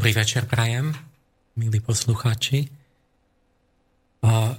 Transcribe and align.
Dobrý 0.00 0.16
večer 0.16 0.48
prajem, 0.48 0.96
milí 1.60 1.76
poslucháči. 1.84 2.72
A 4.24 4.56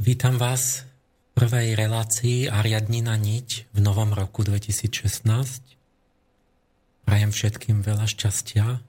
vítam 0.00 0.40
vás 0.40 0.88
v 0.88 1.28
prvej 1.36 1.76
relácii 1.76 2.48
Ariadnina 2.48 3.12
niť 3.20 3.68
v 3.76 3.78
novom 3.84 4.16
roku 4.16 4.48
2016. 4.48 5.28
Prajem 7.04 7.28
všetkým 7.28 7.84
veľa 7.84 8.08
šťastia 8.08 8.80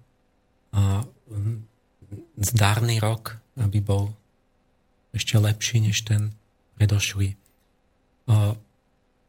a 0.79 0.83
zdárny 2.39 3.03
rok, 3.03 3.35
aby 3.59 3.83
bol 3.83 4.15
ešte 5.11 5.35
lepší 5.35 5.83
než 5.83 6.07
ten 6.07 6.39
predošlý. 6.79 7.35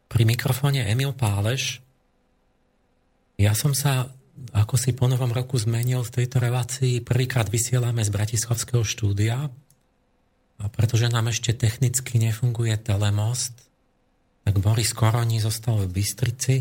Pri 0.07 0.23
mikrofóne 0.23 0.87
Emil 0.87 1.11
Páleš. 1.11 1.83
Ja 3.35 3.51
som 3.59 3.75
sa 3.75 4.15
ako 4.51 4.75
si 4.81 4.97
po 4.97 5.07
novom 5.07 5.31
roku 5.31 5.61
zmenil 5.61 6.03
v 6.03 6.15
tejto 6.23 6.41
relácii, 6.43 7.05
prvýkrát 7.05 7.47
vysielame 7.47 8.03
z 8.03 8.11
Bratislavského 8.11 8.83
štúdia 8.83 9.49
a 10.61 10.65
pretože 10.69 11.09
nám 11.09 11.33
ešte 11.33 11.57
technicky 11.57 12.21
nefunguje 12.21 12.77
telemost, 12.81 13.57
tak 14.45 14.61
Boris 14.61 14.93
Koroni 14.93 15.41
zostal 15.41 15.85
v 15.85 15.93
Bystrici 16.01 16.57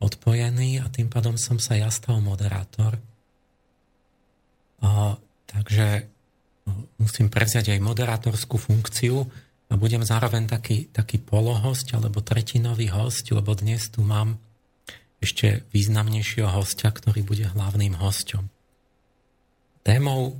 odpojený 0.00 0.84
a 0.84 0.90
tým 0.92 1.08
pádom 1.08 1.40
som 1.40 1.56
sa 1.56 1.78
ja 1.78 1.88
stal 1.88 2.20
moderátor. 2.20 3.00
A, 4.84 5.16
takže 5.48 6.08
musím 7.00 7.32
prevziať 7.32 7.72
aj 7.72 7.80
moderátorskú 7.80 8.60
funkciu 8.60 9.24
a 9.68 9.74
budem 9.80 10.04
zároveň 10.04 10.44
taký, 10.44 10.92
taký 10.92 11.20
polohost 11.20 11.88
alebo 11.96 12.20
tretinový 12.20 12.92
host, 12.92 13.32
lebo 13.32 13.56
dnes 13.56 13.88
tu 13.88 14.04
mám 14.04 14.36
ešte 15.24 15.64
významnejšieho 15.72 16.52
hostia, 16.52 16.92
ktorý 16.92 17.24
bude 17.24 17.48
hlavným 17.48 17.96
hosťom. 17.96 18.44
Témou 19.84 20.22
e, 20.30 20.34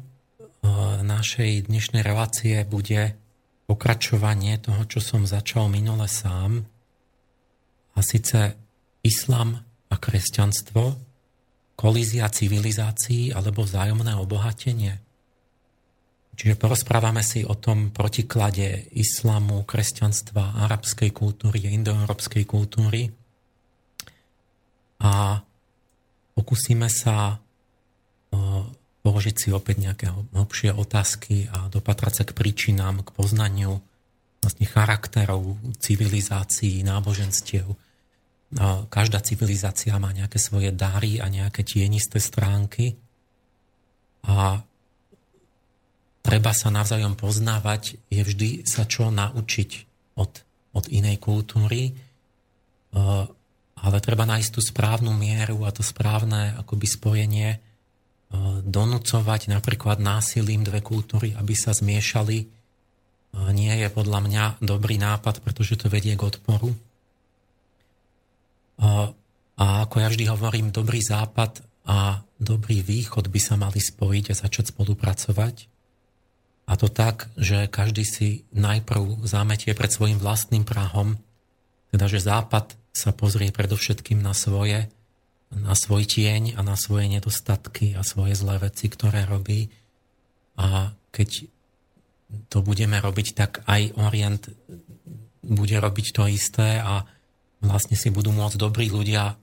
našej 1.01 1.73
dnešnej 1.73 2.05
relácie 2.05 2.61
bude 2.69 3.17
pokračovanie 3.65 4.61
toho, 4.61 4.85
čo 4.85 5.01
som 5.01 5.25
začal 5.25 5.73
minule 5.73 6.05
sám, 6.05 6.69
a 7.95 8.01
síce 8.03 8.59
islam 9.07 9.63
a 9.91 9.95
kresťanstvo, 9.95 10.99
kolízia 11.79 12.27
civilizácií 12.31 13.31
alebo 13.31 13.63
vzájomné 13.63 14.15
obohatenie. 14.19 14.99
Čiže 16.35 16.59
porozprávame 16.59 17.23
si 17.23 17.47
o 17.47 17.55
tom 17.55 17.95
protiklade 17.95 18.91
islamu, 18.99 19.63
kresťanstva, 19.63 20.67
arabskej 20.67 21.15
kultúry, 21.15 21.63
indoeurópskej 21.79 22.43
kultúry, 22.43 23.15
a 25.05 25.45
pokúsime 26.33 26.89
sa 26.89 27.37
položiť 29.05 29.37
si 29.37 29.49
opäť 29.53 29.85
nejaké 29.85 30.07
hlbšie 30.33 30.73
otázky 30.73 31.53
a 31.53 31.69
dopatrať 31.69 32.13
sa 32.17 32.25
k 32.25 32.33
príčinám, 32.33 33.05
k 33.05 33.13
poznaniu 33.13 33.85
vlastne 34.41 34.65
charakterov 34.65 35.61
civilizácií, 35.77 36.81
náboženstiev. 36.81 37.69
Každá 38.89 39.21
civilizácia 39.21 39.93
má 40.01 40.09
nejaké 40.09 40.41
svoje 40.41 40.73
dary 40.73 41.21
a 41.21 41.29
nejaké 41.29 41.69
tienisté 41.69 42.17
stránky 42.17 42.97
a 44.25 44.65
treba 46.25 46.53
sa 46.57 46.73
navzájom 46.73 47.13
poznávať, 47.13 48.01
je 48.09 48.23
vždy 48.25 48.51
sa 48.65 48.89
čo 48.89 49.13
naučiť 49.13 49.71
od, 50.17 50.33
od 50.73 50.85
inej 50.89 51.21
kultúry 51.21 51.93
ale 53.81 53.99
treba 53.99 54.25
nájsť 54.25 54.51
tú 54.55 54.61
správnu 54.63 55.11
mieru 55.15 55.67
a 55.67 55.75
to 55.75 55.83
správne 55.83 56.55
akoby 56.61 56.87
spojenie, 56.87 57.51
e, 57.55 57.59
donúcovať 58.63 59.51
napríklad 59.51 59.99
násilím 59.99 60.63
dve 60.63 60.81
kultúry, 60.81 61.35
aby 61.35 61.55
sa 61.59 61.75
zmiešali, 61.75 62.39
e, 62.43 62.47
nie 63.51 63.75
je 63.75 63.89
podľa 63.91 64.21
mňa 64.25 64.45
dobrý 64.63 64.97
nápad, 65.01 65.43
pretože 65.43 65.77
to 65.81 65.91
vedie 65.91 66.15
k 66.15 66.23
odporu. 66.23 66.71
E, 66.71 66.79
a 69.55 69.65
ako 69.87 69.97
ja 70.03 70.09
vždy 70.11 70.25
hovorím, 70.31 70.75
dobrý 70.75 70.99
západ 70.99 71.63
a 71.87 72.25
dobrý 72.41 72.83
východ 72.83 73.31
by 73.31 73.41
sa 73.41 73.55
mali 73.55 73.79
spojiť 73.79 74.25
a 74.33 74.39
začať 74.39 74.75
spolupracovať. 74.75 75.71
A 76.65 76.73
to 76.81 76.89
tak, 76.89 77.29
že 77.37 77.69
každý 77.69 78.09
si 78.09 78.49
najprv 78.57 79.29
zametie 79.29 79.77
pred 79.77 79.93
svojim 79.93 80.17
vlastným 80.17 80.65
prahom, 80.65 81.21
teda 81.93 82.09
že 82.09 82.25
západ 82.25 82.73
sa 82.95 83.11
pozrie 83.11 83.51
predovšetkým 83.51 84.23
na 84.23 84.33
svoje, 84.33 84.87
na 85.51 85.75
svoj 85.75 86.07
tieň 86.07 86.55
a 86.55 86.63
na 86.63 86.79
svoje 86.79 87.11
nedostatky 87.11 87.99
a 87.99 88.07
svoje 88.07 88.39
zlé 88.39 88.63
veci, 88.63 88.87
ktoré 88.87 89.27
robí. 89.27 89.69
A 90.55 90.95
keď 91.11 91.51
to 92.47 92.63
budeme 92.63 92.97
robiť, 93.03 93.27
tak 93.35 93.67
aj 93.67 93.99
Orient 93.99 94.47
bude 95.45 95.77
robiť 95.77 96.07
to 96.15 96.25
isté 96.31 96.79
a 96.81 97.03
vlastne 97.61 97.99
si 97.99 98.09
budú 98.15 98.31
môcť 98.31 98.57
dobrí 98.57 98.89
ľudia 98.89 99.35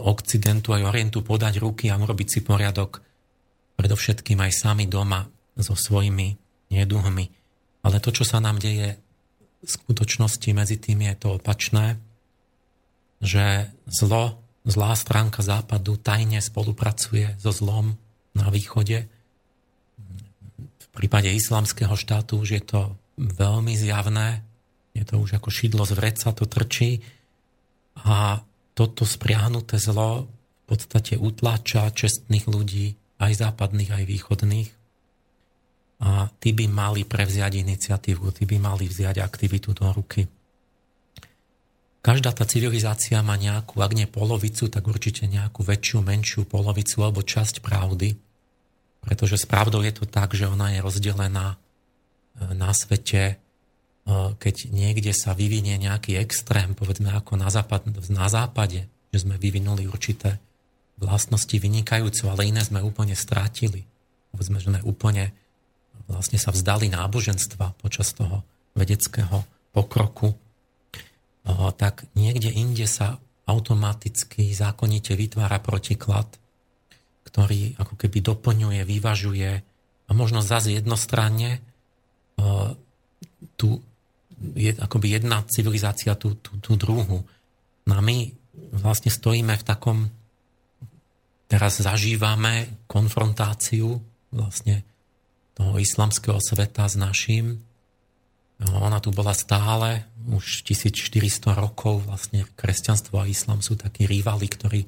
Occidentu 0.00 0.72
aj 0.72 0.88
Orientu 0.88 1.20
podať 1.20 1.60
ruky 1.60 1.92
a 1.92 2.00
urobiť 2.00 2.28
si 2.28 2.40
poriadok 2.40 3.04
predovšetkým 3.76 4.40
aj 4.40 4.52
sami 4.56 4.88
doma 4.88 5.28
so 5.56 5.76
svojimi 5.76 6.36
neduhmi. 6.72 7.26
Ale 7.84 7.96
to, 8.00 8.12
čo 8.12 8.24
sa 8.24 8.40
nám 8.40 8.60
deje 8.60 8.96
v 9.60 9.68
skutočnosti 9.68 10.48
medzi 10.56 10.76
tým 10.80 11.04
je 11.04 11.14
to 11.16 11.36
opačné, 11.36 12.00
že 13.20 13.68
zlo, 13.84 14.40
zlá 14.64 14.96
stránka 14.96 15.44
západu 15.44 16.00
tajne 16.00 16.40
spolupracuje 16.40 17.36
so 17.36 17.52
zlom 17.52 17.96
na 18.32 18.48
východe. 18.48 19.06
V 20.80 20.86
prípade 20.96 21.28
islamského 21.30 21.92
štátu 21.94 22.40
už 22.40 22.48
je 22.58 22.62
to 22.64 22.80
veľmi 23.20 23.76
zjavné, 23.76 24.40
je 24.96 25.04
to 25.04 25.20
už 25.20 25.38
ako 25.38 25.52
šidlo 25.52 25.84
z 25.84 25.92
vreca, 25.94 26.32
to 26.32 26.48
trčí 26.48 27.04
a 28.00 28.40
toto 28.74 29.04
spriahnuté 29.04 29.76
zlo 29.76 30.26
v 30.26 30.62
podstate 30.64 31.20
utláča 31.20 31.92
čestných 31.92 32.48
ľudí, 32.48 32.96
aj 33.20 33.32
západných, 33.44 33.90
aj 33.92 34.04
východných. 34.08 34.70
A 36.00 36.32
tí 36.40 36.56
by 36.56 36.64
mali 36.64 37.04
prevziať 37.04 37.60
iniciatívu, 37.60 38.32
tí 38.32 38.48
by 38.48 38.56
mali 38.56 38.88
vziať 38.88 39.20
aktivitu 39.20 39.76
do 39.76 39.84
ruky. 39.92 40.24
Každá 42.00 42.32
tá 42.32 42.48
civilizácia 42.48 43.20
má 43.20 43.36
nejakú, 43.36 43.84
ak 43.84 43.92
nie 43.92 44.08
polovicu, 44.08 44.72
tak 44.72 44.88
určite 44.88 45.28
nejakú 45.28 45.60
väčšiu, 45.60 46.00
menšiu 46.00 46.48
polovicu 46.48 47.04
alebo 47.04 47.20
časť 47.20 47.60
pravdy. 47.60 48.16
Pretože 49.04 49.36
s 49.36 49.44
pravdou 49.44 49.84
je 49.84 49.92
to 49.92 50.04
tak, 50.08 50.32
že 50.32 50.48
ona 50.48 50.72
je 50.72 50.80
rozdelená 50.80 51.56
e, 51.56 51.56
na 52.56 52.72
svete, 52.72 53.22
e, 53.32 53.34
keď 54.40 54.72
niekde 54.72 55.12
sa 55.12 55.36
vyvinie 55.36 55.76
nejaký 55.76 56.16
extrém, 56.16 56.72
povedzme 56.72 57.12
ako 57.12 57.36
na, 57.36 57.52
západ, 57.52 57.92
na 58.08 58.26
západe, 58.32 58.88
že 59.12 59.24
sme 59.24 59.36
vyvinuli 59.36 59.84
určité 59.84 60.40
vlastnosti 61.00 61.56
vynikajúce, 61.56 62.28
ale 62.28 62.52
iné 62.52 62.60
sme 62.60 62.84
úplne 62.84 63.16
strátili. 63.16 63.88
Povedzme, 64.30 64.60
že 64.60 64.68
sme 64.68 64.80
úplne 64.84 65.32
vlastne 66.06 66.36
sa 66.36 66.52
vzdali 66.52 66.92
náboženstva 66.92 67.80
počas 67.80 68.12
toho 68.12 68.44
vedeckého 68.74 69.46
pokroku 69.70 70.36
tak 71.76 72.06
niekde 72.14 72.52
inde 72.52 72.84
sa 72.84 73.18
automaticky 73.48 74.52
zákonite 74.54 75.16
vytvára 75.16 75.58
protiklad, 75.58 76.28
ktorý 77.26 77.74
ako 77.78 77.94
keby 77.98 78.18
doplňuje, 78.22 78.80
vyvažuje 78.86 79.50
a 80.06 80.10
možno 80.10 80.42
zase 80.42 80.74
jednostranne 80.78 81.62
tu 83.56 83.68
je 84.56 84.72
akoby 84.72 85.20
jedna 85.20 85.44
civilizácia 85.44 86.16
tú, 86.16 86.38
tú, 86.40 86.56
tú 86.64 86.72
druhu. 86.74 87.20
No 87.84 87.92
a 87.92 88.00
my 88.00 88.32
vlastne 88.72 89.12
stojíme 89.12 89.52
v 89.52 89.66
takom, 89.66 89.98
teraz 91.44 91.82
zažívame 91.82 92.80
konfrontáciu 92.88 94.00
vlastne 94.32 94.86
toho 95.52 95.76
islamského 95.76 96.40
sveta 96.40 96.88
s 96.88 96.96
našim 96.96 97.60
ona 98.60 99.00
tu 99.00 99.08
bola 99.08 99.32
stále, 99.32 100.04
už 100.28 100.68
1400 100.68 101.56
rokov 101.56 102.04
vlastne 102.04 102.44
kresťanstvo 102.60 103.16
a 103.16 103.30
islam 103.30 103.64
sú 103.64 103.80
takí 103.80 104.04
rivali, 104.04 104.44
ktorí 104.52 104.84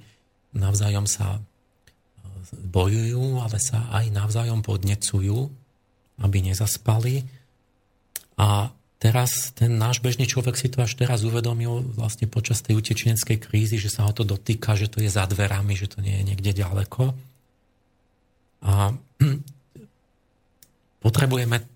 navzájom 0.53 1.09
sa 1.09 1.41
e, 1.41 1.41
bojujú, 2.69 3.41
ale 3.41 3.57
sa 3.57 3.89
aj 3.97 4.13
navzájom 4.13 4.61
podnecujú, 4.61 5.49
aby 6.21 6.39
nezaspali. 6.45 7.25
A 8.37 8.69
teraz 9.01 9.57
ten 9.57 9.81
náš 9.81 10.05
bežný 10.05 10.29
človek 10.29 10.53
si 10.61 10.69
to 10.69 10.85
až 10.85 10.93
teraz 10.93 11.25
uvedomil 11.25 11.81
vlastne 11.97 12.29
počas 12.29 12.61
tej 12.61 12.77
utečeneckej 12.77 13.41
krízy, 13.41 13.81
že 13.81 13.89
sa 13.89 14.05
ho 14.05 14.13
to 14.13 14.29
dotýka, 14.29 14.77
že 14.77 14.93
to 14.93 15.01
je 15.01 15.09
za 15.09 15.25
dverami, 15.25 15.73
že 15.73 15.89
to 15.89 16.05
nie 16.05 16.21
je 16.21 16.29
niekde 16.29 16.53
ďaleko. 16.61 17.17
A 18.69 18.93
potrebujeme 21.05 21.72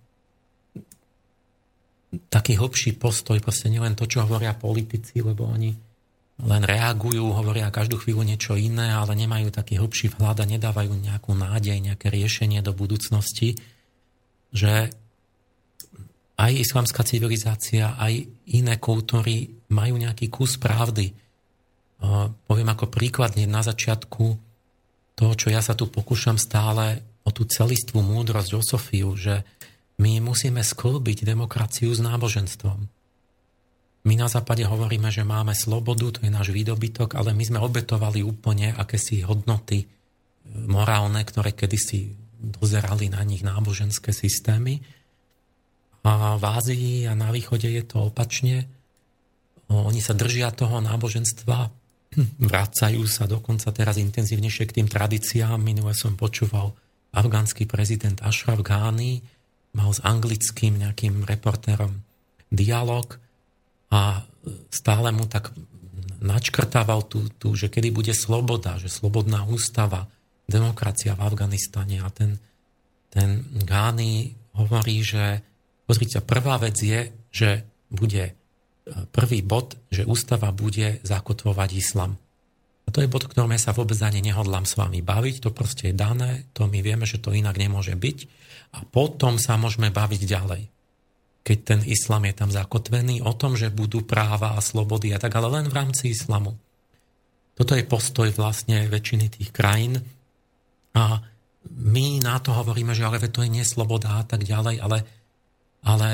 taký 2.31 2.57
hlbší 2.57 2.97
postoj, 2.97 3.43
proste 3.43 3.69
nielen 3.69 3.99
to, 3.99 4.07
čo 4.07 4.25
hovoria 4.25 4.55
politici, 4.55 5.21
lebo 5.21 5.47
oni 5.47 5.75
len 6.37 6.63
reagujú, 6.69 7.33
hovoria 7.33 7.73
každú 7.73 7.97
chvíľu 7.97 8.21
niečo 8.21 8.61
iné, 8.61 8.93
ale 8.93 9.17
nemajú 9.17 9.49
taký 9.49 9.81
hlbší 9.81 10.13
vhľad 10.13 10.45
a 10.45 10.51
nedávajú 10.51 10.93
nejakú 10.93 11.33
nádej, 11.33 11.81
nejaké 11.81 12.13
riešenie 12.13 12.61
do 12.61 12.77
budúcnosti, 12.77 13.57
že 14.53 14.93
aj 16.37 16.53
islamská 16.53 17.01
civilizácia, 17.09 17.97
aj 17.97 18.29
iné 18.53 18.77
kultúry 18.77 19.57
majú 19.73 19.97
nejaký 19.97 20.29
kus 20.29 20.61
pravdy. 20.61 21.17
Poviem 22.45 22.69
ako 22.69 22.93
príklad 22.93 23.33
na 23.49 23.65
začiatku 23.65 24.25
toho, 25.17 25.33
čo 25.33 25.49
ja 25.49 25.65
sa 25.65 25.73
tu 25.73 25.89
pokúšam 25.89 26.37
stále 26.37 27.01
o 27.25 27.33
tú 27.33 27.49
celistvú 27.49 28.05
múdrosť, 28.05 28.51
o 28.53 28.61
Sofiu, 28.61 29.17
že 29.17 29.41
my 29.97 30.21
musíme 30.21 30.61
sklbiť 30.61 31.25
demokraciu 31.25 31.93
s 31.93 32.01
náboženstvom. 32.05 32.79
My 34.07 34.15
na 34.15 34.31
západe 34.31 34.63
hovoríme, 34.63 35.11
že 35.11 35.27
máme 35.27 35.57
slobodu, 35.57 36.15
to 36.15 36.21
je 36.23 36.31
náš 36.31 36.55
výdobytok, 36.55 37.19
ale 37.19 37.35
my 37.35 37.43
sme 37.43 37.59
obetovali 37.59 38.23
úplne 38.23 38.71
akési 38.71 39.27
hodnoty 39.27 39.83
e, 39.83 39.87
morálne, 40.71 41.19
ktoré 41.27 41.51
kedysi 41.51 42.15
dozerali 42.39 43.11
na 43.11 43.27
nich 43.27 43.43
náboženské 43.43 44.15
systémy. 44.15 44.79
A 46.07 46.39
v 46.39 46.45
Ázii 46.47 47.11
a 47.11 47.19
na 47.19 47.35
východe 47.35 47.67
je 47.67 47.83
to 47.83 48.15
opačne. 48.15 48.71
Oni 49.67 49.99
sa 49.99 50.15
držia 50.15 50.55
toho 50.55 50.79
náboženstva, 50.79 51.59
vracajú 52.53 53.03
sa 53.11 53.27
dokonca 53.27 53.75
teraz 53.75 53.99
intenzívnejšie 53.99 54.71
k 54.71 54.77
tým 54.79 54.87
tradíciám. 54.87 55.59
Minule 55.59 55.99
som 55.99 56.15
počúval 56.15 56.79
afgánsky 57.11 57.67
prezident 57.67 58.23
Ashraf 58.23 58.63
Ghani, 58.63 59.19
mal 59.77 59.93
s 59.93 60.01
anglickým 60.01 60.81
nejakým 60.81 61.29
reportérom 61.29 62.01
dialog 62.49 63.21
a 63.93 64.25
stále 64.73 65.13
mu 65.13 65.29
tak 65.29 65.53
načkrtával 66.25 67.05
tu, 67.05 67.29
tu, 67.37 67.53
že 67.53 67.69
kedy 67.69 67.93
bude 67.93 68.17
sloboda, 68.17 68.81
že 68.81 68.89
slobodná 68.89 69.45
ústava, 69.45 70.09
demokracia 70.47 71.19
v 71.19 71.25
Afganistane 71.27 71.99
a 72.01 72.09
ten, 72.09 72.39
ten 73.11 73.43
Gány 73.67 74.31
hovorí, 74.55 75.03
že 75.03 75.43
pozrite, 75.85 76.23
prvá 76.23 76.57
vec 76.63 76.79
je, 76.79 77.11
že 77.35 77.67
bude 77.91 78.31
e, 78.31 78.33
prvý 79.11 79.43
bod, 79.43 79.75
že 79.91 80.07
ústava 80.07 80.55
bude 80.55 81.03
zakotvovať 81.03 81.71
islam. 81.75 82.15
A 82.87 82.95
to 82.95 83.03
je 83.03 83.11
bod, 83.11 83.27
ktorom 83.27 83.51
ja 83.51 83.59
sa 83.59 83.75
vôbec 83.75 83.99
ani 84.07 84.23
nehodlám 84.23 84.65
s 84.65 84.79
vami 84.79 85.03
baviť, 85.03 85.43
to 85.43 85.51
proste 85.51 85.91
je 85.91 85.95
dané, 85.99 86.47
to 86.55 86.71
my 86.71 86.79
vieme, 86.79 87.03
že 87.03 87.19
to 87.19 87.35
inak 87.35 87.59
nemôže 87.59 87.99
byť 87.99 88.46
a 88.75 88.83
potom 88.83 89.39
sa 89.39 89.55
môžeme 89.61 89.93
baviť 89.93 90.23
ďalej. 90.27 90.63
Keď 91.47 91.59
ten 91.63 91.81
islam 91.87 92.27
je 92.27 92.35
tam 92.35 92.51
zakotvený, 92.51 93.23
o 93.23 93.31
tom, 93.39 93.55
že 93.55 93.71
budú 93.71 94.03
práva 94.03 94.59
a 94.59 94.65
slobody 94.65 95.15
a 95.15 95.23
tak, 95.23 95.31
ale 95.39 95.63
len 95.63 95.71
v 95.71 95.77
rámci 95.79 96.11
islamu. 96.11 96.59
Toto 97.57 97.73
je 97.73 97.87
postoj 97.87 98.29
vlastne 98.35 98.85
väčšiny 98.91 99.27
tých 99.33 99.51
krajín 99.55 100.03
a 100.93 101.23
my 101.67 102.21
na 102.23 102.37
to 102.39 102.53
hovoríme, 102.53 102.95
že 102.95 103.07
ale 103.07 103.23
to 103.31 103.43
je 103.43 103.51
nesloboda 103.51 104.21
a 104.21 104.25
tak 104.27 104.45
ďalej, 104.47 104.77
ale, 104.79 104.99
ale 105.83 106.11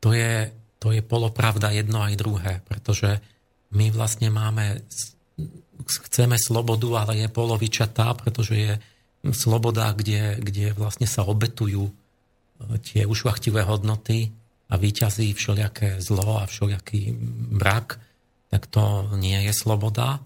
to, 0.00 0.14
je, 0.14 0.48
to 0.78 0.94
je 0.94 1.02
polopravda 1.04 1.74
jedno 1.74 2.00
aj 2.00 2.14
druhé, 2.16 2.52
pretože 2.64 3.20
my 3.72 3.88
vlastne 3.92 4.28
máme, 4.28 4.84
chceme 5.86 6.36
slobodu, 6.36 7.06
ale 7.06 7.24
je 7.24 7.28
polovičatá, 7.28 8.12
pretože 8.14 8.54
je 8.54 8.72
sloboda, 9.30 9.94
kde, 9.94 10.42
kde 10.42 10.74
vlastne 10.74 11.06
sa 11.06 11.22
obetujú 11.22 11.86
e, 11.86 11.92
tie 12.82 13.06
ušvachtivé 13.06 13.62
hodnoty 13.62 14.34
a 14.66 14.74
výťazí 14.74 15.30
všelijaké 15.30 16.02
zlo 16.02 16.42
a 16.42 16.50
všelijaký 16.50 17.14
brak, 17.54 18.02
tak 18.50 18.66
to 18.66 19.14
nie 19.14 19.38
je 19.46 19.54
sloboda. 19.54 20.18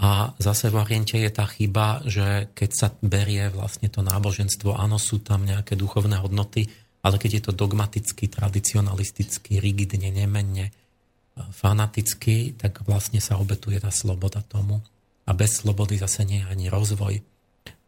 A 0.00 0.32
zase 0.40 0.72
v 0.72 0.80
Oriente 0.80 1.20
je 1.20 1.28
tá 1.28 1.44
chyba, 1.44 2.00
že 2.08 2.48
keď 2.56 2.70
sa 2.72 2.88
berie 3.04 3.52
vlastne 3.52 3.92
to 3.92 4.00
náboženstvo, 4.00 4.72
áno, 4.72 4.96
sú 4.96 5.20
tam 5.20 5.44
nejaké 5.44 5.76
duchovné 5.76 6.16
hodnoty, 6.24 6.72
ale 7.04 7.20
keď 7.20 7.30
je 7.36 7.42
to 7.44 7.52
dogmaticky, 7.52 8.32
tradicionalisticky, 8.32 9.60
rigidne, 9.60 10.08
nemenne, 10.08 10.72
e, 10.72 10.74
fanaticky, 11.52 12.56
tak 12.56 12.80
vlastne 12.88 13.20
sa 13.20 13.36
obetuje 13.36 13.76
tá 13.76 13.92
sloboda 13.92 14.40
tomu. 14.40 14.80
A 15.28 15.36
bez 15.36 15.60
slobody 15.60 16.00
zase 16.00 16.24
nie 16.24 16.40
je 16.40 16.48
ani 16.48 16.66
rozvoj 16.72 17.20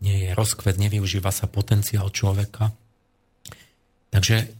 nie 0.02 0.26
je 0.26 0.30
rozkvet, 0.34 0.76
nevyužíva 0.82 1.30
sa 1.30 1.46
potenciál 1.46 2.10
človeka. 2.10 2.74
Takže 4.10 4.50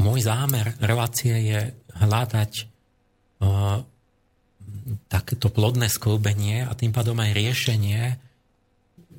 môj 0.00 0.24
zámer 0.24 0.74
relácie 0.80 1.36
je 1.44 1.60
hľadať 2.00 2.52
uh, 3.44 3.84
takéto 5.12 5.52
plodné 5.52 5.92
sklbenie 5.92 6.64
a 6.64 6.72
tým 6.72 6.90
pádom 6.90 7.20
aj 7.20 7.36
riešenie 7.36 8.16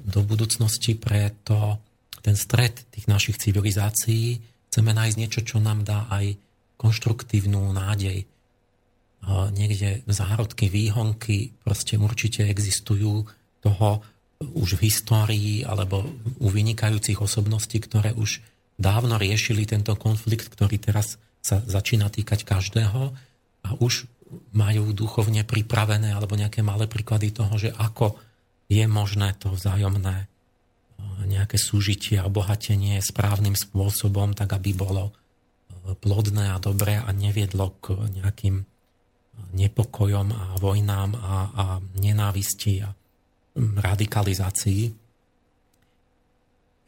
do 0.10 0.26
budúcnosti 0.26 0.98
pre 0.98 1.30
to, 1.46 1.78
ten 2.26 2.34
stred 2.34 2.74
tých 2.90 3.06
našich 3.06 3.38
civilizácií. 3.38 4.42
Chceme 4.74 4.92
nájsť 4.92 5.18
niečo, 5.22 5.42
čo 5.46 5.62
nám 5.62 5.86
dá 5.86 6.10
aj 6.10 6.34
konštruktívnu 6.82 7.70
nádej. 7.72 8.26
Uh, 9.20 9.54
niekde 9.54 10.02
zárodky, 10.10 10.72
výhonky 10.72 11.54
proste 11.62 12.00
určite 12.00 12.50
existujú 12.50 13.28
toho, 13.62 14.02
už 14.40 14.80
v 14.80 14.88
histórii 14.88 15.68
alebo 15.68 16.08
u 16.40 16.48
vynikajúcich 16.48 17.20
osobností, 17.20 17.84
ktoré 17.84 18.16
už 18.16 18.40
dávno 18.80 19.20
riešili 19.20 19.68
tento 19.68 19.92
konflikt, 20.00 20.48
ktorý 20.48 20.80
teraz 20.80 21.20
sa 21.44 21.60
začína 21.60 22.08
týkať 22.08 22.48
každého 22.48 23.12
a 23.68 23.70
už 23.84 24.08
majú 24.56 24.96
duchovne 24.96 25.44
pripravené 25.44 26.16
alebo 26.16 26.40
nejaké 26.40 26.64
malé 26.64 26.88
príklady 26.88 27.36
toho, 27.36 27.52
že 27.60 27.76
ako 27.76 28.16
je 28.70 28.86
možné 28.86 29.36
to 29.36 29.52
vzájomné 29.52 30.24
e, 30.24 30.26
nejaké 31.26 31.58
súžitie 31.58 32.22
a 32.22 32.30
obohatenie 32.30 33.02
správnym 33.02 33.58
spôsobom, 33.58 34.38
tak 34.38 34.54
aby 34.54 34.72
bolo 34.78 35.10
e, 35.10 35.14
plodné 35.98 36.54
a 36.54 36.62
dobré 36.62 37.02
a 37.02 37.10
neviedlo 37.10 37.74
k 37.82 37.98
nejakým 38.22 38.62
nepokojom 39.58 40.28
a 40.30 40.46
vojnám 40.62 41.18
a, 41.18 41.36
a 41.50 41.66
nenávisti 41.98 42.86
a 42.86 42.94
radikalizácii. 43.60 44.84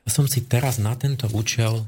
Ja 0.08 0.10
som 0.10 0.26
si 0.26 0.48
teraz 0.48 0.80
na 0.80 0.96
tento 0.96 1.28
účel 1.30 1.84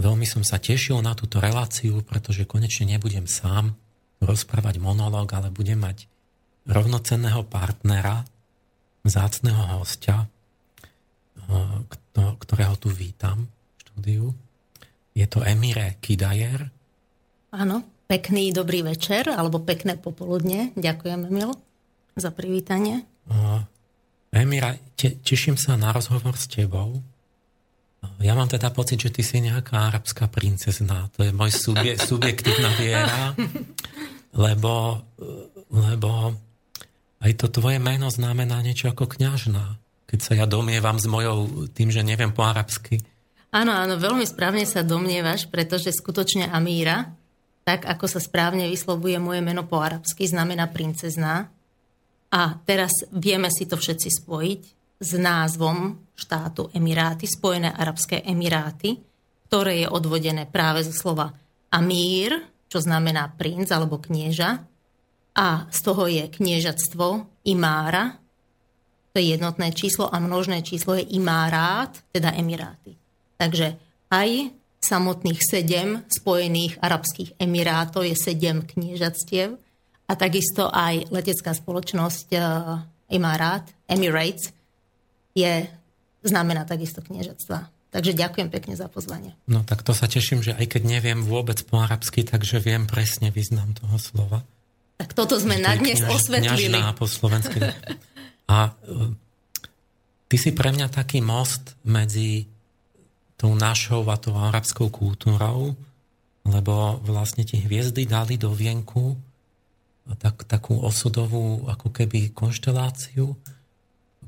Veľmi 0.00 0.24
som 0.24 0.40
sa 0.40 0.56
tešil 0.56 0.96
na 1.04 1.12
túto 1.12 1.44
reláciu, 1.44 2.00
pretože 2.00 2.48
konečne 2.48 2.96
nebudem 2.96 3.28
sám 3.28 3.76
rozprávať 4.24 4.80
monológ, 4.80 5.28
ale 5.36 5.52
budem 5.52 5.76
mať 5.76 6.08
rovnocenného 6.64 7.44
partnera, 7.44 8.24
zácného 9.04 9.76
hostia, 9.76 10.24
ktorého 12.16 12.74
tu 12.80 12.88
vítam 12.88 13.44
v 13.44 13.78
štúdiu. 13.84 14.26
Je 15.12 15.28
to 15.28 15.44
Emire 15.44 16.00
Kidajer. 16.00 16.72
Áno, 17.52 17.84
pekný 18.08 18.56
dobrý 18.56 18.80
večer, 18.80 19.28
alebo 19.28 19.60
pekné 19.60 20.00
popoludne. 20.00 20.72
Ďakujem, 20.80 21.28
Emil, 21.28 21.52
za 22.16 22.30
privítanie. 22.30 23.06
Emira, 24.30 24.78
te, 24.94 25.18
teším 25.18 25.58
sa 25.58 25.74
na 25.74 25.90
rozhovor 25.90 26.38
s 26.38 26.46
tebou. 26.46 27.02
Ja 28.20 28.32
mám 28.32 28.48
teda 28.48 28.72
pocit, 28.72 29.00
že 29.00 29.12
ty 29.12 29.20
si 29.20 29.40
nejaká 29.40 29.92
arabská 29.92 30.28
princezná. 30.28 31.12
To 31.16 31.24
je 31.26 31.32
môj 31.32 31.52
subje, 31.52 31.96
subjektívna 32.10 32.70
viera, 32.76 33.36
lebo, 34.32 35.04
lebo 35.68 36.36
aj 37.20 37.32
to 37.36 37.46
tvoje 37.52 37.76
meno 37.76 38.08
znamená 38.08 38.60
niečo 38.64 38.88
ako 38.92 39.04
kňažná. 39.04 39.76
Keď 40.08 40.20
sa 40.20 40.32
ja 40.34 40.46
domievam 40.48 40.96
s 40.98 41.06
mojou 41.06 41.68
tým, 41.70 41.92
že 41.92 42.02
neviem 42.02 42.32
po 42.32 42.42
arabsky. 42.42 43.04
Áno, 43.50 43.74
áno, 43.74 43.98
veľmi 43.98 44.22
správne 44.26 44.62
sa 44.62 44.86
domnievaš, 44.86 45.50
pretože 45.50 45.90
skutočne 45.90 46.48
Amíra, 46.50 47.10
tak 47.66 47.82
ako 47.86 48.06
sa 48.06 48.20
správne 48.22 48.70
vyslovuje 48.70 49.18
moje 49.18 49.42
meno 49.42 49.66
po 49.66 49.82
arabsky, 49.82 50.26
znamená 50.26 50.70
princezná. 50.70 51.50
A 52.30 52.54
teraz 52.62 53.06
vieme 53.10 53.50
si 53.50 53.66
to 53.66 53.74
všetci 53.74 54.08
spojiť 54.22 54.62
s 55.00 55.10
názvom 55.18 55.98
štátu 56.14 56.70
Emiráty, 56.76 57.26
Spojené 57.26 57.72
arabské 57.74 58.22
Emiráty, 58.22 59.00
ktoré 59.50 59.82
je 59.82 59.88
odvodené 59.90 60.46
práve 60.46 60.86
zo 60.86 60.94
slova 60.94 61.34
Amír, 61.74 62.38
čo 62.70 62.78
znamená 62.78 63.34
princ 63.34 63.66
alebo 63.74 63.98
knieža, 63.98 64.62
a 65.34 65.66
z 65.70 65.78
toho 65.82 66.04
je 66.10 66.26
kniežatstvo 66.26 67.06
Imára, 67.46 68.18
to 69.10 69.18
je 69.18 69.34
jednotné 69.34 69.74
číslo 69.74 70.06
a 70.06 70.22
množné 70.22 70.62
číslo 70.62 70.94
je 70.94 71.06
Imárát, 71.18 71.90
teda 72.14 72.30
Emiráty. 72.38 72.94
Takže 73.34 73.74
aj 74.10 74.54
samotných 74.78 75.40
sedem 75.42 76.06
Spojených 76.06 76.78
arabských 76.78 77.34
emirátov 77.42 78.06
je 78.06 78.14
sedem 78.14 78.62
kniežatstiev 78.62 79.58
a 80.10 80.12
takisto 80.18 80.66
aj 80.66 81.14
letecká 81.14 81.54
spoločnosť 81.54 82.28
eh, 82.34 82.42
Emirates, 83.14 84.50
je, 85.30 85.52
znamená 86.26 86.66
takisto 86.66 86.98
kniežatstva. 86.98 87.70
Takže 87.90 88.14
ďakujem 88.14 88.50
pekne 88.54 88.74
za 88.78 88.86
pozvanie. 88.86 89.34
No 89.50 89.66
tak 89.66 89.82
to 89.82 89.94
sa 89.94 90.06
teším, 90.06 90.42
že 90.46 90.54
aj 90.54 90.78
keď 90.78 90.82
neviem 90.86 91.26
vôbec 91.26 91.58
po 91.66 91.82
arabsky, 91.82 92.22
takže 92.22 92.62
viem 92.62 92.86
presne 92.86 93.34
význam 93.34 93.74
toho 93.74 93.98
slova. 93.98 94.46
Tak 94.98 95.10
toto 95.14 95.34
sme 95.42 95.58
na 95.58 95.74
dnes 95.74 95.98
kňaž, 95.98 96.14
osvetlili. 96.14 96.78
po 96.94 97.10
slovensky. 97.10 97.58
A 98.46 98.70
e, 98.70 98.72
ty 100.30 100.36
si 100.38 100.54
pre 100.54 100.70
mňa 100.70 100.86
taký 100.86 101.18
most 101.18 101.74
medzi 101.82 102.46
tou 103.34 103.58
našou 103.58 104.06
a 104.06 104.14
tou 104.22 104.38
arabskou 104.38 104.86
kultúrou, 104.86 105.74
lebo 106.46 107.02
vlastne 107.02 107.42
ti 107.42 107.58
hviezdy 107.58 108.06
dali 108.06 108.38
do 108.38 108.54
vienku 108.54 109.18
tak, 110.18 110.44
takú 110.48 110.80
osudovú 110.80 111.66
ako 111.68 111.88
keby 111.92 112.34
konšteláciu, 112.34 113.36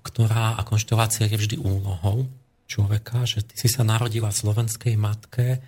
ktorá 0.02 0.58
a 0.58 0.62
konštelácia 0.66 1.30
je 1.30 1.38
vždy 1.38 1.56
úlohou 1.62 2.26
človeka, 2.66 3.28
že 3.28 3.44
ty 3.44 3.54
si 3.60 3.68
sa 3.68 3.84
narodila 3.84 4.32
slovenskej 4.32 4.96
matke, 4.96 5.60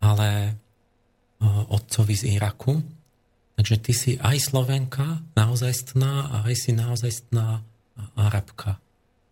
ale 0.00 0.28
e, 0.48 0.52
otcovi 1.46 2.14
z 2.16 2.40
Iraku. 2.40 2.80
Takže 3.60 3.76
ty 3.76 3.92
si 3.92 4.12
aj 4.16 4.40
Slovenka, 4.40 5.20
naozajstná, 5.36 6.12
a 6.32 6.36
aj 6.48 6.54
si 6.56 6.72
naozajstná 6.72 7.60
Arabka. 8.16 8.80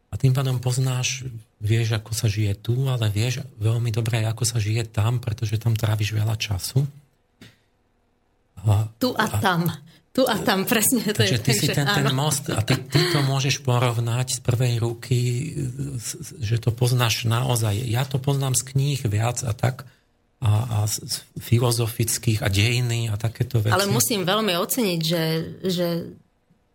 A 0.09 0.15
tým 0.17 0.37
pádom 0.37 0.61
poznáš, 0.61 1.25
vieš, 1.61 1.97
ako 1.97 2.13
sa 2.13 2.29
žije 2.29 2.57
tu, 2.61 2.77
ale 2.89 3.09
vieš 3.09 3.45
veľmi 3.57 3.89
dobre, 3.89 4.25
ako 4.25 4.45
sa 4.45 4.61
žije 4.61 4.89
tam, 4.89 5.21
pretože 5.21 5.57
tam 5.57 5.73
tráviš 5.73 6.13
veľa 6.13 6.37
času. 6.37 6.85
A, 8.69 8.89
tu 9.01 9.17
a, 9.17 9.25
a 9.25 9.41
tam. 9.41 9.69
Tu 10.19 10.27
a 10.27 10.35
tam, 10.43 10.67
presne. 10.67 11.07
To 11.15 11.23
Takže 11.23 11.39
je, 11.39 11.45
ty 11.47 11.55
takže, 11.55 11.63
si 11.63 11.67
ten, 11.71 11.87
ten 11.87 12.11
most 12.11 12.51
a 12.51 12.59
ty, 12.67 12.75
ty 12.75 12.99
to 13.15 13.23
môžeš 13.23 13.63
porovnať 13.63 14.35
z 14.35 14.41
prvej 14.43 14.75
ruky, 14.83 15.19
že 16.43 16.59
to 16.59 16.75
poznáš 16.75 17.23
naozaj. 17.23 17.79
Ja 17.87 18.03
to 18.03 18.19
poznám 18.19 18.59
z 18.59 18.67
kníh 18.75 18.99
viac 19.07 19.47
a 19.47 19.55
tak 19.55 19.87
a, 20.43 20.83
a 20.83 20.91
z 20.91 21.23
filozofických 21.39 22.43
a 22.43 22.51
dejiny 22.51 23.07
a 23.07 23.15
takéto 23.15 23.63
veci. 23.63 23.71
Ale 23.71 23.87
musím 23.87 24.27
veľmi 24.27 24.59
oceniť, 24.59 25.01
že, 25.07 25.23
že 25.63 25.87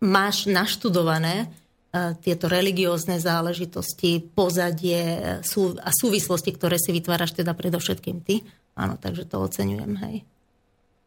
máš 0.00 0.48
naštudované 0.48 1.44
uh, 1.44 2.16
tieto 2.24 2.48
religiózne 2.48 3.20
záležitosti, 3.20 4.24
pozadie 4.24 5.20
sú, 5.44 5.76
a 5.84 5.92
súvislosti, 5.92 6.48
ktoré 6.56 6.80
si 6.80 6.96
vytváraš 6.96 7.36
teda 7.36 7.52
predovšetkým 7.52 8.24
ty. 8.24 8.40
Áno, 8.72 8.96
takže 8.96 9.28
to 9.28 9.36
oceňujem, 9.44 10.00
hej. 10.00 10.24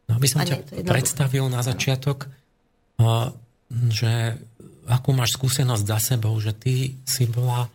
No 0.08 0.16
aby 0.16 0.26
som 0.26 0.40
ťa 0.40 0.84
predstavil 0.88 1.46
na 1.52 1.60
začiatok, 1.60 2.32
že 3.92 4.40
akú 4.88 5.12
máš 5.12 5.36
skúsenosť 5.36 5.84
za 5.84 5.98
sebou, 6.00 6.34
že 6.40 6.56
ty 6.56 6.96
si 7.04 7.28
bola 7.28 7.68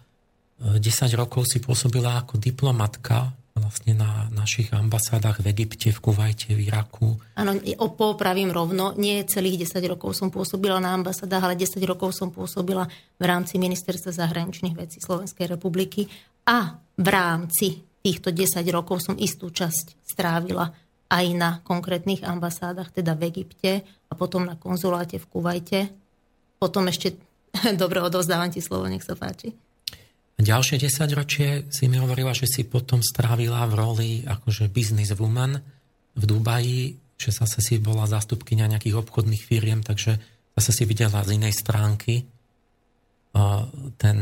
10 0.57 0.81
e, 0.81 1.13
rokov 1.13 1.45
si 1.45 1.61
pôsobila 1.61 2.17
ako 2.17 2.41
diplomatka 2.41 3.29
vlastne 3.53 3.93
na 3.93 4.25
našich 4.33 4.73
ambasádach 4.73 5.45
v 5.45 5.53
Egypte, 5.53 5.93
v 5.93 5.99
Kuvajte, 6.01 6.57
v 6.57 6.73
Iraku. 6.73 7.13
Áno, 7.37 7.53
popravím 7.93 8.49
rovno, 8.49 8.97
nie 8.97 9.21
celých 9.29 9.69
10 9.69 9.93
rokov 9.93 10.17
som 10.17 10.33
pôsobila 10.33 10.81
na 10.81 10.97
ambasádach, 10.97 11.45
ale 11.45 11.61
10 11.61 11.77
rokov 11.85 12.17
som 12.17 12.33
pôsobila 12.33 12.89
v 13.21 13.23
rámci 13.23 13.61
Ministerstva 13.61 14.09
zahraničných 14.09 14.73
vecí 14.73 14.97
Slovenskej 14.97 15.53
republiky 15.53 16.09
a 16.49 16.81
v 16.97 17.07
rámci 17.07 17.85
týchto 18.01 18.33
10 18.33 18.65
rokov 18.73 19.05
som 19.05 19.15
istú 19.21 19.53
časť 19.53 20.01
strávila 20.01 20.73
aj 21.13 21.25
na 21.38 21.62
konkrétnych 21.62 22.25
ambasádach, 22.25 22.89
teda 22.89 23.13
v 23.13 23.29
Egypte 23.29 23.86
a 24.10 24.13
potom 24.17 24.50
na 24.50 24.58
konzuláte 24.58 25.22
v 25.22 25.29
Kuvajte. 25.29 25.79
Potom 26.58 26.89
ešte, 26.89 27.13
dobre, 27.82 28.01
odozdávam 28.01 28.50
ti 28.50 28.65
slovo, 28.65 28.89
nech 28.89 29.05
sa 29.05 29.13
páči. 29.13 29.53
Ďalšie 30.34 30.82
10 30.82 31.13
ročie 31.13 31.50
si 31.70 31.86
mi 31.86 32.01
hovorila, 32.01 32.34
že 32.34 32.50
si 32.50 32.65
potom 32.65 33.05
strávila 33.05 33.70
v 33.70 33.74
roli 33.77 34.12
akože 34.25 34.74
business 34.74 35.13
woman 35.13 35.62
v 36.17 36.24
Dubaji, 36.25 36.98
že 37.15 37.29
zase 37.29 37.62
si 37.62 37.77
bola 37.77 38.10
zástupkynia 38.10 38.65
nejakých 38.65 38.98
obchodných 38.98 39.46
firiem, 39.46 39.86
takže 39.86 40.17
zase 40.58 40.72
si 40.74 40.84
videla 40.89 41.22
z 41.22 41.38
inej 41.38 41.53
stránky 41.53 42.25
ten 44.01 44.17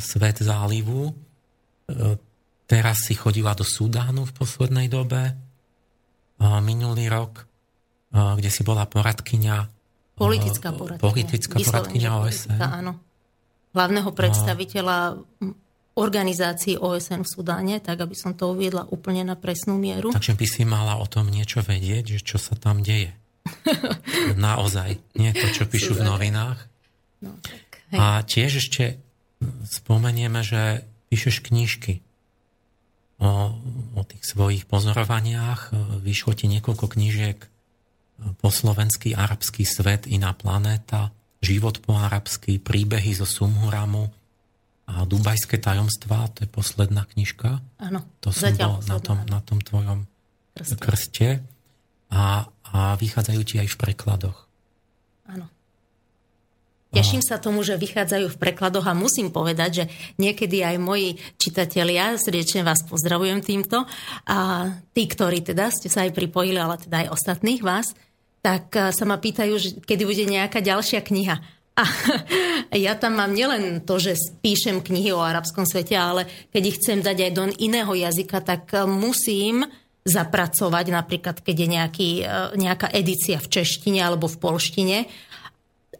svet 0.00 0.36
zálivu 0.40 1.12
Teraz 2.64 3.04
si 3.04 3.12
chodila 3.12 3.52
do 3.52 3.62
Sudánu 3.62 4.24
v 4.24 4.32
poslednej 4.32 4.88
dobe, 4.88 5.36
minulý 6.40 7.12
rok, 7.12 7.44
kde 8.10 8.50
si 8.50 8.64
bola 8.64 8.88
poradkynia 8.88 9.68
Politická 10.14 10.70
poradkynia. 10.70 11.02
Politická 11.02 11.56
poradkynia 11.58 12.10
OSN. 12.22 12.58
Áno. 12.62 13.02
Hlavného 13.74 14.10
predstaviteľa 14.14 15.18
organizácií 15.98 16.78
OSN 16.78 17.26
v 17.26 17.28
Sudáne, 17.30 17.74
tak 17.82 17.98
aby 18.06 18.14
som 18.14 18.30
to 18.38 18.54
uviedla 18.54 18.86
úplne 18.94 19.26
na 19.26 19.34
presnú 19.34 19.74
mieru. 19.74 20.14
Takže 20.14 20.38
by 20.38 20.46
si 20.46 20.62
mala 20.62 21.02
o 21.02 21.06
tom 21.10 21.26
niečo 21.26 21.66
vedieť, 21.66 22.18
že 22.18 22.20
čo 22.22 22.38
sa 22.38 22.54
tam 22.54 22.86
deje. 22.86 23.10
Naozaj. 24.38 25.18
Nie 25.18 25.34
to, 25.34 25.50
čo 25.50 25.66
píšu 25.66 25.98
v 25.98 26.06
novinách. 26.06 26.62
No, 27.18 27.34
tak, 27.42 27.82
hej. 27.90 27.98
A 27.98 28.22
tiež 28.22 28.62
ešte 28.62 29.02
spomenieme, 29.66 30.46
že 30.46 30.86
píšeš 31.10 31.42
knižky 31.42 32.03
o, 33.24 33.56
o 33.96 34.02
tých 34.04 34.22
svojich 34.28 34.68
pozorovaniach. 34.68 35.72
Vyšlo 36.04 36.36
ti 36.36 36.46
niekoľko 36.52 36.86
knížiek 36.92 37.40
po 38.38 38.48
slovenský 38.52 39.16
arabský 39.16 39.66
svet, 39.66 40.06
iná 40.06 40.36
planéta, 40.36 41.10
život 41.42 41.82
po 41.82 41.98
arabský, 41.98 42.62
príbehy 42.62 43.16
zo 43.16 43.26
Sumhuramu, 43.26 44.12
a 44.84 45.08
Dubajské 45.08 45.56
tajomstvá, 45.56 46.28
to 46.36 46.44
je 46.44 46.48
posledná 46.52 47.08
knižka. 47.08 47.64
Áno, 47.80 48.04
To 48.20 48.28
som 48.28 48.52
bol 48.52 48.84
na 48.84 48.98
tom, 49.00 49.18
na 49.24 49.40
tom 49.40 49.58
tvojom 49.64 50.04
krste. 50.52 50.76
krste. 50.76 51.28
A, 52.12 52.46
a 52.68 52.92
vychádzajú 53.00 53.40
ti 53.48 53.56
aj 53.64 53.68
v 53.72 53.80
prekladoch. 53.80 54.44
Áno. 55.24 55.48
Teším 56.94 57.26
sa 57.26 57.42
tomu, 57.42 57.66
že 57.66 57.74
vychádzajú 57.74 58.30
v 58.30 58.38
prekladoch 58.38 58.86
a 58.86 58.94
musím 58.94 59.34
povedať, 59.34 59.70
že 59.82 59.84
niekedy 60.14 60.62
aj 60.62 60.78
moji 60.78 61.18
čitatelia, 61.42 62.14
srdečne 62.14 62.62
vás 62.62 62.86
pozdravujem 62.86 63.42
týmto, 63.42 63.82
a 64.30 64.70
tí, 64.94 65.10
ktorí 65.10 65.42
teda 65.42 65.74
ste 65.74 65.90
sa 65.90 66.06
aj 66.06 66.14
pripojili, 66.14 66.54
ale 66.54 66.78
teda 66.78 67.02
aj 67.02 67.12
ostatných 67.18 67.66
vás, 67.66 67.98
tak 68.38 68.70
eh, 68.78 68.94
sa 68.94 69.04
ma 69.10 69.18
pýtajú, 69.18 69.54
že 69.58 69.68
kedy 69.82 70.06
bude 70.06 70.22
nejaká 70.22 70.62
ďalšia 70.62 71.02
kniha. 71.02 71.36
A 71.74 71.82
ja 72.86 72.94
tam 72.94 73.18
mám 73.18 73.34
nielen 73.34 73.82
to, 73.82 73.98
že 73.98 74.14
píšem 74.38 74.78
knihy 74.78 75.10
o 75.10 75.18
arabskom 75.18 75.66
svete, 75.66 75.98
ale 75.98 76.30
keď 76.54 76.62
ich 76.62 76.78
chcem 76.78 77.02
dať 77.02 77.18
aj 77.26 77.32
do 77.34 77.44
iného 77.58 77.90
jazyka, 77.90 78.38
tak 78.38 78.70
eh, 78.70 78.86
musím 78.86 79.66
zapracovať, 80.06 80.94
napríklad 80.94 81.42
keď 81.42 81.56
je 81.58 81.68
nejaký, 81.74 82.10
eh, 82.22 82.54
nejaká 82.54 82.86
edícia 82.94 83.42
v 83.42 83.50
češtine 83.50 83.98
alebo 83.98 84.30
v 84.30 84.38
polštine, 84.38 84.98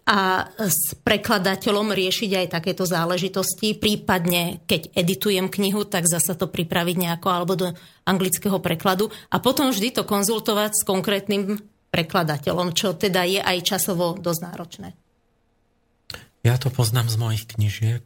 a 0.05 0.53
s 0.61 0.93
prekladateľom 1.01 1.97
riešiť 1.97 2.31
aj 2.37 2.47
takéto 2.53 2.85
záležitosti. 2.85 3.73
Prípadne, 3.73 4.61
keď 4.69 4.93
editujem 4.93 5.49
knihu, 5.49 5.89
tak 5.89 6.05
zasa 6.05 6.37
to 6.37 6.45
pripraviť 6.45 6.97
nejako 7.01 7.29
alebo 7.33 7.57
do 7.57 7.73
anglického 8.05 8.61
prekladu 8.61 9.09
a 9.33 9.41
potom 9.41 9.73
vždy 9.73 9.97
to 9.97 10.03
konzultovať 10.05 10.77
s 10.77 10.83
konkrétnym 10.85 11.57
prekladateľom, 11.89 12.77
čo 12.77 12.93
teda 12.93 13.25
je 13.25 13.41
aj 13.41 13.59
časovo 13.65 14.21
dosť 14.21 14.41
náročné. 14.45 14.89
Ja 16.45 16.61
to 16.61 16.69
poznám 16.69 17.09
z 17.09 17.17
mojich 17.17 17.45
knižiek, 17.49 18.05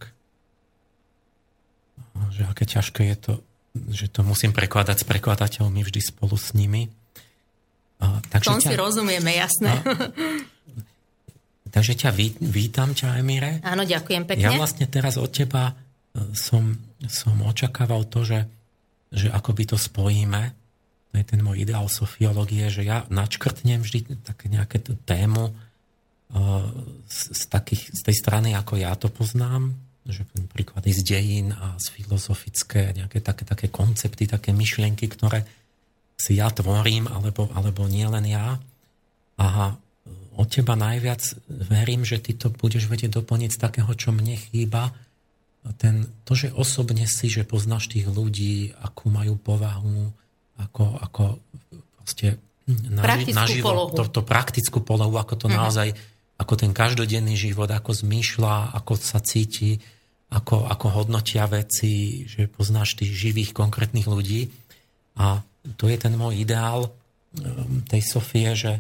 že 2.31 2.43
aké 2.47 2.63
ťažké 2.63 3.03
je 3.11 3.17
to, 3.19 3.33
že 3.91 4.07
to 4.15 4.23
musím 4.23 4.55
prekladať 4.55 5.03
s 5.03 5.09
prekladateľmi 5.09 5.83
vždy 5.83 5.99
spolu 5.99 6.39
s 6.39 6.55
nimi. 6.55 6.87
takže 8.31 8.55
Tom 8.55 8.63
ťa, 8.63 8.71
si 8.71 8.75
rozumieme, 8.79 9.35
jasné. 9.35 9.83
A, 9.83 9.83
Takže 11.79 11.95
ťa 11.95 12.11
vítam 12.43 12.91
ťa, 12.91 13.23
Emire. 13.23 13.63
Áno, 13.63 13.87
ďakujem 13.87 14.27
pekne. 14.27 14.51
Ja 14.51 14.59
vlastne 14.59 14.91
teraz 14.91 15.15
od 15.15 15.31
teba 15.31 15.71
e, 15.71 16.35
som, 16.35 16.75
som 17.07 17.39
očakával 17.47 18.03
to, 18.11 18.27
že, 18.27 18.51
že 19.15 19.31
ako 19.31 19.55
by 19.55 19.63
to 19.63 19.77
spojíme, 19.79 20.43
to 21.09 21.15
je 21.15 21.23
ten 21.23 21.39
môj 21.39 21.63
ideál 21.63 21.87
sofiológie, 21.87 22.67
že 22.67 22.83
ja 22.83 23.07
načkrtnem 23.15 23.79
vždy 23.79 24.27
také 24.27 24.51
nejaké 24.51 24.83
tému 25.09 25.49
uh, 25.49 26.69
z, 27.09 27.21
z, 27.33 27.43
takých, 27.49 27.97
z 27.97 28.01
tej 28.05 28.17
strany, 28.21 28.53
ako 28.53 28.77
ja 28.77 28.93
to 28.93 29.09
poznám, 29.09 29.73
že 30.05 30.29
príklady 30.53 30.93
z 30.93 31.01
dejín 31.01 31.49
a 31.57 31.81
z 31.81 31.97
filozofické, 31.97 32.93
nejaké 32.93 33.25
také, 33.25 33.49
také 33.49 33.73
koncepty, 33.73 34.29
také 34.29 34.53
myšlienky, 34.53 35.09
ktoré 35.09 35.49
si 36.21 36.37
ja 36.37 36.53
tvorím, 36.53 37.09
alebo, 37.09 37.49
alebo 37.57 37.89
nie 37.89 38.05
len 38.05 38.29
ja. 38.29 38.61
A 39.41 39.81
od 40.39 40.47
teba 40.47 40.79
najviac 40.79 41.21
verím, 41.51 42.07
že 42.07 42.23
ty 42.23 42.39
to 42.39 42.55
budeš 42.55 42.87
vedieť 42.87 43.19
doplniť 43.19 43.51
z 43.51 43.59
takého, 43.59 43.91
čo 43.99 44.15
mne 44.15 44.39
chýba. 44.39 44.95
Ten, 45.83 46.07
to, 46.23 46.39
že 46.39 46.55
osobne 46.55 47.05
si, 47.11 47.27
že 47.27 47.43
poznáš 47.43 47.91
tých 47.91 48.07
ľudí, 48.07 48.71
akú 48.79 49.11
majú 49.11 49.35
povahu, 49.35 50.15
ako, 50.63 50.85
ako 51.03 51.23
proste 51.99 52.39
naži, 52.71 53.35
naživo, 53.35 53.91
to, 53.91 54.07
to 54.07 54.23
praktickú 54.23 54.79
polohu, 54.79 55.19
ako 55.19 55.35
to 55.35 55.47
uh-huh. 55.51 55.59
naozaj, 55.59 55.91
ako 56.39 56.55
ten 56.55 56.71
každodenný 56.71 57.35
život, 57.35 57.67
ako 57.67 57.91
zmýšľa, 57.99 58.79
ako 58.79 58.93
sa 58.95 59.19
cíti, 59.19 59.83
ako, 60.31 60.71
ako 60.71 60.87
hodnotia 61.03 61.51
veci, 61.51 62.25
že 62.31 62.47
poznáš 62.47 62.95
tých 62.95 63.11
živých, 63.11 63.51
konkrétnych 63.57 64.07
ľudí. 64.07 64.55
A 65.19 65.43
to 65.75 65.91
je 65.91 65.99
ten 65.99 66.15
môj 66.15 66.47
ideál 66.47 66.87
um, 66.87 67.83
tej 67.91 68.07
Sofie, 68.07 68.55
že 68.55 68.79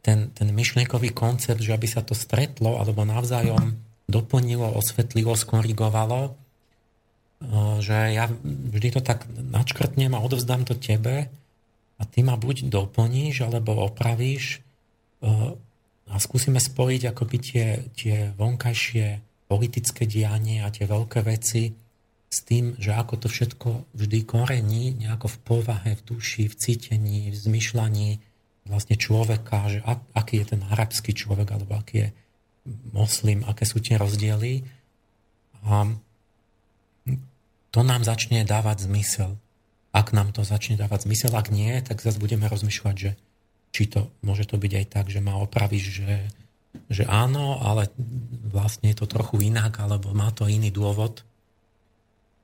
ten, 0.00 0.30
ten 0.32 0.48
myšlienkový 0.52 1.14
koncept, 1.14 1.60
že 1.60 1.74
aby 1.74 1.86
sa 1.88 2.02
to 2.02 2.16
stretlo 2.16 2.78
alebo 2.78 3.06
navzájom 3.06 3.78
doplnilo, 4.10 4.66
osvetlilo, 4.76 5.32
skorigovalo, 5.38 6.36
že 7.82 8.14
ja 8.14 8.30
vždy 8.44 8.88
to 8.98 9.00
tak 9.02 9.26
načkrtnem 9.30 10.14
a 10.14 10.22
odovzdám 10.22 10.62
to 10.62 10.78
tebe 10.78 11.26
a 11.98 12.02
ty 12.06 12.22
ma 12.22 12.38
buď 12.38 12.70
doplníš 12.70 13.46
alebo 13.46 13.78
opravíš 13.82 14.62
a 16.06 16.14
skúsime 16.18 16.58
spojiť 16.58 17.02
akoby 17.14 17.36
tie, 17.38 17.66
tie 17.94 18.16
vonkajšie 18.34 19.06
politické 19.50 20.06
dianie 20.06 20.62
a 20.62 20.70
tie 20.70 20.86
veľké 20.86 21.20
veci 21.26 21.72
s 22.32 22.38
tým, 22.48 22.80
že 22.80 22.96
ako 22.96 23.14
to 23.20 23.28
všetko 23.28 23.68
vždy 23.92 24.18
korení 24.24 24.96
nejako 24.96 25.28
v 25.28 25.38
povahe, 25.44 25.90
v 26.00 26.02
duši, 26.16 26.48
v 26.48 26.54
cítení, 26.56 27.20
v 27.28 27.36
zmyšľaní, 27.36 28.10
vlastne 28.66 28.94
človeka, 28.94 29.66
že 29.70 29.78
ak, 29.82 30.00
aký 30.14 30.42
je 30.42 30.46
ten 30.54 30.62
arabský 30.70 31.12
človek, 31.14 31.48
alebo 31.50 31.74
aký 31.78 31.96
je 32.06 32.08
moslim, 32.94 33.42
aké 33.46 33.66
sú 33.66 33.82
tie 33.82 33.98
rozdiely. 33.98 34.62
A 35.66 35.90
to 37.72 37.80
nám 37.82 38.06
začne 38.06 38.46
dávať 38.46 38.86
zmysel. 38.86 39.34
Ak 39.92 40.14
nám 40.14 40.32
to 40.32 40.46
začne 40.46 40.78
dávať 40.78 41.10
zmysel, 41.10 41.32
ak 41.34 41.50
nie, 41.50 41.74
tak 41.82 42.00
zase 42.00 42.22
budeme 42.22 42.46
rozmýšľať, 42.46 42.96
že 42.96 43.10
či 43.72 43.88
to, 43.88 44.12
môže 44.20 44.44
to 44.44 44.60
byť 44.60 44.72
aj 44.78 44.86
tak, 44.88 45.06
že 45.08 45.24
ma 45.24 45.40
opravíš, 45.40 46.04
že, 46.04 46.12
že 46.92 47.04
áno, 47.08 47.60
ale 47.60 47.88
vlastne 48.52 48.92
je 48.92 49.00
to 49.00 49.08
trochu 49.08 49.48
inak, 49.48 49.80
alebo 49.80 50.12
má 50.12 50.28
to 50.30 50.44
iný 50.46 50.68
dôvod. 50.68 51.24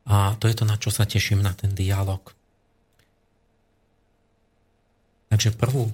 A 0.09 0.35
to 0.41 0.49
je 0.49 0.57
to, 0.57 0.65
na 0.65 0.81
čo 0.81 0.89
sa 0.89 1.05
teším, 1.05 1.45
na 1.45 1.53
ten 1.53 1.77
dialog. 1.77 2.33
Takže 5.29 5.53
prvú 5.53 5.93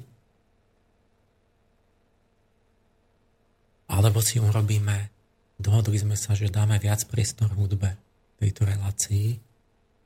Alebo 3.91 4.25
si 4.25 4.41
urobíme, 4.41 5.13
dohodli 5.61 6.01
sme 6.01 6.17
sa, 6.17 6.33
že 6.33 6.49
dáme 6.49 6.81
viac 6.81 7.05
priestor 7.05 7.53
hudbe 7.53 7.97
tejto 8.41 8.65
relácii, 8.65 9.39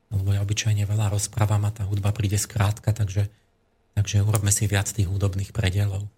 lebo 0.08 0.32
ja 0.32 0.40
obyčajne 0.42 0.88
veľa 0.88 1.12
rozprávam 1.12 1.62
a 1.68 1.74
tá 1.74 1.84
hudba 1.84 2.10
príde 2.10 2.40
skrátka, 2.40 2.90
takže, 2.90 3.28
takže 3.94 4.24
urobme 4.24 4.50
si 4.50 4.64
viac 4.66 4.88
tých 4.88 5.06
hudobných 5.06 5.52
predelov. 5.52 6.08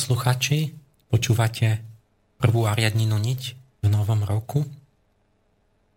Posluchači, 0.00 0.72
počúvate 1.12 1.84
prvú 2.40 2.64
ariadninu 2.64 3.20
niť 3.20 3.42
v 3.84 3.86
novom 3.92 4.24
roku 4.24 4.64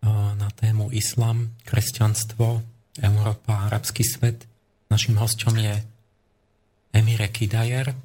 na 0.04 0.44
tému 0.60 0.92
Islam, 0.92 1.56
kresťanstvo, 1.64 2.60
Európa, 3.00 3.64
arabský 3.64 4.04
svet. 4.04 4.44
Našim 4.92 5.16
hostom 5.16 5.56
je 5.56 5.80
Emire 6.92 7.32
Kidajer. 7.32 7.96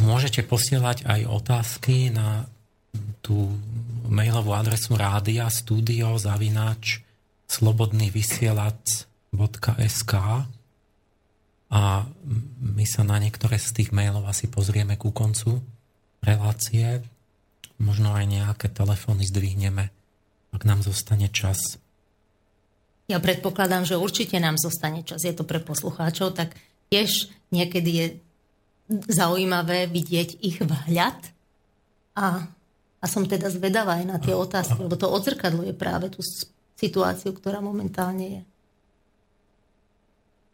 Môžete 0.00 0.40
posielať 0.48 1.04
aj 1.04 1.28
otázky 1.28 2.16
na 2.16 2.48
tú 3.20 3.60
mailovú 4.08 4.56
adresu 4.56 4.96
rádia 4.96 5.52
studio 5.52 6.16
zavináč 6.16 7.04
slobodnyvysielac.sk 7.52 10.12
a 11.72 12.04
my 12.60 12.84
sa 12.84 13.00
na 13.00 13.16
niektoré 13.16 13.56
z 13.56 13.72
tých 13.72 13.90
mailov 13.96 14.28
asi 14.28 14.44
pozrieme 14.44 15.00
ku 15.00 15.08
koncu 15.08 15.64
relácie. 16.20 17.00
Možno 17.80 18.12
aj 18.12 18.28
nejaké 18.28 18.68
telefóny 18.68 19.24
zdvihneme, 19.24 19.88
ak 20.52 20.62
nám 20.68 20.84
zostane 20.84 21.32
čas. 21.32 21.80
Ja 23.08 23.18
predpokladám, 23.18 23.88
že 23.88 23.96
určite 23.96 24.36
nám 24.36 24.60
zostane 24.60 25.00
čas. 25.02 25.24
Je 25.24 25.32
to 25.32 25.48
pre 25.48 25.64
poslucháčov, 25.64 26.36
tak 26.36 26.54
tiež 26.92 27.32
niekedy 27.48 27.90
je 27.90 28.06
zaujímavé 29.08 29.88
vidieť 29.88 30.44
ich 30.44 30.60
vhľad 30.60 31.18
a, 32.12 32.52
a 33.00 33.04
som 33.08 33.24
teda 33.24 33.48
zvedavá 33.48 34.04
aj 34.04 34.06
na 34.06 34.20
tie 34.20 34.36
otázky, 34.36 34.76
lebo 34.76 35.00
to 35.00 35.08
odzrkadluje 35.08 35.72
práve 35.72 36.12
tú 36.12 36.20
situáciu, 36.76 37.32
ktorá 37.32 37.64
momentálne 37.64 38.26
je. 38.28 38.42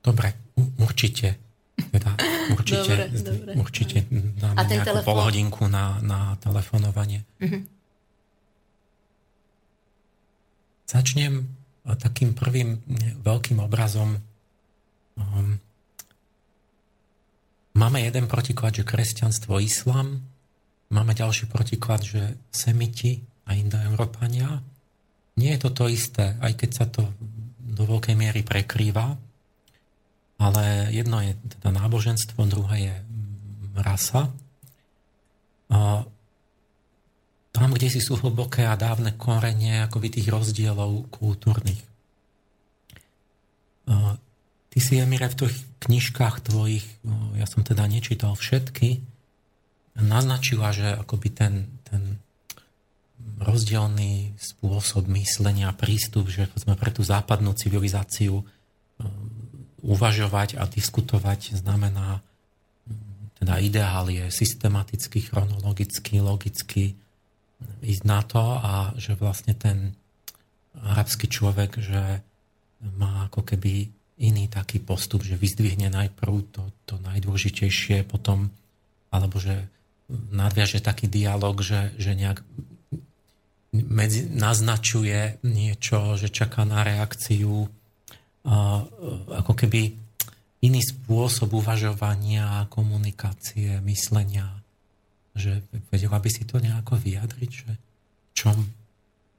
Dobre, 0.07 0.33
určite. 0.79 1.39
Teda 1.79 2.19
určite, 2.51 2.91
dobre, 2.91 3.23
dobre. 3.23 3.53
určite 3.55 3.97
dáme 4.11 4.59
A 4.59 4.67
ten 4.67 4.83
nejakú 4.83 4.89
telefón? 4.91 5.09
polhodinku 5.15 5.63
na, 5.71 6.03
na 6.03 6.35
telefonovanie. 6.43 7.23
Uh-huh. 7.39 7.63
Začnem 10.91 11.47
takým 11.97 12.35
prvým 12.35 12.83
veľkým 13.23 13.63
obrazom. 13.63 14.19
Um, 15.15 15.63
máme 17.79 18.03
jeden 18.03 18.27
protiklad, 18.27 18.75
že 18.75 18.85
kresťanstvo, 18.85 19.63
islám. 19.63 20.19
Máme 20.91 21.13
ďalší 21.15 21.47
protiklad, 21.47 22.03
že 22.03 22.37
semiti 22.51 23.23
a 23.47 23.55
indoeurópania. 23.55 24.61
Nie 25.39 25.55
je 25.57 25.63
to 25.63 25.71
to 25.71 25.85
isté, 25.87 26.35
aj 26.43 26.53
keď 26.59 26.71
sa 26.75 26.87
to 26.91 27.07
do 27.63 27.87
veľkej 27.87 28.19
miery 28.19 28.43
prekrýva, 28.43 29.15
ale 30.39 30.95
jedno 30.95 31.19
je 31.19 31.35
teda 31.59 31.75
náboženstvo, 31.75 32.47
druhé 32.47 32.77
je 32.79 32.95
rasa. 33.75 34.31
A 35.69 36.07
tam, 37.51 37.75
kde 37.75 37.91
si 37.91 37.99
sú 37.99 38.15
hlboké 38.15 38.63
a 38.63 38.79
dávne 38.79 39.19
korenie 39.19 39.83
akoby 39.83 40.15
tých 40.15 40.31
rozdielov 40.31 41.11
kultúrnych. 41.11 41.83
Ty 44.69 44.79
si, 44.79 44.95
Emire, 45.01 45.27
v 45.27 45.39
tých 45.43 45.57
knižkách 45.83 46.47
tvojich, 46.47 46.87
no, 47.03 47.35
ja 47.35 47.51
som 47.51 47.67
teda 47.67 47.89
nečítal 47.91 48.39
všetky, 48.39 49.03
naznačila, 49.99 50.71
že 50.71 50.95
akoby 50.95 51.29
ten, 51.35 51.55
ten 51.83 52.23
rozdielný 53.43 54.39
spôsob 54.39 55.11
myslenia, 55.11 55.75
prístup, 55.75 56.31
že 56.31 56.47
sme 56.55 56.79
pre 56.79 56.95
tú 56.95 57.03
západnú 57.03 57.59
civilizáciu 57.59 58.47
uvažovať 59.89 60.61
a 60.61 60.69
diskutovať 60.69 61.57
znamená 61.57 62.21
teda 63.39 63.55
ideál 63.63 64.11
je 64.11 64.29
systematicky, 64.35 65.23
chronologicky, 65.23 66.19
logicky 66.19 66.99
ísť 67.83 68.03
na 68.05 68.21
to 68.27 68.43
a 68.43 68.93
že 68.99 69.15
vlastne 69.15 69.55
ten 69.55 69.95
arabský 70.75 71.31
človek, 71.31 71.79
že 71.79 72.23
má 72.99 73.31
ako 73.31 73.43
keby 73.43 73.91
iný 74.19 74.51
taký 74.51 74.83
postup, 74.83 75.23
že 75.23 75.39
vyzdvihne 75.39 75.91
najprv 75.91 76.35
to, 76.51 76.63
to 76.87 76.95
najdôležitejšie, 77.03 78.03
potom, 78.07 78.51
alebo 79.15 79.39
že 79.39 79.71
nadviaže 80.11 80.83
taký 80.83 81.07
dialog, 81.07 81.63
že, 81.63 81.95
že 81.99 82.19
nejak 82.19 82.43
medzi, 83.71 84.27
naznačuje 84.27 85.39
niečo, 85.47 86.19
že 86.19 86.33
čaká 86.33 86.67
na 86.67 86.83
reakciu 86.83 87.71
ako 89.35 89.53
keby 89.55 89.95
iný 90.63 90.81
spôsob 90.83 91.55
uvažovania, 91.55 92.67
komunikácie, 92.71 93.79
myslenia, 93.87 94.59
že 95.39 95.63
vedela 95.91 96.19
by 96.19 96.31
si 96.31 96.43
to 96.43 96.59
nejako 96.59 96.99
vyjadriť, 96.99 97.51
že 97.51 97.71
čom, 98.35 98.59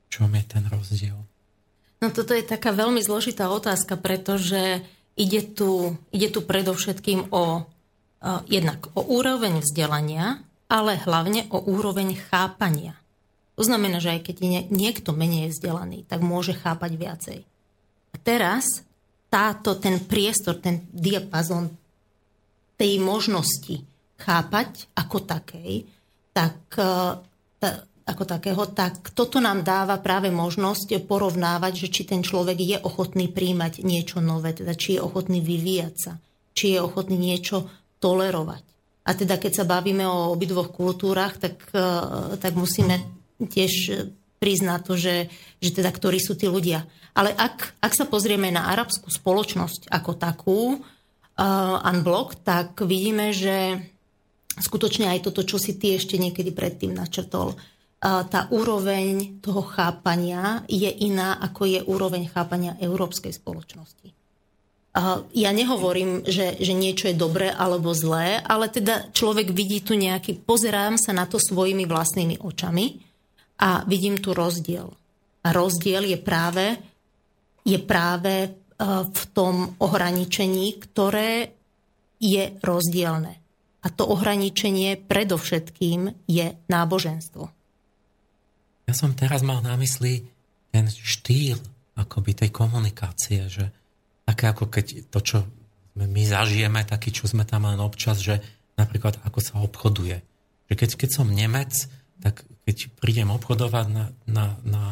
čom 0.08 0.30
je 0.32 0.44
ten 0.48 0.64
rozdiel? 0.72 1.20
No 2.00 2.08
toto 2.16 2.32
je 2.32 2.48
taká 2.48 2.72
veľmi 2.72 3.04
zložitá 3.04 3.52
otázka, 3.52 4.00
pretože 4.00 4.80
ide 5.20 5.42
tu, 5.44 6.00
ide 6.16 6.32
tu 6.32 6.40
predovšetkým 6.48 7.36
o 7.36 7.44
uh, 7.60 8.40
jednak 8.48 8.88
o 8.96 9.04
úroveň 9.04 9.60
vzdelania, 9.60 10.40
ale 10.72 10.96
hlavne 10.96 11.52
o 11.52 11.60
úroveň 11.60 12.16
chápania. 12.32 12.96
To 13.60 13.68
znamená, 13.68 14.00
že 14.00 14.16
aj 14.16 14.32
keď 14.32 14.36
je 14.40 14.62
niekto 14.72 15.12
menej 15.12 15.52
vzdelaný, 15.52 16.08
tak 16.08 16.24
môže 16.24 16.56
chápať 16.56 16.92
viacej. 16.96 17.40
A 18.14 18.18
teraz 18.24 18.88
táto, 19.30 19.78
ten 19.78 20.02
priestor, 20.10 20.58
ten 20.58 20.90
diapazon 20.90 21.70
tej 22.76 22.98
možnosti 22.98 23.86
chápať 24.20 24.90
ako 24.98 25.18
takej, 25.24 25.86
tak, 26.34 26.58
e, 26.76 27.70
ako 28.10 28.24
takého, 28.26 28.64
tak 28.74 29.14
toto 29.14 29.38
nám 29.38 29.62
dáva 29.62 30.02
práve 30.02 30.34
možnosť 30.34 31.06
porovnávať, 31.06 31.86
že 31.86 31.88
či 31.94 32.02
ten 32.10 32.26
človek 32.26 32.58
je 32.58 32.78
ochotný 32.82 33.30
príjmať 33.30 33.86
niečo 33.86 34.20
nové, 34.20 34.58
teda 34.58 34.74
či 34.74 34.98
je 34.98 35.06
ochotný 35.06 35.40
vyvíjať 35.40 35.96
sa, 35.96 36.18
či 36.58 36.76
je 36.76 36.80
ochotný 36.82 37.16
niečo 37.16 37.70
tolerovať. 38.02 38.64
A 39.08 39.16
teda 39.16 39.38
keď 39.38 39.64
sa 39.64 39.66
bavíme 39.66 40.04
o 40.10 40.34
obidvoch 40.34 40.74
kultúrach, 40.74 41.38
tak, 41.38 41.70
e, 41.72 41.86
tak 42.42 42.58
musíme 42.58 43.00
tiež 43.40 43.72
priznať 44.40 44.80
to, 44.88 44.94
že, 44.96 45.16
že 45.60 45.70
teda 45.76 45.92
ktorí 45.92 46.18
sú 46.18 46.34
tí 46.40 46.48
ľudia. 46.48 46.88
Ale 47.14 47.36
ak, 47.36 47.84
ak 47.84 47.94
sa 47.94 48.08
pozrieme 48.08 48.48
na 48.50 48.72
arabskú 48.72 49.12
spoločnosť 49.12 49.92
ako 49.92 50.12
takú, 50.16 50.62
uh, 51.40 51.84
unblock, 51.84 52.40
tak 52.44 52.80
vidíme, 52.84 53.36
že 53.36 53.84
skutočne 54.56 55.12
aj 55.12 55.28
toto, 55.28 55.44
čo 55.44 55.60
si 55.60 55.76
ty 55.76 56.00
ešte 56.00 56.16
niekedy 56.16 56.56
predtým 56.56 56.96
načrtol, 56.96 57.56
uh, 57.56 58.24
tá 58.24 58.48
úroveň 58.56 59.40
toho 59.44 59.64
chápania 59.68 60.64
je 60.72 60.88
iná, 60.88 61.36
ako 61.44 61.68
je 61.68 61.80
úroveň 61.84 62.32
chápania 62.32 62.80
európskej 62.80 63.36
spoločnosti. 63.36 64.16
Uh, 64.90 65.28
ja 65.38 65.54
nehovorím, 65.54 66.24
že, 66.24 66.56
že 66.58 66.74
niečo 66.74 67.12
je 67.12 67.20
dobré 67.20 67.52
alebo 67.52 67.94
zlé, 67.94 68.42
ale 68.42 68.72
teda 68.72 69.12
človek 69.12 69.52
vidí 69.54 69.84
tu 69.84 69.94
nejaký, 69.94 70.42
pozerám 70.48 70.98
sa 70.98 71.12
na 71.12 71.30
to 71.30 71.38
svojimi 71.38 71.84
vlastnými 71.84 72.42
očami 72.42 73.09
a 73.60 73.84
vidím 73.84 74.18
tu 74.18 74.32
rozdiel. 74.32 74.88
A 75.44 75.48
rozdiel 75.52 76.04
je 76.08 76.20
práve 76.20 76.80
je 77.70 77.80
práve 77.80 78.34
e, 78.46 78.50
v 79.06 79.22
tom 79.32 79.76
ohraničení, 79.78 80.80
ktoré 80.80 81.54
je 82.20 82.56
rozdielne. 82.60 83.38
A 83.80 83.88
to 83.88 84.04
ohraničenie 84.12 85.00
predovšetkým 85.00 86.28
je 86.28 86.58
náboženstvo. 86.68 87.44
Ja 88.90 88.94
som 88.98 89.16
teraz 89.16 89.46
mal 89.46 89.64
na 89.64 89.80
mysli 89.80 90.28
ten 90.74 90.90
štýl 90.90 91.62
akoby 91.96 92.44
tej 92.44 92.50
komunikácie, 92.52 93.48
že 93.48 93.72
také 94.28 94.52
ako 94.52 94.68
keď 94.68 95.08
to, 95.08 95.20
čo 95.24 95.38
my 95.96 96.24
zažijeme, 96.24 96.84
taký, 96.84 97.12
čo 97.12 97.28
sme 97.28 97.48
tam 97.48 97.68
len 97.68 97.80
občas, 97.80 98.20
že 98.20 98.40
napríklad 98.76 99.20
ako 99.24 99.40
sa 99.40 99.56
obchoduje. 99.64 100.20
Že 100.72 100.74
keď, 100.76 100.90
keď 100.96 101.10
som 101.12 101.28
Nemec, 101.32 101.72
tak 102.20 102.44
keď 102.70 102.94
prídem 103.02 103.34
obchodovať 103.34 103.86
na, 103.90 104.06
na, 104.30 104.46
na 104.62 104.84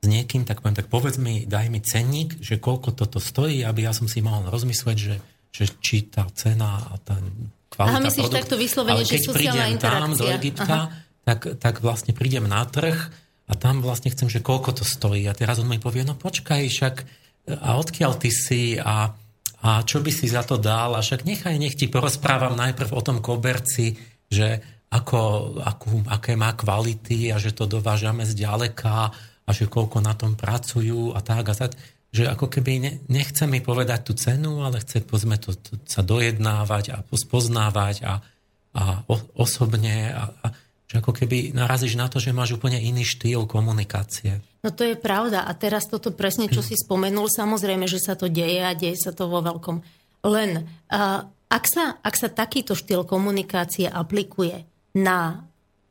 s 0.00 0.06
niekým, 0.08 0.48
tak 0.48 0.64
poviem, 0.64 0.78
tak 0.80 0.88
povedz 0.88 1.20
mi, 1.20 1.44
daj 1.44 1.68
mi 1.68 1.84
cenník, 1.84 2.40
že 2.40 2.56
koľko 2.56 2.96
toto 2.96 3.20
stojí, 3.20 3.66
aby 3.66 3.84
ja 3.84 3.92
som 3.92 4.08
si 4.08 4.24
mohol 4.24 4.48
rozmysleť, 4.48 4.96
že, 4.96 5.20
že 5.52 5.64
či 5.84 6.08
tá 6.08 6.24
cena 6.32 6.80
a 6.88 6.96
tá 7.02 7.20
kvalita 7.68 7.92
Aha, 7.92 8.06
myslíš 8.06 8.24
produkt, 8.24 8.38
takto 8.40 8.56
vyslovene, 8.56 9.04
že 9.04 9.20
sociálna 9.20 9.76
prídem 9.76 9.82
tam 9.82 10.10
do 10.16 10.24
Egypta, 10.32 10.78
tak, 11.26 11.40
tak 11.60 11.74
vlastne 11.84 12.16
prídem 12.16 12.48
na 12.48 12.64
trh 12.64 12.96
a 13.50 13.52
tam 13.58 13.84
vlastne 13.84 14.08
chcem, 14.08 14.30
že 14.30 14.40
koľko 14.40 14.80
to 14.80 14.84
stojí. 14.86 15.26
A 15.26 15.36
teraz 15.36 15.60
on 15.60 15.68
mi 15.68 15.82
povie, 15.82 16.06
no 16.06 16.16
počkaj, 16.16 16.64
však 16.64 16.94
a 17.58 17.80
odkiaľ 17.80 18.12
ty 18.20 18.30
si 18.30 18.76
a, 18.78 19.10
a 19.64 19.70
čo 19.82 19.98
by 19.98 20.12
si 20.14 20.30
za 20.30 20.46
to 20.46 20.60
dal? 20.60 20.94
A 20.94 21.02
však 21.02 21.26
nechaj, 21.26 21.58
nech 21.58 21.74
ti 21.74 21.90
porozprávam 21.90 22.54
najprv 22.54 22.90
o 22.94 23.02
tom 23.02 23.18
koberci, 23.18 23.98
že 24.28 24.60
ako, 24.88 25.20
akú, 25.60 26.00
aké 26.08 26.32
má 26.32 26.56
kvality 26.56 27.28
a 27.28 27.36
že 27.36 27.52
to 27.52 27.68
dovážame 27.68 28.24
z 28.24 28.32
ďaleka 28.32 29.12
a 29.44 29.50
že 29.52 29.68
koľko 29.68 30.00
na 30.00 30.16
tom 30.16 30.32
pracujú 30.32 31.12
a 31.12 31.20
tak 31.20 31.52
a 31.52 31.54
tak. 31.56 31.76
že 32.08 32.24
ako 32.24 32.48
keby 32.48 32.72
ne, 32.80 32.92
nechce 33.12 33.44
mi 33.44 33.60
povedať 33.60 34.00
tú 34.00 34.12
cenu, 34.16 34.64
ale 34.64 34.80
chce 34.80 35.04
povedzme 35.04 35.36
to, 35.36 35.52
to 35.52 35.76
sa 35.84 36.00
dojednávať 36.00 36.84
a 36.96 36.96
spoznávať 37.04 37.96
a, 38.08 38.24
a 38.72 38.82
o, 39.04 39.16
osobne 39.36 40.16
a, 40.16 40.32
a 40.40 40.46
že 40.88 41.04
ako 41.04 41.12
keby 41.12 41.52
narazíš 41.52 42.00
na 42.00 42.08
to, 42.08 42.16
že 42.16 42.32
máš 42.32 42.56
úplne 42.56 42.80
iný 42.80 43.04
štýl 43.04 43.44
komunikácie. 43.44 44.40
No 44.64 44.72
to 44.72 44.88
je 44.88 44.96
pravda 44.96 45.44
a 45.44 45.52
teraz 45.52 45.84
toto 45.84 46.16
presne, 46.16 46.48
čo 46.48 46.64
si 46.64 46.80
spomenul, 46.80 47.28
samozrejme, 47.28 47.84
že 47.84 48.00
sa 48.00 48.16
to 48.16 48.32
deje 48.32 48.64
a 48.64 48.72
deje 48.72 48.96
sa 48.96 49.12
to 49.12 49.28
vo 49.28 49.44
veľkom. 49.44 49.84
Len 50.24 50.64
uh, 50.64 51.28
ak, 51.52 51.64
sa, 51.68 52.00
ak 52.00 52.14
sa 52.16 52.32
takýto 52.32 52.72
štýl 52.72 53.04
komunikácie 53.04 53.84
aplikuje 53.84 54.64
na, 54.96 55.44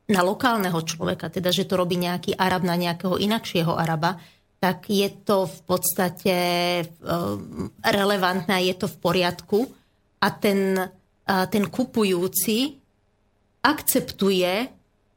na 0.08 0.20
lokálneho 0.24 0.80
človeka, 0.82 1.30
teda 1.30 1.54
že 1.54 1.68
to 1.68 1.78
robí 1.78 1.94
nejaký 1.94 2.34
Arab 2.34 2.66
na 2.66 2.74
nejakého 2.74 3.20
inakšieho 3.20 3.76
Araba, 3.76 4.18
tak 4.58 4.90
je 4.90 5.06
to 5.22 5.46
v 5.46 5.58
podstate 5.66 6.36
eh, 6.82 6.88
relevantné, 7.82 8.66
je 8.70 8.74
to 8.74 8.86
v 8.90 8.96
poriadku 8.98 9.58
a 10.18 10.34
ten, 10.34 10.74
ten 11.28 11.64
kupujúci 11.70 12.74
akceptuje 13.62 14.66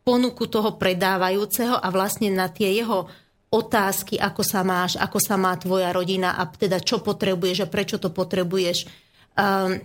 ponuku 0.02 0.46
toho 0.50 0.78
predávajúceho 0.78 1.78
a 1.78 1.88
vlastne 1.94 2.34
na 2.34 2.50
tie 2.50 2.74
jeho 2.74 3.06
otázky, 3.52 4.16
ako 4.16 4.42
sa 4.42 4.64
máš, 4.64 4.96
ako 4.96 5.20
sa 5.20 5.36
má 5.36 5.54
tvoja 5.60 5.92
rodina 5.92 6.40
a 6.40 6.48
teda 6.48 6.80
čo 6.80 7.04
potrebuješ 7.04 7.68
a 7.68 7.72
prečo 7.72 8.00
to 8.00 8.10
potrebuješ, 8.10 8.88
ehm, 9.36 9.84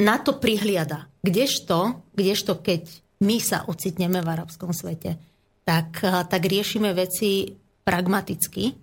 na 0.00 0.16
to 0.20 0.40
prihliada. 0.40 1.08
Kdežto, 1.20 2.04
kdežto 2.16 2.56
keď 2.56 2.88
my 3.22 3.36
sa 3.40 3.64
ocitneme 3.64 4.20
v 4.20 4.28
arabskom 4.28 4.76
svete, 4.76 5.16
tak, 5.64 6.00
eh, 6.04 6.24
tak 6.26 6.42
riešime 6.44 6.92
veci 6.92 7.56
pragmaticky 7.86 8.74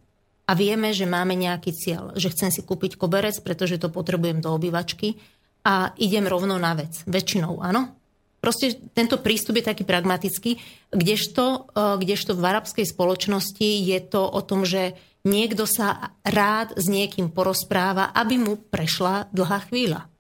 a 0.48 0.52
vieme, 0.56 0.92
že 0.92 1.08
máme 1.08 1.36
nejaký 1.36 1.72
cieľ, 1.72 2.16
že 2.16 2.32
chcem 2.32 2.52
si 2.52 2.62
kúpiť 2.64 3.00
koberec, 3.00 3.40
pretože 3.44 3.80
to 3.80 3.92
potrebujem 3.92 4.44
do 4.44 4.52
obývačky 4.52 5.20
a 5.64 5.96
idem 5.96 6.28
rovno 6.28 6.60
na 6.60 6.76
vec. 6.76 7.04
Väčšinou, 7.08 7.64
áno? 7.64 7.96
Proste 8.44 8.76
tento 8.92 9.24
prístup 9.24 9.56
je 9.56 9.72
taký 9.72 9.88
pragmatický, 9.88 10.60
kdežto, 10.92 11.72
e, 11.72 11.96
kdežto 12.04 12.36
v 12.36 12.44
arabskej 12.44 12.84
spoločnosti 12.84 13.64
je 13.64 14.00
to 14.04 14.20
o 14.20 14.44
tom, 14.44 14.68
že 14.68 15.00
niekto 15.24 15.64
sa 15.64 16.12
rád 16.28 16.76
s 16.76 16.92
niekým 16.92 17.32
porozpráva, 17.32 18.12
aby 18.12 18.36
mu 18.36 18.60
prešla 18.60 19.32
dlhá 19.32 19.72
chvíľa. 19.72 20.12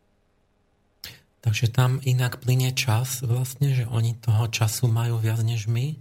Takže 1.44 1.76
tam 1.76 2.00
inak 2.08 2.40
plynie 2.40 2.72
čas 2.72 3.20
vlastne, 3.20 3.76
že 3.76 3.84
oni 3.92 4.16
toho 4.16 4.48
času 4.48 4.88
majú 4.88 5.20
viac 5.20 5.44
než 5.44 5.68
my? 5.68 6.00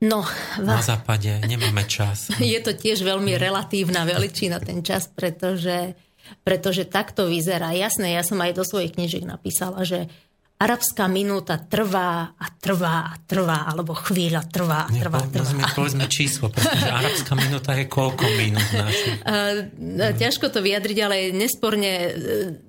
No, 0.00 0.24
na 0.62 0.80
západe 0.80 1.42
nemáme 1.44 1.84
čas. 1.84 2.32
Je 2.40 2.56
to 2.64 2.72
tiež 2.72 3.04
veľmi 3.04 3.36
relatívna 3.36 4.08
veličina 4.08 4.62
ten 4.62 4.80
čas, 4.80 5.12
pretože, 5.12 5.92
pretože 6.40 6.88
takto 6.88 7.28
vyzerá. 7.28 7.76
Jasné, 7.76 8.16
ja 8.16 8.24
som 8.24 8.40
aj 8.40 8.56
do 8.56 8.64
svojich 8.64 8.96
knižiek 8.96 9.28
napísala, 9.28 9.84
že 9.84 10.08
arabská 10.58 11.06
minúta 11.06 11.54
trvá 11.62 12.34
a 12.34 12.46
trvá 12.58 13.14
a 13.14 13.14
trvá, 13.22 13.70
alebo 13.70 13.94
chvíľa 13.94 14.42
trvá 14.50 14.86
a 14.86 14.90
trvá, 14.90 15.22
a 15.22 15.30
trvá. 15.30 15.54
Povedzme, 15.54 15.62
povedzme 15.70 16.04
číslo, 16.10 16.50
pretože 16.50 16.90
arabská 16.90 17.38
minúta 17.38 17.78
je 17.78 17.86
koľko 17.86 18.26
minút 18.34 18.66
našich? 18.74 19.16
Ťažko 20.22 20.50
to 20.50 20.58
vyjadriť, 20.58 20.98
ale 20.98 21.16
nesporne 21.30 21.92
e, 21.94 22.10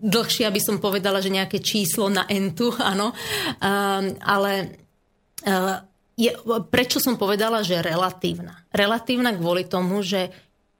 dlhšie, 0.05 0.45
aby 0.45 0.61
som 0.61 0.77
povedala, 0.77 1.17
že 1.17 1.33
nejaké 1.33 1.57
číslo 1.65 2.13
na 2.13 2.29
entu, 2.29 2.69
áno. 2.93 3.09
Ale 4.21 4.51
je, 6.19 6.31
prečo 6.69 6.99
som 7.01 7.17
povedala, 7.17 7.65
že 7.65 7.81
relatívna? 7.81 8.67
Relatívna 8.69 9.33
kvôli 9.33 9.65
tomu, 9.65 10.05
že 10.05 10.29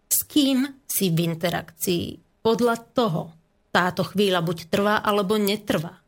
s 0.06 0.28
kým 0.30 0.68
si 0.86 1.10
v 1.10 1.32
interakcii 1.32 2.06
podľa 2.44 2.76
toho 2.92 3.22
táto 3.70 4.02
chvíľa 4.04 4.42
buď 4.42 4.58
trvá 4.68 4.96
alebo 5.00 5.38
netrvá. 5.38 5.99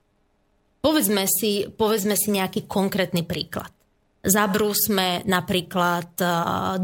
Povedzme 0.81 1.29
si, 1.29 1.69
povedzme 1.69 2.17
si 2.17 2.33
nejaký 2.33 2.65
konkrétny 2.65 3.21
príklad. 3.21 3.69
Zabrúsme 4.21 5.25
napríklad 5.29 6.13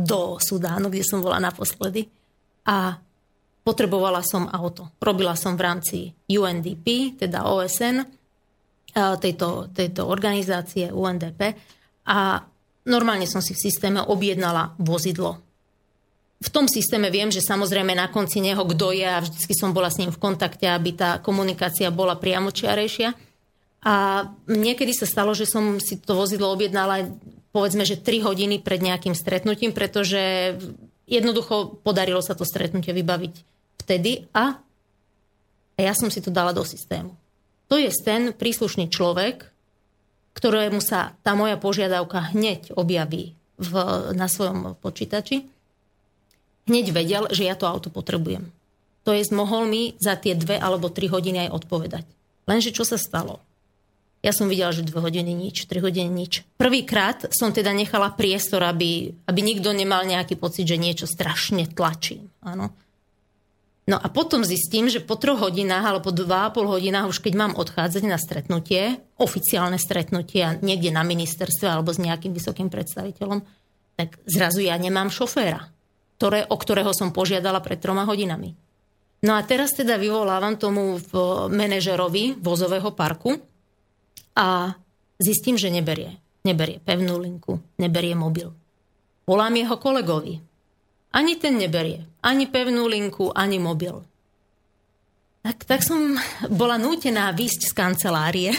do 0.06 0.38
Sudánu, 0.38 0.90
kde 0.90 1.06
som 1.06 1.22
bola 1.22 1.42
naposledy 1.42 2.06
a 2.66 2.98
potrebovala 3.62 4.22
som 4.26 4.50
auto. 4.50 4.94
Robila 4.98 5.34
som 5.38 5.58
v 5.58 5.66
rámci 5.66 5.98
UNDP, 6.30 7.18
teda 7.20 7.46
OSN, 7.46 8.06
tejto, 8.96 9.70
tejto 9.70 10.10
organizácie 10.10 10.90
UNDP 10.90 11.54
a 12.10 12.42
normálne 12.90 13.30
som 13.30 13.44
si 13.44 13.54
v 13.54 13.62
systéme 13.70 14.02
objednala 14.02 14.74
vozidlo. 14.82 15.38
V 16.38 16.50
tom 16.54 16.70
systéme 16.70 17.10
viem, 17.10 17.34
že 17.34 17.46
samozrejme 17.46 17.98
na 17.98 18.14
konci 18.14 18.42
neho 18.42 18.62
kto 18.62 18.94
je 18.94 19.06
a 19.06 19.22
vždycky 19.22 19.54
som 19.58 19.74
bola 19.74 19.90
s 19.90 19.98
ním 19.98 20.14
v 20.14 20.22
kontakte, 20.22 20.70
aby 20.70 20.94
tá 20.94 21.18
komunikácia 21.22 21.90
bola 21.90 22.18
priamočiarejšia. 22.18 23.27
A 23.88 24.28
niekedy 24.52 24.92
sa 24.92 25.08
stalo, 25.08 25.32
že 25.32 25.48
som 25.48 25.80
si 25.80 25.96
to 25.96 26.12
vozidlo 26.12 26.52
objednala 26.52 27.08
povedzme, 27.56 27.88
že 27.88 27.98
3 27.98 28.28
hodiny 28.28 28.60
pred 28.60 28.84
nejakým 28.84 29.16
stretnutím, 29.16 29.72
pretože 29.72 30.54
jednoducho 31.08 31.80
podarilo 31.82 32.20
sa 32.20 32.36
to 32.36 32.44
stretnutie 32.44 32.92
vybaviť 32.92 33.34
vtedy 33.82 34.28
a, 34.36 34.60
a 35.74 35.80
ja 35.80 35.94
som 35.96 36.12
si 36.12 36.20
to 36.20 36.28
dala 36.30 36.52
do 36.52 36.68
systému. 36.68 37.16
To 37.72 37.80
je 37.80 37.88
ten 38.04 38.36
príslušný 38.36 38.92
človek, 38.92 39.48
ktorému 40.36 40.84
sa 40.84 41.16
tá 41.24 41.34
moja 41.34 41.56
požiadavka 41.58 42.36
hneď 42.36 42.76
objaví 42.76 43.34
v, 43.58 43.72
na 44.14 44.30
svojom 44.30 44.78
počítači, 44.78 45.48
hneď 46.70 46.86
vedel, 46.94 47.24
že 47.32 47.48
ja 47.48 47.56
to 47.56 47.66
auto 47.66 47.90
potrebujem. 47.90 48.52
To 49.08 49.16
je, 49.16 49.24
mohol 49.32 49.66
mi 49.66 49.96
za 49.98 50.20
tie 50.20 50.36
dve 50.36 50.60
alebo 50.60 50.92
tri 50.92 51.08
hodiny 51.08 51.48
aj 51.48 51.64
odpovedať. 51.64 52.06
Lenže 52.44 52.76
čo 52.76 52.84
sa 52.84 53.00
stalo? 53.00 53.47
Ja 54.28 54.36
som 54.36 54.52
videla, 54.52 54.76
že 54.76 54.84
dve 54.84 55.00
hodiny 55.00 55.32
nič, 55.32 55.72
tri 55.72 55.80
hodiny 55.80 56.12
nič. 56.12 56.44
Prvýkrát 56.60 57.32
som 57.32 57.56
teda 57.56 57.72
nechala 57.72 58.12
priestor, 58.12 58.60
aby, 58.68 59.16
aby 59.24 59.40
nikto 59.40 59.72
nemal 59.72 60.04
nejaký 60.04 60.36
pocit, 60.36 60.68
že 60.68 60.76
niečo 60.76 61.08
strašne 61.08 61.64
tlačím. 61.72 62.28
Áno. 62.44 62.76
No 63.88 63.96
a 63.96 64.12
potom 64.12 64.44
zistím, 64.44 64.92
že 64.92 65.00
po 65.00 65.16
troch 65.16 65.40
hodinách 65.40 65.96
alebo 65.96 66.12
dva 66.12 66.52
a 66.52 66.52
pol 66.52 66.68
hodinách, 66.68 67.08
už 67.08 67.24
keď 67.24 67.34
mám 67.40 67.54
odchádzať 67.56 68.04
na 68.04 68.20
stretnutie, 68.20 69.00
oficiálne 69.16 69.80
stretnutie 69.80 70.60
niekde 70.60 70.92
na 70.92 71.08
ministerstve 71.08 71.72
alebo 71.72 71.96
s 71.96 72.04
nejakým 72.04 72.36
vysokým 72.36 72.68
predstaviteľom, 72.68 73.40
tak 73.96 74.20
zrazu 74.28 74.60
ja 74.60 74.76
nemám 74.76 75.08
šoféra, 75.08 75.72
ktoré, 76.20 76.44
o 76.52 76.60
ktorého 76.60 76.92
som 76.92 77.16
požiadala 77.16 77.64
pred 77.64 77.80
troma 77.80 78.04
hodinami. 78.04 78.60
No 79.24 79.40
a 79.40 79.42
teraz 79.48 79.72
teda 79.72 79.96
vyvolávam 79.96 80.60
tomu 80.60 81.00
v 81.00 81.12
manažerovi 81.48 82.44
vozového 82.44 82.92
parku 82.92 83.40
a 84.38 84.78
zistím, 85.18 85.58
že 85.58 85.74
neberie. 85.74 86.22
Neberie 86.46 86.78
pevnú 86.78 87.18
linku, 87.18 87.58
neberie 87.82 88.14
mobil. 88.14 88.54
Volám 89.26 89.58
jeho 89.58 89.76
kolegovi, 89.82 90.40
ani 91.18 91.34
ten 91.42 91.58
neberie. 91.58 92.06
Ani 92.22 92.46
pevnú 92.46 92.86
linku, 92.86 93.34
ani 93.34 93.58
mobil. 93.58 94.06
Tak, 95.42 95.64
tak 95.66 95.82
som 95.82 96.20
bola 96.52 96.76
nútená 96.76 97.32
výsť 97.34 97.72
z 97.72 97.74
kancelárie 97.74 98.52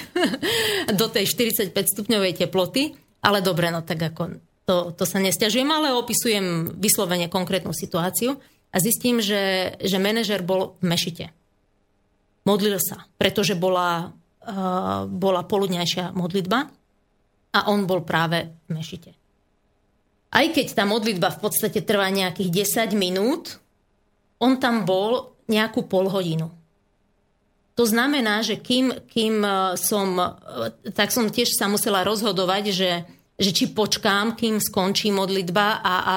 do 1.01 1.07
tej 1.07 1.29
45 1.31 1.70
stupňovej 1.70 2.33
teploty, 2.35 2.97
ale 3.22 3.45
dobre, 3.45 3.68
no 3.68 3.85
tak 3.85 4.01
ako 4.01 4.41
to, 4.64 4.97
to 4.97 5.05
sa 5.05 5.20
nestiažujem, 5.20 5.68
ale 5.68 5.95
opisujem 5.95 6.76
vyslovene 6.76 7.29
konkrétnu 7.29 7.76
situáciu 7.76 8.41
a 8.72 8.76
zistím, 8.81 9.20
že, 9.20 9.76
že 9.81 9.97
manažer 10.01 10.41
bol 10.45 10.76
v 10.81 10.85
mešite. 10.93 11.26
Modlil 12.49 12.81
sa, 12.81 13.05
pretože 13.20 13.53
bola, 13.53 14.16
bola 15.09 15.44
poludňajšia 15.44 16.16
modlitba 16.16 16.72
a 17.53 17.59
on 17.68 17.84
bol 17.84 18.01
práve 18.05 18.49
v 18.68 18.70
mešite. 18.72 19.12
Aj 20.28 20.46
keď 20.53 20.66
tá 20.76 20.84
modlitba 20.84 21.32
v 21.32 21.40
podstate 21.40 21.80
trvá 21.80 22.12
nejakých 22.12 22.88
10 22.92 22.96
minút, 22.96 23.61
on 24.40 24.61
tam 24.61 24.84
bol 24.84 25.36
nejakú 25.49 25.88
pol 25.88 26.12
hodinu. 26.12 26.53
To 27.78 27.86
znamená, 27.86 28.42
že 28.42 28.59
kým, 28.59 29.07
kým 29.07 29.38
e, 29.40 29.78
som, 29.78 30.18
e, 30.18 30.90
tak 30.92 31.14
som 31.14 31.30
tiež 31.30 31.55
sa 31.55 31.70
musela 31.70 32.03
rozhodovať, 32.03 32.74
že, 32.74 32.92
že 33.38 33.51
či 33.55 33.70
počkám, 33.70 34.34
kým 34.34 34.59
skončí 34.59 35.14
modlitba 35.14 35.78
a, 35.78 35.94
a 36.03 36.16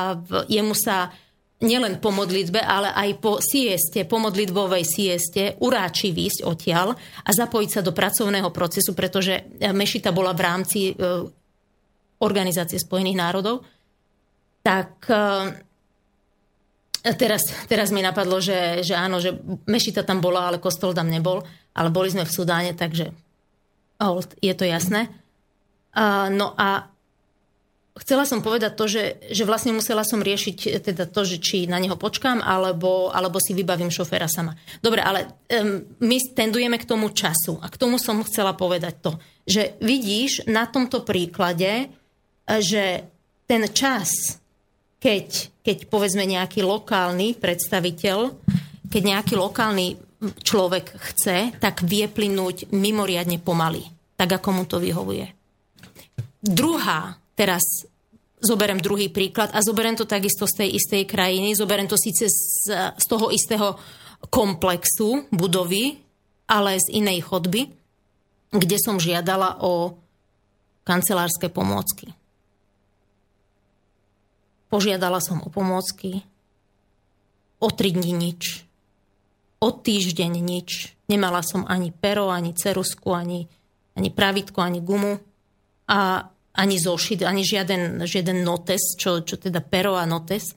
jemu 0.49 0.73
sa 0.73 1.13
nielen 1.61 2.01
po 2.01 2.09
modlitbe, 2.09 2.57
ale 2.57 2.89
aj 2.93 3.09
po 3.21 3.37
sieste, 3.37 4.05
po 4.09 4.17
modlitbovej 4.17 4.83
sieste 4.85 5.55
uráči 5.61 6.09
výsť 6.09 6.45
odtiaľ 6.45 6.93
a 6.97 7.29
zapojiť 7.29 7.69
sa 7.69 7.81
do 7.85 7.93
pracovného 7.93 8.49
procesu, 8.49 8.97
pretože 8.97 9.45
Mešita 9.61 10.09
bola 10.09 10.33
v 10.33 10.41
rámci 10.41 10.79
e, 10.89 10.93
Organizácie 12.21 12.77
spojených 12.77 13.17
národov 13.17 13.65
tak 14.61 15.09
eh, 15.09 15.57
teraz, 17.17 17.41
teraz 17.65 17.89
mi 17.89 18.01
napadlo, 18.05 18.37
že, 18.37 18.85
že 18.85 18.93
áno, 18.93 19.17
že 19.17 19.33
Mešita 19.65 20.05
tam 20.05 20.21
bola, 20.21 20.47
ale 20.49 20.61
kostol 20.61 20.93
tam 20.93 21.09
nebol, 21.09 21.41
ale 21.73 21.89
boli 21.89 22.13
sme 22.13 22.25
v 22.25 22.33
Sudáne, 22.33 22.71
takže 22.77 23.09
hold, 23.97 24.37
je 24.41 24.53
to 24.53 24.65
jasné. 24.65 25.09
No 26.31 26.55
a 26.55 26.87
chcela 27.99 28.23
som 28.23 28.39
povedať 28.39 28.71
to, 28.79 28.85
že, 28.87 29.03
že 29.31 29.43
vlastne 29.43 29.75
musela 29.75 30.07
som 30.07 30.23
riešiť 30.23 30.57
e, 30.67 30.69
teda 30.79 31.09
to, 31.09 31.27
že 31.27 31.43
či 31.43 31.67
na 31.67 31.75
neho 31.75 31.99
počkám, 31.99 32.39
alebo, 32.39 33.11
alebo 33.11 33.41
si 33.43 33.51
vybavím 33.51 33.91
šoféra 33.91 34.31
sama. 34.31 34.55
Dobre, 34.79 35.03
ale 35.03 35.27
um, 35.51 35.83
my 35.99 36.17
tendujeme 36.31 36.79
k 36.79 36.87
tomu 36.87 37.11
času. 37.11 37.59
A 37.59 37.67
k 37.67 37.79
tomu 37.79 37.99
som 37.99 38.23
chcela 38.23 38.55
povedať 38.55 39.03
to, 39.03 39.11
že 39.43 39.75
vidíš 39.83 40.47
na 40.47 40.69
tomto 40.71 41.03
príklade, 41.03 41.71
e, 41.71 41.85
že 42.63 43.03
ten 43.43 43.67
čas, 43.67 44.39
keď, 45.03 45.51
keď 45.59 45.77
povedzme 45.91 46.23
nejaký 46.23 46.63
lokálny 46.63 47.35
predstaviteľ, 47.35 48.31
keď 48.87 49.01
nejaký 49.03 49.35
lokálny 49.35 49.99
človek 50.21 50.95
chce, 51.11 51.57
tak 51.57 51.81
vie 51.83 52.05
plynúť 52.05 52.71
mimoriadne 52.71 53.41
pomaly, 53.41 53.83
tak 54.15 54.39
ako 54.39 54.49
mu 54.53 54.63
to 54.69 54.77
vyhovuje. 54.77 55.27
Druhá 56.41 57.20
Teraz 57.35 57.87
zoberiem 58.41 58.81
druhý 58.81 59.07
príklad 59.13 59.53
a 59.53 59.61
zoberiem 59.61 59.93
to 59.93 60.09
takisto 60.09 60.49
z 60.49 60.65
tej 60.65 60.69
istej 60.81 61.03
krajiny, 61.05 61.53
zoberiem 61.53 61.85
to 61.85 61.95
síce 61.95 62.25
z, 62.27 62.69
z 62.97 63.05
toho 63.05 63.29
istého 63.29 63.77
komplexu 64.33 65.29
budovy, 65.29 66.01
ale 66.49 66.81
z 66.81 66.99
inej 66.99 67.21
chodby, 67.25 67.69
kde 68.51 68.77
som 68.81 68.99
žiadala 68.99 69.61
o 69.63 69.95
kancelárske 70.83 71.47
pomôcky. 71.47 72.11
Požiadala 74.67 75.21
som 75.23 75.39
o 75.43 75.49
pomôcky, 75.51 76.23
o 77.61 77.67
tri 77.69 77.93
dní 77.93 78.11
nič, 78.15 78.65
o 79.61 79.69
týždeň 79.69 80.33
nič. 80.41 80.97
Nemala 81.05 81.45
som 81.45 81.67
ani 81.69 81.93
pero, 81.93 82.33
ani 82.33 82.55
cerusku, 82.57 83.13
ani, 83.13 83.45
ani 83.93 84.09
pravitko, 84.09 84.63
ani 84.63 84.81
gumu. 84.81 85.21
A 85.91 86.25
ani 86.51 86.75
zošit, 86.75 87.23
ani 87.23 87.47
žiaden, 87.47 88.03
žiaden 88.03 88.43
notes, 88.43 88.99
čo, 88.99 89.23
čo 89.23 89.39
teda 89.39 89.63
pero 89.63 89.95
a 89.95 90.03
notes. 90.03 90.51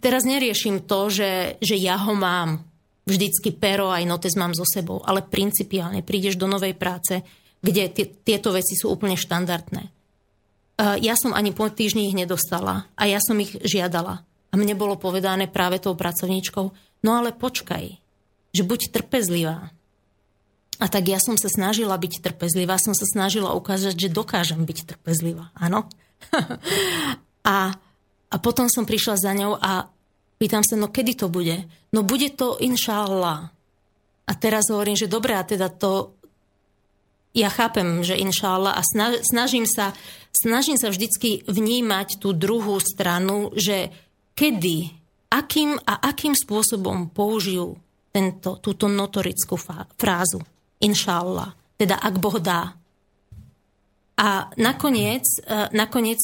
Teraz 0.00 0.22
neriešim 0.24 0.88
to, 0.88 1.12
že, 1.12 1.60
že 1.60 1.76
ja 1.78 2.00
ho 2.00 2.14
mám. 2.16 2.64
Vždycky 3.04 3.52
pero 3.52 3.92
aj 3.92 4.08
notes 4.08 4.32
mám 4.34 4.56
so 4.56 4.64
sebou, 4.64 5.04
ale 5.04 5.20
principiálne 5.20 6.00
prídeš 6.00 6.40
do 6.40 6.48
novej 6.48 6.72
práce, 6.72 7.20
kde 7.60 7.92
tieto 8.24 8.48
veci 8.48 8.80
sú 8.80 8.88
úplne 8.88 9.16
štandardné. 9.16 9.92
Ja 10.80 11.14
som 11.14 11.36
ani 11.36 11.52
po 11.52 11.68
týždni 11.68 12.08
ich 12.08 12.16
nedostala 12.16 12.88
a 12.96 13.02
ja 13.04 13.20
som 13.20 13.36
ich 13.36 13.60
žiadala. 13.60 14.24
A 14.24 14.54
mne 14.56 14.78
bolo 14.78 14.96
povedané 14.96 15.50
práve 15.50 15.82
tou 15.82 15.98
pracovníčkou, 15.98 16.66
no 17.04 17.10
ale 17.12 17.34
počkaj, 17.34 17.84
že 18.54 18.62
buď 18.62 18.94
trpezlivá, 18.94 19.73
a 20.82 20.86
tak 20.90 21.06
ja 21.06 21.22
som 21.22 21.38
sa 21.38 21.46
snažila 21.46 21.94
byť 21.94 22.24
trpezlivá, 22.24 22.80
som 22.82 22.96
sa 22.96 23.06
snažila 23.06 23.54
ukázať, 23.54 23.94
že 23.94 24.08
dokážem 24.10 24.66
byť 24.66 24.78
trpezlivá. 24.94 25.54
Áno. 25.54 25.86
a, 27.46 27.56
a 28.30 28.36
potom 28.42 28.66
som 28.66 28.82
prišla 28.82 29.14
za 29.14 29.32
ňou 29.36 29.54
a 29.54 29.86
pýtam 30.40 30.66
sa, 30.66 30.74
no 30.74 30.90
kedy 30.90 31.14
to 31.14 31.26
bude? 31.30 31.62
No 31.94 32.02
bude 32.02 32.34
to 32.34 32.58
inšállah. 32.58 33.54
A 34.24 34.32
teraz 34.34 34.72
hovorím, 34.72 34.98
že 34.98 35.06
dobré, 35.06 35.36
a 35.38 35.46
teda 35.46 35.70
to, 35.70 36.16
ja 37.36 37.52
chápem, 37.52 38.02
že 38.02 38.18
inšállah 38.18 38.74
a 38.74 38.82
snažím 39.22 39.68
sa, 39.68 39.92
snažím 40.32 40.80
sa 40.80 40.90
vždycky 40.90 41.44
vnímať 41.44 42.18
tú 42.18 42.32
druhú 42.34 42.80
stranu, 42.80 43.52
že 43.54 43.92
kedy, 44.34 44.90
akým 45.30 45.76
a 45.86 46.08
akým 46.08 46.34
spôsobom 46.34 47.12
použijú 47.12 47.78
tento, 48.10 48.58
túto 48.58 48.88
notorickú 48.88 49.60
frázu 49.98 50.42
inšallah, 50.84 51.56
teda 51.80 51.96
ak 51.96 52.14
Boh 52.20 52.36
dá. 52.36 52.76
A 54.14 54.52
nakoniec, 54.60 55.24
e, 55.42 55.72
nakoniec 55.72 56.20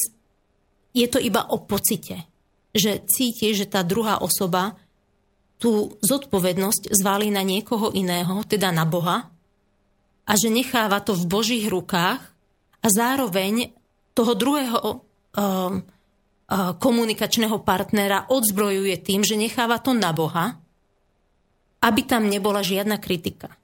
je 0.93 1.07
to 1.09 1.17
iba 1.19 1.43
o 1.49 1.59
pocite, 1.65 2.23
že 2.71 3.03
cíti, 3.09 3.51
že 3.51 3.67
tá 3.67 3.83
druhá 3.83 4.21
osoba 4.21 4.79
tú 5.61 5.93
zodpovednosť 6.01 6.93
zvalí 6.95 7.29
na 7.29 7.43
niekoho 7.45 7.93
iného, 7.93 8.41
teda 8.47 8.73
na 8.73 8.87
Boha, 8.87 9.29
a 10.25 10.31
že 10.33 10.49
necháva 10.49 11.03
to 11.03 11.13
v 11.13 11.27
Božích 11.27 11.65
rukách 11.67 12.21
a 12.81 12.87
zároveň 12.87 13.75
toho 14.15 14.33
druhého 14.33 14.79
um, 14.81 14.97
uh, 15.37 16.71
komunikačného 16.79 17.61
partnera 17.61 18.31
odzbrojuje 18.31 18.95
tým, 19.03 19.21
že 19.21 19.37
necháva 19.37 19.77
to 19.83 19.91
na 19.93 20.09
Boha, 20.15 20.57
aby 21.81 22.01
tam 22.05 22.29
nebola 22.29 22.61
žiadna 22.61 22.97
kritika. 23.01 23.60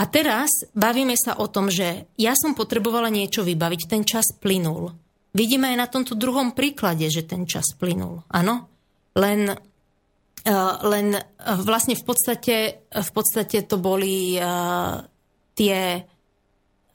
A 0.00 0.08
teraz 0.08 0.48
bavíme 0.72 1.12
sa 1.12 1.36
o 1.36 1.44
tom, 1.44 1.68
že 1.68 2.08
ja 2.16 2.32
som 2.32 2.56
potrebovala 2.56 3.12
niečo 3.12 3.44
vybaviť, 3.44 3.80
ten 3.84 4.00
čas 4.08 4.32
plynul. 4.32 4.96
Vidíme 5.36 5.68
aj 5.68 5.76
na 5.76 5.84
tomto 5.92 6.16
druhom 6.16 6.56
príklade, 6.56 7.04
že 7.12 7.28
ten 7.28 7.44
čas 7.44 7.76
plynul. 7.76 8.24
Áno? 8.32 8.64
Len, 9.12 9.52
uh, 9.52 10.74
len 10.88 11.06
uh, 11.12 11.60
vlastne 11.60 12.00
v 12.00 12.04
podstate, 12.08 12.56
v 12.88 13.10
podstate 13.12 13.60
to 13.68 13.76
boli 13.76 14.40
tie... 15.52 15.76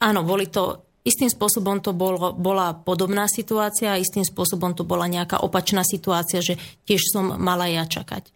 Áno, 0.02 0.20
boli 0.26 0.50
to... 0.50 0.82
Istým 1.06 1.30
spôsobom 1.30 1.78
to 1.78 1.94
bolo, 1.94 2.34
bola 2.34 2.74
podobná 2.74 3.30
situácia 3.30 3.94
a 3.94 4.02
istým 4.02 4.26
spôsobom 4.26 4.74
to 4.74 4.82
bola 4.82 5.06
nejaká 5.06 5.38
opačná 5.38 5.86
situácia, 5.86 6.42
že 6.42 6.58
tiež 6.82 7.14
som 7.14 7.38
mala 7.38 7.70
ja 7.70 7.86
čakať. 7.86 8.34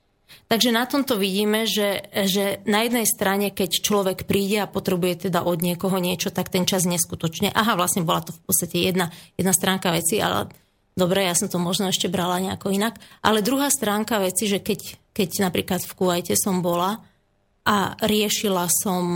Takže 0.50 0.74
na 0.74 0.82
tomto 0.82 1.14
vidíme, 1.14 1.62
že, 1.62 2.10
že 2.26 2.58
na 2.66 2.82
jednej 2.82 3.06
strane, 3.06 3.54
keď 3.54 3.70
človek 3.86 4.18
príde 4.26 4.58
a 4.58 4.70
potrebuje 4.70 5.30
teda 5.30 5.46
od 5.46 5.62
niekoho 5.62 5.94
niečo, 6.02 6.34
tak 6.34 6.50
ten 6.50 6.66
čas 6.66 6.90
neskutočne. 6.90 7.54
Aha, 7.54 7.78
vlastne 7.78 8.02
bola 8.02 8.26
to 8.26 8.34
v 8.34 8.42
podstate 8.42 8.82
jedna, 8.82 9.14
jedna 9.38 9.54
stránka 9.54 9.94
veci, 9.94 10.18
ale 10.18 10.50
dobre, 10.98 11.22
ja 11.22 11.38
som 11.38 11.46
to 11.46 11.62
možno 11.62 11.88
ešte 11.90 12.10
brala 12.10 12.42
nejako 12.42 12.74
inak. 12.74 12.98
Ale 13.22 13.46
druhá 13.46 13.70
stránka 13.70 14.18
veci, 14.18 14.50
že 14.50 14.58
keď, 14.58 15.14
keď 15.14 15.28
napríklad 15.46 15.86
v 15.86 15.94
Kuwaite 15.94 16.34
som 16.34 16.58
bola 16.58 16.98
a 17.62 17.94
riešila 18.02 18.66
som, 18.66 19.06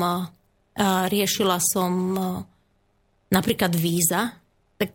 a 0.78 1.08
riešila 1.10 1.58
som 1.58 2.14
napríklad 3.26 3.74
víza, 3.74 4.38
tak 4.78 4.94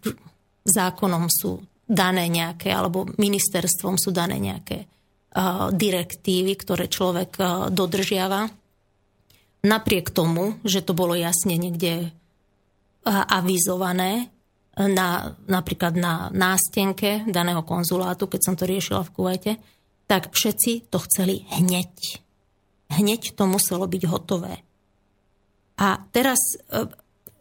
zákonom 0.63 1.27
sú 1.27 1.59
dané 1.89 2.29
nejaké, 2.29 2.69
alebo 2.69 3.09
ministerstvom 3.17 3.97
sú 3.97 4.13
dané 4.13 4.37
nejaké 4.37 4.87
direktívy, 5.73 6.53
ktoré 6.57 6.89
človek 6.89 7.37
dodržiava. 7.69 8.49
Napriek 9.61 10.09
tomu, 10.09 10.57
že 10.65 10.81
to 10.81 10.97
bolo 10.97 11.13
jasne 11.13 11.59
niekde 11.59 12.09
avizované, 13.05 14.31
na, 14.79 15.35
napríklad 15.43 15.99
na 15.99 16.31
nástenke 16.31 17.27
daného 17.27 17.67
konzulátu, 17.67 18.31
keď 18.31 18.41
som 18.41 18.55
to 18.55 18.63
riešila 18.63 19.03
v 19.03 19.11
Kuvajte, 19.11 19.51
tak 20.07 20.31
všetci 20.31 20.87
to 20.87 21.03
chceli 21.03 21.43
hneď. 21.51 21.91
Hneď 22.87 23.35
to 23.35 23.43
muselo 23.43 23.85
byť 23.85 24.03
hotové. 24.07 24.63
A 25.75 25.99
teraz 26.15 26.39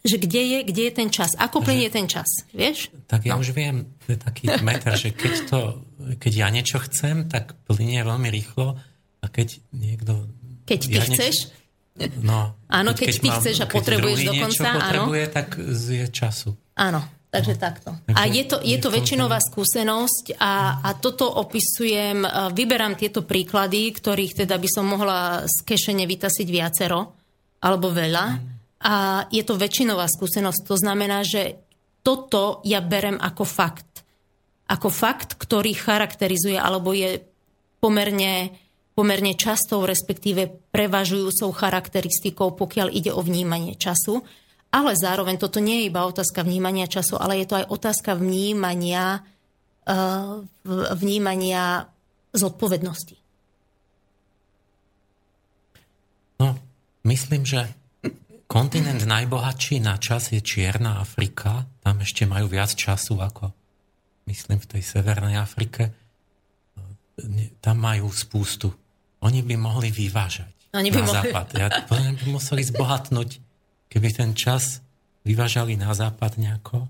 že 0.08 0.18
kde 0.18 0.42
je, 0.42 0.58
kde 0.64 0.82
je 0.88 0.92
ten 0.92 1.08
čas, 1.12 1.36
ako 1.36 1.60
plinie 1.60 1.92
ten 1.92 2.08
čas, 2.08 2.26
vieš? 2.50 2.88
Tak 3.06 3.28
ja 3.28 3.36
no. 3.36 3.44
už 3.44 3.52
viem, 3.52 3.92
to 4.02 4.16
je 4.16 4.18
taký 4.18 4.48
meter, 4.64 4.96
že 4.96 5.12
keď, 5.12 5.34
to, 5.46 5.58
keď 6.16 6.32
ja 6.32 6.48
niečo 6.48 6.80
chcem, 6.88 7.28
tak 7.28 7.54
plinie 7.68 8.00
veľmi 8.00 8.32
rýchlo 8.32 8.80
a 9.20 9.26
keď 9.28 9.60
niekto... 9.76 10.26
Keď 10.64 10.80
ty 10.80 10.96
ja 10.96 11.04
chceš? 11.04 11.36
Niečo, 11.96 12.22
no, 12.22 12.54
áno, 12.70 12.90
keď, 12.94 13.06
keď 13.10 13.14
ty 13.18 13.28
mám, 13.28 13.38
chceš 13.42 13.56
a 13.60 13.66
potrebuješ 13.66 14.18
dokonca, 14.24 14.66
áno. 14.70 15.02
tak 15.28 15.48
je 15.66 16.06
času. 16.08 16.54
Áno, 16.78 17.00
takže 17.28 17.54
no. 17.54 17.60
takto. 17.60 17.90
A 18.14 18.22
je 18.30 18.44
to, 18.46 18.62
je 18.62 18.78
to 18.78 18.88
väčšinová 18.88 19.42
skúsenosť 19.42 20.38
a, 20.38 20.78
a 20.80 20.90
toto 20.94 21.26
opisujem, 21.26 22.22
vyberám 22.54 22.94
tieto 22.94 23.26
príklady, 23.26 23.90
ktorých 23.90 24.46
teda 24.46 24.56
by 24.56 24.68
som 24.70 24.86
mohla 24.86 25.42
z 25.44 25.56
kešene 25.66 26.06
vytasiť 26.06 26.48
viacero, 26.48 27.18
alebo 27.58 27.90
veľa. 27.90 28.26
Mm 28.30 28.57
a 28.78 29.26
je 29.34 29.42
to 29.42 29.58
väčšinová 29.58 30.06
skúsenosť. 30.06 30.60
To 30.70 30.76
znamená, 30.78 31.26
že 31.26 31.58
toto 32.06 32.62
ja 32.62 32.78
berem 32.78 33.18
ako 33.18 33.42
fakt. 33.42 34.06
Ako 34.70 34.88
fakt, 34.92 35.34
ktorý 35.34 35.74
charakterizuje 35.74 36.54
alebo 36.54 36.94
je 36.94 37.18
pomerne, 37.82 38.54
pomerne 38.94 39.34
častou, 39.34 39.82
respektíve 39.82 40.70
prevažujúcou 40.70 41.50
charakteristikou, 41.50 42.54
pokiaľ 42.54 42.88
ide 42.94 43.10
o 43.10 43.24
vnímanie 43.24 43.74
času. 43.74 44.22
Ale 44.68 44.92
zároveň 44.94 45.40
toto 45.40 45.64
nie 45.64 45.82
je 45.82 45.88
iba 45.88 46.04
otázka 46.04 46.44
vnímania 46.44 46.84
času, 46.84 47.16
ale 47.16 47.40
je 47.40 47.46
to 47.48 47.56
aj 47.56 47.66
otázka 47.72 48.20
vnímania, 48.20 49.24
uh, 49.88 50.44
vnímania 50.92 51.88
zodpovednosti. 52.36 53.16
No, 56.38 56.54
myslím, 57.08 57.48
že 57.48 57.77
Kontinent 58.48 59.04
najbohatší 59.04 59.84
na 59.84 60.00
čas 60.00 60.32
je 60.32 60.40
Čierna 60.40 61.04
Afrika. 61.04 61.68
Tam 61.84 62.00
ešte 62.00 62.24
majú 62.24 62.48
viac 62.48 62.72
času 62.72 63.20
ako, 63.20 63.52
myslím, 64.24 64.56
v 64.56 64.66
tej 64.72 64.82
Severnej 64.82 65.36
Afrike. 65.36 65.92
Tam 67.60 67.76
majú 67.76 68.08
spústu. 68.08 68.72
Oni 69.20 69.44
by 69.44 69.54
mohli 69.60 69.92
vyvážať 69.92 70.72
Oni 70.72 70.88
by 70.88 71.00
na 71.00 71.06
mohli... 71.06 71.16
západ. 71.28 71.46
Ja, 71.60 71.68
by 71.92 72.24
museli 72.28 72.64
zbohatnúť, 72.64 73.30
keby 73.92 74.08
ten 74.16 74.32
čas 74.32 74.80
vyvážali 75.28 75.76
na 75.76 75.92
západ 75.92 76.40
nejako. 76.40 76.88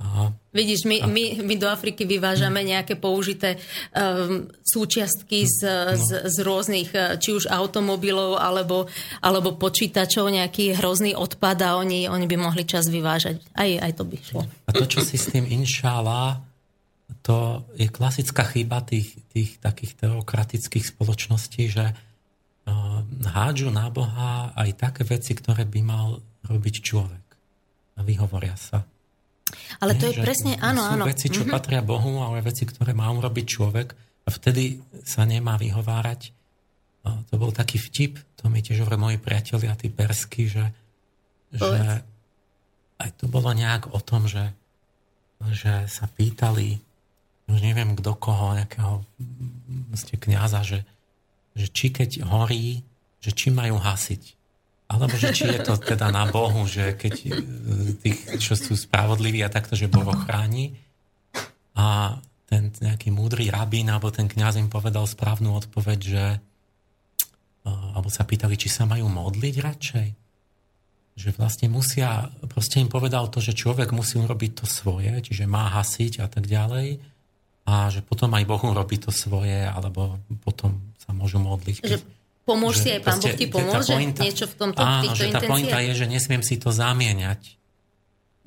A, 0.00 0.32
Vidíš, 0.50 0.82
my, 0.82 1.06
my, 1.06 1.46
my 1.46 1.54
do 1.54 1.70
Afriky 1.70 2.02
vyvážame 2.02 2.66
nejaké 2.66 2.98
použité 2.98 3.54
um, 3.94 4.50
súčiastky 4.66 5.46
z, 5.46 5.62
no. 5.62 5.94
z, 5.94 6.08
z 6.26 6.36
rôznych, 6.42 6.90
e, 6.90 7.22
či 7.22 7.30
už 7.30 7.46
automobilov, 7.46 8.34
alebo, 8.34 8.90
alebo 9.22 9.54
počítačov, 9.54 10.26
nejaký 10.26 10.74
hrozný 10.74 11.14
odpad 11.14 11.58
a 11.62 11.78
oni, 11.78 12.10
oni 12.10 12.26
by 12.26 12.34
mohli 12.34 12.66
čas 12.66 12.90
vyvážať. 12.90 13.38
Aj, 13.54 13.70
aj 13.78 13.92
to 13.94 14.02
by 14.02 14.16
šlo. 14.18 14.42
A 14.66 14.70
to, 14.74 14.90
čo 14.90 15.06
si 15.06 15.14
s 15.14 15.30
tým 15.30 15.46
inšala, 15.46 16.42
to 17.22 17.62
je 17.78 17.86
klasická 17.86 18.42
chyba 18.42 18.82
tých, 18.82 19.22
tých 19.30 19.62
takých 19.62 20.02
teokratických 20.02 20.82
spoločností, 20.82 21.70
že 21.70 21.94
uh, 21.94 23.06
hádžu 23.22 23.70
na 23.70 23.86
Boha 23.86 24.50
aj 24.58 24.70
také 24.82 25.02
veci, 25.06 25.38
ktoré 25.38 25.62
by 25.62 25.80
mal 25.84 26.18
robiť 26.42 26.74
človek. 26.82 27.26
A 27.98 28.00
vyhovoria 28.02 28.58
sa. 28.58 28.82
Ale 29.80 29.96
to 29.96 30.10
je 30.10 30.20
presne, 30.20 30.56
áno, 30.60 30.82
áno. 30.84 31.04
veci, 31.06 31.32
čo 31.32 31.42
mm-hmm. 31.42 31.54
patria 31.54 31.82
Bohu, 31.84 32.20
ale 32.22 32.44
veci, 32.44 32.68
ktoré 32.68 32.92
má 32.92 33.08
urobiť 33.10 33.46
človek 33.46 33.88
a 34.24 34.28
vtedy 34.28 34.80
sa 35.04 35.24
nemá 35.24 35.56
vyhovárať. 35.56 36.36
To 37.00 37.34
bol 37.40 37.50
taký 37.50 37.80
vtip, 37.80 38.20
to 38.36 38.52
mi 38.52 38.60
tiež 38.60 38.84
hovorí 38.84 39.00
moji 39.00 39.18
priatelia, 39.18 39.72
tí 39.72 39.88
persky, 39.88 40.52
že, 40.52 40.68
že 41.48 42.04
aj 43.00 43.10
to 43.16 43.24
bolo 43.32 43.56
nejak 43.56 43.88
o 43.88 44.00
tom, 44.04 44.28
že, 44.28 44.52
že 45.48 45.88
sa 45.88 46.04
pýtali, 46.04 46.76
už 47.48 47.58
neviem 47.64 47.96
kto 47.96 48.12
koho, 48.20 48.52
nejakého 48.52 49.00
ste 49.96 50.20
kniaza, 50.20 50.60
že, 50.60 50.84
že 51.56 51.66
či 51.72 51.88
keď 51.88 52.28
horí, 52.28 52.84
že 53.24 53.32
či 53.32 53.48
majú 53.48 53.80
hasiť. 53.80 54.39
Alebo 54.90 55.14
že 55.14 55.30
či 55.30 55.46
je 55.46 55.62
to 55.62 55.78
teda 55.78 56.10
na 56.10 56.26
Bohu, 56.26 56.66
že 56.66 56.98
keď 56.98 57.14
e, 57.22 57.30
tých, 58.02 58.42
čo 58.42 58.58
sú 58.58 58.74
spravodliví 58.74 59.38
a 59.46 59.52
takto, 59.52 59.78
že 59.78 59.86
Boh 59.86 60.02
chráni 60.26 60.74
a 61.78 62.18
ten 62.50 62.74
nejaký 62.74 63.14
múdry 63.14 63.54
rabín 63.54 63.86
alebo 63.86 64.10
ten 64.10 64.26
kňaz 64.26 64.58
im 64.58 64.66
povedal 64.66 65.06
správnu 65.06 65.54
odpoveď, 65.54 65.98
že 66.02 66.24
e, 66.34 66.38
alebo 67.70 68.10
sa 68.10 68.26
pýtali, 68.26 68.58
či 68.58 68.66
sa 68.66 68.82
majú 68.82 69.06
modliť 69.06 69.54
radšej. 69.62 70.08
Že 71.14 71.28
vlastne 71.38 71.70
musia, 71.70 72.26
proste 72.50 72.82
im 72.82 72.90
povedal 72.90 73.30
to, 73.30 73.38
že 73.38 73.54
človek 73.54 73.94
musí 73.94 74.18
urobiť 74.18 74.52
to 74.58 74.66
svoje, 74.66 75.22
čiže 75.22 75.46
má 75.46 75.70
hasiť 75.70 76.18
a 76.18 76.26
tak 76.26 76.50
ďalej 76.50 76.98
a 77.70 77.86
že 77.94 78.02
potom 78.02 78.34
aj 78.34 78.42
Bohu 78.42 78.74
robí 78.74 78.98
to 78.98 79.14
svoje, 79.14 79.62
alebo 79.62 80.18
potom 80.42 80.82
sa 80.98 81.14
môžu 81.14 81.38
modliť. 81.38 81.76
Keď... 81.78 81.90
Že 81.94 82.19
Pomôž 82.50 82.82
si 82.82 82.90
aj 82.90 83.00
Pán 83.06 83.22
Boh 83.22 83.34
ti 83.38 83.46
pomôže? 83.46 83.94
Pointa, 83.94 84.26
niečo 84.26 84.50
v 84.50 84.54
tomto, 84.58 84.82
áno, 84.82 85.14
že 85.14 85.30
tá 85.30 85.38
pointa 85.46 85.78
je, 85.78 85.94
že 85.94 86.06
nesmiem 86.10 86.42
si 86.42 86.58
to 86.58 86.74
zamieňať. 86.74 87.54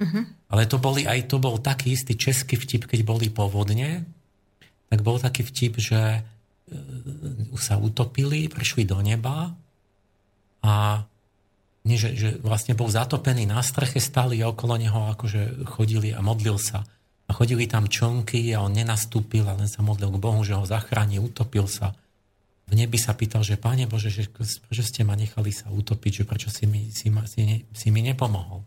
Uh-huh. 0.03 0.27
Ale 0.51 0.67
to 0.67 0.75
boli 0.75 1.07
aj 1.07 1.31
to 1.31 1.39
bol 1.39 1.55
taký 1.55 1.95
istý 1.95 2.19
český 2.19 2.59
vtip, 2.59 2.91
keď 2.91 3.07
boli 3.07 3.31
povodne, 3.31 4.03
tak 4.91 4.99
bol 5.07 5.23
taký 5.23 5.47
vtip, 5.47 5.79
že 5.79 6.19
uh, 6.19 7.55
sa 7.55 7.79
utopili, 7.79 8.51
prišli 8.51 8.83
do 8.83 8.99
neba 8.99 9.55
a 10.59 11.07
nie, 11.87 11.95
že, 11.95 12.11
že 12.15 12.29
vlastne 12.43 12.75
bol 12.75 12.91
zatopený 12.91 13.47
na 13.47 13.63
streche, 13.63 14.03
stáli 14.03 14.43
okolo 14.43 14.75
neho 14.75 15.15
akože 15.15 15.67
chodili 15.67 16.11
a 16.11 16.19
modlil 16.19 16.59
sa. 16.59 16.83
A 17.27 17.31
chodili 17.31 17.71
tam 17.71 17.87
čonky 17.87 18.51
a 18.51 18.63
on 18.63 18.75
nenastúpil 18.75 19.47
a 19.47 19.55
len 19.55 19.71
sa 19.71 19.79
modlil 19.79 20.11
k 20.11 20.19
Bohu, 20.19 20.43
že 20.43 20.59
ho 20.59 20.67
zachráni, 20.67 21.23
utopil 21.23 21.71
sa 21.71 21.95
v 22.67 22.73
nebi 22.79 22.95
sa 22.95 23.13
pýtal, 23.13 23.43
že 23.43 23.59
Pane 23.59 23.85
Bože, 23.85 24.09
že 24.09 24.31
prečo 24.31 24.83
ste 24.83 25.03
ma 25.03 25.19
nechali 25.19 25.51
sa 25.51 25.67
utopiť, 25.69 26.23
že 26.23 26.23
prečo 26.23 26.49
si 26.49 26.63
mi, 26.65 26.89
si, 26.89 27.11
ma, 27.11 27.27
si, 27.27 27.43
ne, 27.43 27.57
si 27.75 27.91
mi 27.91 27.99
nepomohol. 27.99 28.63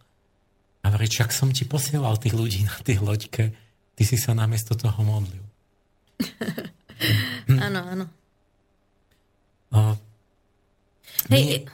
A 0.84 0.92
hovorí, 0.92 1.08
čak 1.10 1.34
som 1.34 1.50
ti 1.50 1.66
posielal 1.66 2.20
tých 2.20 2.36
ľudí 2.36 2.62
na 2.62 2.76
tej 2.84 3.02
loďke, 3.02 3.56
ty 3.96 4.02
si 4.04 4.20
sa 4.20 4.36
namiesto 4.36 4.76
toho 4.76 5.00
modlil. 5.02 5.44
Áno, 7.46 7.80
áno. 7.84 8.06
Hej, 11.28 11.68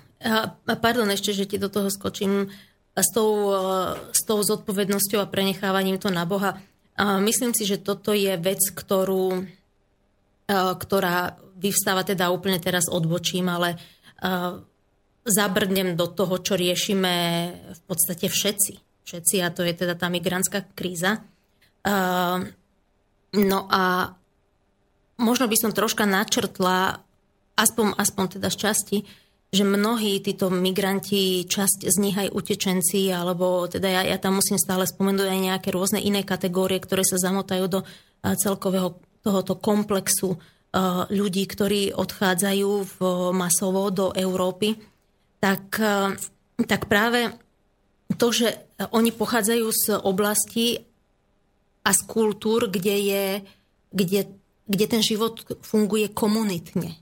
pardon 0.67 1.09
ešte, 1.13 1.31
že 1.31 1.47
ti 1.47 1.57
do 1.57 1.71
toho 1.71 1.89
skočím. 1.93 2.51
S 2.93 3.09
tou, 3.09 3.55
s 4.13 4.21
tou 4.29 4.45
zodpovednosťou 4.45 5.25
a 5.25 5.31
prenechávaním 5.31 5.97
to 5.97 6.13
na 6.13 6.29
Boha. 6.29 6.61
Myslím 7.25 7.57
si, 7.57 7.65
že 7.65 7.81
toto 7.81 8.13
je 8.13 8.37
vec, 8.37 8.61
ktorú, 8.69 9.49
ktorá 10.51 11.41
vyvstáva 11.63 12.03
teda 12.03 12.35
úplne 12.35 12.59
teraz 12.59 12.91
odbočím, 12.91 13.47
ale 13.47 13.79
uh, 13.79 14.59
zabrdnem 15.23 15.95
do 15.95 16.11
toho, 16.11 16.43
čo 16.43 16.59
riešime 16.59 17.15
v 17.71 17.81
podstate 17.87 18.27
všetci. 18.27 18.75
Všetci, 19.07 19.37
a 19.43 19.49
to 19.55 19.63
je 19.63 19.75
teda 19.75 19.95
tá 19.95 20.11
migrantská 20.11 20.67
kríza. 20.75 21.23
Uh, 21.87 22.51
no 23.39 23.67
a 23.71 24.15
možno 25.23 25.47
by 25.47 25.57
som 25.59 25.71
troška 25.75 26.07
načrtla, 26.07 27.03
aspoň, 27.55 27.95
aspoň 27.99 28.25
teda 28.39 28.49
z 28.51 28.57
časti, 28.59 28.99
že 29.53 29.69
mnohí 29.69 30.25
títo 30.25 30.49
migranti, 30.49 31.45
časť 31.45 31.85
z 31.85 31.97
nich 32.01 32.17
aj 32.17 32.33
utečenci, 32.33 33.13
alebo 33.13 33.69
teda 33.69 33.85
ja, 33.85 34.03
ja 34.09 34.17
tam 34.17 34.41
musím 34.41 34.57
stále 34.57 34.89
spomenúť 34.89 35.29
aj 35.29 35.41
nejaké 35.45 35.69
rôzne 35.69 36.01
iné 36.01 36.25
kategórie, 36.25 36.81
ktoré 36.81 37.05
sa 37.05 37.21
zamotajú 37.21 37.69
do 37.69 37.81
celkového 38.23 38.97
tohoto 39.21 39.61
komplexu 39.61 40.41
Eh, 40.41 40.52
ľudí, 41.13 41.45
ktorí 41.45 41.93
odchádzajú 41.93 42.71
v 42.97 42.99
masovo 43.37 43.93
do 43.93 44.09
Európy, 44.17 44.81
tak, 45.37 45.77
eh, 45.77 46.17
tak 46.65 46.89
práve 46.89 47.37
to, 48.17 48.33
že 48.33 48.57
oni 48.93 49.13
pochádzajú 49.13 49.67
z 49.73 49.85
oblasti 50.01 50.85
a 51.83 51.91
z 51.91 52.01
kultúr, 52.07 52.71
kde, 52.71 52.97
je, 52.99 53.27
kde, 53.91 54.21
kde 54.69 54.87
ten 54.87 55.03
život 55.03 55.43
funguje 55.61 56.09
komunitne. 56.15 56.97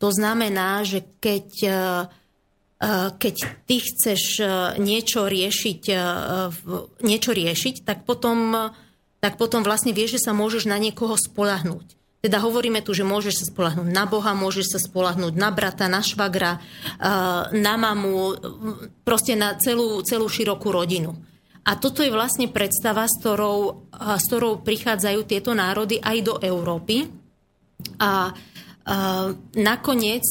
To 0.00 0.08
znamená, 0.10 0.82
že 0.84 1.04
keď, 1.22 1.48
eh, 1.64 2.04
keď 3.20 3.36
ty 3.68 3.76
chceš 3.76 4.40
niečo 4.80 5.28
riešiť, 5.28 5.82
niečo 7.04 7.30
riešiť 7.36 7.84
tak, 7.84 8.08
potom, 8.08 8.72
tak 9.20 9.36
potom 9.36 9.60
vlastne 9.60 9.92
vieš, 9.92 10.16
že 10.16 10.24
sa 10.24 10.32
môžeš 10.32 10.64
na 10.64 10.80
niekoho 10.80 11.12
spolahnúť. 11.12 11.99
Teda 12.20 12.36
hovoríme 12.44 12.84
tu, 12.84 12.92
že 12.92 13.00
môžeš 13.00 13.34
sa 13.40 13.44
spolahnúť 13.48 13.88
na 13.88 14.04
Boha, 14.04 14.36
môžeš 14.36 14.76
sa 14.76 14.78
spolahnúť 14.78 15.32
na 15.40 15.48
brata, 15.48 15.88
na 15.88 16.04
švagra, 16.04 16.60
na 17.48 17.74
mamu, 17.80 18.36
proste 19.08 19.32
na 19.32 19.56
celú, 19.56 20.04
celú 20.04 20.28
širokú 20.28 20.68
rodinu. 20.68 21.16
A 21.64 21.80
toto 21.80 22.04
je 22.04 22.12
vlastne 22.12 22.52
predstava, 22.52 23.08
s 23.08 23.16
ktorou, 23.24 23.88
s 24.20 24.24
ktorou 24.28 24.60
prichádzajú 24.60 25.20
tieto 25.24 25.56
národy 25.56 25.96
aj 25.96 26.18
do 26.20 26.34
Európy. 26.44 27.08
A 27.96 28.36
nakoniec 29.54 30.26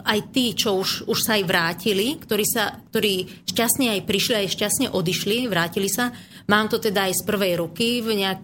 aj 0.00 0.20
tí, 0.32 0.56
čo 0.56 0.80
už, 0.80 1.04
už 1.12 1.18
sa 1.20 1.36
aj 1.36 1.44
vrátili, 1.44 2.16
ktorí, 2.16 2.44
sa, 2.48 2.72
ktorí 2.88 3.44
šťastne 3.44 3.92
aj 3.92 4.00
prišli, 4.08 4.34
aj 4.44 4.48
šťastne 4.48 4.86
odišli, 4.96 5.44
vrátili 5.44 5.92
sa, 5.92 6.08
Mám 6.48 6.72
to 6.72 6.80
teda 6.80 7.12
aj 7.12 7.20
z 7.20 7.22
prvej 7.28 7.60
ruky, 7.60 8.00
v 8.00 8.24
nejak, 8.24 8.40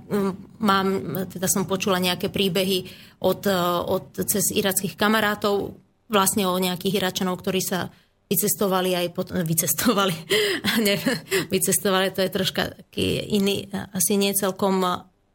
mám, 0.60 0.88
teda 1.24 1.48
som 1.48 1.64
počula 1.64 1.96
nejaké 1.96 2.28
príbehy 2.28 2.84
od, 3.24 3.48
e, 3.48 3.56
od, 3.88 4.12
cez 4.28 4.52
irackých 4.52 4.92
kamarátov, 4.92 5.72
vlastne 6.12 6.44
o 6.44 6.52
nejakých 6.60 7.00
Iračanov, 7.00 7.40
ktorí 7.40 7.64
sa 7.64 7.88
vycestovali 8.28 8.92
aj 8.92 9.06
potom, 9.16 9.40
vycestovali, 9.52 10.12
ne, 10.84 11.00
vycestovali, 11.48 12.12
to 12.12 12.20
je 12.20 12.28
troška 12.28 12.76
taký 12.76 13.24
iný, 13.24 13.72
asi 13.72 14.20
nie 14.20 14.36
celkom 14.36 14.84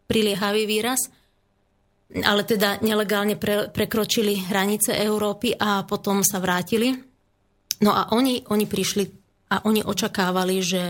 priliehavý 0.06 0.70
výraz, 0.70 1.10
ale 2.10 2.42
teda 2.42 2.82
nelegálne 2.82 3.38
pre, 3.38 3.70
prekročili 3.70 4.50
hranice 4.50 4.98
Európy 4.98 5.54
a 5.54 5.86
potom 5.86 6.26
sa 6.26 6.42
vrátili. 6.42 6.96
No 7.86 7.94
a 7.94 8.12
oni, 8.12 8.44
oni 8.50 8.66
prišli 8.66 9.04
a 9.50 9.66
oni 9.66 9.82
očakávali, 9.82 10.58
že 10.62 10.84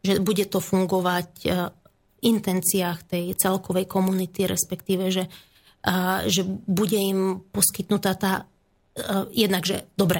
že 0.00 0.20
bude 0.20 0.48
to 0.48 0.58
fungovať 0.64 1.28
e, 1.44 1.48
v 1.68 2.16
intenciách 2.20 2.98
tej 3.08 3.24
celkovej 3.36 3.88
komunity, 3.88 4.44
respektíve, 4.44 5.08
že, 5.08 5.24
že 6.28 6.42
bude 6.44 6.96
im 6.96 7.40
poskytnutá 7.48 8.12
tá 8.16 8.32
e, 8.40 8.44
jednak, 9.44 9.64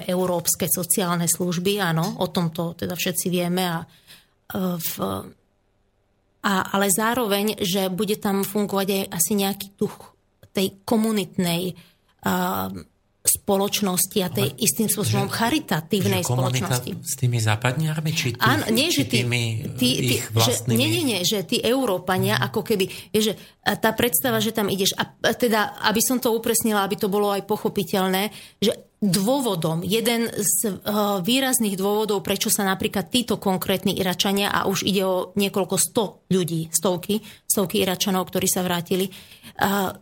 európske 0.09 0.69
sociálne 0.69 1.29
služby, 1.29 1.81
áno, 1.81 2.21
o 2.21 2.27
tomto 2.29 2.77
teda 2.77 2.97
všetci 2.97 3.27
vieme, 3.33 3.65
a, 3.69 3.85
e, 3.85 3.87
v, 4.81 4.91
a, 6.41 6.73
ale 6.73 6.89
zároveň, 6.89 7.61
že 7.61 7.93
bude 7.93 8.17
tam 8.17 8.43
fungovať 8.43 8.89
aj 8.89 9.05
asi 9.13 9.33
nejaký 9.37 9.77
duch 9.77 10.17
tej 10.51 10.83
komunitnej 10.83 11.77
spoločnosti 13.21 14.19
a 14.25 14.33
tej 14.33 14.49
Ale, 14.57 14.65
istým 14.65 14.89
spôsobom 14.89 15.29
že, 15.29 15.37
charitatívnej 15.37 16.25
že 16.25 16.29
spoločnosti. 16.33 16.91
s 17.05 17.15
tými 17.21 17.37
západniarmi, 17.37 18.11
či, 18.17 18.33
tých, 18.33 18.41
Áno, 18.41 18.65
nie, 18.73 18.89
či 18.89 19.05
že 19.05 19.05
tí, 19.05 19.19
tými 19.21 19.43
tí, 19.77 19.91
tí, 20.01 20.15
ich 20.17 20.25
vlastnými... 20.33 20.73
Že, 20.73 20.81
nie, 20.81 20.89
nie, 20.89 21.05
nie, 21.05 21.21
že 21.21 21.39
tí 21.45 21.61
Európania, 21.61 22.41
mm. 22.41 22.45
ako 22.49 22.61
keby, 22.65 22.85
je, 23.13 23.21
že 23.21 23.33
tá 23.61 23.93
predstava, 23.93 24.41
že 24.41 24.57
tam 24.57 24.73
ideš, 24.73 24.97
a 24.97 25.05
teda, 25.37 25.85
aby 25.85 26.01
som 26.01 26.17
to 26.17 26.33
upresnila, 26.33 26.81
aby 26.81 26.97
to 26.97 27.13
bolo 27.13 27.29
aj 27.29 27.45
pochopiteľné, 27.45 28.33
že 28.57 28.90
dôvodom, 29.01 29.81
jeden 29.81 30.29
z 30.29 30.77
uh, 30.77 31.25
výrazných 31.25 31.73
dôvodov, 31.81 32.21
prečo 32.21 32.53
sa 32.53 32.69
napríklad 32.69 33.09
títo 33.09 33.41
konkrétni 33.41 33.97
Iračania, 33.97 34.53
a 34.53 34.69
už 34.69 34.85
ide 34.85 35.09
o 35.09 35.33
niekoľko 35.41 35.77
sto 35.81 36.05
ľudí, 36.29 36.69
stovky, 36.69 37.25
stovky 37.49 37.81
Iračanov, 37.81 38.29
ktorí 38.29 38.45
sa 38.45 38.61
vrátili, 38.61 39.09
uh, 39.09 39.97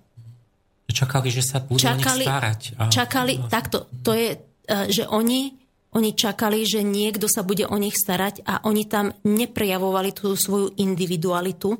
čakali, 0.90 1.30
že 1.30 1.46
sa 1.46 1.62
budú 1.62 1.78
čakali, 1.78 2.26
o 2.26 2.26
nich 2.26 2.26
starať. 2.26 2.60
A, 2.74 2.82
čakali, 2.90 3.32
takto, 3.46 3.86
to 4.02 4.18
je, 4.18 4.34
uh, 4.34 4.90
že 4.90 5.06
oni, 5.06 5.54
oni 5.94 6.10
čakali, 6.18 6.66
že 6.66 6.82
niekto 6.82 7.30
sa 7.30 7.46
bude 7.46 7.70
o 7.70 7.78
nich 7.78 7.94
starať 7.94 8.42
a 8.50 8.66
oni 8.66 8.82
tam 8.90 9.14
neprejavovali 9.22 10.10
tú 10.10 10.34
svoju 10.34 10.74
individualitu 10.74 11.70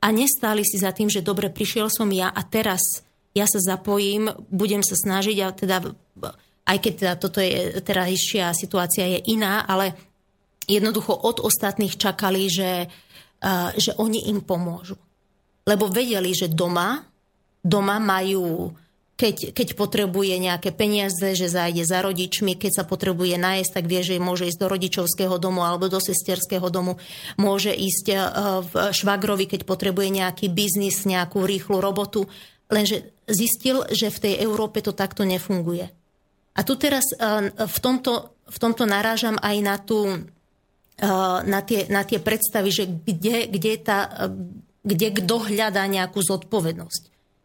a 0.00 0.08
nestáli 0.08 0.64
si 0.64 0.80
za 0.80 0.96
tým, 0.96 1.12
že 1.12 1.20
dobre, 1.20 1.52
prišiel 1.52 1.92
som 1.92 2.08
ja 2.08 2.32
a 2.32 2.40
teraz 2.40 3.04
ja 3.36 3.44
sa 3.44 3.60
zapojím, 3.60 4.32
budem 4.48 4.80
sa 4.80 4.96
snažiť 4.96 5.36
a 5.44 5.48
teda 5.52 5.76
aj 6.64 6.78
keď 6.80 6.92
teda 6.96 7.14
toto 7.20 7.38
je, 7.44 7.76
terajšia 7.84 8.56
situácia 8.56 9.04
je 9.04 9.20
iná, 9.36 9.68
ale 9.68 9.92
jednoducho 10.64 11.12
od 11.12 11.44
ostatných 11.44 12.00
čakali, 12.00 12.48
že, 12.48 12.88
uh, 12.88 13.70
že 13.76 13.92
oni 14.00 14.32
im 14.32 14.40
pomôžu. 14.40 14.96
Lebo 15.68 15.92
vedeli, 15.92 16.32
že 16.32 16.48
doma, 16.48 17.04
doma 17.60 18.00
majú, 18.00 18.72
keď, 19.16 19.52
keď 19.52 19.68
potrebuje 19.76 20.40
nejaké 20.40 20.72
peniaze, 20.72 21.36
že 21.36 21.52
zájde 21.52 21.84
za 21.84 22.00
rodičmi, 22.00 22.56
keď 22.56 22.80
sa 22.80 22.84
potrebuje 22.88 23.36
nájsť, 23.36 23.70
tak 23.72 23.84
vie, 23.84 24.00
že 24.00 24.20
môže 24.20 24.48
ísť 24.48 24.60
do 24.60 24.68
rodičovského 24.72 25.36
domu 25.36 25.64
alebo 25.64 25.92
do 25.92 26.00
sesterského 26.00 26.68
domu, 26.72 26.96
môže 27.36 27.76
ísť 27.76 28.06
uh, 28.08 28.20
v 28.64 28.72
švagrovi, 28.88 29.52
keď 29.52 29.68
potrebuje 29.68 30.08
nejaký 30.16 30.48
biznis, 30.48 31.04
nejakú 31.04 31.44
rýchlu 31.44 31.76
robotu. 31.84 32.24
Lenže 32.72 33.12
zistil, 33.28 33.84
že 33.92 34.08
v 34.08 34.20
tej 34.24 34.34
Európe 34.40 34.80
to 34.80 34.96
takto 34.96 35.28
nefunguje 35.28 35.92
a 36.54 36.60
tu 36.62 36.78
teraz 36.78 37.10
eh, 37.10 37.50
v 37.50 37.78
tomto, 37.82 38.38
v 38.46 38.58
tomto 38.62 38.86
narážam 38.86 39.34
aj 39.42 39.56
na, 39.58 39.76
tú, 39.82 40.06
eh, 40.06 41.38
na, 41.42 41.60
tie, 41.66 41.90
na 41.90 42.06
tie 42.06 42.22
predstavy, 42.22 42.70
že 42.70 42.86
kde, 42.86 43.50
kde, 43.50 43.72
tá, 43.82 44.06
eh, 44.06 44.30
kde 44.86 45.08
kto 45.18 45.50
hľadá 45.50 45.82
nejakú 45.90 46.22
zodpovednosť. 46.22 47.02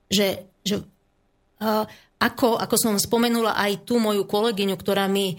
Že, 0.09 0.27
že 0.65 0.75
ako, 2.17 2.57
ako 2.57 2.75
som 2.79 2.95
spomenula 2.97 3.53
aj 3.53 3.85
tú 3.85 4.01
moju 4.01 4.25
kolegyňu, 4.25 4.73
ktorá 4.79 5.05
mi 5.11 5.37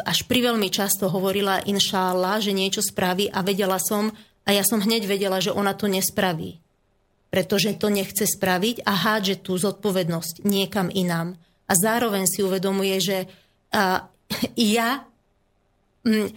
až 0.00 0.24
priveľmi 0.24 0.72
často 0.72 1.12
hovorila 1.12 1.60
inšála, 1.60 2.40
že 2.40 2.56
niečo 2.56 2.80
spraví 2.80 3.28
a 3.28 3.44
vedela 3.44 3.76
som, 3.76 4.08
a 4.46 4.50
ja 4.54 4.64
som 4.64 4.80
hneď 4.80 5.04
vedela, 5.04 5.44
že 5.44 5.52
ona 5.52 5.76
to 5.76 5.92
nespraví. 5.92 6.62
Pretože 7.28 7.76
to 7.76 7.92
nechce 7.92 8.24
spraviť 8.24 8.86
a 8.86 8.92
hádže 8.96 9.44
tú 9.44 9.60
zodpovednosť 9.60 10.46
niekam 10.46 10.88
inám 10.88 11.36
a 11.66 11.72
zároveň 11.72 12.24
si 12.28 12.44
uvedomuje, 12.44 12.96
že 13.00 13.18
uh, 13.26 14.04
ja 14.56 15.06
um, 16.04 16.28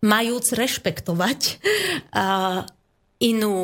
majúc 0.00 0.46
rešpektovať 0.56 1.40
uh, 2.16 2.64
inú, 3.20 3.54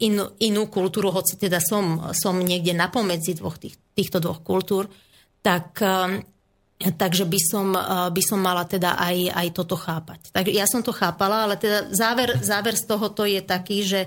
inú, 0.00 0.24
inú 0.40 0.62
kultúru, 0.72 1.12
hoci 1.12 1.36
teda 1.36 1.60
som, 1.60 2.12
som 2.16 2.40
niekde 2.40 2.72
napomedzi 2.72 3.36
dvoch 3.36 3.60
tých, 3.60 3.76
týchto 3.92 4.20
dvoch 4.20 4.40
kultúr, 4.40 4.88
tak, 5.44 5.76
um, 5.84 6.24
takže 6.80 7.28
by 7.28 7.40
som, 7.40 7.66
uh, 7.76 8.08
by 8.08 8.22
som 8.24 8.40
mala 8.40 8.64
teda 8.64 8.96
aj, 8.96 9.16
aj 9.36 9.48
toto 9.52 9.76
chápať. 9.76 10.32
Tak 10.32 10.48
ja 10.48 10.64
som 10.64 10.80
to 10.80 10.96
chápala, 10.96 11.44
ale 11.44 11.60
teda 11.60 11.92
záver, 11.92 12.40
záver 12.40 12.80
z 12.80 12.84
tohoto 12.88 13.28
je 13.28 13.44
taký, 13.44 13.84
že 13.84 14.00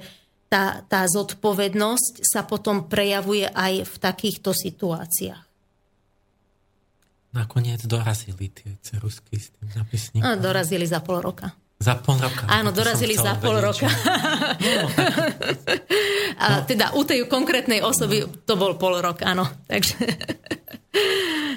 tá, 0.48 0.82
tá 0.88 1.04
zodpovednosť 1.06 2.24
sa 2.24 2.42
potom 2.48 2.88
prejavuje 2.88 3.46
aj 3.52 3.84
v 3.84 3.96
takýchto 4.00 4.56
situáciách. 4.56 5.47
Nakoniec 7.38 7.86
dorazili 7.86 8.50
tie 8.50 8.74
cerusky 8.82 9.38
s 9.38 9.54
tým 9.54 9.70
zapisníkom. 9.70 10.26
No, 10.26 10.42
dorazili 10.42 10.90
za 10.90 11.06
pol 11.06 11.22
roka. 11.22 11.54
Za 11.78 11.94
pol 12.02 12.18
roka. 12.18 12.50
Áno, 12.50 12.74
dorazili 12.74 13.14
za 13.14 13.38
pol 13.38 13.62
roka. 13.62 13.86
No. 14.58 14.90
A 16.42 16.66
teda 16.66 16.98
u 16.98 17.06
tej 17.06 17.30
konkrétnej 17.30 17.86
osoby 17.86 18.26
to 18.46 18.58
bol 18.58 18.74
pol 18.74 18.98
rok, 18.98 19.22
áno. 19.22 19.46
Takže... 19.70 19.96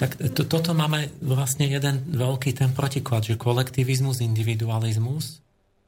Tak 0.01 0.11
to, 0.37 0.45
toto 0.45 0.77
máme 0.77 1.09
vlastne 1.25 1.69
jeden 1.69 2.05
veľký 2.13 2.53
ten 2.57 2.73
protiklad, 2.73 3.25
že 3.25 3.41
kolektivizmus, 3.41 4.21
individualizmus. 4.21 5.41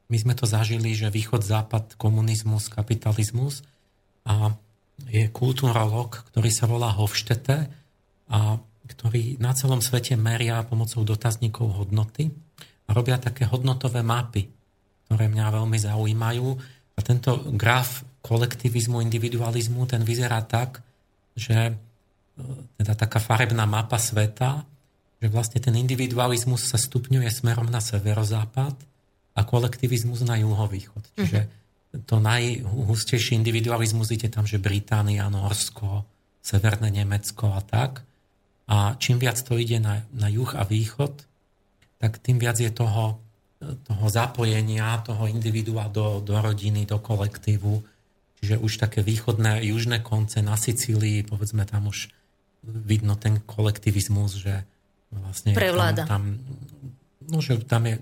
My 0.09 0.17
sme 0.17 0.33
to 0.33 0.45
zažili, 0.49 0.93
že 0.97 1.13
východ, 1.13 1.45
západ, 1.45 1.97
komunizmus, 1.97 2.69
kapitalizmus 2.69 3.65
a 4.25 4.53
je 5.09 5.29
kulturolog, 5.33 6.25
ktorý 6.33 6.49
sa 6.53 6.65
volá 6.69 6.93
Hofštete 6.93 7.69
a 8.29 8.57
ktorí 8.93 9.41
na 9.41 9.57
celom 9.57 9.81
svete 9.81 10.13
meria 10.13 10.61
pomocou 10.61 11.01
dotazníkov 11.01 11.83
hodnoty 11.83 12.29
a 12.85 12.89
robia 12.93 13.17
také 13.17 13.49
hodnotové 13.49 14.05
mapy, 14.05 14.47
ktoré 15.09 15.25
mňa 15.27 15.45
veľmi 15.49 15.77
zaujímajú. 15.81 16.47
A 16.93 16.99
tento 17.01 17.49
graf 17.57 18.05
kolektivizmu, 18.21 19.01
individualizmu, 19.01 19.89
ten 19.89 20.05
vyzerá 20.05 20.39
tak, 20.45 20.79
že 21.33 21.57
e, 21.69 21.73
teda 22.77 22.93
taká 22.93 23.17
farebná 23.17 23.65
mapa 23.65 23.97
sveta, 23.97 24.63
že 25.17 25.27
vlastne 25.27 25.59
ten 25.59 25.73
individualizmus 25.73 26.69
sa 26.69 26.77
stupňuje 26.77 27.27
smerom 27.33 27.67
na 27.67 27.81
severozápad 27.81 28.75
a 29.33 29.41
kolektivizmus 29.41 30.21
na 30.23 30.37
juhovýchod. 30.37 31.03
Mhm. 31.03 31.17
Čiže 31.17 31.41
to 32.05 32.17
najhustejší 32.17 33.37
individualizmus 33.37 34.09
ide 34.09 34.29
tam, 34.29 34.49
že 34.49 34.57
Británia, 34.57 35.29
Norsko, 35.29 36.05
Severné 36.41 36.89
Nemecko 36.89 37.53
a 37.53 37.61
tak. 37.61 38.01
A 38.67 38.95
čím 38.95 39.19
viac 39.19 39.39
to 39.43 39.59
ide 39.59 39.79
na, 39.79 40.07
na 40.15 40.31
juh 40.31 40.51
a 40.55 40.63
východ, 40.63 41.13
tak 41.99 42.19
tým 42.19 42.39
viac 42.39 42.59
je 42.59 42.71
toho, 42.71 43.19
toho 43.59 44.05
zapojenia, 44.11 45.03
toho 45.03 45.27
individua 45.27 45.87
do, 45.87 46.19
do 46.19 46.35
rodiny, 46.35 46.87
do 46.87 46.99
kolektívu. 46.99 47.83
Čiže 48.43 48.59
už 48.59 48.71
také 48.79 48.99
východné, 48.99 49.63
južné 49.63 50.03
konce 50.03 50.43
na 50.43 50.59
Sicílii, 50.59 51.23
povedzme 51.23 51.63
tam 51.63 51.87
už 51.87 52.11
vidno 52.63 53.15
ten 53.15 53.39
kolektivizmus, 53.43 54.39
že 54.39 54.63
vlastne 55.11 55.55
Prevláda. 55.55 56.07
Tam, 56.07 56.39
tam, 56.39 57.31
no, 57.31 57.37
že 57.39 57.59
tam 57.63 57.87
je 57.87 57.95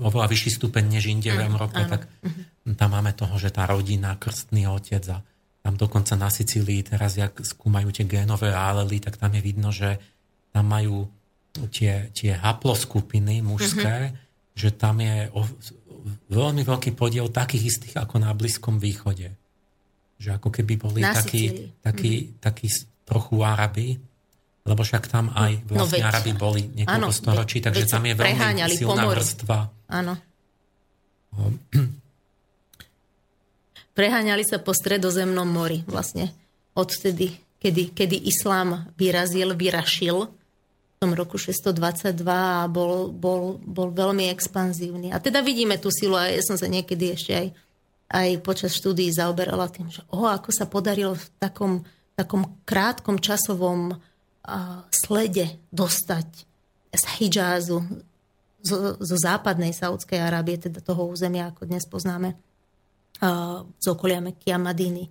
oveľa 0.00 0.26
vyšší 0.28 0.50
stupeň 0.60 0.84
než 1.00 1.04
inde 1.08 1.32
v 1.32 1.44
Európe, 1.48 1.80
tak 1.84 2.08
mhm. 2.24 2.76
tam 2.76 2.88
máme 2.92 3.12
toho, 3.16 3.36
že 3.36 3.52
tá 3.52 3.68
rodina, 3.68 4.16
krstný 4.16 4.68
otec 4.68 5.04
a 5.12 5.20
tam 5.60 5.76
dokonca 5.76 6.16
na 6.16 6.32
Sicílii 6.32 6.80
teraz, 6.88 7.20
jak 7.20 7.36
skúmajú 7.36 7.92
tie 7.92 8.08
génové 8.08 8.48
alely, 8.52 8.96
tak 9.00 9.20
tam 9.20 9.36
je 9.36 9.42
vidno, 9.44 9.68
že 9.68 10.00
tam 10.50 10.72
majú 10.72 11.06
tie, 11.68 12.08
tie 12.16 12.32
haploskupiny 12.32 13.44
mužské, 13.44 14.10
mm-hmm. 14.10 14.56
že 14.56 14.68
tam 14.72 15.04
je 15.04 15.28
o, 15.36 15.44
veľmi 16.32 16.64
veľký 16.64 16.96
podiel 16.96 17.28
takých 17.28 17.76
istých 17.76 17.94
ako 18.00 18.24
na 18.24 18.32
Blízkom 18.32 18.80
východe. 18.80 19.36
Že 20.16 20.30
ako 20.40 20.48
keby 20.48 20.74
boli 20.80 21.00
takí, 21.04 21.72
takí, 21.84 22.12
mm-hmm. 22.24 22.40
takí 22.40 22.66
trochu 23.04 23.36
Araby, 23.44 24.00
lebo 24.64 24.80
však 24.80 25.08
tam 25.08 25.32
aj 25.32 25.66
no 25.68 25.84
vlastne 25.84 26.04
no, 26.04 26.08
Araby 26.08 26.32
boli 26.36 26.62
niekoľko 26.72 27.12
storočí, 27.12 27.58
takže 27.64 27.84
tam 27.84 28.04
je 28.06 28.14
veľmi 28.16 28.64
silná 28.72 29.04
pomory. 29.04 29.16
vrstva. 29.18 29.58
Áno. 29.92 30.14
Preháňali 34.00 34.48
sa 34.48 34.56
po 34.56 34.72
stredozemnom 34.72 35.44
mori 35.44 35.84
vlastne 35.84 36.32
odtedy, 36.72 37.36
kedy, 37.60 37.92
kedy 37.92 38.16
islám 38.32 38.88
vyrazil, 38.96 39.52
vyrašil 39.52 40.24
v 40.24 40.94
tom 40.96 41.12
roku 41.12 41.36
622 41.36 42.24
a 42.24 42.64
bol, 42.64 43.12
bol, 43.12 43.60
bol 43.60 43.92
veľmi 43.92 44.32
expanzívny. 44.32 45.12
A 45.12 45.20
teda 45.20 45.44
vidíme 45.44 45.76
tú 45.76 45.92
silu 45.92 46.16
a 46.16 46.32
ja 46.32 46.40
som 46.40 46.56
sa 46.56 46.64
niekedy 46.64 47.12
ešte 47.12 47.32
aj, 47.36 47.46
aj 48.08 48.28
počas 48.40 48.72
štúdií 48.72 49.12
zaoberala 49.12 49.68
tým, 49.68 49.92
že 49.92 50.00
o, 50.08 50.24
ako 50.24 50.48
sa 50.48 50.64
podarilo 50.64 51.12
v 51.12 51.26
takom, 51.36 51.84
takom 52.16 52.56
krátkom 52.64 53.20
časovom 53.20 53.92
uh, 53.92 54.80
slede 54.88 55.60
dostať 55.68 56.28
z 56.96 57.04
Hidžázu, 57.20 57.84
zo, 58.64 58.76
zo 58.96 59.16
západnej 59.20 59.76
Saudskej 59.76 60.24
Arábie, 60.24 60.56
teda 60.56 60.80
toho 60.80 61.04
územia, 61.04 61.52
ako 61.52 61.68
dnes 61.68 61.84
poznáme, 61.84 62.32
z 63.76 63.86
okolia 63.86 64.24
Mekia 64.24 64.56
Madiny 64.56 65.04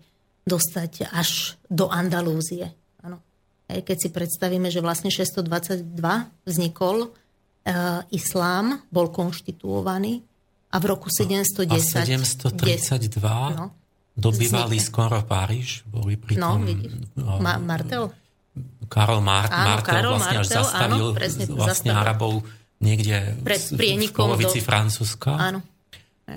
dostať 0.49 1.13
až 1.13 1.61
do 1.69 1.93
Andalúzie. 1.93 2.73
Ano. 3.05 3.21
Keď 3.69 3.97
si 3.97 4.09
predstavíme, 4.09 4.73
že 4.73 4.81
vlastne 4.81 5.13
622 5.13 5.85
vznikol 6.49 6.97
uh, 7.05 8.01
islám, 8.09 8.81
bol 8.89 9.13
konštituovaný 9.13 10.25
a 10.73 10.75
v 10.81 10.85
roku 10.89 11.13
710... 11.13 11.69
A 11.69 11.77
732 11.77 13.21
no, 13.53 13.65
dobývali 14.17 14.77
skoro 14.81 15.21
Páriž, 15.21 15.85
boli 15.85 16.17
pri 16.17 16.41
no, 16.41 16.57
tom... 16.57 16.61
No, 17.13 17.37
Ma- 17.37 17.61
Martel? 17.61 18.09
Karol 18.89 19.21
Mar- 19.21 19.53
áno, 19.53 19.77
Martel 19.77 19.93
Karol 19.93 20.13
vlastne 20.17 20.37
Martel, 20.41 20.41
až 20.41 20.49
zastavil 20.49 21.05
áno, 21.05 21.13
presne, 21.13 21.43
vlastne 21.45 21.91
zastavil. 21.93 22.01
Arabov 22.01 22.33
niekde 22.81 23.15
Pred 23.45 23.61
v 23.77 24.09
polovici 24.09 24.59
do... 24.61 24.65
Francúzska. 24.65 25.31
Áno. 25.37 25.59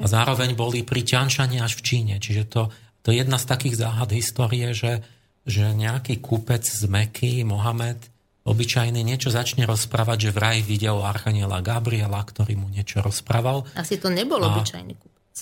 A 0.01 0.07
zároveň 0.09 0.57
boli 0.57 0.80
pri 0.86 1.05
Ťanšane 1.05 1.61
až 1.61 1.76
v 1.76 1.82
Číne. 1.84 2.14
Čiže 2.22 2.49
to, 2.49 2.72
to 3.05 3.12
je 3.12 3.20
jedna 3.20 3.36
z 3.36 3.45
takých 3.51 3.76
záhad 3.76 4.09
histórie, 4.14 4.72
že, 4.72 5.05
že 5.45 5.74
nejaký 5.74 6.22
kúpec 6.22 6.64
z 6.64 6.88
Meky, 6.88 7.45
Mohamed, 7.45 7.99
obyčajný 8.43 9.03
niečo 9.07 9.30
začne 9.30 9.68
rozprávať, 9.68 10.30
že 10.30 10.34
vraj 10.34 10.62
videl 10.66 10.99
Archaniela 11.03 11.62
Gabriela, 11.62 12.18
ktorý 12.22 12.59
mu 12.59 12.66
niečo 12.70 12.99
rozprával. 12.99 13.68
Asi 13.78 13.99
to 13.99 14.11
nebol 14.11 14.43
a... 14.43 14.51
obyčajný 14.51 14.95
kúpec, 14.99 15.34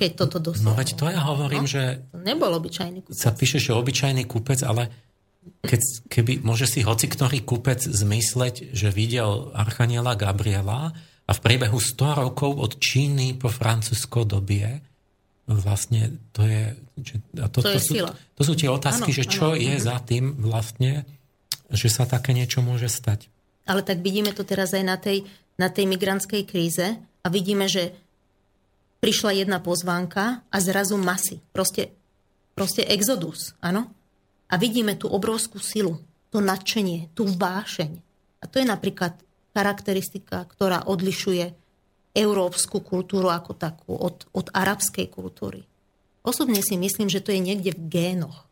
keď 0.00 0.10
toto 0.16 0.38
dostal. 0.40 0.72
No 0.72 0.78
veď 0.78 0.88
to 0.96 1.04
ja 1.12 1.20
hovorím, 1.20 1.68
no, 1.68 1.72
že... 1.72 1.82
To 2.12 2.20
nebol 2.24 2.52
obyčajný 2.56 3.04
kúpec. 3.04 3.20
Sa 3.20 3.36
píše, 3.36 3.60
že 3.60 3.76
obyčajný 3.76 4.24
kúpec, 4.24 4.64
ale 4.64 4.88
keď, 5.62 5.80
keby, 6.10 6.32
môže 6.42 6.66
si 6.66 6.82
hoci 6.82 7.06
ktorý 7.06 7.44
kúpec 7.44 7.78
zmysleť, 7.84 8.74
že 8.74 8.88
videl 8.90 9.52
Archaniela 9.54 10.18
Gabriela 10.18 10.96
a 11.26 11.30
v 11.34 11.40
priebehu 11.42 11.78
100 11.82 12.22
rokov 12.22 12.54
od 12.54 12.72
Číny 12.78 13.34
po 13.34 13.50
Francúzsko 13.50 14.22
dobie, 14.22 14.78
vlastne 15.50 16.22
to 16.30 16.46
je... 16.46 16.74
Že, 16.96 17.14
a 17.42 17.46
to, 17.50 17.58
to, 17.60 17.66
to, 17.66 17.70
je 17.74 17.82
sú, 17.82 17.94
sila. 17.98 18.10
to 18.14 18.42
sú 18.46 18.54
tie 18.54 18.70
otázky, 18.70 19.10
ano, 19.10 19.18
že 19.18 19.24
čo 19.26 19.46
ano, 19.54 19.58
je 19.58 19.74
ano. 19.74 19.84
za 19.84 19.96
tým 20.06 20.24
vlastne, 20.38 21.02
že 21.70 21.88
sa 21.90 22.06
také 22.06 22.30
niečo 22.30 22.62
môže 22.62 22.86
stať. 22.86 23.26
Ale 23.66 23.82
tak 23.82 23.98
vidíme 24.02 24.30
to 24.30 24.46
teraz 24.46 24.70
aj 24.70 24.84
na 24.86 24.94
tej, 24.94 25.26
na 25.58 25.66
tej 25.66 25.90
migrantskej 25.90 26.46
kríze 26.46 26.94
a 26.98 27.26
vidíme, 27.26 27.66
že 27.66 27.90
prišla 29.02 29.42
jedna 29.42 29.58
pozvánka 29.58 30.46
a 30.46 30.56
zrazu 30.62 30.94
masy. 30.94 31.42
Proste, 31.50 31.90
proste 32.54 32.86
exodus, 32.86 33.58
áno? 33.58 33.90
A 34.46 34.54
vidíme 34.62 34.94
tú 34.94 35.10
obrovskú 35.10 35.58
silu, 35.58 35.98
to 36.30 36.38
nadšenie, 36.38 37.10
tú 37.18 37.26
vášeň. 37.26 37.98
A 38.38 38.44
to 38.46 38.62
je 38.62 38.66
napríklad 38.66 39.18
charakteristika, 39.56 40.44
ktorá 40.44 40.84
odlišuje 40.84 41.56
európsku 42.12 42.84
kultúru 42.84 43.32
ako 43.32 43.56
takú 43.56 43.96
od, 43.96 44.28
od 44.36 44.52
arabskej 44.52 45.08
kultúry. 45.08 45.64
Osobne 46.20 46.60
si 46.60 46.76
myslím, 46.76 47.08
že 47.08 47.24
to 47.24 47.32
je 47.32 47.40
niekde 47.40 47.72
v 47.72 47.82
génoch. 47.88 48.44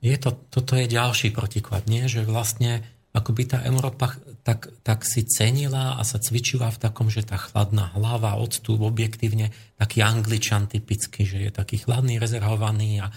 Je 0.00 0.16
to, 0.16 0.32
toto 0.48 0.80
je 0.80 0.88
ďalší 0.88 1.36
protiklad, 1.36 1.84
nie? 1.84 2.08
že 2.08 2.24
vlastne 2.24 2.80
akoby 3.12 3.42
tá 3.52 3.58
Európa 3.66 4.16
tak, 4.46 4.70
tak 4.80 5.04
si 5.04 5.26
cenila 5.26 5.98
a 5.98 6.02
sa 6.06 6.16
cvičila 6.16 6.72
v 6.72 6.80
takom, 6.80 7.12
že 7.12 7.26
tá 7.26 7.36
chladná 7.36 7.92
hlava, 7.92 8.38
odstup 8.40 8.80
objektívne, 8.80 9.52
taký 9.76 10.00
angličan 10.00 10.70
typický, 10.70 11.28
že 11.28 11.38
je 11.44 11.50
taký 11.52 11.82
chladný, 11.82 12.16
rezervovaný 12.16 13.04
a, 13.04 13.12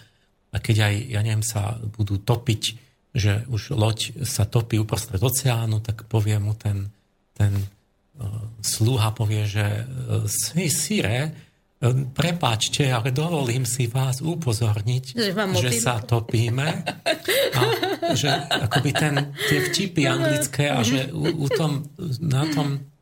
a 0.52 0.58
keď 0.60 0.92
aj, 0.92 0.94
ja 1.14 1.22
neviem, 1.24 1.46
sa 1.46 1.80
budú 1.80 2.20
topiť, 2.20 2.93
že 3.14 3.46
už 3.46 3.78
loď 3.78 4.26
sa 4.26 4.50
topí 4.50 4.82
uprostred 4.82 5.22
oceánu, 5.22 5.80
tak 5.86 6.10
povie 6.10 6.38
mu 6.42 6.58
ten, 6.58 6.90
ten 7.38 7.54
sluha 8.62 9.14
povie, 9.14 9.46
že 9.46 9.86
si 10.26 10.70
sire, 10.70 11.34
prepáčte, 12.16 12.88
ale 12.88 13.12
dovolím 13.12 13.68
si 13.68 13.92
vás 13.92 14.24
upozorniť, 14.24 15.04
že, 15.14 15.32
že 15.36 15.72
sa 15.78 16.00
topíme. 16.00 16.86
A 17.54 17.62
že 18.16 18.32
akoby 18.34 18.92
ten, 18.96 19.36
tie 19.52 19.60
vtipy 19.68 20.08
anglické 20.08 20.72
a 20.72 20.80
že 20.82 21.12
u, 21.12 21.44
u 21.44 21.48
tom, 21.52 21.86
na 22.24 22.48
tom 22.50 22.94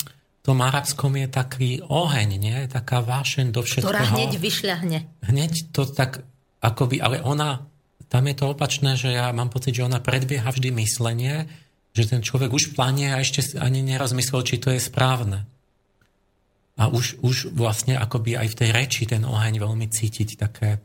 tom 0.41 0.57
arabskom 0.57 1.14
je 1.22 1.28
taký 1.30 1.70
oheň, 1.86 2.30
nie? 2.41 2.57
Taká 2.66 3.05
vášeň 3.05 3.53
do 3.53 3.62
všetkého. 3.62 3.93
Ktorá 3.93 4.09
hneď 4.09 4.41
vyšľahne. 4.41 4.97
Hneď 5.22 5.70
to 5.70 5.86
tak, 5.86 6.26
akoby, 6.66 6.97
ale 6.97 7.22
ona, 7.22 7.62
tam 8.12 8.28
je 8.28 8.36
to 8.36 8.51
opačné, 8.51 8.99
že 8.99 9.16
ja 9.16 9.32
mám 9.32 9.47
pocit, 9.47 9.72
že 9.72 9.88
ona 9.88 10.03
predbieha 10.03 10.51
vždy 10.51 10.70
myslenie 10.84 11.47
že 11.91 12.07
ten 12.07 12.24
človek 12.24 12.51
už 12.51 12.72
planie 12.72 13.12
a 13.12 13.20
ešte 13.20 13.59
ani 13.59 13.84
nerozmyslel, 13.84 14.47
či 14.47 14.64
to 14.64 14.72
je 14.72 14.80
správne. 14.80 15.43
A 16.80 16.88
už, 16.88 17.20
už 17.20 17.51
vlastne 17.51 17.99
akoby 17.99 18.39
aj 18.39 18.47
v 18.55 18.57
tej 18.57 18.70
reči 18.72 19.03
ten 19.03 19.28
oheň 19.28 19.59
veľmi 19.59 19.88
cítiť 19.91 20.30
také... 20.39 20.80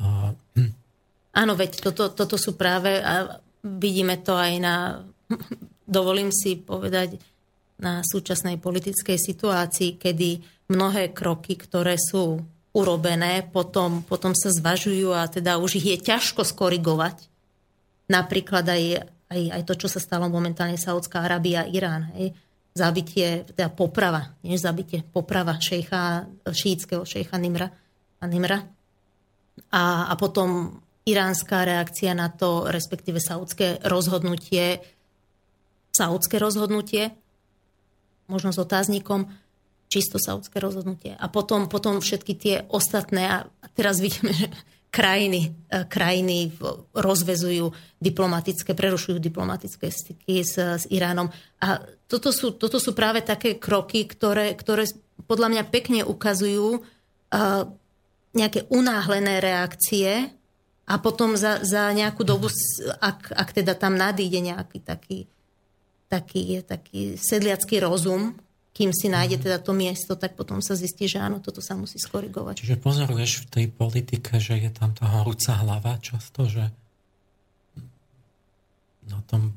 Uh, 0.00 0.32
hm. 0.56 0.72
Áno, 1.36 1.52
veď 1.54 1.92
toto, 1.92 2.08
toto 2.08 2.40
sú 2.40 2.56
práve, 2.56 2.98
a 2.98 3.36
vidíme 3.60 4.16
to 4.24 4.32
aj 4.32 4.52
na, 4.58 5.04
dovolím 5.86 6.32
si 6.32 6.56
povedať, 6.56 7.20
na 7.82 8.00
súčasnej 8.00 8.62
politickej 8.62 9.18
situácii, 9.18 10.00
kedy 10.00 10.40
mnohé 10.72 11.12
kroky, 11.12 11.58
ktoré 11.58 11.98
sú 11.98 12.40
urobené, 12.72 13.44
potom, 13.52 14.00
potom 14.04 14.32
sa 14.32 14.48
zvažujú 14.48 15.12
a 15.12 15.28
teda 15.28 15.60
už 15.60 15.76
ich 15.80 15.86
je 15.92 15.98
ťažko 16.00 16.44
skorigovať. 16.44 17.28
Napríklad 18.08 18.64
aj 18.64 19.12
aj, 19.32 19.40
aj 19.48 19.62
to, 19.64 19.74
čo 19.80 19.88
sa 19.88 20.00
stalo 20.00 20.28
momentálne 20.28 20.76
Saudská 20.76 21.24
Arábia, 21.24 21.64
Irán, 21.64 22.12
hej, 22.12 22.36
zabitie, 22.76 23.48
teda 23.48 23.72
poprava, 23.72 24.36
nie 24.44 24.60
zabitie, 24.60 25.00
poprava 25.04 25.56
šejcha, 25.56 26.28
šítskeho 26.44 27.04
šejcha 27.04 27.36
Nimra, 27.40 27.68
a 28.22 28.24
Nimra. 28.28 28.60
A, 29.72 30.08
a 30.08 30.12
potom 30.16 30.80
iránska 31.04 31.64
reakcia 31.64 32.16
na 32.16 32.32
to, 32.32 32.68
respektíve 32.68 33.20
saudské 33.20 33.82
rozhodnutie, 33.84 34.80
saudské 35.92 36.40
rozhodnutie, 36.40 37.12
možno 38.30 38.54
s 38.54 38.58
otáznikom, 38.60 39.28
čisto 39.92 40.16
saudské 40.16 40.56
rozhodnutie. 40.56 41.12
A 41.20 41.28
potom, 41.28 41.68
potom 41.68 42.00
všetky 42.00 42.32
tie 42.32 42.56
ostatné, 42.72 43.28
a 43.28 43.66
teraz 43.76 44.00
vidíme, 44.00 44.32
že 44.32 44.48
krajiny, 44.88 45.52
e, 45.68 45.84
krajiny 45.84 46.52
rozvezujú 46.96 47.72
diplomatické, 48.00 48.72
prerušujú 48.72 49.20
diplomatické 49.20 49.92
styky 49.92 50.40
s, 50.40 50.56
s 50.56 50.84
Iránom. 50.88 51.28
A 51.60 51.84
toto 52.08 52.32
sú, 52.32 52.56
toto 52.56 52.80
sú 52.80 52.96
práve 52.96 53.20
také 53.20 53.60
kroky, 53.60 54.08
ktoré, 54.08 54.56
ktoré 54.56 54.88
podľa 55.24 55.48
mňa 55.48 55.64
pekne 55.72 56.00
ukazujú 56.04 56.82
uh, 56.82 57.64
nejaké 58.36 58.68
unáhlené 58.68 59.40
reakcie 59.40 60.28
a 60.84 60.94
potom 61.00 61.38
za, 61.40 61.62
za 61.64 61.88
nejakú 61.94 62.26
dobu, 62.26 62.52
ak, 63.00 63.32
ak 63.32 63.48
teda 63.54 63.72
tam 63.78 63.96
nadíde 63.96 64.44
nejaký 64.44 64.82
taký, 64.82 65.18
taký, 66.12 66.60
taký 66.66 67.16
sedliacký 67.16 67.80
rozum, 67.80 68.36
kým 68.82 68.90
si 68.90 69.06
nájde 69.06 69.46
teda 69.46 69.62
to 69.62 69.70
miesto, 69.70 70.18
tak 70.18 70.34
potom 70.34 70.58
sa 70.58 70.74
zistí, 70.74 71.06
že 71.06 71.22
áno, 71.22 71.38
toto 71.38 71.62
sa 71.62 71.78
musí 71.78 72.02
skorigovať. 72.02 72.66
Čiže 72.66 72.82
pozoruješ 72.82 73.46
v 73.46 73.46
tej 73.46 73.66
politike, 73.70 74.42
že 74.42 74.58
je 74.58 74.74
tam 74.74 74.90
tá 74.90 75.06
horúca 75.06 75.54
hlava 75.54 76.02
často, 76.02 76.50
že 76.50 76.66
na 79.06 79.22
tom... 79.30 79.54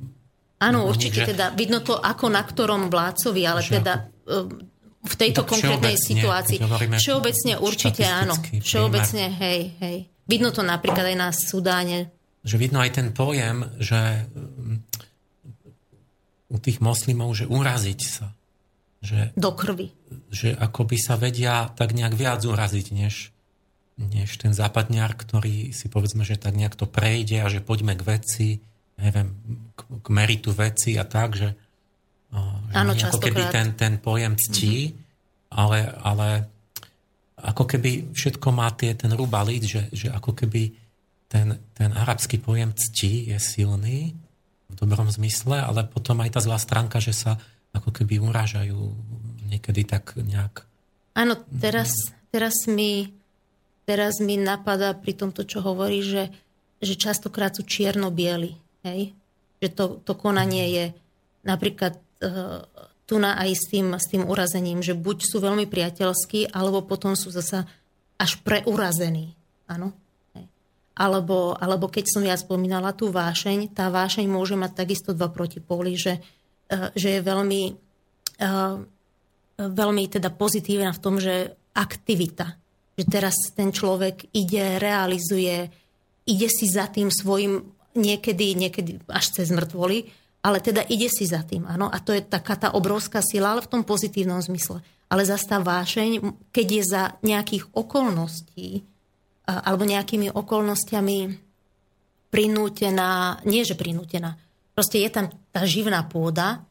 Áno, 0.61 0.85
určite 0.85 1.25
že... 1.25 1.33
teda 1.33 1.57
vidno 1.57 1.81
to 1.81 1.97
ako 1.97 2.29
na 2.29 2.45
ktorom 2.45 2.93
vládcovi, 2.93 3.41
ale 3.49 3.65
teda 3.65 4.13
ako... 4.29 4.61
v 5.09 5.15
tejto 5.17 5.41
tak 5.41 5.49
konkrétnej 5.57 5.97
situácii. 5.97 6.61
Všeobecne 7.01 7.57
určite 7.57 8.05
áno. 8.05 8.37
Všeobecne, 8.61 9.25
hej, 9.41 9.73
hej. 9.81 9.97
Vidno 10.29 10.53
to 10.53 10.61
napríklad 10.61 11.09
aj 11.09 11.17
na 11.17 11.29
Sudáne. 11.33 12.13
Že 12.45 12.61
vidno 12.61 12.77
aj 12.77 12.93
ten 12.93 13.09
pojem, 13.09 13.73
že 13.81 14.29
mm, 14.29 14.77
u 16.53 16.57
tých 16.61 16.77
moslimov, 16.77 17.33
že 17.33 17.49
uraziť 17.49 18.01
sa 18.05 18.29
že, 19.05 19.31
do 19.37 19.53
krvi. 19.53 19.93
Že 20.33 20.57
akoby 20.57 20.97
sa 20.97 21.15
vedia 21.15 21.69
tak 21.77 21.93
nejak 21.93 22.17
viac 22.17 22.41
uraziť, 22.41 22.87
než, 22.91 23.29
než 24.01 24.29
ten 24.41 24.51
západňar, 24.51 25.13
ktorý 25.13 25.71
si 25.71 25.87
povedzme, 25.87 26.25
že 26.25 26.41
tak 26.41 26.57
nejak 26.57 26.73
to 26.75 26.89
prejde 26.89 27.39
a 27.39 27.47
že 27.47 27.63
poďme 27.63 27.93
k 27.93 28.03
veci, 28.03 28.47
neviem, 28.97 29.31
k, 29.77 29.81
k 30.01 30.07
meritu 30.09 30.51
veci 30.51 30.97
a 30.97 31.05
tak, 31.05 31.37
že, 31.37 31.53
že 32.33 32.75
Áno, 32.75 32.91
ako 32.91 33.21
keby 33.21 33.43
ten, 33.53 33.67
ten 33.77 33.93
pojem 34.01 34.33
ctí, 34.35 34.91
mm-hmm. 34.91 35.53
ale, 35.53 35.79
ale 36.01 36.27
ako 37.45 37.63
keby 37.69 38.15
všetko 38.15 38.47
má 38.49 38.73
tie, 38.73 38.97
ten 38.97 39.13
rubalit, 39.13 39.63
že, 39.63 39.87
že 39.93 40.09
ako 40.09 40.33
keby 40.33 40.73
ten, 41.29 41.59
ten 41.75 41.91
arabský 41.91 42.39
pojem 42.39 42.71
cti 42.73 43.29
je 43.29 43.37
silný 43.37 44.15
v 44.71 44.73
dobrom 44.73 45.11
zmysle, 45.11 45.61
ale 45.61 45.85
potom 45.85 46.23
aj 46.23 46.35
tá 46.35 46.39
zlá 46.41 46.57
stránka, 46.57 46.97
že 46.97 47.13
sa 47.13 47.37
ako 47.75 47.91
keby 47.91 48.23
urážajú 48.23 48.79
niekedy 49.51 49.83
tak 49.85 50.15
nejak. 50.17 50.65
Áno, 51.15 51.39
teraz, 51.59 51.91
teraz, 52.31 52.67
mi, 52.67 53.13
teraz 53.87 54.19
mi 54.19 54.35
napadá 54.35 54.91
pri 54.95 55.15
tomto, 55.15 55.47
čo 55.47 55.63
hovorí, 55.63 56.03
že, 56.03 56.31
že 56.83 56.99
častokrát 56.99 57.55
sú 57.55 57.63
čierno-bieli. 57.63 58.55
Hej? 58.83 59.15
Že 59.63 59.69
to, 59.71 59.85
to 60.03 60.13
konanie 60.15 60.65
je 60.71 60.85
napríklad 61.47 61.95
uh, 61.95 62.67
tu 63.05 63.21
na 63.21 63.37
aj 63.37 63.53
s 63.53 63.65
tým, 63.69 63.93
s 63.95 64.09
tým 64.09 64.25
urazením, 64.25 64.81
že 64.81 64.97
buď 64.97 65.17
sú 65.23 65.37
veľmi 65.39 65.69
priateľskí, 65.69 66.51
alebo 66.51 66.81
potom 66.81 67.13
sú 67.13 67.29
zasa 67.29 67.69
až 68.17 68.41
preurazení. 68.41 69.37
Áno? 69.69 69.93
Alebo, 70.95 71.59
alebo 71.59 71.91
keď 71.91 72.05
som 72.07 72.23
ja 72.23 72.39
spomínala 72.39 72.95
tú 72.95 73.11
vášeň, 73.11 73.75
tá 73.75 73.91
vášeň 73.91 74.31
môže 74.31 74.55
mať 74.55 74.79
takisto 74.79 75.11
dva 75.11 75.27
protipóly, 75.27 75.99
že 75.99 76.23
že 76.69 77.19
je 77.19 77.21
veľmi, 77.21 77.63
eh, 78.41 78.75
veľmi 79.59 80.03
teda 80.09 80.29
pozitívna 80.33 80.91
v 80.91 81.01
tom, 81.01 81.15
že 81.21 81.53
aktivita, 81.75 82.57
že 82.95 83.03
teraz 83.05 83.35
ten 83.53 83.69
človek 83.69 84.31
ide, 84.31 84.79
realizuje, 84.79 85.69
ide 86.25 86.47
si 86.49 86.65
za 86.71 86.87
tým 86.89 87.11
svojim 87.11 87.61
niekedy, 87.95 88.55
niekedy 88.55 88.91
až 89.07 89.39
cez 89.39 89.51
mŕtvoly, 89.51 90.09
ale 90.45 90.61
teda 90.61 90.85
ide 90.85 91.09
si 91.09 91.25
za 91.25 91.41
tým, 91.41 91.65
áno. 91.65 91.89
A 91.89 91.97
to 91.97 92.13
je 92.13 92.21
taká 92.21 92.53
tá 92.53 92.69
obrovská 92.75 93.23
sila, 93.25 93.55
ale 93.55 93.65
v 93.65 93.71
tom 93.71 93.81
pozitívnom 93.81 94.43
zmysle. 94.45 94.83
Ale 95.09 95.25
zase 95.25 95.49
tá 95.49 95.57
vášeň, 95.57 96.21
keď 96.53 96.67
je 96.69 96.83
za 96.85 97.03
nejakých 97.25 97.65
okolností, 97.73 98.85
alebo 99.45 99.85
nejakými 99.85 100.33
okolnostiami 100.33 101.17
prinútená, 102.33 103.41
nie 103.45 103.61
že 103.63 103.77
prinútená, 103.77 104.37
proste 104.75 105.01
je 105.01 105.09
tam 105.09 105.31
tá 105.55 105.63
živná 105.63 106.03
pôda, 106.05 106.61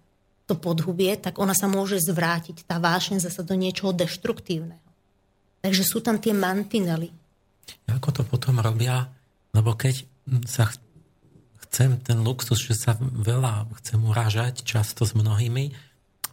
to 0.44 0.60
podhubie, 0.60 1.16
tak 1.16 1.40
ona 1.40 1.56
sa 1.56 1.64
môže 1.64 1.96
zvrátiť, 2.04 2.68
tá 2.68 2.76
vášeň 2.76 3.16
zase 3.24 3.40
do 3.40 3.56
niečoho 3.56 3.96
deštruktívneho. 3.96 4.84
Takže 5.64 5.82
sú 5.88 6.04
tam 6.04 6.20
tie 6.20 6.36
mantinely. 6.36 7.08
Ako 7.88 8.12
to 8.12 8.22
potom 8.28 8.60
robia? 8.60 9.08
Lebo 9.56 9.72
keď 9.72 10.04
sa 10.44 10.68
chcem 11.64 11.96
ten 12.04 12.20
luxus, 12.20 12.60
že 12.60 12.76
sa 12.76 12.92
veľa 13.00 13.72
chcem 13.80 13.96
urážať 14.04 14.60
často 14.68 15.08
s 15.08 15.16
mnohými, 15.16 15.72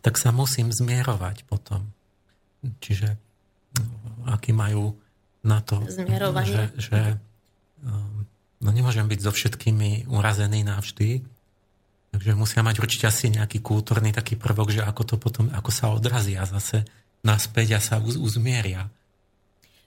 tak 0.04 0.20
sa 0.20 0.36
musím 0.36 0.76
zmierovať 0.76 1.48
potom. 1.48 1.88
Čiže 2.84 3.16
aký 4.28 4.52
majú 4.52 5.00
na 5.48 5.64
to, 5.64 5.82
že, 5.88 6.70
že 6.76 7.00
um, 7.82 8.28
no 8.60 8.70
nemôžem 8.70 9.08
byť 9.08 9.20
so 9.24 9.32
všetkými 9.32 10.12
urazený 10.12 10.62
navždy, 10.68 11.24
takže 12.12 12.38
musia 12.38 12.62
mať 12.62 12.84
určite 12.84 13.08
asi 13.08 13.32
nejaký 13.32 13.64
kultúrny 13.64 14.12
taký 14.12 14.36
prvok, 14.36 14.70
že 14.76 14.84
ako 14.84 15.02
to 15.08 15.16
potom, 15.18 15.48
ako 15.52 15.72
sa 15.72 15.90
odrazia 15.90 16.44
zase 16.44 16.84
naspäť 17.24 17.78
a 17.78 17.80
sa 17.80 17.96
uz, 17.98 18.20
uzmieria. 18.20 18.92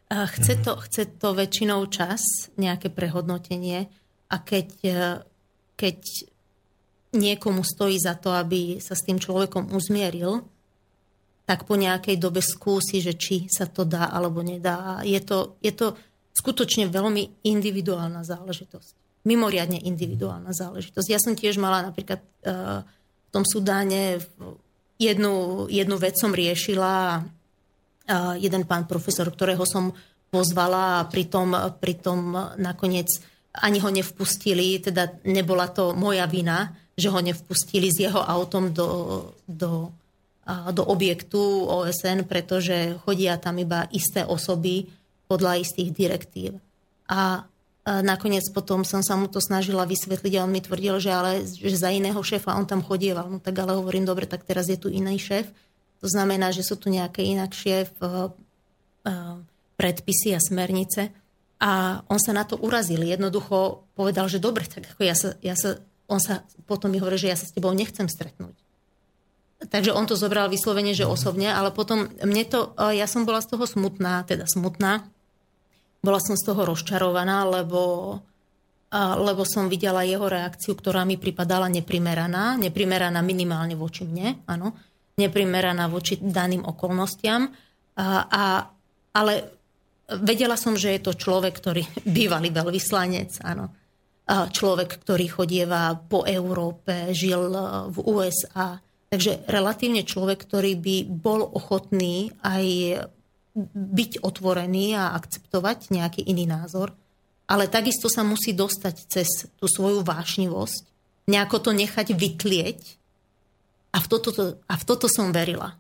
Chce 0.09 0.61
to, 0.63 0.79
chce 0.85 1.19
to 1.19 1.35
väčšinou 1.35 1.85
čas, 1.91 2.23
nejaké 2.61 2.93
prehodnotenie 2.93 3.89
a 4.31 4.37
keď, 4.39 4.69
e, 4.85 5.03
keď 5.75 5.99
niekomu 7.15 7.67
stojí 7.67 7.99
za 7.99 8.15
to, 8.15 8.31
aby 8.31 8.79
sa 8.79 8.95
s 8.95 9.03
tým 9.07 9.19
človekom 9.19 9.75
uzmieril, 9.75 10.45
tak 11.45 11.69
po 11.69 11.77
nejakej 11.77 12.17
dobe 12.17 12.41
skúsi, 12.41 13.05
že 13.05 13.15
či 13.17 13.51
sa 13.53 13.69
to 13.69 13.85
dá 13.85 14.09
alebo 14.09 14.41
nedá. 14.41 15.05
Je 15.05 15.21
to, 15.21 15.61
je 15.61 15.73
to 15.77 15.93
skutočne 16.33 16.89
veľmi 16.89 17.45
individuálna 17.45 18.25
záležitosť. 18.25 19.04
Mimoriadne 19.25 19.81
individuálna 19.81 20.53
záležitosť. 20.53 21.09
Ja 21.09 21.21
som 21.21 21.33
tiež 21.33 21.57
mala 21.57 21.81
napríklad 21.81 22.21
uh, 22.21 22.85
v 22.85 23.29
tom 23.33 23.45
Sudáne 23.49 24.21
jednu, 25.01 25.67
jednu 25.73 25.97
vec 25.97 26.21
som 26.21 26.37
riešila 26.37 27.25
uh, 27.25 28.35
jeden 28.37 28.69
pán 28.69 28.85
profesor, 28.85 29.33
ktorého 29.33 29.65
som 29.65 29.97
pozvala 30.29 31.01
a 31.01 31.07
pritom, 31.09 31.57
pritom 31.81 32.37
nakoniec 32.61 33.09
ani 33.55 33.79
ho 33.79 33.89
nevpustili, 33.89 34.83
teda 34.83 35.23
nebola 35.25 35.71
to 35.71 35.95
moja 35.95 36.27
vina, 36.27 36.75
že 36.99 37.07
ho 37.07 37.23
nevpustili 37.23 37.87
s 37.87 38.03
jeho 38.03 38.19
autom 38.19 38.75
do, 38.75 38.89
do 39.47 39.95
do 40.73 40.85
objektu 40.85 41.41
OSN, 41.65 42.29
pretože 42.29 43.01
chodia 43.05 43.41
tam 43.41 43.57
iba 43.57 43.89
isté 43.89 44.29
osoby 44.29 44.85
podľa 45.25 45.65
istých 45.65 45.91
direktív. 45.97 46.61
A 47.09 47.49
nakoniec 47.85 48.49
potom 48.49 48.81
som 48.81 49.05
sa 49.05 49.13
mu 49.15 49.29
to 49.29 49.45
snažila 49.45 49.85
vysvetliť 49.85 50.41
a 50.41 50.45
on 50.49 50.53
mi 50.53 50.65
tvrdil, 50.65 50.97
že 51.05 51.13
ale 51.13 51.45
že 51.45 51.77
za 51.77 51.93
iného 51.93 52.17
šéfa 52.17 52.57
on 52.57 52.65
tam 52.65 52.81
chodieval. 52.81 53.29
No 53.29 53.39
tak 53.45 53.61
ale 53.61 53.77
hovorím, 53.77 54.09
dobre, 54.09 54.25
tak 54.25 54.49
teraz 54.49 54.73
je 54.73 54.81
tu 54.81 54.89
iný 54.89 55.21
šéf. 55.21 55.53
To 56.01 56.09
znamená, 56.09 56.49
že 56.49 56.65
sú 56.65 56.81
tu 56.81 56.89
nejaké 56.89 57.25
inakšie 57.25 57.93
predpisy 59.77 60.33
a 60.33 60.41
smernice. 60.41 61.13
A 61.65 62.03
on 62.13 62.21
sa 62.21 62.33
na 62.37 62.45
to 62.45 62.61
urazil. 62.61 63.01
Jednoducho 63.01 63.89
povedal, 63.97 64.29
že 64.29 64.43
dobre, 64.43 64.69
tak 64.69 64.85
ako 64.97 65.01
ja 65.01 65.17
sa, 65.17 65.37
ja 65.41 65.57
sa, 65.57 65.81
on 66.09 66.21
sa 66.21 66.45
potom 66.69 66.93
mi 66.93 67.01
hovorí, 67.01 67.17
že 67.17 67.33
ja 67.33 67.39
sa 67.39 67.49
s 67.49 67.55
tebou 67.57 67.73
nechcem 67.73 68.05
stretnúť. 68.05 68.53
Takže 69.65 69.97
on 69.97 70.05
to 70.05 70.19
zobral 70.19 70.53
vyslovene, 70.53 70.93
že 70.93 71.09
osobne, 71.09 71.49
ale 71.49 71.73
potom 71.73 72.11
mne 72.21 72.45
to, 72.45 72.77
e, 72.77 73.01
ja 73.01 73.09
som 73.09 73.25
bola 73.25 73.41
z 73.41 73.57
toho 73.57 73.65
smutná, 73.65 74.21
teda 74.29 74.45
smutná. 74.45 75.09
Bola 76.05 76.21
som 76.21 76.37
z 76.37 76.45
toho 76.45 76.69
rozčarovaná, 76.69 77.49
lebo, 77.49 78.15
lebo 78.93 79.43
som 79.49 79.73
videla 79.73 80.05
jeho 80.05 80.29
reakciu, 80.29 80.77
ktorá 80.77 81.09
mi 81.09 81.17
pripadala 81.17 81.73
neprimeraná. 81.73 82.61
Neprimeraná 82.61 83.25
minimálne 83.25 83.73
voči 83.73 84.05
mne, 84.05 84.45
áno. 84.45 84.77
Neprimeraná 85.17 85.89
voči 85.89 86.21
daným 86.21 86.69
okolnostiam. 86.69 87.49
A, 87.97 88.07
a, 88.29 88.45
ale 89.17 89.33
vedela 90.21 90.61
som, 90.61 90.77
že 90.77 90.93
je 90.99 91.01
to 91.01 91.17
človek, 91.17 91.57
ktorý 91.57 91.83
bývalý 92.21 92.53
veľvyslanec, 92.53 93.41
áno. 93.41 93.73
Človek, 94.25 95.05
ktorý 95.05 95.29
chodieva 95.29 95.97
po 95.97 96.25
Európe, 96.25 97.13
žil 97.13 97.45
v 97.93 97.97
USA 98.09 98.81
Takže 99.15 99.47
relatívne 99.47 100.03
človek, 100.03 100.43
ktorý 100.43 100.75
by 100.75 100.97
bol 101.07 101.47
ochotný 101.55 102.35
aj 102.43 102.67
byť 103.75 104.27
otvorený 104.27 104.99
a 104.99 105.15
akceptovať 105.15 105.95
nejaký 105.95 106.27
iný 106.27 106.51
názor, 106.51 106.91
ale 107.47 107.71
takisto 107.71 108.11
sa 108.11 108.27
musí 108.27 108.51
dostať 108.51 108.95
cez 109.07 109.29
tú 109.57 109.67
svoju 109.71 110.03
vášnivosť, 110.03 110.83
nejako 111.31 111.57
to 111.63 111.71
nechať 111.71 112.13
vytlieť. 112.13 112.81
A 113.95 114.03
v 114.03 114.07
toto, 114.11 114.59
a 114.67 114.75
v 114.75 114.85
toto 114.85 115.07
som 115.07 115.31
verila. 115.31 115.79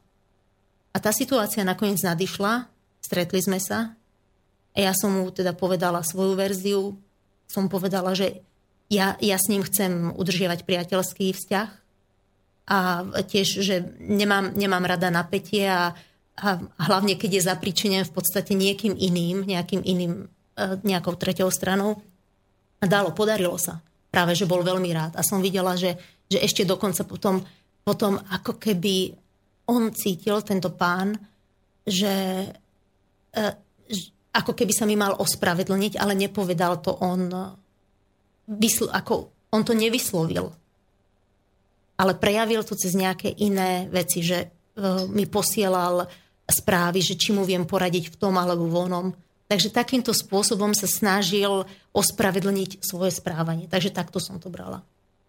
A 0.95 0.97
tá 1.03 1.11
situácia 1.11 1.66
nakoniec 1.66 1.99
nadišla, 1.99 2.70
stretli 3.03 3.43
sme 3.43 3.59
sa. 3.59 3.99
A 4.70 4.79
ja 4.79 4.95
som 4.95 5.11
mu 5.11 5.27
teda 5.35 5.51
povedala 5.51 6.07
svoju 6.07 6.39
verziu, 6.39 6.95
som 7.51 7.66
povedala, 7.66 8.14
že 8.14 8.47
ja, 8.87 9.18
ja 9.18 9.35
s 9.35 9.51
ním 9.51 9.66
chcem 9.66 10.14
udržiavať 10.14 10.62
priateľský 10.62 11.35
vzťah, 11.35 11.68
a 12.64 13.05
tiež, 13.20 13.61
že 13.61 13.93
nemám, 14.01 14.57
nemám 14.57 14.89
rada 14.89 15.12
napätie 15.12 15.68
a, 15.68 15.93
a 16.35 16.59
hlavne 16.91 17.14
keď 17.14 17.30
je 17.39 17.49
zapričené 17.49 17.99
v 18.03 18.12
podstate 18.12 18.59
niekým 18.59 18.99
iným, 18.99 19.47
nejakým 19.47 19.82
iným, 19.87 20.26
e, 20.59 20.64
nejakou 20.82 21.14
tretou 21.14 21.47
stranou. 21.51 22.03
A 22.82 22.85
dalo, 22.91 23.14
podarilo 23.14 23.55
sa. 23.55 23.78
Práve, 24.11 24.35
že 24.35 24.49
bol 24.49 24.66
veľmi 24.66 24.91
rád. 24.91 25.12
A 25.14 25.22
som 25.22 25.39
videla, 25.39 25.78
že, 25.78 25.95
že 26.26 26.43
ešte 26.43 26.66
dokonca 26.66 27.07
potom, 27.07 27.39
potom 27.87 28.18
ako 28.18 28.59
keby 28.59 29.14
on 29.70 29.95
cítil, 29.95 30.43
tento 30.43 30.74
pán, 30.74 31.14
že 31.87 32.12
e, 33.30 33.43
ako 34.35 34.53
keby 34.59 34.72
sa 34.74 34.91
mi 34.91 34.99
mal 34.99 35.14
ospravedlniť, 35.14 36.03
ale 36.03 36.18
nepovedal 36.18 36.82
to 36.82 36.99
on, 36.99 37.30
vysl- 38.51 38.91
ako 38.91 39.30
on 39.55 39.62
to 39.62 39.70
nevyslovil 39.70 40.51
ale 41.99 42.18
prejavil 42.18 42.66
to 42.66 42.74
cez 42.74 42.95
nejaké 42.95 43.30
iné 43.30 43.87
veci, 43.87 44.22
že 44.22 44.39
e, 44.43 44.47
mi 45.11 45.30
posielal 45.30 46.07
správy, 46.49 47.01
že 47.01 47.14
či 47.16 47.32
mu 47.32 47.42
viem 47.42 47.64
poradiť 47.64 48.12
v 48.12 48.18
tom 48.20 48.36
alebo 48.36 48.68
v 48.68 48.88
onom. 48.88 49.07
Takže 49.49 49.72
takýmto 49.72 50.16
spôsobom 50.16 50.72
sa 50.72 50.88
snažil 50.88 51.68
ospravedlniť 51.92 52.80
svoje 52.80 53.12
správanie. 53.12 53.68
Takže 53.68 53.92
takto 53.92 54.18
som 54.18 54.40
to 54.40 54.49
brala. 54.49 54.80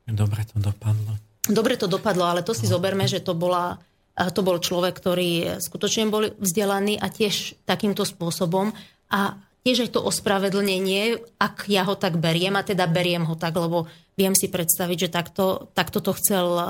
Dobre 0.07 0.47
to 0.47 0.57
dopadlo. 0.59 1.19
Dobre 1.45 1.75
to 1.77 1.85
dopadlo, 1.85 2.25
ale 2.25 2.41
to 2.41 2.55
si 2.55 2.65
no. 2.65 2.79
zoberme, 2.79 3.05
že 3.05 3.21
to, 3.21 3.35
bola, 3.35 3.77
e, 4.15 4.31
to 4.31 4.41
bol 4.41 4.57
človek, 4.57 4.97
ktorý 4.97 5.61
skutočne 5.61 6.09
bol 6.09 6.31
vzdelaný 6.39 6.97
a 6.97 7.11
tiež 7.11 7.59
takýmto 7.67 8.07
spôsobom. 8.07 8.71
A 9.11 9.37
tiež 9.67 9.89
aj 9.89 9.99
to 9.99 10.01
ospravedlnenie, 10.01 11.21
ak 11.37 11.69
ja 11.69 11.85
ho 11.85 11.93
tak 11.99 12.17
beriem, 12.17 12.55
a 12.57 12.65
teda 12.65 12.87
beriem 12.89 13.27
ho 13.27 13.35
tak, 13.37 13.53
lebo 13.57 13.85
Viem 14.15 14.31
si 14.31 14.47
predstaviť, 14.47 14.97
že 15.07 15.09
takto, 15.11 15.67
takto 15.75 15.99
to 15.99 16.15
chcel 16.15 16.47
uh, 16.55 16.67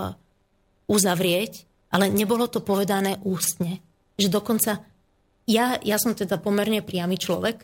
uzavrieť, 0.90 1.70
ale 1.94 2.10
nebolo 2.10 2.50
to 2.50 2.60
povedané 2.60 3.22
ústne. 3.22 3.86
Že 4.16 4.28
dokonca 4.32 4.84
ja, 5.46 5.78
ja 5.82 5.98
som 6.02 6.18
teda 6.18 6.42
pomerne 6.42 6.82
priamy 6.82 7.22
človek 7.22 7.62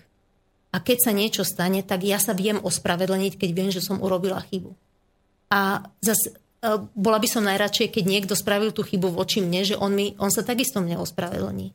a 0.71 0.77
keď 0.79 0.97
sa 1.01 1.11
niečo 1.11 1.43
stane, 1.43 1.83
tak 1.83 2.05
ja 2.05 2.21
sa 2.21 2.31
viem 2.31 2.61
ospravedlniť, 2.61 3.33
keď 3.35 3.49
viem, 3.51 3.69
že 3.73 3.83
som 3.83 3.99
urobila 3.99 4.39
chybu. 4.39 4.71
A 5.51 5.83
zase 5.99 6.37
bola 6.93 7.17
by 7.17 7.27
som 7.27 7.43
najradšej, 7.43 7.89
keď 7.89 8.03
niekto 8.05 8.33
spravil 8.37 8.69
tú 8.69 8.85
chybu 8.85 9.09
voči 9.09 9.41
mne, 9.41 9.65
že 9.65 9.75
on, 9.75 9.91
mi, 9.97 10.13
on 10.21 10.29
sa 10.29 10.45
takisto 10.45 10.77
mne 10.77 11.01
ospravedlní. 11.01 11.73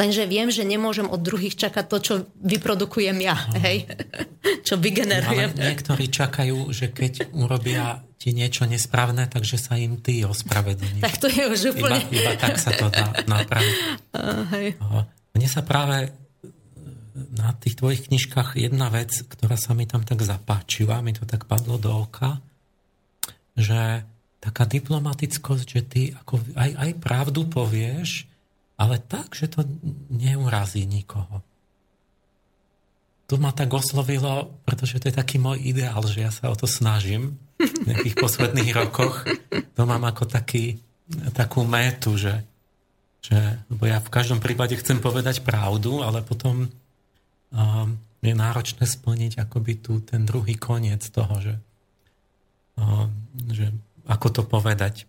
Lenže 0.00 0.24
viem, 0.24 0.48
že 0.48 0.64
nemôžem 0.64 1.04
od 1.04 1.20
druhých 1.20 1.60
čakať 1.60 1.84
to, 1.84 1.98
čo 2.00 2.14
vyprodukujem 2.40 3.20
ja, 3.20 3.36
no. 3.36 3.60
hej? 3.60 3.84
čo 4.68 4.80
vygenerujem. 4.80 5.52
Ale 5.52 5.60
niektorí 5.60 6.08
čakajú, 6.08 6.72
že 6.72 6.88
keď 6.88 7.28
urobia 7.36 8.00
ti 8.16 8.32
niečo 8.32 8.64
nesprávne, 8.64 9.28
takže 9.28 9.60
sa 9.60 9.76
im 9.76 10.00
ty 10.00 10.24
ospravedlní. 10.24 11.04
Tak 11.04 11.20
to 11.20 11.28
je 11.28 11.44
už 11.44 11.76
úplne... 11.76 12.00
Iba, 12.08 12.32
iba 12.32 12.32
tak 12.40 12.56
sa 12.56 12.72
to 12.72 12.88
dá 12.88 13.12
napraviť. 13.28 13.76
Uh, 14.10 14.42
hej. 14.58 14.74
Mne 15.38 15.46
sa 15.46 15.62
práve 15.62 16.10
na 17.14 17.54
tých 17.62 17.78
tvojich 17.78 18.10
knižkách 18.10 18.58
jedna 18.58 18.90
vec, 18.90 19.22
ktorá 19.22 19.54
sa 19.54 19.70
mi 19.70 19.86
tam 19.86 20.02
tak 20.02 20.18
zapáčila, 20.26 20.98
mi 20.98 21.14
to 21.14 21.22
tak 21.22 21.46
padlo 21.46 21.78
do 21.78 21.94
oka, 21.94 22.42
že 23.54 24.02
taká 24.42 24.66
diplomatickosť, 24.66 25.66
že 25.68 25.82
ty 25.86 26.02
ako 26.10 26.42
aj, 26.58 26.70
aj 26.74 26.90
pravdu 26.98 27.46
povieš, 27.46 28.29
ale 28.80 28.96
tak, 28.96 29.36
že 29.36 29.52
to 29.52 29.60
neurazí 30.08 30.88
nikoho. 30.88 31.44
To 33.28 33.36
ma 33.36 33.52
tak 33.52 33.68
oslovilo, 33.70 34.56
pretože 34.64 34.98
to 34.98 35.12
je 35.12 35.20
taký 35.20 35.36
môj 35.36 35.60
ideál, 35.60 36.00
že 36.08 36.24
ja 36.24 36.32
sa 36.32 36.48
o 36.48 36.56
to 36.56 36.64
snažím 36.64 37.36
v 37.60 37.84
nejakých 37.86 38.16
posledných 38.16 38.72
rokoch. 38.72 39.28
To 39.76 39.84
mám 39.84 40.02
ako 40.08 40.24
taký, 40.24 40.80
takú 41.36 41.62
métu, 41.62 42.16
že, 42.16 42.42
že 43.20 43.36
lebo 43.68 43.84
ja 43.84 44.00
v 44.00 44.10
každom 44.10 44.40
prípade 44.40 44.74
chcem 44.80 44.98
povedať 44.98 45.44
pravdu, 45.44 46.00
ale 46.00 46.24
potom 46.24 46.66
um, 46.66 47.88
je 48.24 48.32
náročné 48.34 48.88
splniť 48.88 49.38
akoby 49.44 49.72
tu 49.78 50.00
ten 50.02 50.24
druhý 50.24 50.56
koniec 50.56 51.04
toho, 51.06 51.38
že, 51.38 51.54
že 53.52 53.70
ako 54.08 54.28
to 54.32 54.42
povedať 54.48 55.04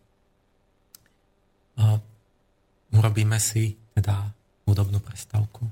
urobíme 2.95 3.39
si 3.39 3.75
teda 3.95 4.31
hudobnú 4.67 4.99
prestávku. 4.99 5.67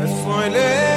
If 0.00 0.26
I 0.26 0.48
live 0.48 0.89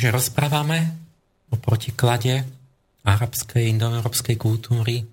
Takže 0.00 0.16
rozprávame 0.16 0.96
o 1.52 1.60
protiklade 1.60 2.48
arabskej, 3.04 3.68
indoeurópskej 3.68 4.32
kultúry. 4.40 5.04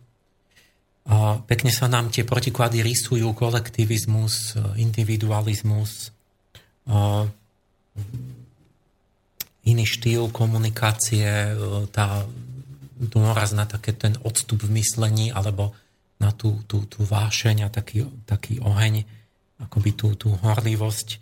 Pekne 1.43 1.71
sa 1.75 1.91
nám 1.91 2.07
tie 2.07 2.23
protiklady 2.23 2.87
rysujú, 2.87 3.35
kolektivizmus, 3.35 4.55
individualizmus, 4.79 6.15
iný 9.67 9.83
štýl 9.83 10.31
komunikácie, 10.31 11.51
tá 11.91 12.23
dôraz 12.95 13.51
na 13.51 13.67
také 13.67 13.91
ten 13.91 14.15
odstup 14.23 14.63
v 14.63 14.71
myslení 14.71 15.35
alebo 15.35 15.75
na 16.15 16.31
tú, 16.31 16.63
tú, 16.63 16.87
tú 16.87 17.03
vášeň 17.03 17.67
a 17.67 17.69
taký, 17.75 18.07
taký 18.23 18.63
oheň, 18.63 19.03
akoby 19.67 19.99
tú, 19.99 20.15
tú 20.15 20.31
horlivosť. 20.31 21.19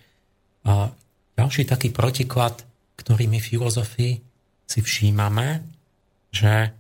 A 0.70 0.94
ďalší 1.34 1.66
taký 1.66 1.90
protiklad, 1.90 2.62
ktorý 3.16 3.32
my 3.32 3.40
filozofii 3.40 4.14
si 4.68 4.80
všímame, 4.84 5.64
že 6.36 6.76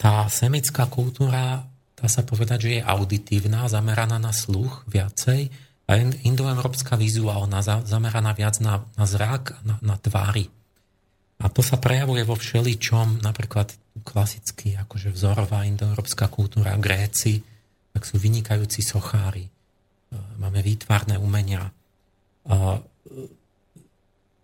tá 0.00 0.24
semická 0.32 0.88
kultúra, 0.88 1.68
dá 1.92 2.08
sa 2.08 2.24
povedať, 2.24 2.58
že 2.64 2.70
je 2.80 2.88
auditívna, 2.88 3.68
zameraná 3.68 4.16
na 4.16 4.32
sluch 4.32 4.80
viacej 4.88 5.52
a 5.84 6.00
indoeurópska 6.00 6.96
vizuálna, 6.96 7.60
zameraná 7.84 8.32
viac 8.32 8.64
na, 8.64 8.80
na 8.96 9.04
zrak, 9.04 9.60
na, 9.60 9.76
na 9.84 10.00
tvári. 10.00 10.48
A 11.44 11.52
to 11.52 11.60
sa 11.60 11.76
prejavuje 11.76 12.24
vo 12.24 12.32
všeličom, 12.32 13.20
napríklad 13.20 13.76
klasicky, 14.08 14.80
akože 14.80 15.12
vzorová 15.12 15.68
indoeurópska 15.68 16.32
kultúra, 16.32 16.80
Gréci, 16.80 17.44
tak 17.92 18.08
sú 18.08 18.16
vynikajúci 18.16 18.80
sochári. 18.80 19.44
E, 19.44 19.52
máme 20.40 20.64
výtvarné 20.64 21.20
umenia. 21.20 21.68
E, 21.68 21.72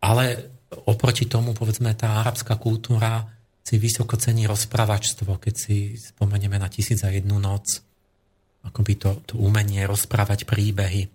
ale 0.04 0.57
oproti 0.68 1.24
tomu, 1.24 1.56
povedzme, 1.56 1.96
tá 1.96 2.20
arabská 2.20 2.60
kultúra 2.60 3.24
si 3.64 3.76
vysoko 3.76 4.16
cení 4.16 4.48
rozprávačstvo, 4.48 5.36
keď 5.36 5.54
si 5.54 5.96
spomenieme 5.96 6.56
na 6.56 6.72
tisíc 6.72 7.04
a 7.04 7.12
jednu 7.12 7.36
noc, 7.36 7.84
akoby 8.64 8.92
to, 8.96 9.10
to 9.28 9.34
umenie 9.36 9.84
rozprávať 9.84 10.48
príbehy. 10.48 11.08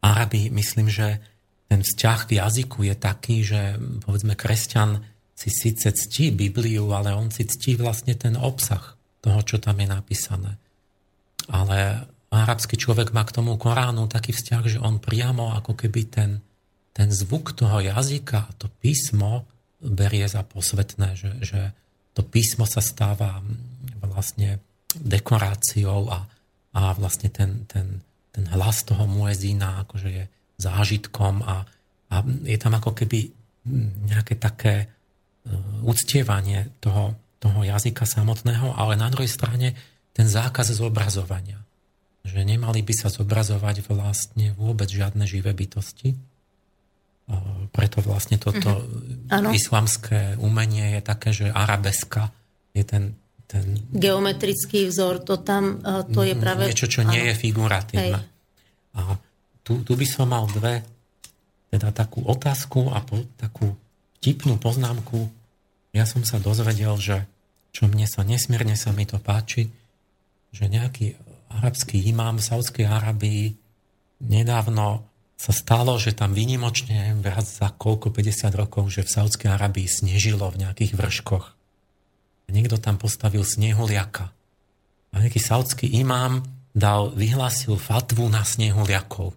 Arabi, 0.00 0.48
myslím, 0.48 0.88
že 0.88 1.20
ten 1.68 1.84
vzťah 1.84 2.18
k 2.26 2.30
jazyku 2.40 2.88
je 2.88 2.94
taký, 2.96 3.36
že 3.44 3.76
povedzme 4.02 4.34
kresťan 4.34 5.04
si 5.36 5.48
síce 5.48 5.88
ctí 5.92 6.32
Bibliu, 6.32 6.92
ale 6.92 7.16
on 7.16 7.32
si 7.32 7.48
ctí 7.48 7.76
vlastne 7.76 8.12
ten 8.16 8.36
obsah 8.36 8.96
toho, 9.24 9.40
čo 9.44 9.56
tam 9.60 9.80
je 9.80 9.88
napísané. 9.88 10.56
Ale 11.48 12.08
arabský 12.32 12.76
človek 12.76 13.12
má 13.12 13.24
k 13.24 13.36
tomu 13.36 13.56
Koránu 13.56 14.08
taký 14.08 14.32
vzťah, 14.32 14.62
že 14.68 14.78
on 14.80 15.00
priamo 15.00 15.52
ako 15.56 15.76
keby 15.76 16.02
ten, 16.08 16.44
ten 17.00 17.08
zvuk 17.08 17.56
toho 17.56 17.80
jazyka, 17.80 18.60
to 18.60 18.68
písmo 18.84 19.48
berie 19.80 20.28
za 20.28 20.44
posvetné, 20.44 21.16
že, 21.16 21.32
že 21.40 21.72
to 22.12 22.20
písmo 22.20 22.68
sa 22.68 22.84
stáva 22.84 23.40
vlastne 24.04 24.60
dekoráciou 24.92 26.12
a, 26.12 26.28
a 26.76 26.92
vlastne 27.00 27.32
ten, 27.32 27.64
ten, 27.64 28.04
ten 28.28 28.44
hlas 28.52 28.84
toho 28.84 29.08
muezína 29.08 29.88
akože 29.88 30.08
je 30.12 30.24
zážitkom 30.60 31.40
a, 31.40 31.64
a 32.12 32.16
je 32.44 32.58
tam 32.60 32.76
ako 32.76 32.92
keby 32.92 33.32
nejaké 34.04 34.36
také 34.36 34.84
e, 34.84 34.86
uctievanie 35.80 36.68
toho, 36.84 37.16
toho 37.40 37.64
jazyka 37.64 38.04
samotného, 38.04 38.76
ale 38.76 39.00
na 39.00 39.08
druhej 39.08 39.32
strane 39.32 39.72
ten 40.12 40.28
zákaz 40.28 40.76
zobrazovania. 40.76 41.64
Že 42.28 42.44
nemali 42.44 42.84
by 42.84 42.92
sa 42.92 43.08
zobrazovať 43.08 43.88
vlastne 43.88 44.52
vôbec 44.52 44.92
žiadne 44.92 45.24
živé 45.24 45.56
bytosti. 45.56 46.12
E, 47.30 47.34
preto 47.70 48.02
vlastne 48.02 48.36
toto 48.42 48.82
mm-hmm. 48.82 49.54
islamské 49.54 50.34
umenie 50.42 50.98
je 50.98 51.00
také, 51.00 51.30
že 51.30 51.46
arabeska 51.54 52.34
je 52.74 52.82
ten, 52.82 53.14
ten... 53.46 53.78
Geometrický 53.94 54.90
vzor, 54.90 55.22
to 55.22 55.38
tam, 55.38 55.78
e, 55.78 56.10
to 56.10 56.26
je 56.26 56.34
práve... 56.34 56.66
Niečo, 56.66 56.90
čo 56.90 57.06
nie 57.06 57.30
je 57.30 57.34
figuratívne. 57.38 58.20
A 58.98 59.00
tu, 59.62 59.86
tu 59.86 59.92
by 59.94 60.06
som 60.06 60.34
mal 60.34 60.50
dve, 60.50 60.82
teda 61.70 61.94
takú 61.94 62.26
otázku 62.26 62.90
a 62.90 62.98
po, 63.06 63.22
takú 63.38 63.70
tipnú 64.18 64.58
poznámku. 64.58 65.30
Ja 65.94 66.02
som 66.06 66.26
sa 66.26 66.42
dozvedel, 66.42 66.98
že 66.98 67.16
čo 67.70 67.86
mne 67.86 68.10
sa 68.10 68.26
nesmierne 68.26 68.74
sa 68.74 68.90
mi 68.90 69.06
to 69.06 69.22
páči, 69.22 69.70
že 70.50 70.66
nejaký 70.66 71.14
arabský 71.50 72.02
imám 72.10 72.42
v 72.42 72.46
Saudskej 72.46 72.86
Arabii 72.90 73.54
nedávno 74.26 75.06
sa 75.40 75.56
stalo, 75.56 75.96
že 75.96 76.12
tam 76.12 76.36
vynimočne 76.36 77.16
viac 77.16 77.48
za 77.48 77.72
koľko 77.72 78.12
50 78.12 78.52
rokov, 78.60 78.92
že 78.92 79.08
v 79.08 79.12
Saudskej 79.16 79.48
Arabii 79.48 79.88
snežilo 79.88 80.44
v 80.52 80.68
nejakých 80.68 80.92
vrškoch. 81.00 81.46
A 82.44 82.48
niekto 82.52 82.76
tam 82.76 83.00
postavil 83.00 83.40
snehuliaka. 83.40 84.28
A 85.10 85.14
nejaký 85.16 85.40
saudský 85.40 85.88
imám 85.88 86.44
dal, 86.76 87.08
vyhlásil 87.16 87.80
fatvu 87.80 88.28
na 88.28 88.44
snehuliakov 88.44 89.32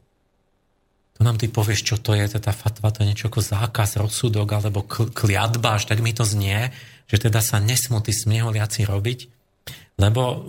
to 1.14 1.22
nám 1.22 1.38
ty 1.38 1.48
povieš, 1.48 1.86
čo 1.86 1.96
to 2.02 2.18
je, 2.18 2.26
tá 2.42 2.52
fatva, 2.52 2.90
to 2.90 3.06
je 3.06 3.14
niečo 3.14 3.30
ako 3.30 3.40
zákaz, 3.40 4.02
rozsudok 4.02 4.50
alebo 4.50 4.84
kliatba, 4.90 5.78
až 5.78 5.88
tak 5.88 6.02
mi 6.02 6.12
to 6.12 6.26
znie, 6.26 6.74
že 7.06 7.22
teda 7.22 7.40
sa 7.40 7.62
nesmú 7.62 8.02
tí 8.02 8.10
sneholiaci 8.10 8.84
robiť, 8.90 9.20
lebo 9.94 10.42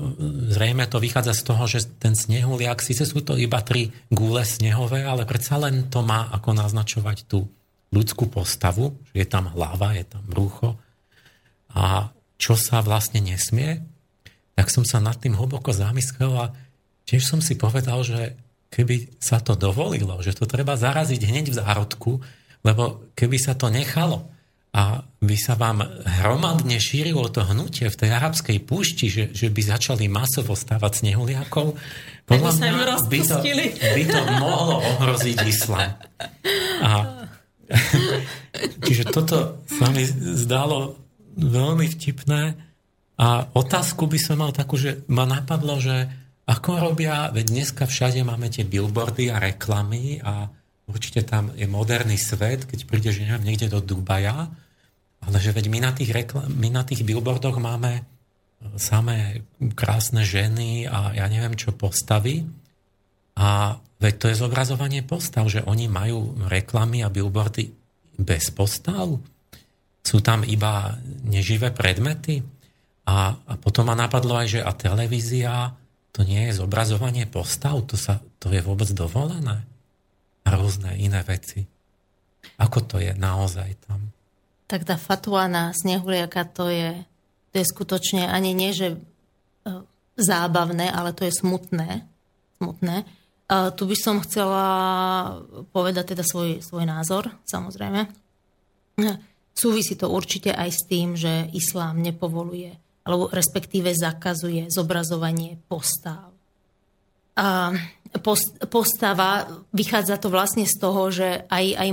zrejme 0.48 0.88
to 0.88 0.96
vychádza 0.96 1.36
z 1.36 1.42
toho, 1.44 1.64
že 1.68 1.84
ten 2.00 2.16
snehuliak, 2.16 2.80
síce 2.80 3.04
sú 3.04 3.20
to 3.20 3.36
iba 3.36 3.60
tri 3.60 3.92
gule 4.08 4.40
snehové, 4.40 5.04
ale 5.04 5.28
predsa 5.28 5.60
len 5.60 5.92
to 5.92 6.00
má 6.00 6.32
ako 6.32 6.56
naznačovať 6.56 7.28
tú 7.28 7.44
ľudskú 7.92 8.32
postavu, 8.32 8.96
že 9.12 9.22
je 9.22 9.28
tam 9.28 9.52
hlava, 9.52 9.92
je 9.94 10.04
tam 10.08 10.24
brucho. 10.24 10.80
A 11.76 12.08
čo 12.40 12.56
sa 12.56 12.80
vlastne 12.80 13.20
nesmie, 13.20 13.84
tak 14.56 14.72
som 14.72 14.82
sa 14.82 14.98
nad 14.98 15.20
tým 15.20 15.36
hlboko 15.36 15.70
zamyslel 15.70 16.32
a 16.34 16.46
tiež 17.04 17.22
som 17.22 17.44
si 17.44 17.54
povedal, 17.54 18.00
že 18.02 18.34
keby 18.72 19.20
sa 19.22 19.38
to 19.38 19.54
dovolilo, 19.54 20.18
že 20.24 20.34
to 20.34 20.48
treba 20.50 20.74
zaraziť 20.74 21.20
hneď 21.20 21.46
v 21.52 21.58
zárodku, 21.62 22.12
lebo 22.66 23.12
keby 23.14 23.36
sa 23.38 23.54
to 23.54 23.70
nechalo 23.70 24.33
a 24.74 25.06
by 25.22 25.36
sa 25.38 25.54
vám 25.54 25.86
hromadne 26.02 26.82
šírilo 26.82 27.30
to 27.30 27.46
hnutie 27.46 27.86
v 27.86 27.94
tej 27.94 28.10
arabskej 28.10 28.58
púšti, 28.66 29.06
že, 29.06 29.30
že 29.30 29.46
by 29.46 29.62
začali 29.62 30.10
masovo 30.10 30.58
stávať 30.58 31.06
snehuliakov, 31.06 31.78
podľa 32.26 32.50
mňa 32.58 32.70
by 33.06 33.20
to, 33.22 33.36
by 33.78 34.02
to 34.02 34.20
mohlo 34.42 34.82
ohroziť 34.82 35.38
islám. 35.46 35.94
A, 36.82 36.90
čiže 38.84 39.14
toto 39.14 39.62
sa 39.70 39.86
mi 39.94 40.02
zdalo 40.42 40.98
veľmi 41.38 41.86
vtipné. 41.94 42.58
A 43.14 43.46
otázku 43.54 44.10
by 44.10 44.18
som 44.18 44.42
mal 44.42 44.50
takú, 44.50 44.74
že 44.74 45.06
ma 45.06 45.22
napadlo, 45.22 45.78
že 45.78 46.10
ako 46.50 46.82
robia, 46.82 47.30
veď 47.30 47.46
dneska 47.46 47.84
všade 47.86 48.26
máme 48.26 48.50
tie 48.50 48.66
billboardy 48.66 49.30
a 49.30 49.38
reklamy 49.38 50.18
a 50.18 50.50
určite 50.90 51.22
tam 51.22 51.54
je 51.54 51.64
moderný 51.70 52.18
svet, 52.18 52.66
keď 52.66 52.90
prídeš 52.90 53.22
neviem, 53.22 53.54
niekde 53.54 53.70
do 53.70 53.80
Dubaja, 53.80 54.50
ale 55.24 55.36
že 55.40 55.54
veď 55.56 55.66
my 55.72 55.78
na 55.80 55.92
tých, 55.96 56.10
reklam, 56.12 56.46
my 56.48 56.68
na 56.68 56.82
tých 56.84 57.04
billboardoch 57.04 57.56
máme 57.56 58.00
e, 58.00 58.02
samé 58.76 59.44
krásne 59.72 60.24
ženy 60.24 60.84
a 60.84 61.16
ja 61.16 61.26
neviem 61.28 61.56
čo 61.56 61.72
postavy. 61.72 62.44
A 63.34 63.80
veď 63.98 64.14
to 64.20 64.26
je 64.30 64.40
zobrazovanie 64.40 65.02
postav, 65.02 65.48
že 65.50 65.64
oni 65.64 65.90
majú 65.90 66.38
reklamy 66.46 67.02
a 67.02 67.10
billboardy 67.10 67.72
bez 68.20 68.52
postav. 68.54 69.10
Sú 70.04 70.20
tam 70.20 70.44
iba 70.44 70.94
neživé 71.24 71.72
predmety. 71.74 72.44
A, 73.04 73.36
a 73.36 73.52
potom 73.60 73.88
ma 73.88 73.96
napadlo 73.98 74.38
aj, 74.38 74.48
že 74.48 74.60
a 74.64 74.72
televízia 74.72 75.74
to 76.14 76.22
nie 76.22 76.46
je 76.48 76.62
zobrazovanie 76.62 77.26
postav, 77.26 77.74
to, 77.90 77.98
sa, 77.98 78.22
to 78.38 78.54
je 78.54 78.62
vôbec 78.62 78.86
dovolené. 78.94 79.66
A 80.46 80.48
rôzne 80.54 80.94
iné 80.94 81.20
veci. 81.26 81.66
Ako 82.62 82.86
to 82.86 83.02
je 83.02 83.10
naozaj 83.18 83.74
tam? 83.90 84.13
Tak 84.64 84.88
tá 84.88 84.96
fatwa 84.96 85.44
na 85.46 85.70
snehuliaka, 85.76 86.48
to 86.48 86.72
je, 86.72 87.04
to 87.52 87.54
je 87.60 87.66
skutočne 87.68 88.24
ani 88.24 88.56
nie, 88.56 88.72
že 88.72 88.96
e, 88.96 88.98
zábavné, 90.16 90.88
ale 90.88 91.12
to 91.12 91.28
je 91.28 91.32
smutné. 91.34 92.08
smutné. 92.58 93.04
A 93.44 93.70
tu 93.76 93.84
by 93.84 93.96
som 93.98 94.24
chcela 94.24 94.66
povedať 95.68 96.16
teda 96.16 96.24
svoj, 96.24 96.64
svoj 96.64 96.88
názor, 96.88 97.28
samozrejme. 97.44 98.08
Súvisí 99.52 100.00
to 100.00 100.08
určite 100.08 100.50
aj 100.50 100.70
s 100.72 100.82
tým, 100.88 101.12
že 101.12 101.52
islám 101.52 102.00
nepovoluje 102.00 102.84
alebo 103.04 103.28
respektíve 103.28 103.92
zakazuje 103.92 104.72
zobrazovanie 104.72 105.60
postav. 105.68 106.32
A 107.36 107.76
postava, 108.70 109.44
vychádza 109.74 110.16
to 110.16 110.32
vlastne 110.32 110.64
z 110.64 110.76
toho, 110.80 111.12
že 111.12 111.44
aj, 111.52 111.64
aj 111.76 111.88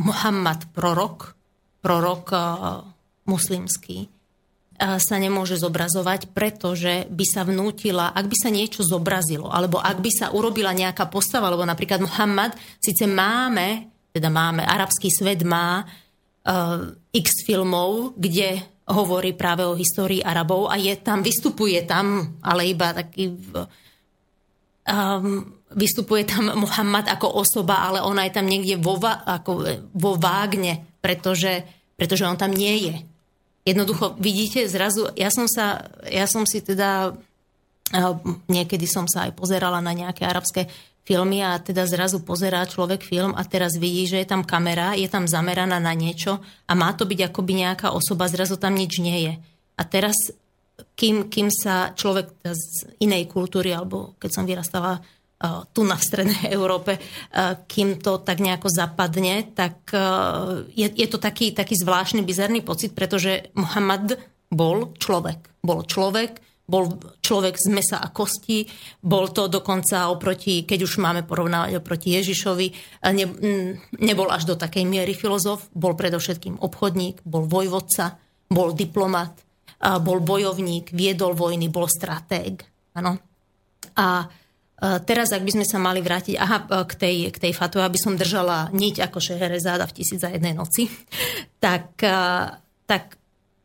Muhammad, 0.00 0.72
prorok, 0.72 1.35
prorok 1.86 2.34
muslimský, 3.30 4.10
sa 4.76 5.16
nemôže 5.16 5.56
zobrazovať, 5.56 6.34
pretože 6.34 7.06
by 7.08 7.24
sa 7.24 7.46
vnútila, 7.46 8.10
ak 8.10 8.26
by 8.26 8.36
sa 8.36 8.50
niečo 8.50 8.82
zobrazilo, 8.84 9.48
alebo 9.48 9.78
ak 9.78 10.02
by 10.02 10.10
sa 10.10 10.26
urobila 10.34 10.74
nejaká 10.74 11.06
postava, 11.08 11.48
alebo 11.48 11.64
napríklad 11.64 12.02
Muhammad, 12.02 12.58
síce 12.76 13.06
máme, 13.06 13.88
teda 14.10 14.28
máme, 14.28 14.66
arabský 14.66 15.08
svet 15.08 15.46
má 15.46 15.86
x 17.14 17.46
filmov, 17.46 18.18
kde 18.20 18.60
hovorí 18.86 19.32
práve 19.34 19.64
o 19.66 19.74
histórii 19.74 20.22
Arabov 20.22 20.68
a 20.70 20.78
je 20.78 20.94
tam, 21.00 21.24
vystupuje 21.24 21.82
tam, 21.88 22.36
ale 22.44 22.70
iba 22.70 22.94
taký 22.94 23.34
um, 24.86 25.42
vystupuje 25.74 26.22
tam 26.22 26.54
Muhammad 26.54 27.10
ako 27.10 27.42
osoba, 27.42 27.82
ale 27.82 27.98
ona 28.04 28.28
je 28.30 28.32
tam 28.36 28.46
niekde 28.46 28.78
vo, 28.78 28.94
ako, 29.02 29.52
vo 29.90 30.14
vágne, 30.14 30.95
pretože, 31.06 31.62
pretože 31.94 32.26
on 32.26 32.34
tam 32.34 32.50
nie 32.50 32.90
je. 32.90 32.94
Jednoducho, 33.62 34.18
vidíte, 34.18 34.66
zrazu, 34.66 35.06
ja 35.14 35.30
som 35.30 35.46
sa, 35.46 35.86
ja 36.10 36.26
som 36.26 36.42
si 36.42 36.58
teda, 36.58 37.14
uh, 37.94 38.14
niekedy 38.50 38.90
som 38.90 39.06
sa 39.06 39.30
aj 39.30 39.38
pozerala 39.38 39.78
na 39.78 39.94
nejaké 39.94 40.26
arabské 40.26 40.66
filmy 41.06 41.46
a 41.46 41.62
teda 41.62 41.86
zrazu 41.86 42.26
pozerá 42.26 42.66
človek 42.66 43.06
film 43.06 43.30
a 43.38 43.46
teraz 43.46 43.78
vidí, 43.78 44.10
že 44.10 44.18
je 44.18 44.26
tam 44.26 44.42
kamera, 44.42 44.98
je 44.98 45.06
tam 45.06 45.30
zameraná 45.30 45.78
na 45.78 45.94
niečo 45.94 46.42
a 46.66 46.72
má 46.74 46.90
to 46.98 47.06
byť 47.06 47.30
akoby 47.30 47.62
nejaká 47.62 47.94
osoba, 47.94 48.26
zrazu 48.26 48.58
tam 48.58 48.74
nič 48.74 48.98
nie 48.98 49.30
je. 49.30 49.34
A 49.78 49.82
teraz, 49.86 50.34
kým, 50.98 51.30
kým 51.30 51.46
sa 51.54 51.94
človek 51.94 52.34
z 52.42 52.90
inej 52.98 53.30
kultúry, 53.30 53.70
alebo 53.70 54.18
keď 54.18 54.30
som 54.34 54.44
vyrastala 54.50 54.98
tu 55.72 55.84
na 55.84 56.00
strednej 56.00 56.48
Európe, 56.56 56.96
uh, 56.96 57.60
kým 57.68 58.00
to 58.00 58.24
tak 58.24 58.40
nejako 58.40 58.72
zapadne, 58.72 59.52
tak 59.52 59.84
uh, 59.92 60.64
je, 60.72 60.88
je 60.88 61.06
to 61.08 61.20
taký, 61.20 61.52
taký 61.52 61.76
zvláštny, 61.76 62.24
bizarný 62.24 62.64
pocit, 62.64 62.96
pretože 62.96 63.52
Muhammad 63.52 64.16
bol 64.48 64.96
človek. 64.96 65.60
Bol 65.60 65.84
človek, 65.84 66.40
bol 66.66 66.98
človek 67.22 67.54
z 67.58 67.68
mesa 67.70 67.98
a 68.02 68.10
kosti, 68.10 68.66
bol 69.02 69.30
to 69.30 69.46
dokonca 69.46 70.10
oproti, 70.10 70.66
keď 70.66 70.78
už 70.86 70.98
máme 70.98 71.22
porovnávať 71.22 71.78
oproti 71.78 72.14
Ježišovi, 72.18 72.66
ne, 73.14 73.26
nebol 74.02 74.30
až 74.30 74.50
do 74.50 74.54
takej 74.58 74.82
miery 74.82 75.14
filozof, 75.14 75.70
bol 75.74 75.94
predovšetkým 75.94 76.58
obchodník, 76.58 77.22
bol 77.22 77.46
vojvodca, 77.46 78.18
bol 78.50 78.74
diplomat, 78.74 79.46
bol 80.02 80.18
bojovník, 80.22 80.90
viedol 80.90 81.38
vojny, 81.38 81.70
bol 81.70 81.86
stratég. 81.86 82.62
Ano. 82.98 83.18
A 83.98 84.26
teraz, 84.78 85.32
ak 85.32 85.40
by 85.40 85.52
sme 85.56 85.66
sa 85.66 85.80
mali 85.80 86.04
vrátiť 86.04 86.36
aha, 86.36 86.84
k, 86.84 86.92
tej, 86.94 87.16
k 87.32 87.38
tej 87.48 87.52
fatve, 87.56 87.80
aby 87.80 87.96
som 87.96 88.18
držala 88.18 88.68
niť 88.76 89.00
ako 89.08 89.18
Šeherezáda 89.20 89.88
v 89.88 89.94
tisíc 89.96 90.20
za 90.20 90.28
jednej 90.28 90.52
noci, 90.52 90.92
tak, 91.64 91.96
tak 92.84 93.16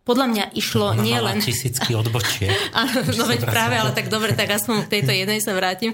podľa 0.02 0.28
mňa 0.34 0.46
išlo 0.58 0.98
Ona 0.98 1.04
nie 1.04 1.18
len... 1.20 1.38
tisícky 1.40 1.94
odbočiek. 1.94 2.52
Áno, 2.80 3.06
no 3.16 3.24
veď 3.30 3.46
práve, 3.46 3.76
ale 3.78 3.94
tak 3.94 4.10
dobre, 4.10 4.34
tak 4.34 4.50
aspoň 4.50 4.88
k 4.88 4.92
tejto 5.00 5.12
jednej 5.14 5.40
sa 5.44 5.54
vrátim. 5.54 5.94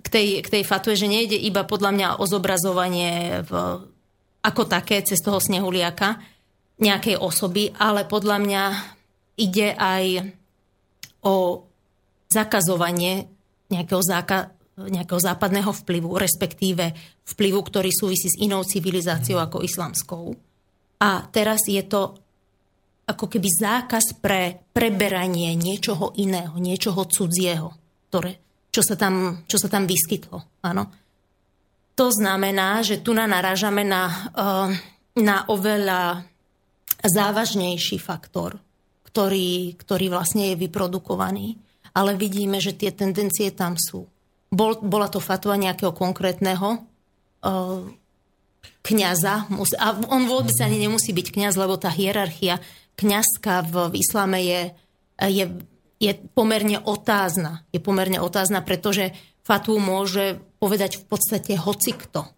K 0.00 0.08
tej, 0.08 0.40
k 0.40 0.48
tej 0.48 0.62
fatve, 0.64 0.96
že 0.96 1.04
nejde 1.04 1.36
iba 1.36 1.62
podľa 1.68 1.92
mňa 1.92 2.08
o 2.18 2.24
zobrazovanie 2.24 3.44
v, 3.44 3.52
ako 4.40 4.62
také 4.64 5.04
cez 5.04 5.20
toho 5.20 5.36
snehuliaka 5.36 6.16
nejakej 6.80 7.20
osoby, 7.20 7.70
ale 7.76 8.08
podľa 8.08 8.36
mňa 8.40 8.64
ide 9.38 9.76
aj 9.76 10.32
o 11.22 11.66
zakazovanie 12.32 13.37
nejakého, 13.68 14.02
záka, 14.02 14.52
nejakého 14.76 15.20
západného 15.20 15.72
vplyvu, 15.84 16.16
respektíve 16.16 16.92
vplyvu, 17.24 17.60
ktorý 17.60 17.90
súvisí 17.92 18.28
s 18.32 18.40
inou 18.40 18.64
civilizáciou 18.64 19.40
ako 19.40 19.64
islamskou. 19.64 20.32
A 20.98 21.24
teraz 21.30 21.68
je 21.68 21.80
to 21.86 22.16
ako 23.08 23.24
keby 23.24 23.48
zákaz 23.48 24.20
pre 24.20 24.68
preberanie 24.76 25.56
niečoho 25.56 26.12
iného, 26.20 26.52
niečoho 26.60 27.08
cudzieho, 27.08 27.72
ktoré, 28.12 28.36
čo, 28.68 28.84
sa 28.84 29.00
tam, 29.00 29.44
čo 29.48 29.56
sa 29.56 29.72
tam 29.72 29.88
vyskytlo. 29.88 30.60
Áno. 30.60 30.92
To 31.96 32.12
znamená, 32.12 32.84
že 32.84 33.00
tu 33.00 33.16
narážame 33.16 33.82
na, 33.82 34.28
eh, 34.36 34.68
na 35.18 35.48
oveľa 35.48 36.28
závažnejší 37.00 37.96
faktor, 37.96 38.60
ktorý, 39.08 39.74
ktorý 39.80 40.06
vlastne 40.12 40.52
je 40.52 40.60
vyprodukovaný, 40.60 41.56
ale 41.98 42.14
vidíme, 42.14 42.62
že 42.62 42.70
tie 42.70 42.94
tendencie 42.94 43.50
tam 43.50 43.74
sú. 43.74 44.06
Bol, 44.54 44.78
bola 44.78 45.10
to 45.10 45.18
fatva 45.18 45.58
nejakého 45.58 45.90
konkrétneho 45.90 46.78
uh, 46.78 47.82
kniaza, 48.86 49.50
a 49.82 49.86
on 50.06 50.30
vôbec 50.30 50.54
ani 50.62 50.78
nemusí 50.78 51.10
byť 51.10 51.26
kňaz, 51.34 51.58
lebo 51.58 51.74
tá 51.74 51.90
hierarchia 51.90 52.62
kňazka 52.94 53.66
v, 53.66 53.74
v 53.90 53.94
islame 53.98 54.38
je, 54.46 54.62
je, 55.26 55.44
je 55.98 56.12
pomerne 56.32 56.78
otázna. 56.86 57.66
Je 57.74 57.82
pomerne 57.82 58.22
otázna, 58.22 58.62
pretože 58.62 59.12
fatu 59.42 59.76
môže 59.82 60.38
povedať 60.62 61.02
v 61.02 61.04
podstate 61.10 61.52
hocikto. 61.58 62.30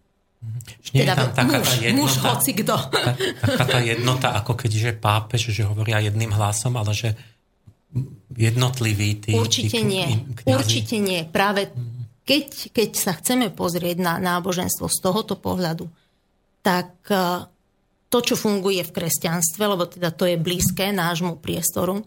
Nie 0.91 1.05
teda, 1.05 1.13
je 1.13 1.17
tam 1.21 1.29
taká 1.37 1.57
muž, 1.61 1.69
tá 1.69 1.75
jednota, 1.77 2.01
muž 2.01 2.13
hocikto. 2.17 2.75
Ta, 2.89 3.11
taká 3.45 3.65
tá 3.69 3.79
jednota, 3.79 4.27
ako 4.41 4.51
keď 4.57 4.71
že 4.73 4.91
pápež, 4.97 5.53
že 5.53 5.63
hovoria 5.63 6.01
jedným 6.01 6.33
hlasom, 6.33 6.73
ale 6.81 6.97
že 6.97 7.13
jednotliví 8.35 9.09
tí... 9.19 9.31
Určite 9.35 9.79
tí, 9.79 9.87
nie. 9.87 10.07
Kňazi. 10.37 10.55
Určite 10.55 10.95
nie. 10.99 11.21
Práve 11.27 11.71
keď, 12.21 12.71
keď 12.71 12.89
sa 12.95 13.11
chceme 13.17 13.51
pozrieť 13.51 13.97
na 13.99 14.15
náboženstvo 14.21 14.87
z 14.87 14.97
tohoto 15.03 15.35
pohľadu, 15.35 15.89
tak 16.61 16.93
to, 18.11 18.17
čo 18.21 18.35
funguje 18.37 18.85
v 18.85 18.93
kresťanstve, 18.93 19.63
lebo 19.65 19.89
teda 19.89 20.13
to 20.13 20.29
je 20.29 20.39
blízke 20.39 20.93
nášmu 20.93 21.41
priestoru, 21.41 22.05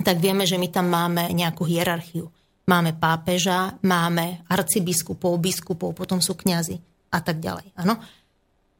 tak 0.00 0.22
vieme, 0.22 0.48
že 0.48 0.56
my 0.56 0.68
tam 0.72 0.88
máme 0.88 1.32
nejakú 1.36 1.68
hierarchiu. 1.68 2.32
Máme 2.64 2.94
pápeža, 2.94 3.76
máme 3.82 4.46
arcibiskupov, 4.46 5.36
biskupov, 5.42 5.98
potom 5.98 6.22
sú 6.22 6.38
kňazi 6.38 6.78
a 7.10 7.18
tak 7.20 7.42
ďalej. 7.42 7.74
Ano? 7.82 7.98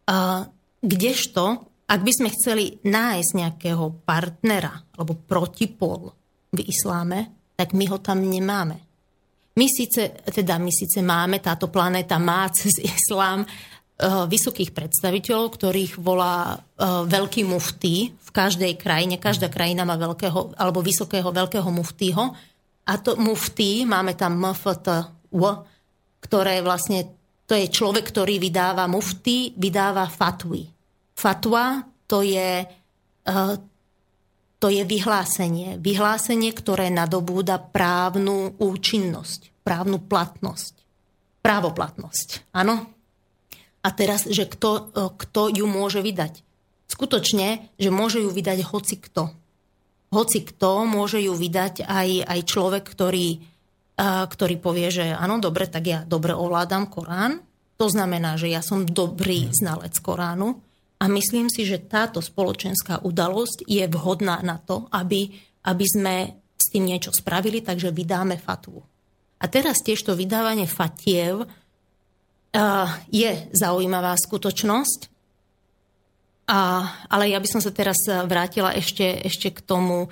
A 0.07 0.47
kdežto, 0.81 1.67
ak 1.91 2.01
by 2.01 2.13
sme 2.15 2.29
chceli 2.33 2.79
nájsť 2.87 3.31
nejakého 3.35 4.07
partnera 4.07 4.87
alebo 4.95 5.19
protipol 5.19 6.15
v 6.53 6.61
isláme, 6.69 7.33
tak 7.57 7.73
my 7.73 7.85
ho 7.89 7.99
tam 7.99 8.21
nemáme. 8.21 8.77
My 9.53 9.67
síce, 9.69 10.25
teda 10.25 10.57
my 10.57 10.73
síce 10.73 11.05
máme, 11.05 11.41
táto 11.41 11.69
planéta 11.69 12.17
má 12.21 12.49
cez 12.57 12.77
islám 12.81 13.45
Eh, 14.03 14.09
vysokých 14.09 14.75
predstaviteľov, 14.75 15.55
ktorých 15.55 15.93
volá 16.03 16.59
eh, 16.59 17.07
veľký 17.07 17.47
muftý 17.47 18.11
v 18.11 18.31
každej 18.35 18.75
krajine. 18.75 19.15
Každá 19.15 19.47
krajina 19.47 19.87
má 19.87 19.95
veľkého, 19.95 20.59
alebo 20.59 20.83
vysokého 20.83 21.31
veľkého 21.31 21.71
muftího. 21.71 22.35
A 22.83 22.93
to 22.99 23.15
muftý, 23.15 23.87
máme 23.87 24.19
tam 24.19 24.43
MFTW, 24.43 25.43
ktoré 26.19 26.67
vlastne, 26.67 27.15
to 27.47 27.55
je 27.55 27.71
človek, 27.71 28.11
ktorý 28.11 28.43
vydáva 28.43 28.91
muftý, 28.91 29.55
vydáva 29.55 30.11
fatwy. 30.11 30.67
Fatwa 31.15 31.87
to 32.11 32.27
je, 32.27 32.67
eh, 32.67 33.55
to 34.63 34.71
je 34.71 34.87
vyhlásenie. 34.87 35.83
Vyhlásenie, 35.83 36.55
ktoré 36.55 36.87
nadobúda 36.87 37.59
právnu 37.59 38.55
účinnosť, 38.63 39.51
právnu 39.67 39.99
platnosť. 39.99 40.79
Právoplatnosť. 41.43 42.55
Áno? 42.55 42.87
A 43.83 43.89
teraz, 43.91 44.31
že 44.31 44.47
kto, 44.47 44.95
e, 44.95 45.11
kto 45.19 45.51
ju 45.51 45.67
môže 45.67 45.99
vydať. 45.99 46.47
Skutočne, 46.87 47.75
že 47.75 47.91
môže 47.91 48.23
ju 48.23 48.31
vydať 48.31 48.63
hoci 48.63 49.03
kto. 49.03 49.35
Hoci 50.15 50.47
kto 50.47 50.87
môže 50.87 51.19
ju 51.19 51.35
vydať 51.35 51.83
aj, 51.83 52.31
aj 52.31 52.41
človek, 52.47 52.87
ktorý, 52.87 53.43
e, 53.99 54.09
ktorý 54.31 54.55
povie, 54.63 54.95
že 54.95 55.11
áno, 55.11 55.43
dobre, 55.43 55.67
tak 55.67 55.83
ja 55.91 56.07
dobre 56.07 56.39
ovládam 56.39 56.87
Korán. 56.87 57.43
To 57.83 57.91
znamená, 57.91 58.39
že 58.39 58.47
ja 58.47 58.63
som 58.63 58.87
dobrý 58.87 59.51
znalec 59.51 59.99
Koránu 59.99 60.63
a 61.03 61.11
myslím 61.11 61.51
si, 61.51 61.67
že 61.67 61.83
táto 61.83 62.23
spoločenská 62.23 63.03
udalosť 63.03 63.67
je 63.67 63.83
vhodná 63.91 64.39
na 64.47 64.63
to, 64.63 64.87
aby, 64.95 65.35
aby 65.67 65.87
sme 65.91 66.15
s 66.55 66.71
tým 66.71 66.87
niečo 66.87 67.11
spravili, 67.11 67.59
takže 67.59 67.91
vydáme 67.91 68.39
fatvu. 68.39 68.79
A 69.43 69.45
teraz 69.51 69.83
tiež 69.83 69.99
to 70.07 70.15
vydávanie 70.15 70.71
fatiev 70.71 71.43
je 73.11 73.31
zaujímavá 73.51 74.15
skutočnosť. 74.15 75.01
A, 76.47 76.87
ale 77.11 77.35
ja 77.35 77.43
by 77.43 77.49
som 77.51 77.59
sa 77.59 77.75
teraz 77.75 77.99
vrátila 78.07 78.71
ešte, 78.79 79.27
ešte 79.27 79.51
k 79.51 79.59
tomu, 79.59 80.07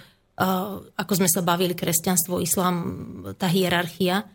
ako 0.99 1.12
sme 1.15 1.31
sa 1.31 1.47
bavili, 1.47 1.79
kresťanstvo, 1.79 2.43
islám, 2.43 2.77
tá 3.39 3.47
hierarchia. 3.47 4.27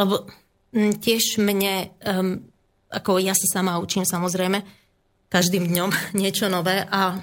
Lebo 0.00 0.24
tiež 0.72 1.36
mne, 1.36 1.92
ako 2.88 3.20
ja 3.20 3.36
sa 3.36 3.60
sama 3.60 3.76
učím 3.76 4.08
samozrejme, 4.08 4.83
každým 5.34 5.66
dňom 5.66 5.90
niečo 6.22 6.46
nové 6.46 6.86
a 6.86 7.18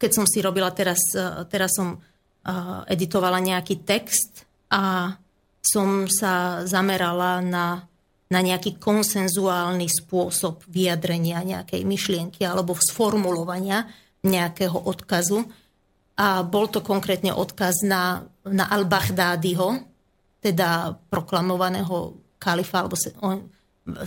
keď 0.00 0.10
som 0.16 0.24
si 0.24 0.40
robila 0.40 0.72
teraz, 0.72 0.96
teraz 1.52 1.76
som 1.76 2.00
editovala 2.88 3.36
nejaký 3.36 3.84
text 3.84 4.48
a 4.72 5.12
som 5.60 6.08
sa 6.08 6.64
zamerala 6.64 7.44
na, 7.44 7.84
na 8.32 8.40
nejaký 8.40 8.80
konsenzuálny 8.80 9.88
spôsob 9.88 10.64
vyjadrenia 10.68 11.44
nejakej 11.44 11.84
myšlienky 11.84 12.44
alebo 12.44 12.76
sformulovania 12.76 13.88
nejakého 14.24 14.76
odkazu. 14.76 15.44
A 16.16 16.44
bol 16.44 16.68
to 16.72 16.80
konkrétne 16.80 17.32
odkaz 17.32 17.84
na, 17.84 18.24
na 18.46 18.70
al-Baghdádiho, 18.70 19.82
teda 20.40 20.94
proklamovaného 21.10 22.16
kalifa, 22.38 22.84
alebo 22.84 22.94
se, 22.94 23.10
on, 23.24 23.50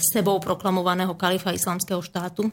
sebou 0.02 0.42
proklamovaného 0.42 1.14
kalifa 1.14 1.54
islamského 1.54 2.02
štátu 2.02 2.50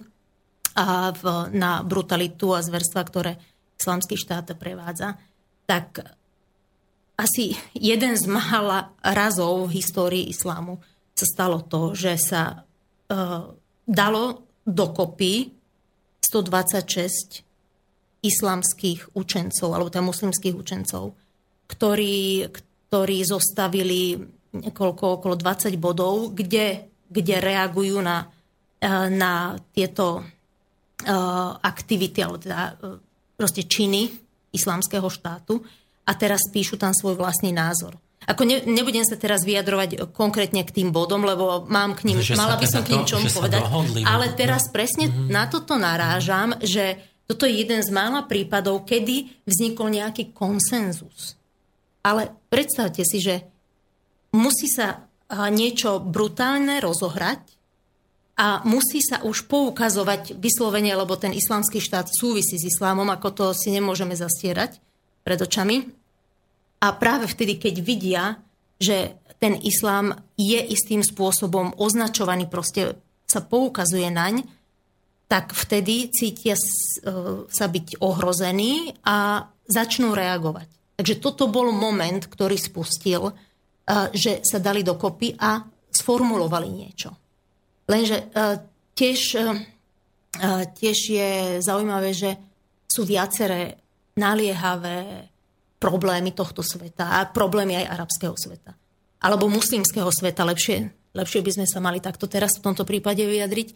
a 0.76 1.14
v, 1.14 1.24
na 1.56 1.80
brutalitu 1.80 2.52
a 2.52 2.60
zverstva, 2.60 3.00
ktoré 3.06 3.32
islamský 3.80 4.18
štát 4.18 4.52
prevádza, 4.58 5.16
tak 5.64 6.04
asi 7.14 7.54
jeden 7.72 8.18
z 8.18 8.26
mála 8.26 8.90
razov 9.00 9.70
v 9.70 9.80
histórii 9.80 10.28
islámu 10.28 10.82
sa 11.14 11.26
stalo 11.30 11.62
to, 11.62 11.94
že 11.94 12.18
sa 12.18 12.66
uh, 12.66 13.54
dalo 13.86 14.22
dokopy 14.66 15.54
126 16.26 17.46
islamských 18.24 19.14
učencov, 19.14 19.68
alebo 19.70 19.92
teda 19.92 20.02
muslimských 20.02 20.56
učencov, 20.56 21.14
ktorí, 21.70 22.48
ktorí 22.88 23.18
zostavili 23.22 24.16
niekoľko, 24.56 25.04
okolo 25.20 25.34
20 25.36 25.76
bodov, 25.76 26.32
kde, 26.34 26.88
kde 27.08 27.40
reagujú 27.40 28.00
na, 28.00 28.28
uh, 28.28 29.08
na 29.10 29.58
tieto 29.72 30.22
uh, 30.22 31.50
aktivity, 31.60 32.22
alebo 32.24 32.38
teda 32.40 32.76
proste 33.34 33.66
činy 33.66 34.08
islamského 34.54 35.10
štátu 35.10 35.58
a 36.06 36.12
teraz 36.14 36.46
píšu 36.52 36.78
tam 36.78 36.94
svoj 36.94 37.18
vlastný 37.18 37.50
názor. 37.50 37.98
Ako 38.24 38.48
ne, 38.48 38.64
nebudem 38.64 39.04
sa 39.04 39.20
teraz 39.20 39.44
vyjadrovať 39.44 40.08
konkrétne 40.16 40.64
k 40.64 40.72
tým 40.72 40.88
bodom, 40.96 41.28
lebo 41.28 41.68
mám 41.68 41.92
k 41.92 42.08
ním, 42.08 42.24
že 42.24 42.32
mala 42.38 42.56
by 42.56 42.64
som 42.64 42.80
k 42.80 42.96
ním 42.96 43.04
čom 43.04 43.20
povedať. 43.20 43.60
Dohodli, 43.60 44.00
ale 44.00 44.32
teraz 44.32 44.72
presne 44.72 45.12
mm-hmm. 45.12 45.28
na 45.28 45.44
toto 45.44 45.76
narážam, 45.76 46.56
že 46.64 46.96
toto 47.28 47.44
je 47.44 47.60
jeden 47.60 47.84
z 47.84 47.90
mála 47.92 48.24
prípadov, 48.24 48.88
kedy 48.88 49.44
vznikol 49.44 49.92
nejaký 49.92 50.32
konsenzus. 50.32 51.36
Ale 52.04 52.32
predstavte 52.48 53.04
si, 53.04 53.20
že 53.20 53.44
musí 54.32 54.72
sa 54.72 55.04
niečo 55.50 55.98
brutálne 55.98 56.78
rozohrať 56.78 57.42
a 58.34 58.66
musí 58.66 58.98
sa 58.98 59.22
už 59.22 59.46
poukazovať 59.46 60.34
vyslovene, 60.38 60.90
lebo 60.94 61.14
ten 61.14 61.30
islamský 61.30 61.78
štát 61.78 62.10
súvisí 62.10 62.58
s 62.58 62.66
islámom, 62.66 63.06
ako 63.10 63.28
to 63.30 63.46
si 63.54 63.70
nemôžeme 63.70 64.14
zastierať 64.18 64.82
pred 65.22 65.38
očami. 65.38 65.86
A 66.82 66.86
práve 66.98 67.30
vtedy, 67.30 67.56
keď 67.62 67.74
vidia, 67.78 68.24
že 68.82 69.16
ten 69.38 69.54
islám 69.62 70.18
je 70.34 70.58
istým 70.58 71.06
spôsobom 71.06 71.78
označovaný, 71.78 72.50
proste 72.50 72.98
sa 73.24 73.40
poukazuje 73.40 74.10
naň, 74.10 74.42
tak 75.30 75.56
vtedy 75.56 76.12
cítia 76.12 76.54
e, 76.54 76.62
sa 77.48 77.66
byť 77.66 78.02
ohrození 78.02 78.92
a 79.06 79.48
začnú 79.64 80.12
reagovať. 80.12 80.68
Takže 81.00 81.14
toto 81.18 81.48
bol 81.50 81.72
moment, 81.72 82.22
ktorý 82.22 82.54
spustil, 82.60 83.32
že 84.12 84.40
sa 84.40 84.58
dali 84.60 84.80
dokopy 84.80 85.36
a 85.36 85.60
sformulovali 85.92 86.68
niečo. 86.72 87.10
Lenže 87.84 88.16
e, 88.16 88.26
tiež, 88.96 89.20
tiež 90.72 90.98
je 91.12 91.30
zaujímavé, 91.60 92.16
že 92.16 92.32
sú 92.88 93.04
viaceré 93.04 93.76
naliehavé 94.16 95.28
problémy 95.82 96.32
tohto 96.32 96.64
sveta 96.64 97.20
a 97.20 97.28
problémy 97.28 97.76
aj 97.76 97.90
arabského 97.92 98.32
sveta. 98.38 98.72
Alebo 99.20 99.52
muslimského 99.52 100.08
sveta, 100.08 100.46
lepšie, 100.48 101.12
lepšie 101.12 101.40
by 101.44 101.50
sme 101.60 101.66
sa 101.68 101.82
mali 101.82 102.00
takto 102.00 102.24
teraz 102.24 102.56
v 102.56 102.64
tomto 102.70 102.88
prípade 102.88 103.20
vyjadriť, 103.20 103.68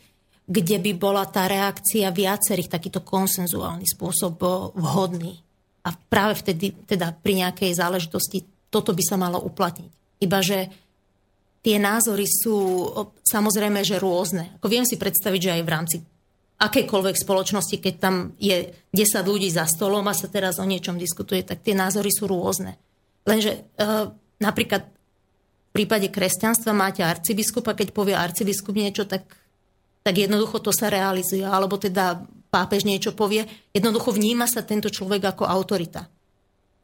kde 0.48 0.76
by 0.80 0.93
bola 0.97 1.28
tá 1.28 1.44
reakcia 1.44 2.09
viacerých 2.09 2.72
takýto 2.72 3.05
konsenzuálny 3.05 3.85
spôsob 3.85 4.40
vhodný. 4.72 5.36
A 5.85 5.93
práve 5.93 6.40
vtedy, 6.40 6.72
teda 6.89 7.12
pri 7.12 7.44
nejakej 7.44 7.76
záležitosti, 7.76 8.44
toto 8.72 8.97
by 8.97 9.02
sa 9.05 9.20
malo 9.20 9.40
uplatniť. 9.44 9.93
Iba, 10.19 10.43
že 10.43 10.70
tie 11.62 11.77
názory 11.78 12.27
sú 12.27 12.89
samozrejme, 13.27 13.82
že 13.82 14.01
rôzne. 14.01 14.57
Ako 14.59 14.66
viem 14.70 14.86
si 14.86 14.97
predstaviť, 14.97 15.40
že 15.40 15.55
aj 15.59 15.62
v 15.62 15.73
rámci 15.73 15.97
akejkoľvek 16.59 17.16
spoločnosti, 17.23 17.77
keď 17.78 17.95
tam 18.03 18.35
je 18.35 18.74
10 18.90 19.23
ľudí 19.23 19.47
za 19.47 19.62
stolom 19.70 20.03
a 20.11 20.15
sa 20.15 20.27
teraz 20.27 20.59
o 20.59 20.66
niečom 20.66 20.99
diskutuje, 20.99 21.47
tak 21.47 21.62
tie 21.62 21.74
názory 21.74 22.11
sú 22.11 22.27
rôzne. 22.27 22.74
Lenže 23.23 23.62
e, 23.78 23.86
napríklad 24.43 24.82
v 24.82 25.70
prípade 25.70 26.11
kresťanstva 26.11 26.74
máte 26.74 27.07
arcibiskupa, 27.07 27.78
keď 27.78 27.95
povie 27.95 28.19
arcibiskup 28.19 28.74
niečo, 28.74 29.07
tak, 29.07 29.31
tak 30.03 30.15
jednoducho 30.19 30.59
to 30.59 30.74
sa 30.74 30.90
realizuje. 30.90 31.47
Alebo 31.47 31.78
teda 31.78 32.27
pápež 32.51 32.82
niečo 32.82 33.15
povie, 33.15 33.47
jednoducho 33.70 34.11
vníma 34.11 34.51
sa 34.51 34.66
tento 34.66 34.90
človek 34.90 35.31
ako 35.31 35.47
autorita. 35.47 36.11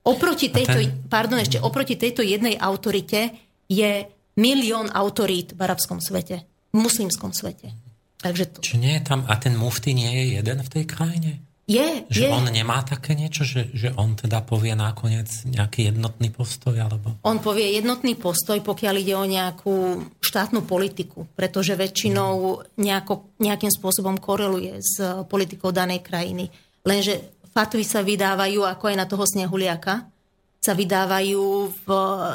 Oproti 0.04 0.52
tejto, 0.52 0.78
ten... 0.84 1.08
pardon, 1.08 1.40
ešte 1.40 1.56
oproti 1.64 1.96
tejto 1.96 2.20
jednej 2.20 2.60
autorite 2.60 3.32
je 3.64 4.04
milión 4.36 4.92
autorít 4.92 5.56
v 5.56 5.60
arabskom 5.64 6.04
svete, 6.04 6.44
v 6.44 6.76
muslimskom 6.76 7.32
svete. 7.32 7.72
Takže 8.20 8.44
to... 8.52 8.58
Či 8.60 8.76
nie 8.80 9.00
je 9.00 9.02
tam, 9.04 9.24
a 9.28 9.34
ten 9.40 9.56
mufty 9.56 9.96
nie 9.96 10.12
je 10.12 10.24
jeden 10.40 10.58
v 10.60 10.72
tej 10.72 10.84
krajine? 10.84 11.44
Je, 11.64 12.04
že 12.12 12.28
je. 12.28 12.32
on 12.32 12.44
nemá 12.52 12.84
také 12.84 13.16
niečo, 13.16 13.40
že, 13.40 13.72
že 13.72 13.88
on 13.96 14.12
teda 14.12 14.44
povie 14.44 14.76
nakoniec 14.76 15.48
nejaký 15.48 15.88
jednotný 15.88 16.28
postoj? 16.28 16.76
Alebo... 16.76 17.16
On 17.24 17.40
povie 17.40 17.80
jednotný 17.80 18.20
postoj, 18.20 18.60
pokiaľ 18.60 18.94
ide 19.00 19.16
o 19.16 19.24
nejakú 19.24 20.04
štátnu 20.20 20.68
politiku, 20.68 21.24
pretože 21.32 21.72
väčšinou 21.72 22.60
nejako, 22.76 23.40
nejakým 23.40 23.72
spôsobom 23.72 24.20
koreluje 24.20 24.76
s 24.76 25.00
politikou 25.24 25.72
danej 25.72 26.04
krajiny. 26.04 26.52
Lenže 26.84 27.33
fatvy 27.54 27.84
sa 27.86 28.02
vydávajú, 28.02 28.66
ako 28.66 28.84
aj 28.90 28.96
na 28.98 29.06
toho 29.06 29.24
snehuliaka, 29.24 30.10
sa 30.58 30.72
vydávajú 30.74 31.42
v... 31.70 31.86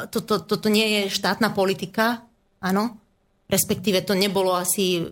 Toto, 0.08 0.42
toto 0.42 0.66
nie 0.72 0.86
je 1.06 1.14
štátna 1.14 1.52
politika, 1.52 2.24
áno, 2.58 2.96
respektíve 3.46 4.02
to 4.02 4.16
nebolo 4.16 4.56
asi 4.56 5.04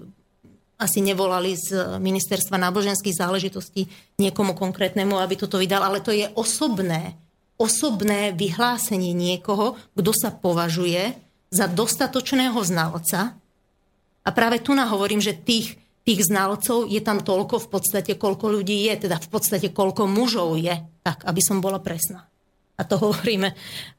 asi 0.78 1.02
nevolali 1.02 1.58
z 1.58 1.98
ministerstva 1.98 2.54
náboženských 2.54 3.18
záležitostí 3.18 3.90
niekomu 4.22 4.54
konkrétnemu, 4.54 5.18
aby 5.18 5.34
toto 5.34 5.58
vydal, 5.58 5.82
ale 5.82 5.98
to 5.98 6.14
je 6.14 6.30
osobné, 6.38 7.18
osobné 7.58 8.30
vyhlásenie 8.30 9.10
niekoho, 9.10 9.74
kto 9.98 10.14
sa 10.14 10.30
považuje 10.30 11.18
za 11.50 11.66
dostatočného 11.66 12.56
znalca. 12.62 13.34
A 14.22 14.28
práve 14.30 14.62
tu 14.62 14.70
nahovorím, 14.70 15.18
že 15.18 15.34
tých, 15.34 15.74
tých 16.08 16.24
znalcov 16.24 16.88
je 16.88 17.04
tam 17.04 17.20
toľko 17.20 17.60
v 17.60 17.68
podstate, 17.68 18.16
koľko 18.16 18.48
ľudí 18.48 18.88
je, 18.88 19.04
teda 19.04 19.20
v 19.20 19.28
podstate 19.28 19.68
koľko 19.76 20.08
mužov 20.08 20.56
je, 20.56 20.72
tak, 21.04 21.28
aby 21.28 21.40
som 21.44 21.60
bola 21.60 21.76
presná. 21.84 22.24
A 22.80 22.86
to 22.88 22.96
hovoríme, 22.96 23.52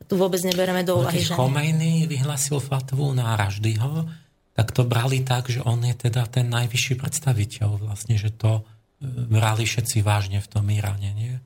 tu 0.10 0.18
vôbec 0.18 0.41
nebereme 0.41 0.81
do 0.81 0.98
úvahy. 1.06 1.22
Keď 1.22 1.38
Chomejny 1.38 2.10
vyhlasil 2.10 2.57
fatvu 2.57 3.14
na 3.14 3.38
Raždyho, 3.38 4.10
tak 4.57 4.73
to 4.73 4.90
brali 4.90 5.22
tak, 5.22 5.53
že 5.53 5.61
on 5.61 5.86
je 5.86 5.94
teda 5.94 6.26
ten 6.26 6.49
najvyšší 6.49 6.98
predstaviteľ 6.98 7.86
vlastne, 7.86 8.18
že 8.18 8.34
to 8.34 8.60
e, 8.60 8.61
brali 9.06 9.69
všetci 9.69 10.02
vážne 10.02 10.41
v 10.41 10.48
tom 10.49 10.65
Iráne, 10.65 11.14
nie? 11.14 11.38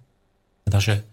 Teda, 0.64 0.80
že, 0.80 1.04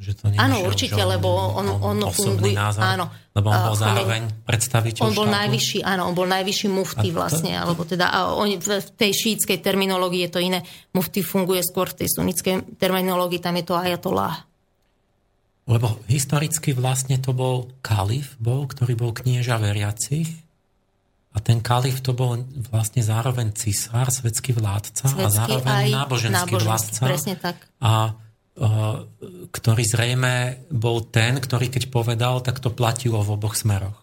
že 0.00 0.16
to 0.16 0.32
nie 0.32 0.40
Áno, 0.40 0.64
určite, 0.64 0.96
on, 1.04 1.12
lebo 1.12 1.28
on, 1.28 1.66
on, 1.76 1.96
on 2.00 2.08
funguje, 2.08 2.56
názor, 2.56 2.80
áno. 2.80 3.04
Lebo 3.36 3.52
on 3.52 3.60
bol 3.68 3.76
uh, 3.76 3.84
zároveň 3.84 4.22
predstaviteľ 4.48 5.00
On 5.04 5.12
bol 5.12 5.28
štátu. 5.28 5.38
najvyšší, 5.38 5.78
áno, 5.84 6.02
on 6.08 6.14
bol 6.16 6.24
najvyšší 6.24 6.68
mufty 6.72 7.08
to, 7.12 7.16
vlastne, 7.20 7.52
alebo 7.52 7.84
teda, 7.84 8.08
a 8.08 8.32
on, 8.32 8.48
v 8.56 8.90
tej 8.96 9.12
šítskej 9.12 9.60
terminológii 9.60 10.24
je 10.26 10.30
to 10.32 10.40
iné. 10.40 10.64
Mufty 10.96 11.20
funguje 11.20 11.60
skôr 11.60 11.92
v 11.92 12.00
tej 12.00 12.08
sunnickej 12.16 12.80
terminológii, 12.80 13.44
tam 13.44 13.60
je 13.60 13.64
to 13.68 13.76
ajatollah. 13.76 14.48
Lebo 15.68 16.00
historicky 16.08 16.72
vlastne 16.72 17.20
to 17.20 17.36
bol 17.36 17.68
kalif, 17.84 18.34
bol, 18.40 18.64
ktorý 18.66 18.96
bol 18.96 19.12
knieža 19.12 19.60
veriacich, 19.60 20.26
a 21.30 21.38
ten 21.38 21.62
kalif 21.62 22.02
to 22.02 22.10
bol 22.10 22.34
vlastne 22.74 23.06
zároveň 23.06 23.54
cisár, 23.54 24.10
svetský 24.10 24.50
vládca 24.50 25.06
svetský 25.06 25.22
a 25.22 25.28
zároveň 25.30 25.82
náboženský 25.94 26.54
vládca. 26.58 27.02
Presne 27.06 27.34
tak. 27.38 27.54
A 27.78 28.18
ktorý 29.50 29.82
zrejme 29.88 30.68
bol 30.68 31.00
ten, 31.08 31.40
ktorý 31.40 31.72
keď 31.72 31.88
povedal, 31.88 32.44
tak 32.44 32.60
to 32.60 32.68
platilo 32.68 33.24
v 33.24 33.40
oboch 33.40 33.56
smeroch. 33.56 33.96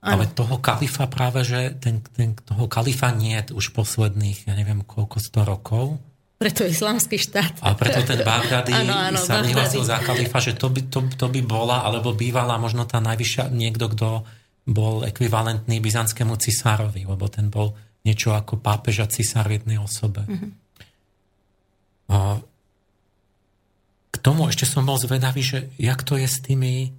Ano. 0.00 0.24
Ale 0.24 0.24
toho 0.32 0.56
kalifa 0.64 1.04
práve, 1.12 1.44
že 1.44 1.76
ten, 1.76 2.00
ten, 2.16 2.32
toho 2.32 2.64
kalifa 2.64 3.12
nie 3.12 3.36
je 3.36 3.52
už 3.52 3.76
posledných, 3.76 4.48
ja 4.48 4.56
neviem 4.56 4.80
koľko, 4.80 5.20
sto 5.20 5.44
rokov. 5.44 6.00
Preto 6.40 6.64
islamský 6.64 7.20
štát. 7.20 7.60
A 7.60 7.76
preto 7.76 8.00
ten 8.00 8.24
Bagdadi 8.24 8.72
sa 9.28 9.44
vyhlasil 9.44 9.84
za 9.84 10.00
kalifa, 10.00 10.40
že 10.40 10.56
to 10.56 10.72
by, 10.72 10.88
to, 10.88 11.04
to 11.20 11.28
by 11.28 11.44
bola, 11.44 11.84
alebo 11.84 12.16
bývala 12.16 12.56
možno 12.56 12.88
tá 12.88 12.96
najvyššia, 13.04 13.52
niekto, 13.52 13.92
kto 13.92 14.24
bol 14.64 15.04
ekvivalentný 15.04 15.76
byzantskému 15.84 16.40
cisárovi, 16.40 17.04
lebo 17.04 17.28
ten 17.28 17.52
bol 17.52 17.76
niečo 18.00 18.32
ako 18.32 18.56
pápež 18.56 19.04
a 19.04 19.06
cisár 19.12 19.52
v 19.52 19.60
jednej 19.60 19.76
osobe. 19.76 20.24
Mm-hmm. 20.24 20.50
A 22.08 22.40
k 24.10 24.16
tomu 24.18 24.50
ešte 24.50 24.66
som 24.66 24.82
bol 24.82 24.98
zvedavý, 24.98 25.40
že 25.40 25.58
jak 25.78 26.02
to 26.02 26.18
je 26.18 26.26
s 26.26 26.42
tými 26.42 26.90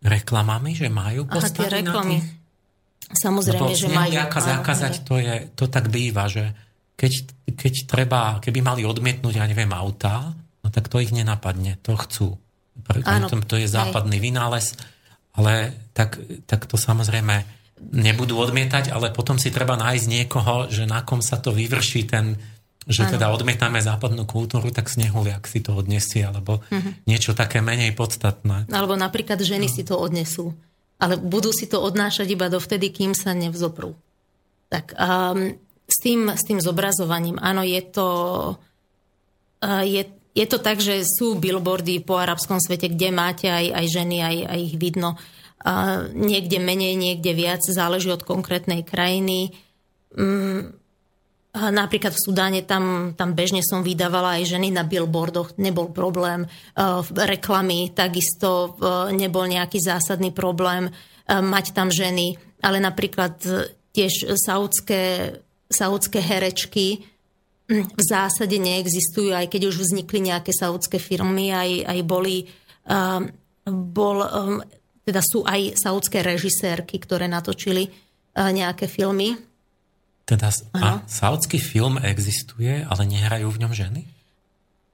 reklamami, 0.00 0.72
že 0.72 0.88
majú 0.88 1.28
Aha, 1.28 1.50
tie 1.50 1.68
reklamy. 1.68 2.18
Na 2.18 2.24
tých... 2.24 2.38
Samozrejme, 3.10 3.72
že 3.74 3.88
majú. 3.90 4.10
Nejaká 4.14 4.40
zakázať, 4.40 5.02
to, 5.02 5.18
je, 5.18 5.50
to 5.58 5.66
tak 5.66 5.90
býva, 5.90 6.30
že 6.30 6.54
keď, 6.94 7.12
keď 7.58 7.74
treba, 7.90 8.20
keby 8.38 8.62
mali 8.62 8.82
odmietnúť, 8.86 9.42
ja 9.42 9.44
neviem, 9.50 9.70
auta, 9.74 10.30
no 10.62 10.68
tak 10.70 10.86
to 10.86 11.02
ich 11.02 11.10
nenapadne, 11.10 11.74
to 11.82 11.98
chcú. 11.98 12.38
Áno, 13.04 13.26
to, 13.28 13.42
to 13.44 13.56
je 13.60 13.68
západný 13.68 14.16
aj. 14.16 14.24
vynález 14.24 14.66
ale 15.34 15.72
tak, 15.94 16.18
tak 16.46 16.66
to 16.66 16.74
samozrejme 16.74 17.46
nebudú 17.80 18.36
odmietať, 18.36 18.92
ale 18.92 19.14
potom 19.14 19.38
si 19.38 19.48
treba 19.48 19.78
nájsť 19.78 20.06
niekoho, 20.10 20.68
že 20.68 20.84
na 20.84 21.00
kom 21.06 21.22
sa 21.24 21.40
to 21.40 21.54
vyvrší 21.54 22.04
ten, 22.04 22.36
že 22.88 23.04
ano. 23.04 23.12
teda 23.12 23.26
odmietame 23.28 23.84
západnú 23.84 24.24
kultúru, 24.24 24.72
tak 24.72 24.88
snehuliak 24.88 25.44
si 25.44 25.60
to 25.60 25.76
odnesie, 25.76 26.24
alebo 26.24 26.64
uh-huh. 26.64 26.92
niečo 27.04 27.36
také 27.36 27.60
menej 27.60 27.92
podstatné. 27.92 28.72
Alebo 28.72 28.96
napríklad 28.96 29.36
ženy 29.36 29.68
no. 29.68 29.74
si 29.74 29.82
to 29.84 30.00
odnesú, 30.00 30.56
ale 30.96 31.20
budú 31.20 31.52
si 31.52 31.68
to 31.68 31.76
odnášať 31.76 32.32
iba 32.32 32.48
dovtedy, 32.48 32.88
kým 32.88 33.12
sa 33.12 33.36
nevzoprú. 33.36 33.92
Tak 34.72 34.96
um, 34.96 35.60
s, 35.84 35.98
tým, 36.00 36.32
s 36.32 36.42
tým 36.46 36.62
zobrazovaním, 36.62 37.36
áno, 37.36 37.60
je 37.60 37.82
to, 37.84 38.08
uh, 39.60 39.84
je, 39.84 40.08
je 40.32 40.46
to 40.48 40.58
tak, 40.62 40.80
že 40.80 41.04
sú 41.04 41.36
billboardy 41.36 42.00
po 42.00 42.16
arabskom 42.16 42.56
svete, 42.56 42.88
kde 42.88 43.08
máte 43.12 43.52
aj, 43.52 43.76
aj 43.76 43.86
ženy, 43.92 44.16
aj, 44.24 44.36
aj 44.56 44.60
ich 44.72 44.76
vidno. 44.80 45.20
A 45.60 46.08
niekde 46.16 46.56
menej, 46.56 46.96
niekde 46.96 47.36
viac, 47.36 47.60
záleží 47.60 48.08
od 48.08 48.24
konkrétnej 48.24 48.80
krajiny. 48.80 49.52
A 50.16 50.79
napríklad 51.54 52.14
v 52.14 52.22
Sudáne 52.22 52.60
tam, 52.62 53.14
tam 53.18 53.34
bežne 53.34 53.58
som 53.66 53.82
vydávala 53.82 54.38
aj 54.38 54.54
ženy 54.54 54.70
na 54.70 54.86
billboardoch, 54.86 55.58
nebol 55.58 55.90
problém. 55.90 56.46
Reklamy 57.10 57.90
takisto 57.90 58.78
nebol 59.10 59.50
nejaký 59.50 59.82
zásadný 59.82 60.30
problém 60.30 60.86
mať 61.26 61.74
tam 61.74 61.90
ženy, 61.90 62.38
ale 62.62 62.78
napríklad 62.78 63.42
tiež 63.90 64.38
saudské, 64.38 65.34
saudské 65.66 66.22
herečky 66.22 67.02
mm, 67.66 67.98
v 67.98 68.02
zásade 68.02 68.54
neexistujú, 68.54 69.34
aj 69.34 69.50
keď 69.50 69.74
už 69.74 69.76
vznikli 69.82 70.30
nejaké 70.30 70.54
saudské 70.54 71.02
firmy, 71.02 71.50
aj, 71.50 71.70
aj 71.86 71.98
boli, 72.06 72.46
bol 73.66 74.16
teda 75.02 75.20
sú 75.26 75.42
aj 75.42 75.74
saudské 75.74 76.22
režisérky, 76.22 77.02
ktoré 77.02 77.26
natočili 77.26 77.90
nejaké 78.38 78.86
filmy. 78.86 79.49
Teda 80.30 80.54
a 80.78 81.02
saudský 81.10 81.58
film 81.58 81.98
existuje, 81.98 82.86
ale 82.86 83.02
nehrajú 83.02 83.50
v 83.50 83.60
ňom 83.66 83.72
ženy? 83.74 84.06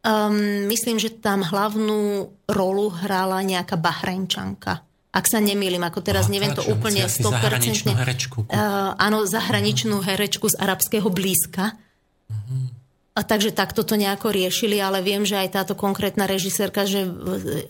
Um, 0.06 0.64
myslím, 0.72 0.96
že 0.96 1.12
tam 1.12 1.44
hlavnú 1.44 2.32
rolu 2.48 2.88
hrala 2.88 3.44
nejaká 3.44 3.76
Bahrajnčanka. 3.76 4.80
Ak 5.12 5.24
sa 5.28 5.42
nemýlim, 5.42 5.82
ako 5.84 6.00
teraz 6.00 6.28
Aha, 6.28 6.32
neviem 6.32 6.56
to 6.56 6.64
úplne 6.64 7.04
100%. 7.04 7.26
Zahraničnú 7.26 7.92
herečku. 7.92 8.38
Uh, 8.48 8.96
áno, 8.96 9.28
zahraničnú 9.28 10.00
herečku 10.00 10.48
z 10.48 10.56
arabského 10.56 11.08
blízka. 11.12 11.76
Uh-huh. 12.32 12.72
A 13.16 13.24
takže 13.24 13.52
takto 13.52 13.80
to 13.80 13.96
nejako 13.96 14.28
riešili, 14.28 14.76
ale 14.76 15.00
viem, 15.00 15.24
že 15.24 15.40
aj 15.40 15.48
táto 15.56 15.74
konkrétna 15.76 16.28
režisérka, 16.28 16.84
že 16.84 17.08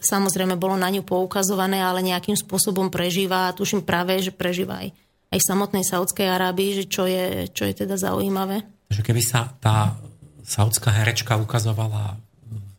samozrejme 0.03 0.59
bolo 0.59 0.75
na 0.75 0.91
ňu 0.91 1.07
poukazované, 1.07 1.79
ale 1.79 2.03
nejakým 2.03 2.35
spôsobom 2.35 2.91
prežíva 2.91 3.47
a 3.47 3.55
tuším 3.55 3.87
práve, 3.87 4.19
že 4.19 4.35
prežíva 4.35 4.83
aj, 4.83 4.91
aj 5.33 5.39
v 5.43 5.49
samotnej 5.49 5.85
Saudskej 5.85 6.27
Arábii, 6.27 6.83
že 6.83 6.85
čo 6.87 7.05
je, 7.09 7.51
čo 7.51 7.67
je 7.67 7.75
teda 7.75 7.99
zaujímavé. 7.99 8.63
Že 8.93 9.03
keby 9.03 9.23
sa 9.23 9.51
tá 9.59 9.99
saudská 10.47 10.95
herečka 10.95 11.35
ukazovala 11.39 12.19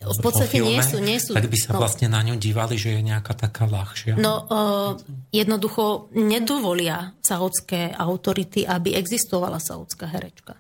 v 0.08 0.24
podstate 0.24 0.64
filme, 0.64 0.72
nie 0.72 0.80
sú, 0.80 0.98
nie 1.04 1.20
sú. 1.20 1.36
Tak 1.36 1.52
by 1.52 1.58
sa 1.60 1.76
no, 1.76 1.84
vlastne 1.84 2.08
na 2.08 2.24
ňu 2.24 2.40
dívali, 2.40 2.80
že 2.80 2.96
je 2.96 3.02
nejaká 3.04 3.36
taká 3.36 3.68
ľahšia. 3.68 4.16
No, 4.16 4.48
uh, 4.48 4.96
jednoducho 5.36 6.08
nedovolia 6.16 7.12
saudské 7.20 7.92
autority, 7.92 8.64
aby 8.64 8.96
existovala 8.96 9.60
saudská 9.60 10.08
herečka 10.08 10.56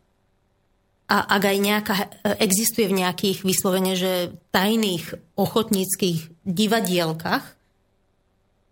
a 1.07 1.23
ak 1.23 1.43
aj 1.47 1.57
nejaká, 1.57 1.95
existuje 2.43 2.91
v 2.91 2.99
nejakých 2.99 3.47
vyslovene, 3.47 3.95
že 3.95 4.35
tajných 4.51 5.39
ochotníckých 5.39 6.27
divadielkach, 6.43 7.55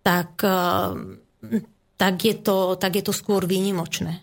tak, 0.04 0.44
eh, 0.44 1.64
tak, 1.96 2.16
je 2.24 2.36
to, 2.36 2.76
tak 2.76 3.00
je 3.00 3.04
to 3.04 3.14
skôr 3.16 3.48
výnimočné. 3.48 4.22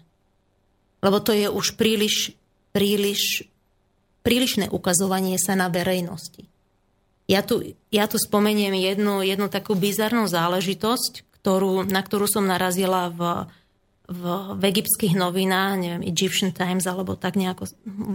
Lebo 1.02 1.18
to 1.18 1.34
je 1.34 1.50
už 1.50 1.74
príliš, 1.74 2.36
príliš, 2.70 3.48
prílišné 4.22 4.70
ukazovanie 4.70 5.40
sa 5.40 5.58
na 5.58 5.66
verejnosti. 5.72 6.46
Ja 7.26 7.40
tu, 7.40 7.64
ja 7.88 8.04
tu 8.06 8.20
spomeniem 8.20 8.76
jednu, 8.76 9.24
jednu 9.24 9.46
takú 9.48 9.72
bizarnú 9.78 10.28
záležitosť, 10.28 11.24
ktorú, 11.40 11.86
na 11.88 12.02
ktorú 12.04 12.28
som 12.30 12.46
narazila 12.46 13.10
v, 13.10 13.48
v, 14.06 14.22
v 14.58 14.62
egyptských 14.62 15.14
novinách, 15.16 15.74
neviem, 15.80 16.02
Egyptian 16.06 16.54
Times 16.54 16.86
alebo 16.86 17.18
tak 17.18 17.34
nejako 17.34 17.66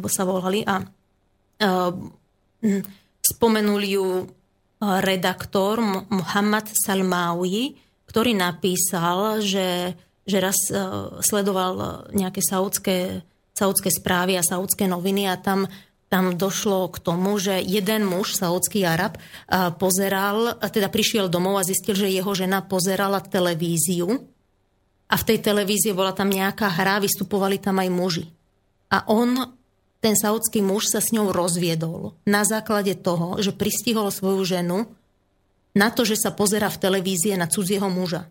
sa 0.07 0.23
volali 0.23 0.63
a 0.63 0.83
uh, 0.83 1.91
spomenul 3.27 3.81
ju 3.83 4.07
e, 4.23 4.25
redaktor 5.03 5.83
Muhammad 6.09 6.71
Salmawi, 6.71 7.75
ktorý 8.17 8.33
napísal, 8.33 9.45
že, 9.45 9.93
že 10.25 10.37
raz 10.41 10.57
uh, 10.73 11.21
sledoval 11.21 12.09
nejaké 12.17 12.41
saudské, 12.41 13.21
saudské 13.53 13.93
správy 13.93 14.41
a 14.41 14.41
saudské 14.41 14.89
noviny 14.89 15.29
a 15.29 15.37
tam 15.37 15.69
tam 16.07 16.39
došlo 16.39 16.87
k 16.87 17.03
tomu, 17.03 17.35
že 17.35 17.59
jeden 17.59 18.07
muž, 18.07 18.39
saudský 18.39 18.87
Arab, 18.87 19.19
pozeral, 19.75 20.55
teda 20.55 20.87
prišiel 20.87 21.27
domov 21.27 21.59
a 21.59 21.67
zistil, 21.67 21.99
že 21.99 22.07
jeho 22.07 22.31
žena 22.31 22.63
pozerala 22.63 23.19
televíziu 23.19 24.23
a 25.11 25.15
v 25.19 25.27
tej 25.27 25.43
televízii 25.43 25.91
bola 25.91 26.15
tam 26.15 26.31
nejaká 26.31 26.79
hra, 26.79 27.03
vystupovali 27.03 27.59
tam 27.59 27.83
aj 27.83 27.89
muži. 27.91 28.25
A 28.87 29.03
on, 29.11 29.51
ten 29.99 30.15
saudský 30.15 30.63
muž, 30.63 30.87
sa 30.87 31.03
s 31.03 31.11
ňou 31.11 31.35
rozviedol 31.35 32.15
na 32.23 32.47
základe 32.47 32.95
toho, 32.95 33.43
že 33.43 33.51
pristihol 33.51 34.07
svoju 34.07 34.47
ženu 34.47 34.87
na 35.77 35.93
to, 35.93 36.01
že 36.01 36.17
sa 36.17 36.33
pozera 36.33 36.73
v 36.73 36.81
televízie 36.81 37.37
na 37.37 37.45
cudzieho 37.45 37.85
muža. 37.87 38.25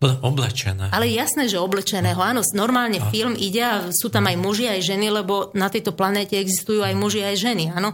Oblečené. 0.00 0.88
Ale 0.96 1.12
jasné, 1.12 1.44
že 1.44 1.60
oblečeného. 1.60 2.16
Áno, 2.16 2.40
normálne 2.56 3.04
a... 3.04 3.12
film 3.12 3.36
ide 3.36 3.60
a 3.60 3.74
sú 3.92 4.08
tam 4.08 4.26
aj 4.26 4.36
muži, 4.40 4.64
aj 4.64 4.80
ženy, 4.80 5.12
lebo 5.12 5.52
na 5.52 5.68
tejto 5.68 5.92
planéte 5.92 6.40
existujú 6.40 6.80
aj 6.80 6.96
muži, 6.96 7.20
aj 7.20 7.36
ženy, 7.36 7.68
áno. 7.68 7.92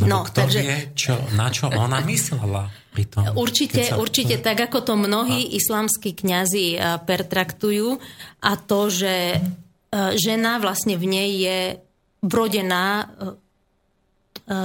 No, 0.00 0.26
kto 0.26 0.42
takže... 0.42 0.58
vie, 0.58 0.76
čo, 0.98 1.14
na 1.38 1.52
čo 1.54 1.70
ona 1.70 2.02
myslela 2.10 2.66
pri 2.90 3.04
tom? 3.06 3.22
Určite, 3.38 3.94
sa... 3.94 4.02
určite 4.02 4.42
tak, 4.42 4.58
ako 4.58 4.82
to 4.82 4.94
mnohí 4.98 5.46
a... 5.46 5.50
islamskí 5.54 6.18
kňazi 6.18 6.66
eh, 6.74 6.98
pertraktujú 6.98 7.94
a 8.42 8.52
to, 8.58 8.90
že 8.90 9.38
eh, 9.38 10.10
žena 10.18 10.58
vlastne 10.58 10.98
v 10.98 11.04
nej 11.06 11.30
je 11.38 11.58
vrodená 12.26 13.06
eh, 13.06 13.06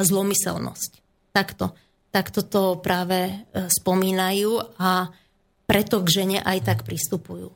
zlomyselnosť. 0.02 0.92
Takto. 1.30 1.78
Takto 2.16 2.48
to 2.48 2.80
práve 2.80 3.44
spomínajú 3.52 4.80
a 4.80 5.12
preto 5.68 6.00
k 6.00 6.24
žene 6.24 6.40
aj 6.40 6.64
tak 6.64 6.80
pristupujú. 6.88 7.52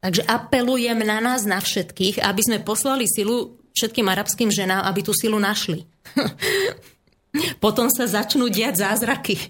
Takže 0.00 0.24
apelujem 0.24 0.96
na 1.04 1.20
nás, 1.20 1.44
na 1.44 1.60
všetkých, 1.60 2.24
aby 2.24 2.40
sme 2.40 2.64
poslali 2.64 3.04
silu 3.04 3.60
všetkým 3.76 4.08
arabským 4.08 4.48
ženám, 4.48 4.88
aby 4.88 5.04
tú 5.04 5.12
silu 5.12 5.36
našli. 5.36 5.84
Potom 7.64 7.92
sa 7.92 8.08
začnú 8.08 8.48
diať 8.48 8.80
zázraky. 8.80 9.36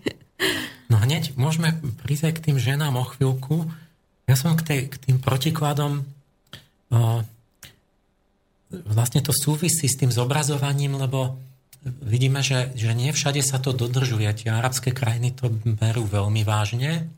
No 0.90 1.00
hneď 1.00 1.32
môžeme 1.40 1.72
prísť 2.04 2.24
aj 2.28 2.34
k 2.36 2.44
tým 2.50 2.58
ženám 2.60 3.00
o 3.00 3.08
chvíľku. 3.08 3.64
Ja 4.28 4.36
som 4.36 4.52
k, 4.52 4.60
tej, 4.60 4.80
k 4.92 5.00
tým 5.00 5.16
protikladom 5.24 6.04
o, 6.04 7.24
vlastne 8.92 9.24
to 9.24 9.32
súvisí 9.32 9.88
s 9.88 9.96
tým 9.96 10.12
zobrazovaním, 10.12 11.00
lebo 11.00 11.40
vidíme, 11.82 12.40
že, 12.42 12.70
že 12.78 12.94
nie 12.94 13.10
všade 13.10 13.42
sa 13.42 13.58
to 13.58 13.74
dodržuje. 13.74 14.30
Tie 14.38 14.50
arabské 14.50 14.94
krajiny 14.94 15.34
to 15.34 15.50
berú 15.50 16.06
veľmi 16.06 16.46
vážne, 16.46 17.10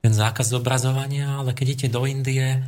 ten 0.00 0.12
zákaz 0.14 0.54
zobrazovania, 0.54 1.42
ale 1.42 1.52
keď 1.52 1.66
idete 1.74 1.88
do 1.92 2.06
Indie, 2.08 2.62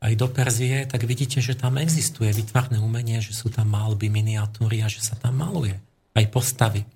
aj 0.00 0.12
do 0.16 0.32
Perzie, 0.32 0.88
tak 0.88 1.04
vidíte, 1.04 1.44
že 1.44 1.52
tam 1.52 1.76
existuje 1.76 2.32
vytvarné 2.32 2.80
umenie, 2.80 3.20
že 3.20 3.36
sú 3.36 3.52
tam 3.52 3.68
malby, 3.68 4.08
miniatúry 4.08 4.80
a 4.80 4.88
že 4.88 5.04
sa 5.04 5.12
tam 5.12 5.44
maluje. 5.44 5.76
Aj 6.16 6.26
postavy. 6.32 6.88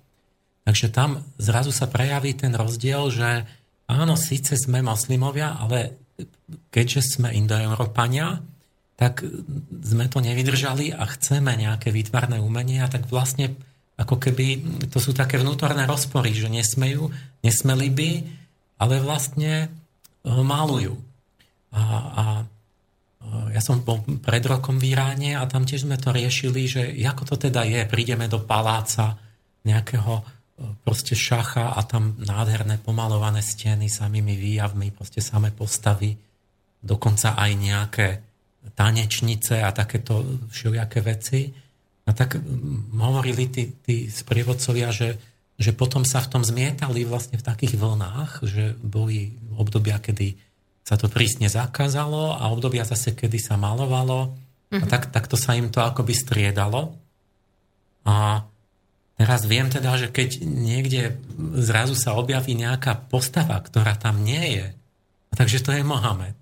Takže 0.65 0.89
tam 0.89 1.21
zrazu 1.37 1.69
sa 1.69 1.85
prejaví 1.85 2.33
ten 2.33 2.49
rozdiel, 2.57 3.13
že 3.13 3.45
áno, 3.85 4.17
síce 4.17 4.57
sme 4.57 4.81
moslimovia, 4.81 5.53
ale 5.53 6.01
keďže 6.73 7.21
sme 7.21 7.29
indoeurópania, 7.37 8.41
tak 8.97 9.21
sme 9.85 10.09
to 10.09 10.23
nevydržali 10.25 10.89
a 10.89 11.05
chceme 11.05 11.53
nejaké 11.53 11.93
výtvarné 11.93 12.41
umenie 12.41 12.81
a 12.81 12.89
tak 12.89 13.05
vlastne 13.05 13.53
ako 13.95 14.19
keby 14.19 14.59
to 14.91 14.99
sú 14.99 15.15
také 15.15 15.39
vnútorné 15.39 15.87
rozpory, 15.87 16.35
že 16.35 16.51
nesmejú, 16.51 17.07
nesmeli 17.39 17.87
by, 17.87 18.11
ale 18.79 18.99
vlastne 18.99 19.71
malujú. 20.25 20.99
A, 21.71 21.83
a 22.11 22.23
ja 23.51 23.61
som 23.63 23.81
bol 23.81 24.03
pred 24.21 24.43
rokom 24.45 24.77
v 24.77 24.95
Iráne 24.95 25.39
a 25.39 25.47
tam 25.47 25.63
tiež 25.63 25.87
sme 25.87 25.97
to 25.97 26.11
riešili, 26.11 26.61
že 26.67 26.81
ako 27.07 27.35
to 27.35 27.35
teda 27.49 27.63
je, 27.65 27.87
prídeme 27.87 28.27
do 28.27 28.43
paláca 28.43 29.17
nejakého 29.65 30.13
e, 30.19 30.23
proste 30.85 31.17
šacha 31.17 31.73
a 31.73 31.79
tam 31.87 32.19
nádherné 32.21 32.77
pomalované 32.83 33.41
steny 33.41 33.89
samými 33.89 34.37
výjavmi, 34.37 34.93
proste 34.93 35.25
samé 35.25 35.49
postavy, 35.55 36.13
dokonca 36.83 37.33
aj 37.33 37.51
nejaké 37.57 38.07
tanečnice 38.77 39.61
a 39.61 39.69
takéto 39.73 40.21
všelijaké 40.49 40.99
veci. 41.01 41.49
A 42.05 42.13
tak 42.13 42.37
hovorili 42.93 43.49
tí, 43.49 43.73
tí 43.81 44.05
sprievodcovia, 44.13 44.93
že, 44.93 45.17
že 45.57 45.73
potom 45.73 46.05
sa 46.05 46.21
v 46.21 46.37
tom 46.37 46.43
zmietali 46.45 47.01
vlastne 47.01 47.41
v 47.41 47.45
takých 47.45 47.81
vlnách, 47.81 48.45
že 48.45 48.77
boli 48.77 49.33
obdobia, 49.57 49.97
kedy 49.97 50.37
sa 50.85 51.01
to 51.01 51.09
prísne 51.09 51.49
zakázalo 51.49 52.37
a 52.37 52.45
obdobia 52.53 52.85
zase, 52.85 53.17
kedy 53.17 53.41
sa 53.41 53.57
malovalo. 53.57 54.29
Uh-huh. 54.29 54.77
A 54.77 54.85
mhm. 54.85 54.89
tak, 54.89 55.09
tak 55.09 55.25
to 55.25 55.33
sa 55.33 55.57
im 55.57 55.73
to 55.73 55.81
akoby 55.81 56.13
striedalo. 56.13 56.93
A 58.05 58.45
teraz 59.17 59.49
viem 59.49 59.65
teda, 59.73 59.97
že 59.97 60.13
keď 60.13 60.45
niekde 60.45 61.17
zrazu 61.57 61.97
sa 61.97 62.13
objaví 62.13 62.53
nejaká 62.53 63.09
postava, 63.09 63.57
ktorá 63.65 63.97
tam 63.97 64.21
nie 64.21 64.61
je, 64.61 64.65
takže 65.33 65.65
to 65.65 65.73
je 65.73 65.81
Mohamed. 65.81 66.37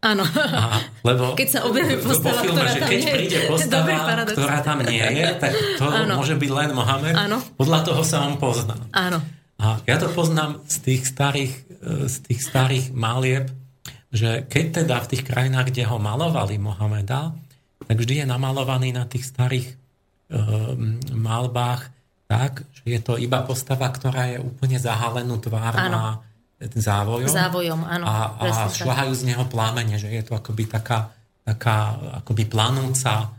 Áno. 0.00 0.24
A, 0.24 0.80
lebo 1.04 1.36
Keď 1.36 1.48
sa 1.52 1.60
objaví 1.68 2.00
postava, 2.00 2.40
filme, 2.40 2.56
ktorá 2.56 2.72
že 2.72 2.80
keď 2.80 2.98
nie 3.04 3.12
príde 3.12 3.38
postava, 3.52 3.94
ktorá 4.24 4.58
tam 4.64 4.78
nie 4.88 5.04
je, 5.04 5.28
tak 5.36 5.52
to 5.76 5.84
Áno. 5.84 6.14
môže 6.16 6.40
byť 6.40 6.50
len 6.50 6.70
Mohamed. 6.72 7.14
Áno. 7.14 7.36
Podľa 7.60 7.80
toho 7.84 8.00
sa 8.00 8.24
on 8.24 8.40
pozná. 8.40 8.80
Áno. 8.96 9.20
A 9.60 9.76
ja 9.84 10.00
to 10.00 10.08
poznám 10.08 10.64
z 10.64 10.76
tých 10.80 11.02
starých, 11.04 11.52
e, 11.84 12.08
z 12.08 12.16
tých 12.24 12.40
starých 12.40 12.96
malieb, 12.96 13.52
že 14.08 14.48
keď 14.48 14.82
teda 14.82 14.96
v 15.04 15.08
tých 15.12 15.22
krajinách, 15.28 15.68
kde 15.68 15.84
ho 15.84 16.00
malovali 16.00 16.56
Mohameda, 16.56 17.36
tak 17.84 17.96
vždy 18.00 18.24
je 18.24 18.26
namalovaný 18.26 18.96
na 18.96 19.04
tých 19.04 19.28
starých 19.28 19.76
um, 20.30 20.98
malbách 21.14 21.90
tak, 22.30 22.62
že 22.74 22.84
je 22.86 23.00
to 23.02 23.18
iba 23.18 23.42
postava, 23.42 23.90
ktorá 23.90 24.30
je 24.30 24.38
úplne 24.38 24.78
zahalenú 24.78 25.42
tvár 25.42 25.74
na 25.90 26.22
závojom. 26.60 27.32
Závojom, 27.32 27.80
áno. 27.88 28.04
A, 28.04 28.36
a 28.36 28.68
šľahajú 28.68 29.12
z 29.16 29.22
neho 29.32 29.44
plámene, 29.48 29.96
že 29.96 30.12
je 30.12 30.20
to 30.20 30.36
akoby 30.36 30.68
taká, 30.68 31.08
taká 31.40 31.96
akoby 32.20 32.44
planúca 32.44 33.32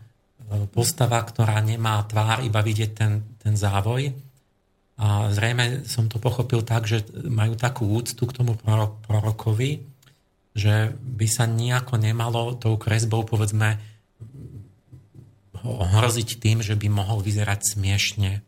e, 0.49 0.65
postava, 0.73 1.21
ktorá 1.21 1.61
nemá 1.61 2.01
tvár, 2.09 2.41
iba 2.41 2.65
vidieť 2.65 2.91
ten, 2.97 3.21
ten 3.37 3.53
závoj. 3.53 4.09
A 5.01 5.29
zrejme 5.33 5.85
som 5.85 6.09
to 6.09 6.17
pochopil 6.17 6.65
tak, 6.65 6.89
že 6.89 7.05
majú 7.25 7.57
takú 7.57 7.89
úctu 7.89 8.25
k 8.25 8.35
tomu 8.37 8.57
prorokovi, 9.05 9.81
že 10.53 10.93
by 10.93 11.27
sa 11.29 11.45
nejako 11.49 11.97
nemalo 12.01 12.57
tou 12.57 12.77
kresbou, 12.77 13.25
povedzme, 13.25 13.81
ohroziť 15.61 16.29
tým, 16.41 16.65
že 16.65 16.73
by 16.73 16.89
mohol 16.89 17.21
vyzerať 17.21 17.77
smiešne 17.77 18.41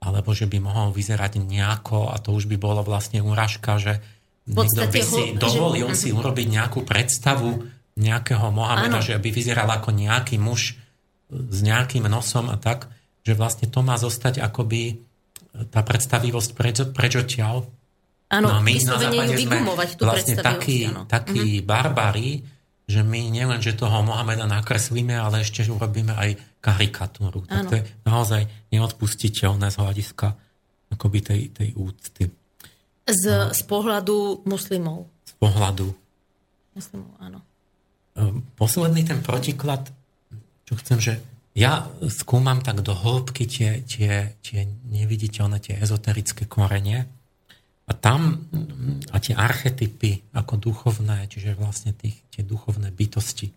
alebo 0.00 0.36
že 0.36 0.46
by 0.46 0.58
mohol 0.60 0.92
vyzerať 0.92 1.40
nejako 1.40 2.12
a 2.12 2.20
to 2.20 2.36
už 2.36 2.46
by 2.46 2.56
bolo 2.60 2.84
vlastne 2.84 3.24
úražka, 3.24 3.80
že 3.80 3.98
niekto 4.46 4.86
by 4.86 5.00
si 5.02 5.22
ho, 5.32 5.40
dovolil 5.40 5.88
že... 5.92 6.06
si 6.06 6.08
mhm. 6.12 6.16
urobiť 6.20 6.46
nejakú 6.46 6.80
predstavu 6.84 7.66
nejakého 7.96 8.52
Mohameda, 8.52 9.00
že 9.00 9.16
by 9.16 9.30
vyzeral 9.32 9.68
ako 9.72 9.88
nejaký 9.96 10.36
muž 10.36 10.76
s 11.32 11.58
nejakým 11.64 12.04
nosom 12.06 12.52
a 12.52 12.60
tak, 12.60 12.92
že 13.24 13.32
vlastne 13.34 13.66
to 13.72 13.80
má 13.80 13.96
zostať 13.96 14.38
akoby 14.38 15.00
tá 15.72 15.80
predstavivosť 15.80 16.50
preč, 16.52 16.76
preč 16.92 17.12
odtiaľ. 17.16 17.64
Áno, 18.28 18.46
no, 18.52 18.60
my 18.60 18.74
na 18.84 19.00
západe 19.00 19.34
sme 19.38 19.58
vlastne 20.02 20.36
takí, 20.36 20.90
takí 21.08 21.62
mm-hmm. 21.62 21.66
barbari, 21.66 22.44
že 22.86 23.02
my 23.02 23.32
nielen, 23.32 23.58
že 23.64 23.74
toho 23.74 24.02
Mohameda 24.04 24.46
nakreslíme, 24.46 25.14
ale 25.16 25.42
ešte 25.42 25.66
urobíme 25.66 26.14
aj 26.14 26.30
karikatúru. 26.66 27.46
Tak 27.46 27.70
to 27.70 27.74
je 27.78 27.84
naozaj 28.02 28.42
neodpustiteľné 28.74 29.70
z 29.70 29.76
hľadiska 29.78 30.34
akoby 30.90 31.18
tej, 31.22 31.40
tej 31.54 31.68
úcty. 31.78 32.26
Z, 33.06 33.22
no. 33.30 33.54
z 33.54 33.62
pohľadu 33.70 34.42
muslimov. 34.42 35.06
Z 35.22 35.38
pohľadu. 35.38 35.94
Muslimov, 36.74 37.14
áno. 37.22 37.38
Ehm, 38.18 38.42
posledný 38.58 39.06
ten 39.06 39.22
protiklad, 39.22 39.86
čo 40.66 40.74
chcem, 40.82 40.98
že 40.98 41.14
ja 41.54 41.86
skúmam 42.10 42.60
tak 42.60 42.82
do 42.82 42.92
hĺbky 42.92 43.46
tie, 43.46 43.86
tie, 43.86 44.34
tie 44.42 44.66
neviditeľné, 44.90 45.62
tie 45.62 45.78
ezoterické 45.78 46.44
korenie 46.44 47.06
a 47.86 47.92
tam 47.94 48.50
a 49.14 49.16
tie 49.22 49.32
archetypy 49.32 50.26
ako 50.34 50.58
duchovné, 50.58 51.30
čiže 51.30 51.56
vlastne 51.56 51.94
tých, 51.96 52.18
tie 52.34 52.42
duchovné 52.44 52.92
bytosti 52.92 53.54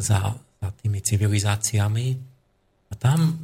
za, 0.00 0.34
za 0.62 0.70
tými 0.78 1.02
civilizáciami. 1.02 2.06
A 2.88 2.94
tam 2.94 3.34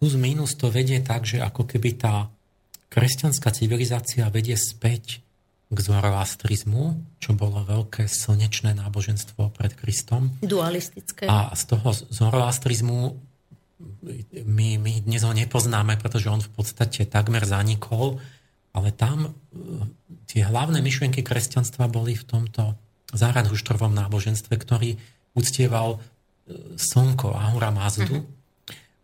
plus 0.00 0.16
minus 0.16 0.56
to 0.56 0.72
vedie 0.72 1.04
tak, 1.04 1.28
že 1.28 1.44
ako 1.44 1.68
keby 1.68 2.00
tá 2.00 2.32
kresťanská 2.88 3.52
civilizácia 3.52 4.24
vedie 4.32 4.56
späť 4.56 5.20
k 5.68 5.78
zoroastrizmu, 5.78 6.96
čo 7.18 7.34
bolo 7.34 7.60
veľké 7.66 8.06
slnečné 8.08 8.78
náboženstvo 8.78 9.52
pred 9.52 9.74
Kristom. 9.76 10.32
Dualistické. 10.40 11.26
A 11.28 11.52
z 11.52 11.62
toho 11.74 11.92
zoroastrizmu 11.92 13.18
my, 14.46 14.68
my 14.80 14.92
dnes 15.02 15.26
ho 15.26 15.34
nepoznáme, 15.34 15.98
pretože 15.98 16.30
on 16.30 16.40
v 16.40 16.50
podstate 16.54 17.04
takmer 17.04 17.44
zanikol 17.44 18.22
ale 18.74 18.90
tam 18.90 19.18
e, 19.24 19.30
tie 20.26 20.42
hlavné 20.42 20.82
myšlienky 20.82 21.22
kresťanstva 21.22 21.86
boli 21.86 22.18
v 22.18 22.26
tomto 22.26 22.74
záradhuštrovom 23.14 23.94
náboženstve, 23.94 24.58
ktorý 24.58 24.98
uctieval 25.38 26.02
slnko 26.76 27.32
Ahura 27.32 27.72
Mazdu. 27.72 28.20
Uh-huh. 28.20 28.32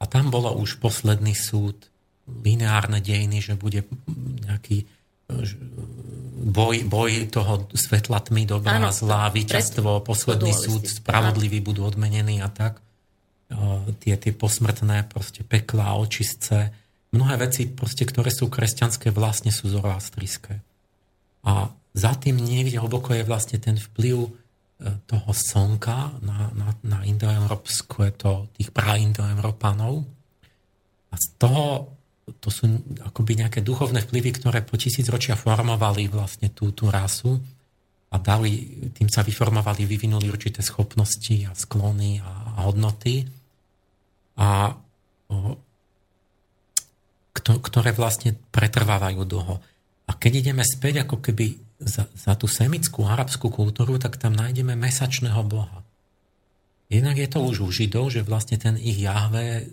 A 0.00 0.04
tam 0.08 0.32
bolo 0.32 0.56
už 0.56 0.80
posledný 0.80 1.36
súd, 1.36 1.76
lineárne 2.24 3.04
dejiny, 3.04 3.44
že 3.44 3.58
bude 3.58 3.84
nejaký 4.48 4.84
e, 4.84 4.86
boj, 6.40 6.88
boj 6.88 7.28
toho 7.28 7.68
svetla 7.76 8.24
tmy, 8.24 8.48
dobrá, 8.48 8.80
Áno, 8.80 8.88
zlá, 8.94 9.28
víťazstvo, 9.28 10.00
posledný 10.00 10.56
súd, 10.56 10.88
spravodliví 10.88 11.60
budú 11.60 11.84
odmenení 11.84 12.40
a 12.40 12.48
tak. 12.48 12.80
Tie, 13.98 14.14
tie 14.14 14.32
posmrtné 14.32 15.10
proste 15.10 15.42
pekla, 15.42 15.98
očistce, 15.98 16.70
mnohé 17.10 17.34
veci, 17.50 17.66
proste, 17.66 18.06
ktoré 18.06 18.30
sú 18.30 18.46
kresťanské, 18.46 19.10
vlastne 19.10 19.50
sú 19.50 19.66
zoroastrické. 19.66 20.62
A 21.42 21.74
za 21.90 22.12
tým 22.14 22.38
niekde 22.38 22.78
hlboko 22.78 23.10
je 23.10 23.26
vlastne 23.26 23.58
ten 23.58 23.74
vplyv 23.74 24.16
e, 24.22 24.30
toho 25.05 25.31
slnka 25.31 26.20
na, 26.24 26.48
na, 26.57 26.69
na 26.82 26.98
indoeurópske, 27.05 28.16
to, 28.16 28.48
tých 28.57 28.73
praindoeurópanov. 28.73 30.05
A 31.11 31.15
z 31.19 31.27
toho, 31.36 31.94
to 32.40 32.48
sú 32.48 32.70
akoby 33.05 33.44
nejaké 33.44 33.61
duchovné 33.61 34.07
vplyvy, 34.07 34.31
ktoré 34.40 34.65
po 34.65 34.81
tisícročia 34.81 35.36
formovali 35.36 36.09
vlastne 36.09 36.48
tú, 36.55 36.73
tú 36.73 36.89
rasu 36.89 37.36
a 38.11 38.16
dali, 38.19 38.90
tým 38.90 39.07
sa 39.07 39.23
vyformovali, 39.23 39.86
vyvinuli 39.86 40.27
určité 40.27 40.65
schopnosti 40.65 41.47
a 41.47 41.55
sklony 41.55 42.19
a, 42.19 42.59
a 42.59 42.59
hodnoty. 42.66 43.23
A 44.40 44.74
o, 45.31 45.55
ktoré 47.40 47.94
vlastne 47.94 48.35
pretrvávajú 48.51 49.23
dlho. 49.23 49.62
A 50.07 50.11
keď 50.19 50.32
ideme 50.43 50.66
späť 50.66 51.07
ako 51.07 51.23
keby 51.23 51.69
za, 51.81 52.05
za 52.12 52.32
tú 52.36 52.44
semickú 52.44 53.09
arabskú 53.09 53.48
kultúru, 53.48 53.97
tak 53.97 54.20
tam 54.20 54.36
nájdeme 54.36 54.77
mesačného 54.77 55.40
boha. 55.48 55.81
Jednak 56.93 57.16
je 57.16 57.28
to 57.31 57.39
už 57.40 57.57
u 57.65 57.69
Židov, 57.70 58.11
že 58.12 58.27
vlastne 58.27 58.59
ten 58.59 58.77
ich 58.77 58.98
Jahve, 59.01 59.70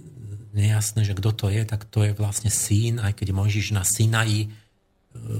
nejasné, 0.55 1.03
že 1.05 1.17
kto 1.17 1.33
to 1.33 1.45
je, 1.51 1.61
tak 1.67 1.85
to 1.89 2.05
je 2.07 2.17
vlastne 2.17 2.49
syn, 2.49 2.97
aj 2.97 3.17
keď 3.19 3.35
Mojžiš 3.35 3.77
na 3.77 3.85
Sinaji 3.85 4.47
e, 4.47 4.49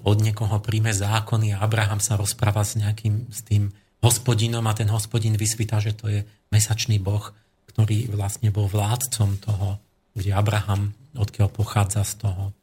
od 0.06 0.18
niekoho 0.22 0.62
príjme 0.62 0.94
zákony 0.94 1.58
a 1.58 1.62
Abraham 1.66 1.98
sa 1.98 2.20
rozpráva 2.20 2.62
s 2.62 2.78
nejakým, 2.78 3.30
s 3.34 3.42
tým 3.42 3.74
hospodinom 4.02 4.62
a 4.66 4.78
ten 4.78 4.90
hospodin 4.94 5.34
vysvítá, 5.34 5.82
že 5.82 5.98
to 5.98 6.06
je 6.10 6.22
mesačný 6.54 7.02
boh, 7.02 7.34
ktorý 7.74 8.10
vlastne 8.14 8.54
bol 8.54 8.70
vládcom 8.70 9.42
toho, 9.42 9.82
kde 10.14 10.34
Abraham 10.34 10.94
odkiaľ 11.18 11.50
pochádza 11.50 12.06
z 12.06 12.14
toho 12.26 12.54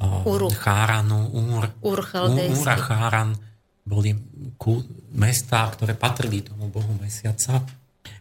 Uru. 0.00 0.48
Cháranu, 0.48 1.28
Úr, 1.36 1.68
Úr, 1.84 2.00
Úr 2.32 2.66
a 2.68 2.76
Cháran 2.80 3.36
boli 3.84 4.14
ku, 4.56 4.80
mesta, 5.12 5.68
ktoré 5.68 5.98
patrili 5.98 6.40
tomu 6.40 6.70
bohu 6.72 6.96
mesiaca. 6.96 7.60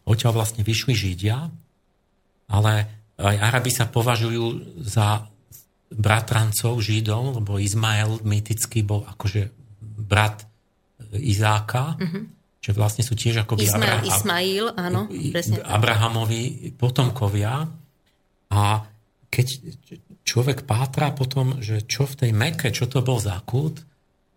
Odtiaľ 0.03 0.41
vlastne 0.41 0.65
vyšli 0.65 0.91
Židia, 0.97 1.47
ale 2.51 2.73
aj 3.21 3.35
Arabi 3.37 3.71
sa 3.71 3.87
považujú 3.87 4.77
za 4.81 5.29
bratrancov 5.91 6.81
Židov, 6.81 7.39
lebo 7.39 7.61
Izmael 7.61 8.19
mytický 8.25 8.81
bol 8.81 9.05
akože 9.05 9.51
brat 9.79 10.43
Izáka, 11.11 11.99
mm-hmm. 11.99 12.23
že 12.63 12.71
vlastne 12.71 13.03
sú 13.03 13.13
tiež 13.19 13.43
ako 13.43 13.59
Ismail, 13.59 13.99
Abra- 13.99 14.07
Ismail, 14.07 14.65
áno, 14.79 15.01
presne 15.11 15.59
Abrahamovi 15.61 16.71
potomkovia. 16.79 17.67
A 18.51 18.61
keď 19.31 19.47
človek 20.31 20.63
pátra 20.63 21.11
potom, 21.11 21.59
že 21.59 21.83
čo 21.83 22.07
v 22.07 22.23
tej 22.23 22.31
meke, 22.31 22.71
čo 22.71 22.87
to 22.87 23.03
bol 23.03 23.19
za 23.19 23.35
kult, 23.43 23.83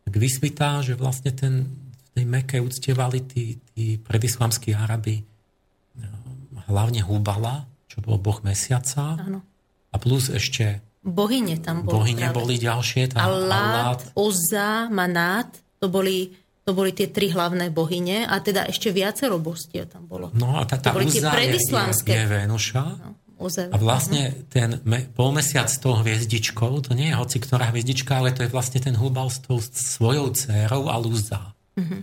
tak 0.03 0.19
vysvitá, 0.19 0.83
že 0.83 0.99
vlastne 0.99 1.31
ten, 1.31 1.71
v 1.71 2.09
tej 2.19 2.25
meke 2.27 2.59
uctievali 2.59 3.23
tí, 3.23 3.63
tí 3.71 4.03
predislamskí 4.03 4.75
Arabi 4.75 5.23
eh, 5.23 6.07
hlavne 6.67 7.07
Hubala, 7.07 7.71
čo 7.87 8.03
bol 8.03 8.19
boh 8.19 8.43
mesiaca. 8.43 9.15
Áno. 9.23 9.47
A 9.95 9.97
plus 10.03 10.35
ešte 10.35 10.83
Bohyne 11.05 11.61
tam 11.61 11.85
boli. 11.85 11.95
Bohyne 12.01 12.33
práve. 12.33 12.37
boli 12.41 12.55
ďalšie. 12.57 13.13
Tam 13.13 13.29
Allát, 13.29 14.01
Uzza, 14.17 14.89
Manát, 14.89 15.53
to 15.77 15.93
boli, 15.93 16.33
to 16.65 16.73
boli 16.73 16.97
tie 16.97 17.13
tri 17.13 17.29
hlavné 17.29 17.69
bohyne 17.69 18.25
a 18.25 18.41
teda 18.41 18.65
ešte 18.67 18.89
viacero 18.89 19.37
bostia 19.37 19.85
tam 19.85 20.09
bolo. 20.09 20.33
No 20.33 20.57
a 20.57 20.65
tá, 20.65 20.81
tá 20.81 20.97
Uzza 20.97 21.37
je, 21.39 21.61
je, 21.61 21.93
je 22.09 22.25
Venuša. 22.25 22.85
No. 22.99 23.24
A 23.75 23.77
vlastne 23.77 24.47
ten 24.47 24.79
me, 24.87 25.03
polmesiac 25.11 25.67
s 25.67 25.83
tou 25.83 25.99
hviezdičkou, 25.99 26.71
to 26.87 26.95
nie 26.95 27.11
je 27.11 27.19
hoci 27.19 27.43
ktorá 27.43 27.75
hviezdička, 27.75 28.23
ale 28.23 28.31
to 28.31 28.47
je 28.47 28.53
vlastne 28.55 28.79
ten 28.79 28.95
húbal 28.95 29.27
s 29.27 29.43
tou 29.43 29.59
svojou 29.59 30.31
dcérou 30.31 30.87
a 30.87 30.97
lúza. 30.97 31.53
Uh-huh. 31.75 32.01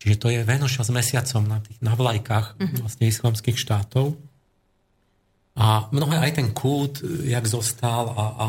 Čiže 0.00 0.16
to 0.16 0.26
je 0.32 0.40
Venuša 0.40 0.88
s 0.88 0.90
mesiacom 0.90 1.44
na, 1.44 1.60
tých, 1.60 1.78
na 1.84 1.92
vlajkách 1.92 2.46
uh-huh. 2.56 2.76
vlastne 2.80 3.04
islamských 3.06 3.60
štátov. 3.60 4.16
A 5.60 5.92
mnohé 5.92 6.16
aj 6.24 6.32
ten 6.40 6.48
kult, 6.56 7.04
jak 7.28 7.44
zostal 7.44 8.16
a, 8.16 8.24
a 8.32 8.46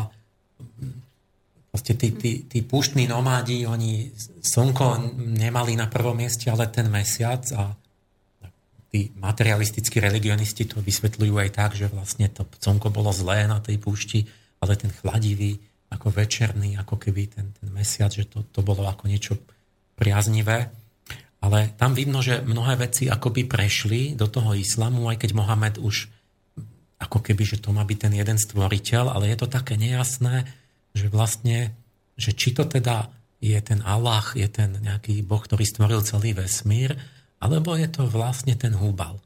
vlastne 1.68 1.94
tí, 2.00 2.08
tí, 2.16 2.32
tí 2.48 2.58
púštni 2.64 3.04
nomádi, 3.04 3.68
oni 3.68 4.08
slnko 4.40 5.16
nemali 5.36 5.76
na 5.76 5.88
prvom 5.92 6.16
mieste, 6.16 6.48
ale 6.48 6.72
ten 6.72 6.88
mesiac 6.88 7.44
a 7.52 7.76
tí 8.92 9.08
materialistickí 9.16 10.04
religionisti 10.04 10.68
to 10.68 10.84
vysvetľujú 10.84 11.34
aj 11.40 11.50
tak, 11.56 11.70
že 11.72 11.88
vlastne 11.88 12.28
to 12.28 12.44
slnko 12.60 12.92
bolo 12.92 13.08
zlé 13.08 13.48
na 13.48 13.56
tej 13.56 13.80
púšti, 13.80 14.28
ale 14.60 14.76
ten 14.76 14.92
chladivý, 14.92 15.56
ako 15.88 16.12
večerný, 16.12 16.76
ako 16.76 17.00
keby 17.00 17.32
ten, 17.32 17.56
ten 17.56 17.68
mesiac, 17.72 18.12
že 18.12 18.28
to, 18.28 18.44
to 18.52 18.60
bolo 18.60 18.84
ako 18.84 19.08
niečo 19.08 19.40
priaznivé. 19.96 20.68
Ale 21.40 21.72
tam 21.74 21.96
vidno, 21.96 22.20
že 22.20 22.44
mnohé 22.44 22.78
veci 22.78 23.08
akoby 23.08 23.48
prešli 23.48 24.12
do 24.12 24.28
toho 24.28 24.52
islamu, 24.52 25.08
aj 25.08 25.24
keď 25.24 25.30
Mohamed 25.34 25.74
už 25.80 26.12
ako 27.02 27.18
keby, 27.18 27.42
že 27.42 27.58
to 27.58 27.74
má 27.74 27.82
byť 27.82 27.98
ten 27.98 28.14
jeden 28.14 28.38
stvoriteľ, 28.38 29.10
ale 29.10 29.32
je 29.32 29.36
to 29.40 29.48
také 29.50 29.74
nejasné, 29.74 30.46
že 30.94 31.10
vlastne, 31.10 31.74
že 32.14 32.30
či 32.36 32.54
to 32.54 32.68
teda 32.68 33.10
je 33.42 33.58
ten 33.58 33.82
Allah, 33.82 34.22
je 34.38 34.46
ten 34.46 34.70
nejaký 34.78 35.26
Boh, 35.26 35.42
ktorý 35.42 35.66
stvoril 35.66 36.06
celý 36.06 36.30
vesmír, 36.36 36.94
alebo 37.42 37.74
je 37.74 37.90
to 37.90 38.06
vlastne 38.06 38.54
ten 38.54 38.78
Húbal 38.78 39.18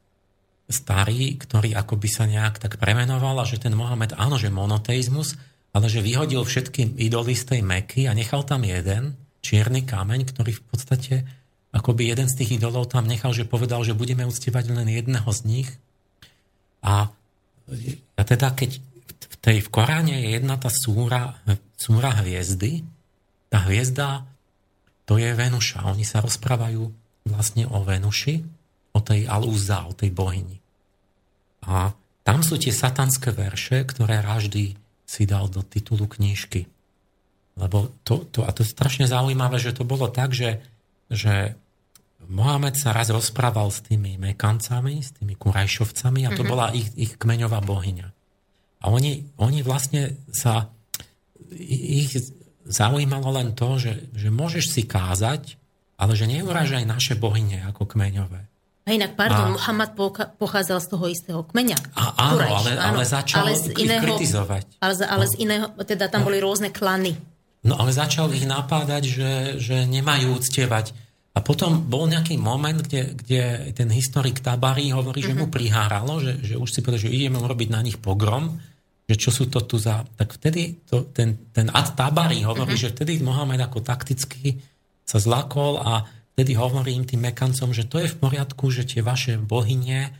starý, 0.67 1.39
ktorý 1.39 1.79
akoby 1.79 2.09
sa 2.11 2.27
nejak 2.27 2.59
tak 2.59 2.83
premenoval 2.83 3.39
a 3.39 3.47
že 3.47 3.63
ten 3.63 3.75
Mohamed, 3.75 4.19
áno, 4.19 4.35
že 4.35 4.51
monoteizmus, 4.51 5.39
ale 5.71 5.87
že 5.87 6.03
vyhodil 6.03 6.43
všetky 6.43 6.99
idoly 6.99 7.39
z 7.39 7.55
tej 7.55 7.61
Meky 7.63 8.11
a 8.11 8.17
nechal 8.17 8.43
tam 8.43 8.67
jeden 8.67 9.15
čierny 9.47 9.87
kameň, 9.87 10.27
ktorý 10.27 10.59
v 10.59 10.65
podstate 10.67 11.15
akoby 11.71 12.11
jeden 12.11 12.27
z 12.27 12.43
tých 12.43 12.59
idolov 12.59 12.91
tam 12.91 13.07
nechal, 13.07 13.31
že 13.31 13.47
povedal, 13.47 13.87
že 13.87 13.95
budeme 13.95 14.27
uctievať 14.27 14.75
len 14.75 14.89
jedného 14.91 15.29
z 15.31 15.41
nich. 15.47 15.69
A, 16.83 17.13
a 18.17 18.23
teda 18.27 18.57
keď 18.57 18.81
v 19.27 19.37
tej 19.39 19.59
v 19.63 19.69
Koráne 19.71 20.19
je 20.19 20.35
jedna 20.35 20.59
tá 20.59 20.73
súra, 20.73 21.39
súra 21.79 22.11
hviezdy, 22.25 22.83
tá 23.53 23.63
hviezda 23.69 24.27
to 25.07 25.23
je 25.23 25.31
Venuša. 25.31 25.87
Oni 25.87 26.03
sa 26.03 26.19
rozprávajú 26.19 27.06
vlastne 27.27 27.67
o 27.67 27.83
Venuši, 27.83 28.43
o 28.97 29.01
tej 29.03 29.29
Alúza, 29.29 29.85
o 29.85 29.93
tej 29.93 30.15
bohyni. 30.15 30.59
A 31.67 31.93
tam 32.23 32.41
sú 32.43 32.57
tie 32.57 32.73
satanské 32.73 33.35
verše, 33.35 33.85
ktoré 33.87 34.23
Raždy 34.23 34.75
si 35.07 35.23
dal 35.29 35.47
do 35.47 35.63
titulu 35.63 36.11
knižky. 36.11 36.67
Lebo 37.57 37.95
to, 38.03 38.27
to, 38.31 38.43
a 38.43 38.51
to 38.51 38.67
je 38.67 38.75
strašne 38.75 39.07
zaujímavé, 39.07 39.63
že 39.63 39.77
to 39.77 39.87
bolo 39.87 40.11
tak, 40.11 40.35
že, 40.35 40.61
že 41.09 41.55
Mohamed 42.27 42.75
sa 42.75 42.91
raz 42.91 43.09
rozprával 43.09 43.71
s 43.71 43.87
tými 43.87 44.19
Mekancami, 44.19 44.99
s 44.99 45.15
tými 45.15 45.39
Kurajšovcami 45.39 46.27
a 46.27 46.35
to 46.35 46.43
mm-hmm. 46.43 46.51
bola 46.51 46.75
ich, 46.75 46.91
ich 46.99 47.15
kmeňová 47.15 47.63
bohyňa. 47.63 48.09
A 48.83 48.85
oni, 48.91 49.31
oni 49.41 49.63
vlastne 49.63 50.21
sa 50.35 50.69
ich 51.57 52.13
zaujímalo 52.67 53.39
len 53.39 53.55
to, 53.55 53.79
že, 53.79 54.11
že 54.13 54.29
môžeš 54.29 54.65
si 54.75 54.83
kázať, 54.85 55.55
ale 55.97 56.13
že 56.13 56.29
neurážaj 56.29 56.85
naše 56.85 57.17
bohyne 57.17 57.65
ako 57.69 57.89
kmeňové. 57.97 58.41
A 58.87 58.95
inak, 58.95 59.19
pardon, 59.19 59.51
a... 59.51 59.55
Muhammad 59.59 59.99
pochádzal 60.39 60.79
z 60.79 60.89
toho 60.95 61.05
istého 61.11 61.41
kmeňa. 61.43 61.75
A, 61.99 62.31
áno, 62.31 62.39
Kurajš, 62.39 62.55
ale, 62.55 62.71
áno, 62.79 62.99
ale 63.03 63.05
začal 63.05 63.43
ale 63.43 63.53
z 63.59 63.65
iného, 63.75 64.05
kritizovať. 64.07 64.65
Ale, 64.79 64.95
ale 65.03 65.25
no. 65.27 65.31
z 65.31 65.35
iného, 65.43 65.67
teda 65.83 66.07
tam 66.07 66.23
no. 66.23 66.27
boli 66.31 66.39
rôzne 66.39 66.71
klany. 66.71 67.19
No 67.67 67.75
ale 67.83 67.91
začal 67.91 68.31
ich 68.31 68.47
napádať, 68.47 69.11
že, 69.11 69.33
že 69.59 69.77
nemajú 69.91 70.39
uctievať. 70.39 70.95
A 71.35 71.43
potom 71.43 71.83
bol 71.83 72.07
nejaký 72.07 72.39
moment, 72.39 72.79
kde, 72.79 73.13
kde 73.19 73.43
ten 73.75 73.91
historik 73.91 74.39
Tabari 74.39 74.95
hovorí, 74.95 75.19
že 75.19 75.35
mm-hmm. 75.35 75.51
mu 75.51 75.53
priháralo, 75.53 76.23
že, 76.23 76.39
že 76.47 76.55
už 76.55 76.71
si 76.71 76.79
povedal, 76.79 77.11
že 77.11 77.13
ideme 77.13 77.43
urobiť 77.43 77.69
na 77.75 77.83
nich 77.83 77.99
pogrom, 77.99 78.57
že 79.11 79.19
čo 79.19 79.35
sú 79.35 79.51
to 79.51 79.67
tu 79.67 79.83
za... 79.83 80.07
Tak 80.15 80.39
vtedy 80.39 80.87
to, 80.87 81.11
ten, 81.11 81.51
ten 81.51 81.67
Ad 81.75 81.99
Tabari 81.99 82.47
hovorí, 82.47 82.79
mm-hmm. 82.79 82.87
že 82.87 82.95
vtedy 82.95 83.19
Mohamed 83.19 83.67
ako 83.67 83.83
takticky 83.83 84.63
sa 85.07 85.23
zlakol 85.23 85.79
a 85.79 86.05
vtedy 86.35 86.59
hovorím 86.59 87.07
tým 87.07 87.25
mekancom, 87.31 87.71
že 87.71 87.87
to 87.87 88.03
je 88.03 88.11
v 88.11 88.19
poriadku, 88.19 88.69
že 88.75 88.85
tie 88.85 89.01
vaše 89.01 89.39
bohyne 89.39 90.11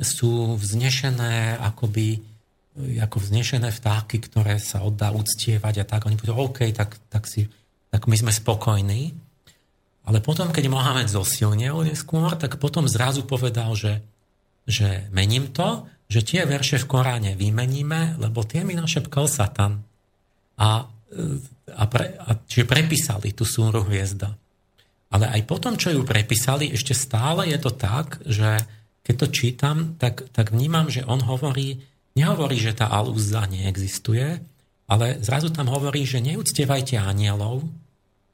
sú 0.00 0.56
vznešené 0.58 1.60
akoby 1.60 2.32
ako 2.72 3.20
vznešené 3.20 3.68
vtáky, 3.68 4.16
ktoré 4.24 4.56
sa 4.56 4.80
oddá 4.80 5.12
uctievať 5.12 5.84
a 5.84 5.84
tak. 5.84 6.08
Oni 6.08 6.16
povedali, 6.16 6.40
OK, 6.40 6.60
tak, 6.72 6.96
tak, 7.12 7.28
si, 7.28 7.44
tak 7.92 8.08
my 8.08 8.16
sme 8.16 8.32
spokojní. 8.32 9.12
Ale 10.08 10.18
potom, 10.24 10.48
keď 10.50 10.72
Mohamed 10.72 11.12
zosilnil 11.12 11.84
neskôr, 11.84 12.32
tak 12.34 12.56
potom 12.56 12.88
zrazu 12.88 13.28
povedal, 13.28 13.76
že, 13.76 14.00
že 14.64 15.06
mením 15.12 15.52
to, 15.52 15.84
že 16.08 16.24
tie 16.24 16.42
verše 16.48 16.80
v 16.80 16.88
Koráne 16.88 17.32
vymeníme, 17.36 18.16
lebo 18.18 18.42
tie 18.42 18.64
mi 18.64 18.72
našepkal 18.72 19.28
Satan. 19.28 19.84
A, 20.56 20.88
a, 21.72 21.84
pre, 21.86 22.16
a 22.16 22.36
čiže 22.48 22.68
prepísali 22.68 23.36
tú 23.36 23.44
súru 23.44 23.84
hviezda. 23.84 24.32
Ale 25.12 25.28
aj 25.28 25.42
potom, 25.44 25.76
čo 25.76 25.92
ju 25.92 26.02
prepísali, 26.08 26.72
ešte 26.72 26.96
stále 26.96 27.52
je 27.52 27.58
to 27.60 27.72
tak, 27.72 28.16
že 28.24 28.56
keď 29.04 29.14
to 29.18 29.26
čítam, 29.28 29.76
tak, 30.00 30.24
tak 30.32 30.54
vnímam, 30.54 30.88
že 30.88 31.04
on 31.04 31.20
hovorí, 31.20 31.84
nehovorí, 32.16 32.56
že 32.56 32.72
tá 32.72 32.88
alúza 32.88 33.44
neexistuje, 33.44 34.40
ale 34.88 35.20
zrazu 35.20 35.52
tam 35.52 35.68
hovorí, 35.68 36.08
že 36.08 36.24
neúctievajte 36.24 36.96
anielov, 36.96 37.66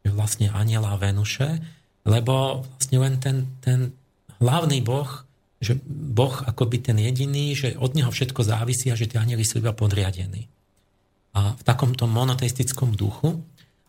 vlastne 0.07 0.49
aniela 0.55 0.97
Venuše, 0.97 1.61
lebo 2.09 2.65
vlastne 2.65 2.99
len 3.03 3.15
ten, 3.21 3.37
ten 3.61 3.93
hlavný 4.41 4.81
boh, 4.81 5.09
že 5.59 5.77
boh 5.89 6.33
akoby 6.47 6.79
ten 6.81 6.97
jediný, 7.03 7.53
že 7.59 7.75
od 7.77 7.93
neho 7.99 8.09
všetko 8.09 8.41
závisí 8.47 8.89
a 8.89 8.97
že 8.97 9.11
tie 9.11 9.19
anieli 9.19 9.43
sú 9.43 9.59
iba 9.59 9.75
podriadení. 9.75 10.47
A 11.39 11.55
v 11.55 11.63
takomto 11.63 12.11
monoteistickom 12.11 12.99
duchu, 12.99 13.39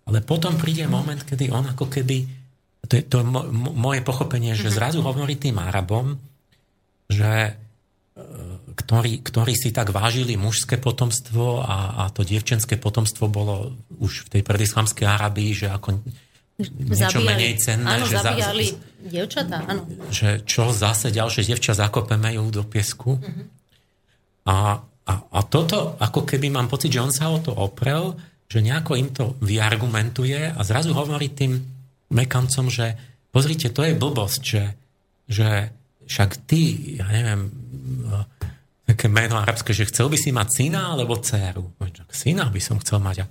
ale 0.05 0.21
potom 0.21 0.53
príde 0.61 0.85
moment, 0.85 1.25
kedy 1.25 1.49
on 1.49 1.65
ako 1.73 1.89
keby 1.89 2.39
to 2.89 2.97
je, 2.97 3.03
to 3.05 3.21
je 3.21 3.25
mo, 3.25 3.45
moje 3.75 4.01
pochopenie, 4.01 4.57
že 4.57 4.71
mhm. 4.71 4.75
zrazu 4.75 4.99
hovorí 5.05 5.35
tým 5.37 5.61
Arabom, 5.61 6.17
že 7.05 7.31
e, 7.33 7.51
ktorí, 8.73 9.21
ktorí 9.21 9.53
si 9.53 9.69
tak 9.69 9.93
vážili 9.93 10.39
mužské 10.39 10.81
potomstvo 10.81 11.61
a, 11.61 12.01
a 12.01 12.13
to 12.13 12.25
dievčenské 12.25 12.81
potomstvo 12.81 13.29
bolo 13.29 13.77
už 14.01 14.29
v 14.29 14.39
tej 14.39 14.41
predislamskej 14.41 15.05
Arabii, 15.05 15.51
že 15.53 15.67
ako 15.69 16.01
niečo 16.59 17.23
zabíjali, 17.23 17.27
menej 17.27 17.53
cenné. 17.61 17.87
Áno, 17.87 18.05
že 18.09 18.17
zabíjali 18.19 18.65
za, 18.67 18.77
dievčatá, 19.07 19.57
áno. 19.63 19.81
Že 20.11 20.29
čo 20.43 20.63
zase 20.75 21.07
ďalšie 21.13 21.47
dievča 21.47 21.71
zakopeme 21.77 22.35
ju 22.35 22.43
do 22.51 22.63
piesku. 22.67 23.15
Uh-huh. 23.15 23.43
A, 24.49 24.83
a, 25.09 25.13
a 25.17 25.41
toto, 25.41 25.97
ako 25.97 26.21
keby 26.21 26.53
mám 26.53 26.69
pocit, 26.69 26.93
že 26.93 27.01
on 27.01 27.09
sa 27.09 27.33
o 27.33 27.41
to 27.41 27.49
oprel, 27.49 28.13
že 28.45 28.61
nejako 28.61 28.93
im 28.93 29.09
to 29.09 29.33
vyargumentuje 29.41 30.53
a 30.53 30.61
zrazu 30.61 30.93
hovorí 30.93 31.33
tým 31.33 31.57
mekancom, 32.13 32.69
že 32.69 32.93
pozrite, 33.33 33.73
to 33.73 33.81
je 33.81 33.97
blbosť, 33.97 34.41
že, 34.45 34.63
že 35.25 35.49
však 36.05 36.29
ty, 36.45 36.93
ja 37.01 37.09
neviem, 37.09 37.41
také 38.85 39.05
meno 39.05 39.37
arabské, 39.37 39.73
že 39.73 39.89
chcel 39.89 40.09
by 40.09 40.17
si 40.17 40.29
mať 40.33 40.47
syna 40.49 40.97
alebo 40.97 41.21
dceru. 41.21 41.73
Syna 42.09 42.49
by 42.49 42.61
som 42.61 42.81
chcel 42.81 42.97
mať. 43.01 43.25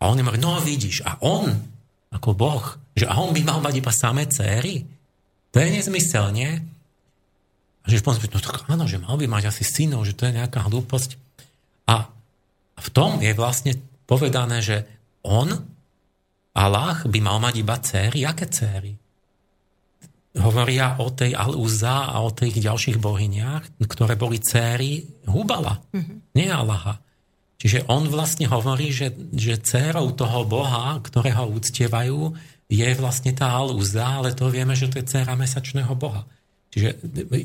A 0.00 0.08
on 0.08 0.16
hovorí, 0.16 0.40
no 0.40 0.60
vidíš, 0.60 1.04
a 1.04 1.20
on, 1.24 1.52
ako 2.12 2.32
Boh, 2.32 2.64
že 2.96 3.04
a 3.04 3.20
on 3.20 3.36
by 3.36 3.44
mal 3.44 3.60
mať 3.60 3.80
iba 3.80 3.92
samé 3.92 4.24
céry? 4.28 4.84
To 5.52 5.60
je 5.60 5.68
nezmysel, 5.68 6.32
nie? 6.32 6.73
A 7.84 7.92
že 7.92 8.00
potom 8.00 8.16
no 8.16 8.40
tak 8.40 8.64
áno, 8.72 8.88
že 8.88 8.96
mal 8.96 9.20
by 9.20 9.28
mať 9.28 9.52
asi 9.52 9.64
synov, 9.64 10.08
že 10.08 10.16
to 10.16 10.24
je 10.24 10.40
nejaká 10.40 10.64
hlúposť. 10.64 11.20
A 11.84 12.08
v 12.80 12.88
tom 12.90 13.20
je 13.20 13.36
vlastne 13.36 13.76
povedané, 14.08 14.64
že 14.64 14.88
on 15.20 15.52
Allah 16.54 16.96
by 17.04 17.18
mal 17.20 17.42
mať 17.42 17.54
iba 17.60 17.76
céry. 17.76 18.24
Aké 18.24 18.48
céry? 18.48 18.94
Hovoria 20.34 20.98
o 20.98 21.14
tej 21.14 21.36
Al-Uza 21.36 22.10
a 22.10 22.24
o 22.24 22.30
tých 22.34 22.58
ďalších 22.58 22.98
bohyniach, 22.98 23.78
ktoré 23.86 24.18
boli 24.18 24.42
céry 24.42 25.04
Hubala, 25.30 25.78
mm-hmm. 25.94 26.34
nie 26.34 26.50
Allaha. 26.50 26.98
Čiže 27.58 27.86
on 27.86 28.10
vlastne 28.10 28.50
hovorí, 28.50 28.90
že, 28.90 29.14
že 29.30 29.56
dcérou 29.62 30.10
toho 30.12 30.42
Boha, 30.42 30.98
ktorého 31.00 31.48
uctievajú, 31.54 32.34
je 32.66 32.88
vlastne 32.98 33.30
tá 33.30 33.54
Al-Uza, 33.54 34.20
ale 34.20 34.34
to 34.34 34.50
vieme, 34.50 34.74
že 34.74 34.90
to 34.90 34.98
je 34.98 35.06
dcéra 35.06 35.38
mesačného 35.38 35.94
Boha. 35.94 36.26
Čiže 36.74 36.90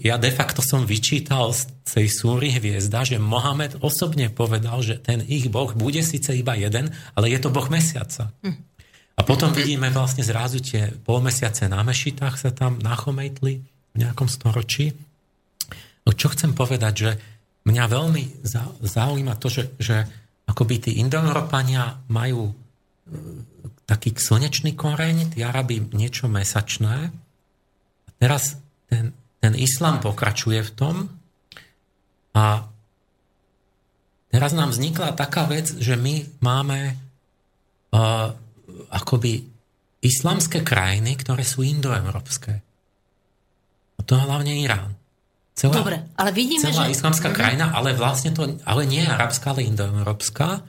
ja 0.01 0.17
de 0.17 0.33
facto 0.33 0.65
som 0.65 0.89
vyčítal 0.89 1.53
z 1.53 1.69
tej 1.85 2.09
súry 2.09 2.49
hviezda, 2.49 3.05
že 3.05 3.21
Mohamed 3.21 3.77
osobne 3.77 4.33
povedal, 4.33 4.81
že 4.81 4.97
ten 4.97 5.21
ich 5.21 5.53
Boh 5.53 5.69
bude 5.77 6.01
síce 6.01 6.33
iba 6.33 6.57
jeden, 6.57 6.89
ale 7.13 7.29
je 7.29 7.37
to 7.37 7.53
Boh 7.53 7.69
mesiaca. 7.69 8.33
Mm. 8.41 8.57
A 9.13 9.21
potom 9.21 9.53
vidíme 9.53 9.93
vlastne 9.93 10.25
zrazu 10.25 10.57
tie 10.65 10.89
polmesiace 11.05 11.69
na 11.69 11.85
mešitách 11.85 12.41
sa 12.41 12.49
tam 12.49 12.81
nachomejtli 12.81 13.53
v 13.93 13.95
nejakom 14.01 14.25
storočí. 14.25 14.97
No 16.07 16.17
čo 16.17 16.33
chcem 16.33 16.57
povedať, 16.57 16.93
že 16.97 17.11
mňa 17.69 17.85
veľmi 17.85 18.23
zaujíma 18.81 19.37
to, 19.37 19.53
že, 19.53 19.63
že 19.77 20.09
akoby 20.49 20.89
tí 20.89 20.91
Indoeurópania 20.97 22.01
majú 22.09 22.49
e, 22.49 22.53
taký 23.85 24.17
slnečný 24.17 24.73
koreň, 24.73 25.37
tí 25.37 25.45
Arabi 25.45 25.85
niečo 25.93 26.25
mesačné 26.25 27.13
teraz 28.17 28.57
ten, 28.89 29.13
ten 29.39 29.55
islám 29.55 30.03
pokračuje 30.03 30.59
v 30.63 30.71
tom 30.75 30.95
a 32.35 32.67
teraz 34.29 34.51
nám 34.51 34.75
vznikla 34.75 35.15
taká 35.15 35.47
vec, 35.47 35.71
že 35.79 35.95
my 35.95 36.39
máme 36.43 36.93
uh, 37.95 38.35
akoby 38.91 39.47
islamské 39.99 40.63
krajiny, 40.63 41.15
ktoré 41.19 41.43
sú 41.43 41.63
indoeurópske. 41.63 42.53
A 43.99 44.01
to 44.03 44.15
hlavne 44.15 44.55
Irán. 44.63 44.95
Celá, 45.59 45.75
Dobre, 45.75 46.07
ale 46.15 46.31
vidíme, 46.31 46.71
celá 46.71 46.87
že... 46.87 46.95
islamská 46.95 47.35
uh-huh. 47.35 47.35
krajina, 47.35 47.75
ale 47.75 47.91
vlastne 47.91 48.31
to, 48.31 48.47
ale 48.63 48.87
nie 48.87 49.03
je 49.03 49.11
arabská, 49.11 49.51
ale 49.51 49.67
indoeurópska. 49.67 50.63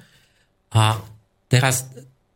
A 0.74 0.82
teraz 1.46 1.86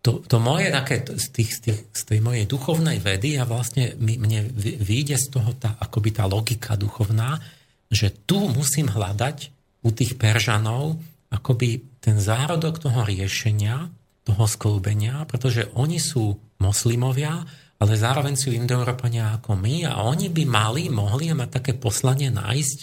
to, 0.05 0.21
to 0.21 0.37
moje 0.37 0.69
také, 0.69 1.01
z, 1.01 1.27
tých, 1.33 1.51
z, 1.57 1.59
tých, 1.65 1.81
z 1.97 2.03
tej 2.05 2.21
mojej 2.21 2.45
duchovnej 2.45 3.01
vedy 3.01 3.41
a 3.41 3.49
vlastne 3.49 3.97
mne 3.97 4.53
vyjde 4.61 5.17
z 5.17 5.27
toho 5.33 5.57
tá, 5.57 5.81
akoby 5.81 6.13
tá 6.13 6.29
logika 6.29 6.77
duchovná, 6.77 7.41
že 7.89 8.13
tu 8.29 8.45
musím 8.53 8.93
hľadať 8.93 9.49
u 9.81 9.89
tých 9.97 10.21
Peržanov 10.21 11.01
akoby 11.33 11.99
ten 12.05 12.21
zárodok 12.21 12.79
toho 12.79 13.03
riešenia, 13.03 13.89
toho 14.29 14.45
sklúbenia, 14.45 15.25
pretože 15.25 15.73
oni 15.75 15.99
sú 15.99 16.37
moslimovia, 16.61 17.43
ale 17.81 17.93
zároveň 17.97 18.39
sú 18.39 18.55
indoeurópania 18.55 19.41
ako 19.41 19.57
my 19.59 19.89
a 19.89 20.05
oni 20.05 20.31
by 20.31 20.45
mali, 20.47 20.93
mohli 20.93 21.33
mať 21.33 21.49
také 21.61 21.73
poslanie 21.75 22.29
nájsť 22.31 22.79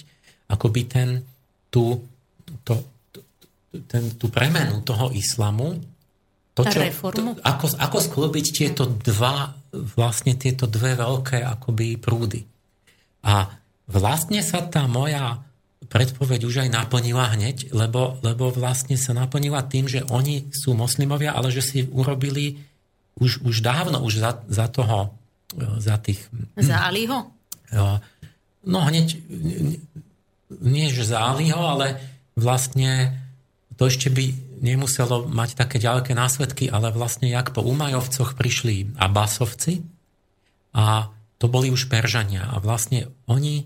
akoby 0.51 0.81
ten, 0.89 1.09
tú, 1.71 2.01
to, 2.67 2.75
ten, 3.87 4.19
tú 4.19 4.27
premenu 4.27 4.83
toho 4.83 5.15
islamu, 5.15 5.79
to, 6.51 6.67
čo, 6.67 6.79
reformu? 6.83 7.39
To, 7.39 7.43
ako, 7.43 7.65
ako 7.79 7.97
sklobiť 7.99 8.45
tieto 8.51 8.83
dva, 8.87 9.55
vlastne 9.71 10.35
tieto 10.35 10.67
dve 10.67 10.99
veľké 10.99 11.39
akoby 11.43 11.95
prúdy. 11.95 12.43
A 13.23 13.47
vlastne 13.87 14.43
sa 14.43 14.65
tá 14.65 14.83
moja 14.89 15.39
predpoveď 15.91 16.47
už 16.47 16.55
aj 16.67 16.69
naplnila 16.71 17.35
hneď, 17.35 17.75
lebo, 17.75 18.15
lebo 18.23 18.47
vlastne 18.47 18.95
sa 18.95 19.11
naplnila 19.11 19.67
tým, 19.67 19.91
že 19.91 20.07
oni 20.07 20.47
sú 20.55 20.71
moslimovia, 20.71 21.35
ale 21.35 21.51
že 21.51 21.59
si 21.59 21.79
urobili 21.83 22.63
už, 23.19 23.43
už 23.43 23.59
dávno, 23.59 23.99
už 23.99 24.23
za, 24.23 24.31
za 24.47 24.71
toho, 24.71 25.11
za 25.83 25.99
tých... 25.99 26.31
Za 26.55 26.87
Aliho? 26.87 27.27
No 28.63 28.79
hneď, 28.87 29.19
nie 30.63 30.87
že 30.87 31.03
za 31.03 31.27
Aliho, 31.27 31.59
ale 31.59 31.99
vlastne 32.39 33.19
to 33.75 33.91
ešte 33.91 34.07
by 34.07 34.50
nemuselo 34.61 35.25
mať 35.25 35.57
také 35.57 35.81
ďaleké 35.81 36.13
následky, 36.13 36.69
ale 36.69 36.93
vlastne 36.93 37.27
jak 37.27 37.51
po 37.51 37.65
Umajovcoch 37.65 38.37
prišli 38.37 38.93
Abbasovci 38.95 39.81
a 40.77 41.09
to 41.41 41.49
boli 41.49 41.73
už 41.73 41.89
Peržania 41.89 42.45
a 42.45 42.61
vlastne 42.61 43.09
oni 43.25 43.65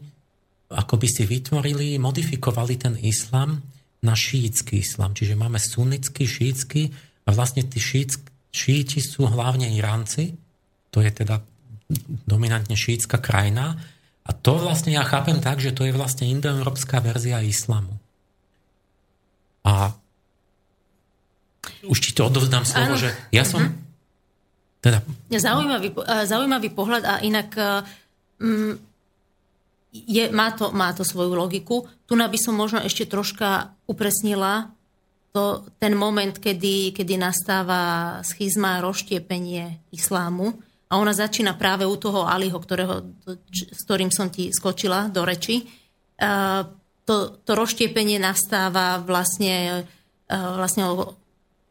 ako 0.71 0.97
by 0.97 1.07
si 1.07 1.23
vytvorili, 1.29 2.01
modifikovali 2.01 2.75
ten 2.75 2.97
islam 3.05 3.61
na 4.01 4.17
šítsky 4.17 4.81
islam. 4.81 5.13
Čiže 5.13 5.37
máme 5.37 5.61
sunnický, 5.61 6.25
šítsky 6.25 6.89
a 7.25 7.29
vlastne 7.33 7.65
tí 7.65 7.77
šíti 8.49 8.99
sú 9.01 9.29
hlavne 9.29 9.69
Iránci, 9.77 10.33
to 10.89 11.05
je 11.05 11.11
teda 11.13 11.41
dominantne 12.25 12.73
šítska 12.73 13.21
krajina 13.21 13.77
a 14.25 14.31
to 14.33 14.57
vlastne 14.57 14.97
ja 14.97 15.05
chápem 15.05 15.37
tak, 15.37 15.61
že 15.61 15.69
to 15.69 15.85
je 15.85 15.93
vlastne 15.93 16.25
indoeurópska 16.25 16.97
verzia 16.97 17.45
islamu. 17.45 17.93
A 19.65 19.93
už 21.85 21.97
ti 21.99 22.11
to 22.13 22.27
odovzdám 22.27 22.65
slovo, 22.65 22.95
ano. 22.95 23.01
že 23.01 23.09
ja 23.33 23.43
som... 23.43 23.61
Uh-huh. 23.61 23.83
Teda... 24.83 25.01
Zaujímavý, 25.33 25.97
zaujímavý 26.29 26.69
pohľad 26.69 27.03
a 27.09 27.13
inak 27.25 27.49
um, 28.37 28.77
je, 29.89 30.29
má, 30.29 30.53
to, 30.53 30.69
má 30.75 30.93
to 30.93 31.01
svoju 31.01 31.33
logiku. 31.33 31.89
Tu 32.05 32.13
by 32.13 32.37
som 32.37 32.53
možno 32.53 32.83
ešte 32.83 33.09
troška 33.09 33.73
upresnila 33.89 34.69
to, 35.31 35.67
ten 35.81 35.97
moment, 35.97 36.37
kedy, 36.39 36.95
kedy 36.95 37.19
nastáva 37.19 38.21
schizma, 38.23 38.79
roštiepenie 38.79 39.91
islámu 39.91 40.55
a 40.87 40.95
ona 40.95 41.11
začína 41.11 41.57
práve 41.59 41.83
u 41.83 41.95
toho 41.99 42.23
Aliho, 42.23 42.55
ktorého, 42.55 43.03
s 43.51 43.81
ktorým 43.83 44.13
som 44.13 44.31
ti 44.31 44.53
skočila 44.53 45.11
do 45.11 45.25
reči. 45.27 45.67
Uh, 46.15 46.63
to, 47.03 47.41
to 47.43 47.51
roštiepenie 47.51 48.15
nastáva 48.15 49.03
vlastne, 49.03 49.83
uh, 50.31 50.55
vlastne 50.55 50.87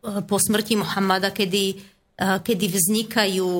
po 0.05 0.36
smrti 0.36 0.76
Mohamada, 0.76 1.32
kedy, 1.32 1.81
kedy 2.20 2.66
vznikajú 2.68 3.51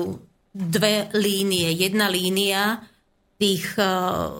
dve 0.53 1.09
línie. 1.17 1.73
Jedna 1.73 2.05
línia 2.07 2.85
tých 3.35 3.65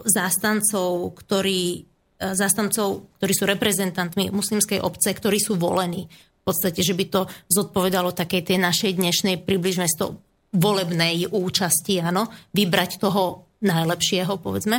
zástancov, 0.06 1.18
ktorí, 1.18 1.84
zástancov, 2.22 3.10
ktorí 3.20 3.34
sú 3.36 3.44
reprezentantmi 3.50 4.30
muslimskej 4.32 4.80
obce, 4.80 5.12
ktorí 5.12 5.42
sú 5.42 5.58
volení. 5.58 6.06
V 6.46 6.54
podstate, 6.54 6.86
že 6.86 6.94
by 6.94 7.06
to 7.10 7.26
zodpovedalo 7.50 8.14
takej 8.14 8.54
tej 8.54 8.58
našej 8.62 9.02
dnešnej 9.02 9.42
približne 9.42 9.90
to 9.98 10.22
volebnej 10.56 11.28
účasti, 11.34 12.00
áno, 12.00 12.30
vybrať 12.54 13.02
toho 13.02 13.50
najlepšieho, 13.66 14.40
povedzme. 14.40 14.78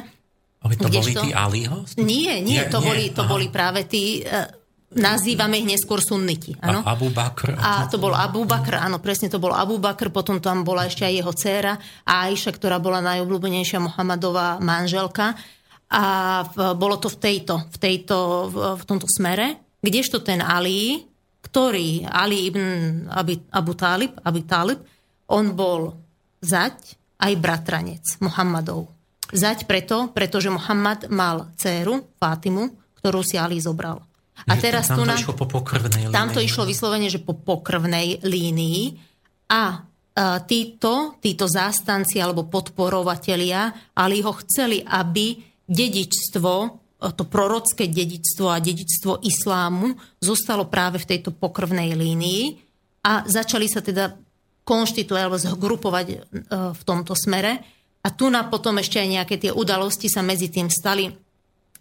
Ale 0.62 0.72
to 0.78 0.88
Kdežto? 0.88 1.20
boli 1.20 1.28
tí 1.28 1.30
Aliho? 1.36 1.76
Nie, 2.00 2.40
nie, 2.40 2.64
to, 2.72 2.80
nie, 2.80 2.86
boli, 2.86 3.04
to 3.12 3.22
boli 3.28 3.46
práve 3.52 3.84
tí 3.84 4.24
nazývame 4.94 5.58
ich 5.58 5.66
neskôr 5.66 5.98
sunniti. 5.98 6.54
Áno? 6.62 6.86
A 6.86 6.94
Abu 6.94 7.10
Bakr. 7.10 7.58
A 7.58 7.90
to 7.90 7.98
bol 7.98 8.14
Abu 8.14 8.46
Bakr, 8.46 8.78
áno, 8.78 9.02
presne 9.02 9.26
to 9.26 9.42
bol 9.42 9.50
Abu 9.50 9.82
Bakr, 9.82 10.14
potom 10.14 10.38
tam 10.38 10.62
bola 10.62 10.86
ešte 10.86 11.02
aj 11.02 11.14
jeho 11.14 11.32
dcéra 11.34 11.72
Aisha, 12.06 12.54
ktorá 12.54 12.78
bola 12.78 13.02
najobľúbenejšia 13.02 13.82
Mohamedová 13.82 14.62
manželka. 14.62 15.34
A 15.90 16.04
v, 16.46 16.74
bolo 16.78 16.98
to 16.98 17.10
v 17.10 17.18
tejto, 17.18 17.54
v, 17.66 17.76
tejto, 17.78 18.16
v, 18.50 18.56
v 18.78 18.82
tomto 18.86 19.06
smere, 19.06 19.78
kdežto 19.82 20.22
ten 20.22 20.42
Ali, 20.42 21.02
ktorý, 21.42 22.06
Ali 22.06 22.46
ibn 22.46 23.06
Abi, 23.10 23.38
Abu 23.54 23.72
Talib, 23.78 24.18
Abi 24.22 24.42
Talib, 24.46 24.82
on 25.30 25.54
bol 25.54 25.94
zať 26.42 26.94
aj 27.22 27.32
bratranec 27.38 28.02
Mohamedov. 28.22 28.90
Zať 29.30 29.66
preto, 29.66 30.14
pretože 30.14 30.50
Mohamed 30.50 31.10
mal 31.10 31.50
dceru 31.58 32.14
Fátimu, 32.18 32.70
ktorú 33.02 33.26
si 33.26 33.34
Ali 33.34 33.58
zobral. 33.58 34.02
A 34.44 34.52
teraz 34.60 34.92
tam 34.92 35.00
tu 35.00 35.02
na, 35.08 35.16
išlo 35.16 35.32
po 35.32 35.48
pokrvnej. 35.48 36.12
Tam 36.12 36.28
to 36.28 36.44
išlo 36.44 36.68
vyslovene, 36.68 37.08
že 37.08 37.24
po 37.24 37.32
pokrvnej 37.32 38.20
línii 38.20 39.00
a 39.48 39.88
títo, 40.48 41.20
títo 41.20 41.44
zástanci 41.44 42.16
alebo 42.16 42.48
podporovatelia, 42.48 43.92
ale 43.92 44.24
ho 44.24 44.32
chceli, 44.44 44.80
aby 44.80 45.36
dedičstvo, 45.68 46.52
to 47.12 47.24
prorocké 47.28 47.92
dedičstvo 47.92 48.48
a 48.48 48.56
dedičstvo 48.56 49.20
islámu 49.20 49.92
zostalo 50.16 50.64
práve 50.72 50.96
v 50.96 51.08
tejto 51.16 51.36
pokrvnej 51.36 51.92
línii 51.92 52.42
a 53.04 53.28
začali 53.28 53.68
sa 53.68 53.84
teda 53.84 54.16
konštituovať 54.64 55.22
alebo 55.22 55.38
zgrupovať 55.38 56.06
e, 56.10 56.16
v 56.74 56.82
tomto 56.82 57.12
smere. 57.14 57.62
A 58.02 58.08
tu 58.10 58.32
na 58.32 58.48
potom 58.48 58.80
ešte 58.80 58.98
aj 58.98 59.08
nejaké 59.12 59.34
tie 59.38 59.52
udalosti 59.52 60.08
sa 60.10 60.24
medzi 60.24 60.48
tým 60.50 60.72
stali 60.72 61.12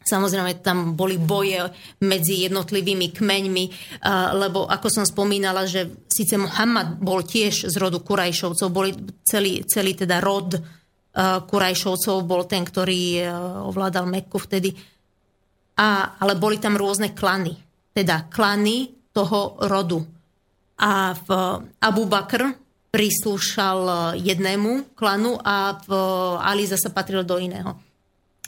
Samozrejme, 0.06 0.62
tam 0.62 0.94
boli 0.94 1.18
boje 1.18 1.66
medzi 2.06 2.46
jednotlivými 2.46 3.10
kmeňmi, 3.10 3.66
lebo 4.38 4.70
ako 4.70 4.88
som 4.94 5.02
spomínala, 5.02 5.66
že 5.66 6.06
síce 6.06 6.38
Muhammad 6.38 7.02
bol 7.02 7.26
tiež 7.26 7.66
z 7.66 7.76
rodu 7.82 7.98
Kurajšovcov, 8.06 8.68
boli 8.70 8.94
celý, 9.26 9.66
celý 9.66 9.98
teda 9.98 10.22
rod 10.22 10.62
Kurajšovcov 11.50 12.22
bol 12.22 12.46
ten, 12.46 12.62
ktorý 12.62 13.26
ovládal 13.66 14.06
Mekku 14.06 14.38
vtedy. 14.38 14.78
A, 15.82 16.22
ale 16.22 16.38
boli 16.38 16.62
tam 16.62 16.78
rôzne 16.78 17.18
klany, 17.18 17.58
teda 17.90 18.30
klany 18.30 18.94
toho 19.10 19.58
rodu. 19.66 20.06
A 20.76 21.18
v 21.18 21.30
Abu 21.82 22.04
Bakr 22.06 22.52
prislúšal 22.94 24.14
jednému 24.22 24.94
klanu 24.96 25.36
a 25.42 25.82
v 25.82 25.90
Ali 26.40 26.64
zase 26.70 26.94
patril 26.94 27.26
do 27.26 27.42
iného. 27.42 27.76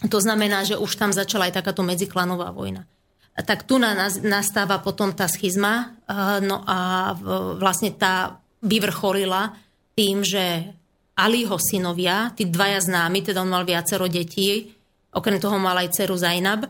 To 0.06 0.20
znamená, 0.22 0.62
že 0.62 0.78
už 0.78 0.94
tam 0.94 1.10
začala 1.10 1.50
aj 1.50 1.58
takáto 1.58 1.82
medziklanová 1.82 2.54
vojna. 2.54 2.86
Tak 3.34 3.66
tu 3.66 3.82
nastáva 3.82 4.78
potom 4.82 5.14
tá 5.14 5.26
schizma, 5.26 5.98
no 6.42 6.62
a 6.66 7.14
vlastne 7.58 7.94
tá 7.94 8.42
vyvrcholila 8.62 9.58
tým, 9.98 10.22
že 10.22 10.74
Aliho 11.18 11.58
synovia, 11.58 12.30
tí 12.38 12.46
dvaja 12.46 12.78
známi, 12.82 13.26
teda 13.26 13.42
on 13.42 13.50
mal 13.50 13.66
viacero 13.66 14.06
detí, 14.06 14.70
okrem 15.10 15.42
toho 15.42 15.58
mal 15.58 15.74
aj 15.82 15.94
dceru 15.98 16.14
Zainab, 16.14 16.70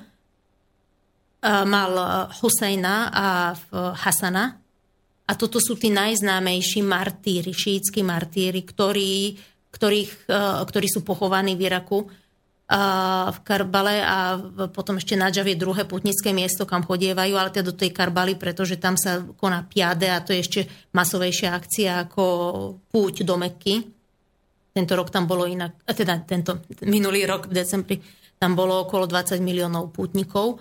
mal 1.43 1.91
Husajna 2.31 2.95
a 3.11 3.27
Hasana. 4.07 4.55
A 5.27 5.35
toto 5.35 5.59
sú 5.59 5.75
tí 5.75 5.91
najznámejší 5.91 6.79
martíri, 6.83 7.51
šítsky 7.51 7.99
martíri, 8.07 8.63
ktorí, 8.63 9.35
ktorých, 9.71 10.31
ktorí 10.63 10.87
sú 10.87 11.03
pochovaní 11.03 11.59
v 11.59 11.67
Iraku 11.67 12.07
v 12.67 13.39
Karbale 13.47 14.03
a 14.03 14.35
potom 14.67 14.99
ešte 14.99 15.15
Nadžav 15.15 15.47
je 15.47 15.55
druhé 15.55 15.87
putnické 15.87 16.35
miesto, 16.35 16.67
kam 16.67 16.83
chodievajú, 16.83 17.33
ale 17.39 17.55
teda 17.55 17.71
do 17.71 17.79
tej 17.79 17.95
Karbaly, 17.95 18.35
pretože 18.35 18.75
tam 18.75 18.99
sa 18.99 19.23
koná 19.23 19.63
piade 19.63 20.03
a 20.11 20.19
to 20.19 20.35
je 20.35 20.43
ešte 20.43 20.61
masovejšia 20.91 21.55
akcia 21.55 21.91
ako 22.03 22.23
púť 22.91 23.23
do 23.23 23.39
Meky. 23.39 23.87
tento 24.75 24.93
rok 24.99 25.07
tam 25.07 25.31
bolo 25.31 25.47
inak, 25.47 25.79
teda 25.87 26.19
tento 26.27 26.59
minulý 26.83 27.23
rok 27.23 27.47
v 27.47 27.55
decembri 27.55 27.97
tam 28.37 28.53
bolo 28.53 28.83
okolo 28.83 29.09
20 29.09 29.39
miliónov 29.41 29.89
pútnikov 29.89 30.59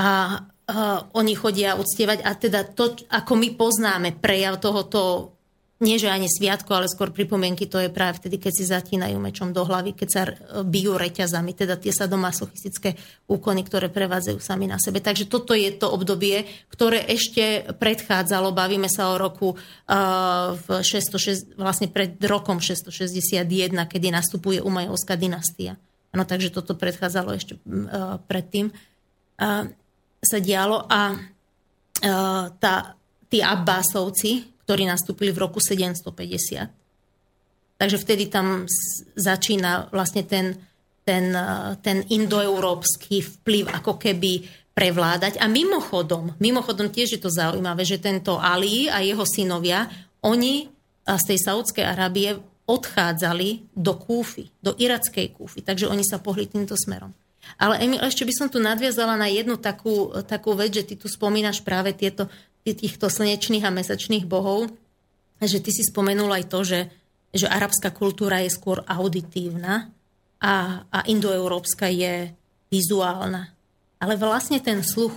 a 0.00 0.38
uh, 0.38 0.98
oni 1.18 1.34
chodia 1.36 1.76
uctievať 1.76 2.24
a 2.24 2.30
teda 2.38 2.60
to, 2.72 2.96
ako 3.10 3.32
my 3.36 3.48
poznáme 3.58 4.16
prejav 4.16 4.56
tohoto 4.56 5.34
nie 5.82 5.98
že 5.98 6.06
ani 6.06 6.30
sviatko, 6.30 6.78
ale 6.78 6.86
skôr 6.86 7.10
pripomienky, 7.10 7.66
to 7.66 7.82
je 7.82 7.90
práve 7.90 8.22
vtedy, 8.22 8.38
keď 8.38 8.52
si 8.54 8.64
zatínajú 8.70 9.18
mečom 9.18 9.50
do 9.50 9.66
hlavy, 9.66 9.98
keď 9.98 10.08
sa 10.08 10.22
bijú 10.62 10.94
reťazami, 10.94 11.58
teda 11.58 11.74
tie 11.74 11.90
sadomasochistické 11.90 12.94
úkony, 13.26 13.66
ktoré 13.66 13.90
prevádzajú 13.90 14.38
sami 14.38 14.70
na 14.70 14.78
sebe. 14.78 15.02
Takže 15.02 15.26
toto 15.26 15.58
je 15.58 15.74
to 15.74 15.90
obdobie, 15.90 16.46
ktoré 16.70 17.02
ešte 17.10 17.74
predchádzalo, 17.74 18.54
bavíme 18.54 18.86
sa 18.86 19.10
o 19.10 19.18
roku 19.18 19.58
uh, 19.58 20.54
v 20.54 20.86
606, 20.86 21.58
vlastne 21.58 21.90
pred 21.90 22.14
rokom 22.22 22.62
661, 22.62 23.74
kedy 23.74 24.14
nastupuje 24.14 24.62
Umajovská 24.62 25.18
dynastia. 25.18 25.74
Ano, 26.14 26.22
takže 26.22 26.54
toto 26.54 26.78
predchádzalo 26.78 27.34
ešte 27.34 27.58
uh, 27.58 28.22
predtým. 28.30 28.70
Uh, 29.42 29.66
sa 30.22 30.38
dialo 30.38 30.86
a 30.86 31.18
uh, 31.18 32.46
tá, 32.62 32.94
tí 33.26 33.42
Abbásovci, 33.42 34.51
ktorí 34.64 34.86
nastúpili 34.86 35.34
v 35.34 35.42
roku 35.42 35.58
750. 35.58 36.70
Takže 37.78 37.98
vtedy 37.98 38.30
tam 38.30 38.62
začína 39.18 39.90
vlastne 39.90 40.22
ten, 40.22 40.54
ten, 41.02 41.34
ten 41.82 42.06
indoeurópsky 42.06 43.22
vplyv 43.42 43.74
ako 43.82 43.98
keby 43.98 44.46
prevládať. 44.72 45.42
A 45.42 45.50
mimochodom, 45.50 46.38
mimochodom 46.38 46.88
tiež 46.88 47.18
je 47.18 47.20
to 47.20 47.28
zaujímavé, 47.28 47.82
že 47.84 48.00
tento 48.00 48.38
Ali 48.38 48.88
a 48.88 49.02
jeho 49.04 49.26
synovia, 49.26 49.90
oni 50.22 50.70
z 51.02 51.24
tej 51.26 51.38
Saudskej 51.42 51.82
Arábie 51.82 52.38
odchádzali 52.62 53.74
do 53.74 53.98
Kúfy, 53.98 54.48
do 54.62 54.72
irackej 54.78 55.34
Kúfy, 55.34 55.66
takže 55.66 55.90
oni 55.90 56.06
sa 56.06 56.22
pohli 56.22 56.46
týmto 56.46 56.78
smerom. 56.78 57.10
Ale 57.58 57.82
Emil, 57.82 57.98
ešte 57.98 58.22
by 58.22 58.32
som 58.38 58.46
tu 58.46 58.62
nadviazala 58.62 59.18
na 59.18 59.26
jednu 59.26 59.58
takú, 59.58 60.14
takú 60.22 60.54
vec, 60.54 60.70
že 60.70 60.86
ty 60.86 60.94
tu 60.94 61.10
spomínaš 61.10 61.58
práve 61.66 61.90
tieto 61.90 62.30
týchto 62.70 63.10
slnečných 63.10 63.66
a 63.66 63.74
mesačných 63.74 64.22
bohov, 64.22 64.70
že 65.42 65.58
ty 65.58 65.74
si 65.74 65.82
spomenul 65.82 66.30
aj 66.30 66.44
to, 66.46 66.62
že, 66.62 66.80
že 67.34 67.50
arabská 67.50 67.90
kultúra 67.90 68.38
je 68.46 68.54
skôr 68.54 68.86
auditívna 68.86 69.90
a, 70.38 70.86
a 70.86 70.98
indoeurópska 71.10 71.90
je 71.90 72.30
vizuálna. 72.70 73.50
Ale 73.98 74.14
vlastne 74.14 74.62
ten 74.62 74.86
sluch 74.86 75.14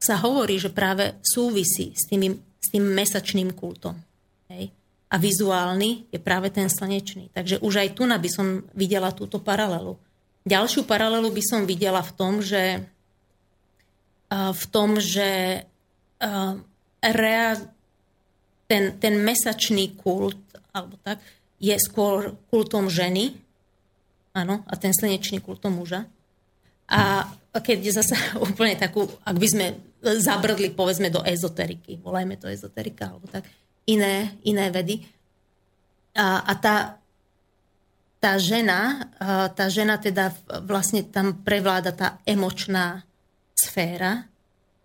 sa 0.00 0.16
hovorí, 0.16 0.56
že 0.56 0.72
práve 0.72 1.20
súvisí 1.20 1.92
s, 1.92 2.08
tými, 2.08 2.32
s 2.56 2.72
tým 2.72 2.84
mesačným 2.88 3.52
kultom. 3.52 4.00
Hej? 4.48 4.72
A 5.12 5.20
vizuálny 5.20 6.08
je 6.08 6.16
práve 6.16 6.48
ten 6.48 6.72
slnečný. 6.72 7.28
Takže 7.36 7.60
už 7.60 7.84
aj 7.84 7.88
tu 7.92 8.08
by 8.08 8.30
som 8.32 8.64
videla 8.72 9.12
túto 9.12 9.36
paralelu. 9.36 10.00
Ďalšiu 10.48 10.88
paralelu 10.88 11.28
by 11.28 11.42
som 11.44 11.68
videla 11.68 12.00
v 12.00 12.12
tom, 12.16 12.40
že 12.40 12.80
v 14.30 14.64
tom, 14.70 14.96
že 14.96 15.62
rea, 17.02 17.56
ten, 18.70 19.00
ten 19.00 19.18
mesačný 19.18 19.98
kult, 19.98 20.38
alebo 20.70 20.94
tak, 21.02 21.18
je 21.60 21.74
skôr 21.76 22.38
kultom 22.48 22.86
ženy, 22.88 23.34
áno, 24.32 24.62
a 24.64 24.72
ten 24.78 24.94
slnečný 24.94 25.42
kultom 25.42 25.76
muža. 25.76 26.06
A 26.90 27.26
keď 27.58 27.78
zase 27.90 28.14
úplne 28.46 28.78
takú, 28.78 29.04
ak 29.26 29.36
by 29.36 29.48
sme 29.48 29.66
zabrdli, 30.00 30.72
povedzme, 30.72 31.12
do 31.12 31.20
ezoteriky, 31.20 32.00
volajme 32.00 32.38
to 32.40 32.48
ezoterika, 32.48 33.12
alebo 33.12 33.26
tak, 33.28 33.44
iné, 33.90 34.38
iné 34.46 34.70
vedy. 34.70 35.02
A, 36.14 36.46
a 36.46 36.52
tá, 36.56 36.76
tá 38.22 38.32
žena, 38.38 39.10
tá 39.54 39.66
žena 39.66 39.98
teda 39.98 40.30
vlastne 40.64 41.02
tam 41.06 41.42
prevláda 41.42 41.90
tá 41.90 42.08
emočná 42.22 43.02
sféra, 43.54 44.29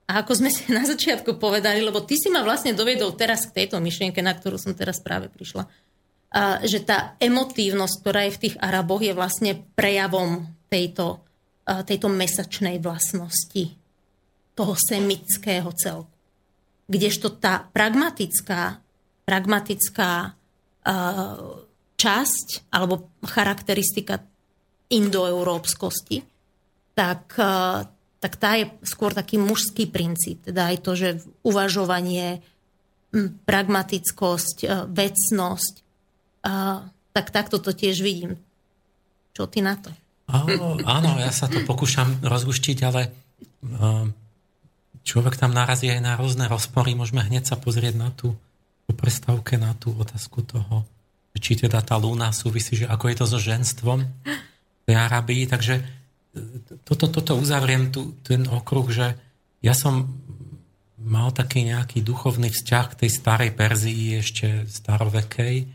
a 0.05 0.21
ako 0.21 0.37
sme 0.37 0.53
si 0.53 0.69
na 0.69 0.85
začiatku 0.85 1.41
povedali, 1.41 1.81
lebo 1.81 2.05
ty 2.05 2.13
si 2.13 2.29
ma 2.29 2.45
vlastne 2.45 2.77
dovedol 2.77 3.17
teraz 3.17 3.49
k 3.49 3.63
tejto 3.63 3.81
myšlienke, 3.81 4.21
na 4.21 4.37
ktorú 4.37 4.61
som 4.61 4.77
teraz 4.77 5.01
práve 5.01 5.33
prišla, 5.33 5.65
a, 5.65 6.61
že 6.61 6.85
tá 6.85 7.17
emotívnosť, 7.17 7.95
ktorá 8.05 8.21
je 8.29 8.35
v 8.37 8.41
tých 8.45 8.55
Araboch, 8.61 9.01
je 9.01 9.17
vlastne 9.17 9.65
prejavom 9.73 10.45
tejto, 10.69 11.25
a, 11.65 11.81
tejto 11.81 12.05
mesačnej 12.13 12.77
vlastnosti 12.77 13.73
toho 14.53 14.73
semického 14.77 15.73
celku. 15.73 16.13
Kdežto 16.85 17.41
tá 17.41 17.65
pragmatická, 17.65 18.77
pragmatická 19.25 20.11
a, 20.21 20.95
časť 21.97 22.69
alebo 22.69 23.09
charakteristika 23.25 24.21
indoeurópskosti, 24.93 26.21
tak 26.93 27.33
tak 28.25 28.41
tá 28.41 28.57
je 28.57 28.65
skôr 28.81 29.13
taký 29.13 29.37
mužský 29.37 29.85
princíp. 29.85 30.41
Teda 30.41 30.73
aj 30.73 30.81
to, 30.81 30.97
že 30.97 31.21
uvažovanie, 31.45 32.41
pragmatickosť, 33.45 34.57
e, 34.65 34.67
vecnosť. 34.89 35.73
Tak 37.13 37.25
takto 37.29 37.61
to 37.61 37.69
tiež 37.69 38.01
vidím. 38.01 38.41
Čo 39.37 39.45
ty 39.45 39.61
na 39.61 39.77
to? 39.77 39.93
Áno, 40.89 41.21
ja 41.21 41.29
sa 41.29 41.45
to 41.45 41.61
pokúšam 41.69 42.17
rozluštiť, 42.25 42.77
ale 42.81 43.01
e, 43.05 43.09
človek 45.05 45.37
tam 45.37 45.53
narazí 45.53 45.93
aj 45.93 46.01
na 46.01 46.17
rôzne 46.17 46.49
rozpory. 46.49 46.97
Môžeme 46.97 47.21
hneď 47.21 47.45
sa 47.45 47.61
pozrieť 47.61 47.93
na 47.93 48.09
tú 48.09 48.33
po 48.89 48.93
na 49.61 49.73
tú 49.77 49.93
otázku 49.93 50.41
toho, 50.41 50.81
či 51.37 51.57
teda 51.57 51.81
tá 51.85 51.97
lúna 52.01 52.33
súvisí, 52.33 52.73
že 52.73 52.89
ako 52.89 53.05
je 53.05 53.15
to 53.21 53.25
so 53.29 53.37
ženstvom 53.37 54.01
v 54.85 54.89
Arabii. 54.93 55.45
Takže 55.45 56.04
toto, 56.83 57.07
toto 57.07 57.33
uzavriem, 57.39 57.91
tu, 57.91 58.15
ten 58.23 58.45
okruh, 58.47 58.87
že 58.91 59.07
ja 59.63 59.73
som 59.73 60.11
mal 61.05 61.29
taký 61.29 61.67
nejaký 61.67 62.01
duchovný 62.01 62.49
vzťah 62.49 62.85
k 62.91 62.97
tej 63.05 63.09
starej 63.13 63.51
Perzii, 63.53 64.19
ešte 64.19 64.65
starovekej. 64.65 65.69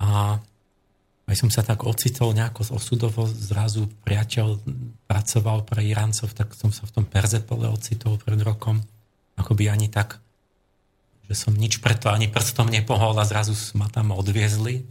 A 0.00 0.40
aj 1.30 1.36
som 1.38 1.50
sa 1.52 1.62
tak 1.62 1.86
ocitol 1.86 2.34
nejako 2.34 2.74
osudovo, 2.74 3.22
zrazu 3.30 3.86
priateľ 4.02 4.58
pracoval 5.06 5.62
pre 5.62 5.86
Iráncov, 5.86 6.34
tak 6.34 6.58
som 6.58 6.74
sa 6.74 6.90
v 6.90 6.94
tom 6.98 7.04
Perzepole 7.06 7.70
ocitol 7.70 8.18
pred 8.18 8.42
rokom. 8.42 8.82
Akoby 9.38 9.70
ani 9.70 9.86
tak, 9.86 10.18
že 11.30 11.38
som 11.38 11.54
nič 11.54 11.78
preto 11.78 12.10
ani 12.10 12.26
prstom 12.26 12.66
nepohol 12.66 13.14
a 13.14 13.28
zrazu 13.28 13.54
ma 13.78 13.86
tam 13.86 14.10
odviezli. 14.10 14.82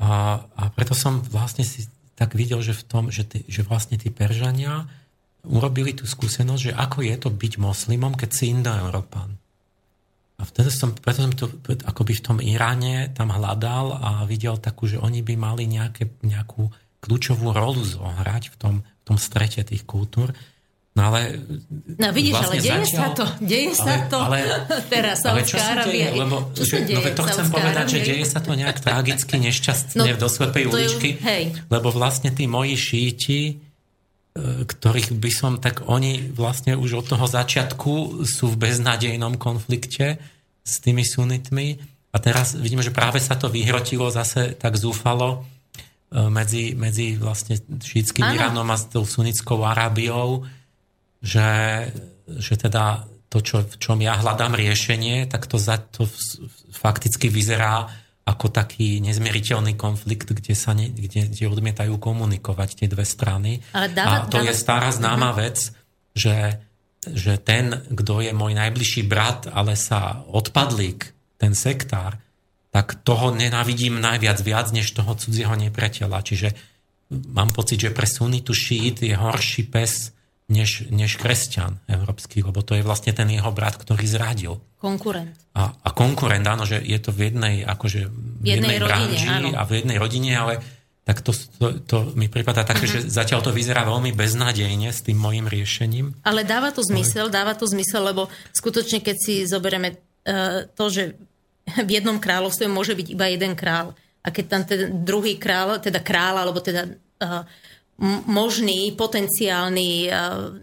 A, 0.00 0.40
a 0.40 0.62
preto 0.72 0.96
som 0.96 1.20
vlastne 1.28 1.68
si 1.68 1.84
tak 2.14 2.38
videl, 2.38 2.62
že, 2.62 2.74
v 2.74 2.84
tom, 2.86 3.04
že, 3.10 3.26
tí, 3.26 3.42
že 3.50 3.66
vlastne 3.66 3.98
tí 3.98 4.10
Peržania 4.10 4.86
urobili 5.44 5.92
tú 5.92 6.08
skúsenosť, 6.08 6.62
že 6.70 6.72
ako 6.72 7.04
je 7.04 7.16
to 7.20 7.28
byť 7.28 7.52
moslimom, 7.60 8.16
keď 8.16 8.30
si 8.32 8.54
indoeurópan. 8.54 9.36
A 10.34 10.42
vtedy 10.42 10.70
som, 10.74 10.90
preto 10.94 11.22
som 11.22 11.34
to 11.34 11.46
akoby 11.86 12.18
v 12.18 12.24
tom 12.24 12.38
Iráne 12.42 13.14
tam 13.14 13.30
hľadal 13.30 14.02
a 14.02 14.10
videl 14.26 14.58
takú, 14.58 14.90
že 14.90 14.98
oni 14.98 15.22
by 15.22 15.34
mali 15.38 15.70
nejaké, 15.70 16.10
nejakú 16.26 16.70
kľúčovú 17.04 17.54
rolu 17.54 17.84
zohrať 17.84 18.50
v 18.50 18.56
tom, 18.58 18.74
v 18.82 19.02
tom 19.06 19.18
strete 19.20 19.62
tých 19.62 19.86
kultúr. 19.86 20.34
No 20.94 21.10
ale... 21.10 21.42
No 21.98 22.14
vidíš, 22.14 22.38
vlastne 22.38 22.54
ale 22.54 22.62
deje 22.62 22.84
začal, 22.86 22.94
sa 22.94 23.06
to. 23.18 23.24
Deje 23.42 23.70
ale, 23.74 23.82
sa 23.82 23.94
to. 24.06 24.18
Ale, 24.22 24.38
teraz 24.94 25.18
ale 25.26 25.42
čo 25.42 25.58
sa 25.58 25.74
deje? 25.82 26.08
Lebo, 26.14 26.36
čo 26.54 26.62
že, 26.62 26.86
deje? 26.86 27.02
No 27.02 27.18
to 27.18 27.22
chcem 27.26 27.46
povedať, 27.50 27.86
že 27.90 27.98
deje 28.06 28.24
sa 28.30 28.38
to 28.38 28.54
nejak 28.54 28.78
tragicky, 28.86 29.34
nešťastne 29.42 29.98
no, 29.98 30.14
v 30.14 30.20
doslepej 30.22 30.64
uličky. 30.70 31.08
Ju, 31.18 31.66
lebo 31.66 31.90
vlastne 31.90 32.30
tí 32.30 32.46
moji 32.46 32.78
šíti, 32.78 33.40
e, 33.42 33.54
ktorých 34.62 35.18
by 35.18 35.30
som, 35.34 35.58
tak 35.58 35.82
oni 35.82 36.30
vlastne 36.30 36.78
už 36.78 37.02
od 37.02 37.06
toho 37.10 37.26
začiatku 37.26 38.22
sú 38.22 38.54
v 38.54 38.60
beznádejnom 38.62 39.34
konflikte 39.34 40.22
s 40.62 40.78
tými 40.78 41.02
sunitmi. 41.02 41.82
A 42.14 42.22
teraz 42.22 42.54
vidíme, 42.54 42.86
že 42.86 42.94
práve 42.94 43.18
sa 43.18 43.34
to 43.34 43.50
vyhrotilo 43.50 44.14
zase 44.14 44.54
tak 44.54 44.78
zúfalo 44.78 45.42
e, 46.14 46.30
medzi, 46.30 46.78
medzi 46.78 47.18
vlastne 47.18 47.58
šítským 47.82 48.30
Iránom 48.30 48.70
a 48.70 48.78
s 48.78 48.94
tou 48.94 49.02
sunnickou 49.02 49.58
Arábiou, 49.66 50.46
že, 51.24 51.50
že 52.28 52.54
teda 52.60 53.08
to, 53.32 53.40
čo, 53.40 53.64
v 53.64 53.76
čom 53.80 53.98
ja 54.04 54.20
hľadám 54.20 54.52
riešenie, 54.52 55.26
tak 55.26 55.48
to, 55.48 55.56
za, 55.56 55.80
to 55.80 56.04
fakticky 56.70 57.32
vyzerá 57.32 57.88
ako 58.24 58.52
taký 58.52 59.04
nezmieriteľný 59.04 59.76
konflikt, 59.76 60.32
kde, 60.32 60.54
sa 60.56 60.72
ne, 60.76 60.88
kde, 60.88 61.28
kde 61.28 61.44
odmietajú 61.48 61.96
komunikovať 62.00 62.84
tie 62.84 62.88
dve 62.88 63.04
strany. 63.04 63.60
Ale 63.76 63.92
dáva, 63.92 64.24
a 64.24 64.28
to 64.28 64.40
dáva, 64.40 64.48
je 64.48 64.54
stará 64.54 64.88
známa 64.92 65.32
uh-huh. 65.32 65.40
vec, 65.44 65.56
že, 66.16 66.36
že 67.04 67.36
ten, 67.40 67.84
kto 67.92 68.24
je 68.24 68.32
môj 68.32 68.56
najbližší 68.56 69.04
brat, 69.04 69.48
ale 69.52 69.76
sa 69.76 70.24
odpadlík, 70.24 71.12
ten 71.36 71.52
sektár, 71.52 72.16
tak 72.72 73.02
toho 73.04 73.34
nenávidím 73.34 74.00
najviac, 74.00 74.40
viac 74.40 74.72
než 74.72 74.94
toho 74.96 75.12
cudzieho 75.14 75.52
nepriateľa. 75.52 76.18
Čiže 76.24 76.48
mám 77.34 77.52
pocit, 77.52 77.76
že 77.76 77.94
pre 77.94 78.08
sunitu 78.08 78.56
šít 78.56 79.04
je 79.04 79.14
horší 79.14 79.68
pes 79.68 80.14
než, 80.44 80.92
než 80.92 81.16
kresťan 81.16 81.80
európsky, 81.88 82.44
lebo 82.44 82.60
to 82.60 82.76
je 82.76 82.84
vlastne 82.84 83.16
ten 83.16 83.28
jeho 83.32 83.48
brat, 83.48 83.80
ktorý 83.80 84.04
zradil. 84.04 84.60
Konkurent. 84.76 85.32
A, 85.56 85.72
a 85.72 85.88
konkurent, 85.96 86.44
áno, 86.44 86.68
že 86.68 86.84
je 86.84 86.98
to 87.00 87.16
v 87.16 87.32
jednej, 87.32 87.64
akože 87.64 88.00
v 88.12 88.44
jednej, 88.44 88.76
jednej 88.76 88.78
rodine, 88.84 89.56
a 89.56 89.62
v 89.64 89.72
jednej 89.80 89.96
rodine, 89.96 90.32
ale 90.36 90.54
tak 91.04 91.20
to, 91.20 91.32
to, 91.32 91.66
to 91.84 91.96
mi 92.16 92.28
prípada 92.32 92.64
také, 92.64 92.88
uh-huh. 92.88 93.04
že 93.04 93.12
zatiaľ 93.12 93.44
to 93.44 93.52
vyzerá 93.52 93.84
veľmi 93.84 94.12
beznádejne 94.16 94.88
s 94.88 95.04
tým 95.04 95.20
mojim 95.20 95.48
riešením. 95.48 96.24
Ale 96.24 96.48
dáva 96.48 96.72
to 96.72 96.80
zmysel, 96.80 97.28
dáva 97.32 97.56
to 97.56 97.64
zmysel, 97.68 98.04
lebo 98.04 98.28
skutočne, 98.56 99.04
keď 99.04 99.16
si 99.16 99.34
zoberieme 99.44 99.96
uh, 99.96 100.68
to, 100.72 100.88
že 100.92 101.16
v 101.64 101.90
jednom 101.92 102.20
kráľovstve 102.20 102.68
môže 102.68 102.92
byť 102.92 103.06
iba 103.16 103.32
jeden 103.32 103.56
král 103.56 103.96
a 104.24 104.28
keď 104.28 104.44
tam 104.48 104.62
ten 104.64 104.80
druhý 105.04 105.36
král, 105.36 105.80
teda 105.80 106.00
král, 106.00 106.40
alebo 106.40 106.60
teda 106.60 106.88
uh, 106.88 107.44
možný, 108.26 108.90
potenciálny 108.98 110.10
uh, 110.10 110.14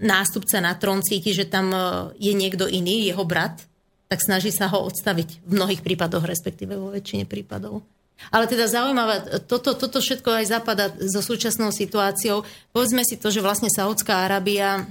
nástupca 0.03 0.59
na 0.59 0.75
trón 0.75 0.99
cíti, 0.99 1.31
že 1.31 1.47
tam 1.47 1.71
uh, 1.71 2.11
je 2.19 2.35
niekto 2.35 2.67
iný, 2.67 3.07
jeho 3.07 3.23
brat, 3.23 3.63
tak 4.11 4.19
snaží 4.19 4.51
sa 4.51 4.67
ho 4.67 4.83
odstaviť 4.83 5.47
v 5.47 5.51
mnohých 5.55 5.81
prípadoch, 5.81 6.27
respektíve 6.27 6.75
vo 6.75 6.91
väčšine 6.91 7.23
prípadov. 7.23 7.87
Ale 8.29 8.45
teda 8.45 8.67
zaujímavé, 8.69 9.47
toto, 9.47 9.73
toto 9.73 9.97
všetko 9.97 10.29
aj 10.29 10.45
zapadá 10.45 10.85
so 10.99 11.23
súčasnou 11.25 11.73
situáciou. 11.73 12.45
Povedzme 12.69 13.01
si 13.01 13.17
to, 13.17 13.33
že 13.33 13.41
vlastne 13.41 13.71
Saudská 13.71 14.29
Arábia 14.29 14.85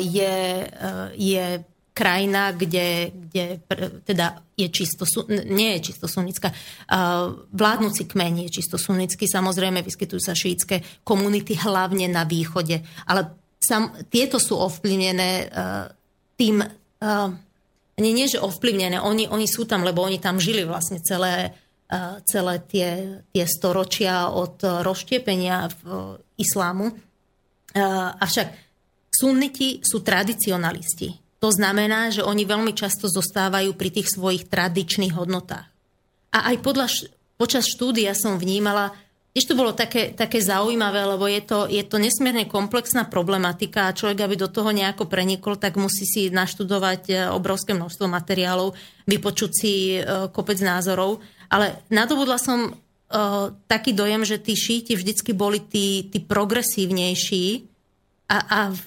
je, 0.00 0.36
je 1.18 1.46
krajina, 1.92 2.56
kde, 2.56 3.12
kde 3.12 3.60
teda 4.08 4.40
je 4.56 4.68
čisto, 4.72 5.04
nie 5.28 5.76
je 5.76 5.92
čisto 5.92 6.08
sunnická. 6.08 6.48
Vládnúci 7.52 8.08
kmeň 8.08 8.48
je 8.48 8.60
čisto 8.60 8.80
sunnický, 8.80 9.28
samozrejme 9.28 9.84
vyskytujú 9.84 10.20
sa 10.20 10.32
šítske 10.32 11.04
komunity 11.04 11.52
hlavne 11.56 12.08
na 12.08 12.24
východe, 12.24 12.80
ale 13.06 13.36
sam, 13.60 13.92
tieto 14.08 14.40
sú 14.40 14.56
ovplyvnené 14.56 15.52
tým, 16.40 16.64
nie, 18.00 18.12
nie 18.16 18.26
že 18.26 18.40
ovplyvnené, 18.40 18.98
oni, 19.04 19.28
oni 19.28 19.44
sú 19.44 19.68
tam, 19.68 19.84
lebo 19.84 20.00
oni 20.00 20.16
tam 20.16 20.40
žili 20.40 20.64
vlastne 20.64 20.98
celé 21.04 21.52
celé 22.24 22.64
tie, 22.64 23.20
tie 23.36 23.44
storočia 23.44 24.32
od 24.32 24.64
rozštiepenia 24.64 25.68
v 25.84 26.16
islámu. 26.40 26.88
Avšak 28.16 28.48
sunniti 29.12 29.84
sú 29.84 30.00
tradicionalisti. 30.00 31.21
To 31.42 31.50
znamená, 31.50 32.14
že 32.14 32.22
oni 32.22 32.46
veľmi 32.46 32.70
často 32.70 33.10
zostávajú 33.10 33.74
pri 33.74 33.90
tých 33.90 34.14
svojich 34.14 34.46
tradičných 34.46 35.10
hodnotách. 35.10 35.66
A 36.32 36.38
aj 36.54 36.56
podľa, 36.62 36.86
počas 37.34 37.66
štúdia 37.66 38.14
som 38.14 38.38
vnímala, 38.38 38.94
Tiež 39.32 39.48
to 39.48 39.56
bolo 39.56 39.72
také, 39.72 40.12
také 40.12 40.44
zaujímavé, 40.44 41.08
lebo 41.08 41.24
je 41.24 41.40
to, 41.40 41.64
je 41.64 41.80
to 41.88 41.96
nesmierne 41.96 42.44
komplexná 42.52 43.08
problematika 43.08 43.88
a 43.88 43.96
človek, 43.96 44.28
aby 44.28 44.36
do 44.36 44.52
toho 44.52 44.68
nejako 44.76 45.08
prenikol, 45.08 45.56
tak 45.56 45.80
musí 45.80 46.04
si 46.04 46.28
naštudovať 46.28 47.02
e, 47.08 47.14
obrovské 47.32 47.72
množstvo 47.72 48.12
materiálov, 48.12 48.76
vypočuť 49.08 49.50
si 49.56 49.96
e, 49.96 50.28
kopec 50.28 50.60
názorov. 50.60 51.24
Ale 51.48 51.80
nadobudla 51.92 52.40
som 52.40 52.72
uh, 52.72 53.52
taký 53.68 53.92
dojem, 53.92 54.24
že 54.24 54.40
tí 54.40 54.56
šíti 54.56 54.96
vždycky 54.96 55.36
boli 55.36 55.60
tí, 55.60 56.08
tí 56.08 56.16
progresívnejší 56.16 57.68
a, 58.32 58.38
a 58.40 58.60
v, 58.72 58.84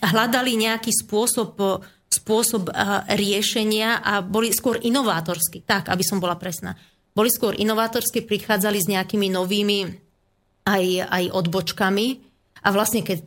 hľadali 0.00 0.52
nejaký 0.56 0.90
spôsob, 0.90 1.60
spôsob 2.08 2.72
uh, 2.72 3.04
riešenia 3.12 4.00
a 4.00 4.24
boli 4.24 4.50
skôr 4.50 4.80
inovátorskí, 4.80 5.68
tak, 5.68 5.92
aby 5.92 6.00
som 6.00 6.18
bola 6.18 6.34
presná. 6.40 6.74
Boli 7.14 7.30
skôr 7.30 7.54
inovátorsky, 7.54 8.26
prichádzali 8.26 8.78
s 8.80 8.90
nejakými 8.90 9.30
novými 9.30 9.78
aj, 10.66 10.84
aj 11.06 11.24
odbočkami 11.30 12.06
a 12.64 12.68
vlastne 12.72 13.04
keď, 13.04 13.20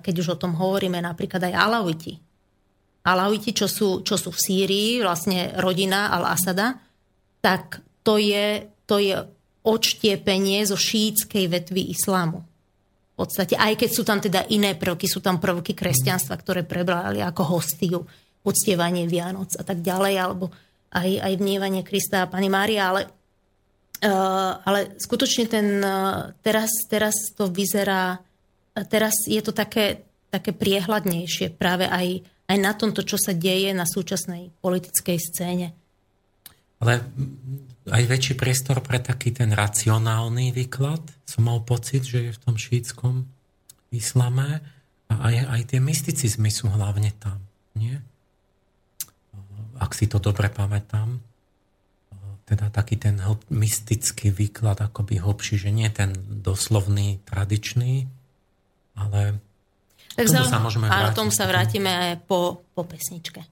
keď 0.00 0.14
už 0.14 0.38
o 0.38 0.40
tom 0.40 0.54
hovoríme, 0.54 0.96
napríklad 1.02 1.50
aj 1.50 1.54
Alawiti. 1.58 2.14
Alawiti, 3.04 3.52
čo 3.52 3.68
sú, 3.68 4.00
čo 4.00 4.16
sú 4.16 4.32
v 4.32 4.40
Sýrii, 4.40 4.90
vlastne 5.04 5.52
rodina 5.60 6.08
Al-Asada, 6.14 6.80
tak 7.44 7.84
to 8.00 8.16
je, 8.16 8.64
to 8.88 8.96
je 8.96 9.12
odštiepenie 9.64 10.64
zo 10.64 10.80
šítskej 10.80 11.44
vetvy 11.52 11.92
islámu. 11.92 12.40
V 13.14 13.22
podstate, 13.22 13.54
aj 13.54 13.78
keď 13.78 13.90
sú 13.94 14.02
tam 14.02 14.18
teda 14.18 14.50
iné 14.50 14.74
prvky, 14.74 15.06
sú 15.06 15.22
tam 15.22 15.38
prvky 15.38 15.70
kresťanstva, 15.70 16.34
ktoré 16.34 16.66
prebrali 16.66 17.22
ako 17.22 17.42
hostiu, 17.58 18.02
uctievanie 18.42 19.06
Vianoc 19.06 19.54
a 19.54 19.62
tak 19.62 19.80
ďalej, 19.80 20.14
alebo 20.18 20.50
aj, 20.90 21.10
aj 21.22 21.32
vnievanie 21.38 21.86
Krista 21.86 22.26
a 22.26 22.30
Pani 22.30 22.50
Mária, 22.50 22.90
ale, 22.90 23.02
uh, 23.06 24.52
ale 24.62 24.98
skutočne 25.00 25.44
ten, 25.46 25.78
uh, 25.78 26.34
teraz, 26.44 26.70
teraz 26.86 27.14
to 27.38 27.46
vyzerá, 27.50 28.18
uh, 28.18 28.84
teraz 28.86 29.30
je 29.30 29.40
to 29.40 29.54
také, 29.54 30.04
také 30.28 30.50
priehľadnejšie 30.50 31.54
práve 31.54 31.86
aj, 31.86 32.18
aj 32.50 32.58
na 32.58 32.72
tomto, 32.74 33.06
čo 33.06 33.14
sa 33.14 33.30
deje 33.30 33.72
na 33.72 33.86
súčasnej 33.86 34.50
politickej 34.58 35.18
scéne. 35.22 35.70
Ale 36.82 37.00
aj 37.84 38.02
väčší 38.08 38.34
priestor 38.36 38.80
pre 38.80 38.96
taký 38.96 39.36
ten 39.36 39.52
racionálny 39.52 40.56
výklad. 40.56 41.04
Som 41.28 41.48
mal 41.48 41.60
pocit, 41.60 42.04
že 42.04 42.30
je 42.30 42.36
v 42.36 42.42
tom 42.42 42.56
šítskom 42.56 43.28
islame 43.92 44.64
a 45.12 45.14
aj, 45.30 45.34
aj 45.52 45.62
tie 45.68 45.80
mysticizmy 45.84 46.48
sú 46.48 46.72
hlavne 46.72 47.12
tam. 47.20 47.44
Nie? 47.76 48.00
Ak 49.76 49.92
si 49.92 50.08
to 50.08 50.16
dobre 50.16 50.48
pamätám. 50.48 51.20
Teda 52.44 52.68
taký 52.68 53.00
ten 53.00 53.16
mystický 53.48 54.28
výklad 54.28 54.76
akoby 54.76 55.16
hlbší, 55.16 55.56
že 55.56 55.72
nie 55.72 55.88
ten 55.88 56.12
doslovný, 56.28 57.24
tradičný, 57.24 58.04
ale 59.00 59.40
tak 60.14 60.30
tomu 60.30 60.46
sa 60.46 60.60
môžeme 60.60 60.86
vrátiť. 60.86 61.10
Áno, 61.10 61.16
tomu 61.16 61.32
sa 61.34 61.44
vrátime 61.48 62.20
po, 62.28 62.62
po 62.76 62.84
pesničke. 62.86 63.42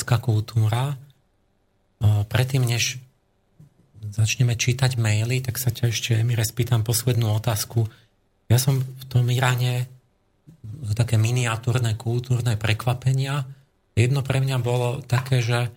Arabská 0.00 0.16
kultúra. 0.16 0.96
Predtým, 2.00 2.64
než 2.64 2.96
začneme 4.00 4.56
čítať 4.56 4.96
maily, 4.96 5.44
tak 5.44 5.60
sa 5.60 5.68
ťa 5.68 5.92
ešte, 5.92 6.16
Emire, 6.16 6.40
spýtam 6.40 6.80
poslednú 6.80 7.36
otázku. 7.36 7.84
Ja 8.48 8.56
som 8.56 8.80
v 8.80 9.04
tom 9.12 9.28
Iráne 9.28 9.92
také 10.96 11.20
miniatúrne 11.20 12.00
kultúrne 12.00 12.56
prekvapenia. 12.56 13.44
Jedno 13.92 14.24
pre 14.24 14.40
mňa 14.40 14.56
bolo 14.64 15.04
také, 15.04 15.44
že 15.44 15.68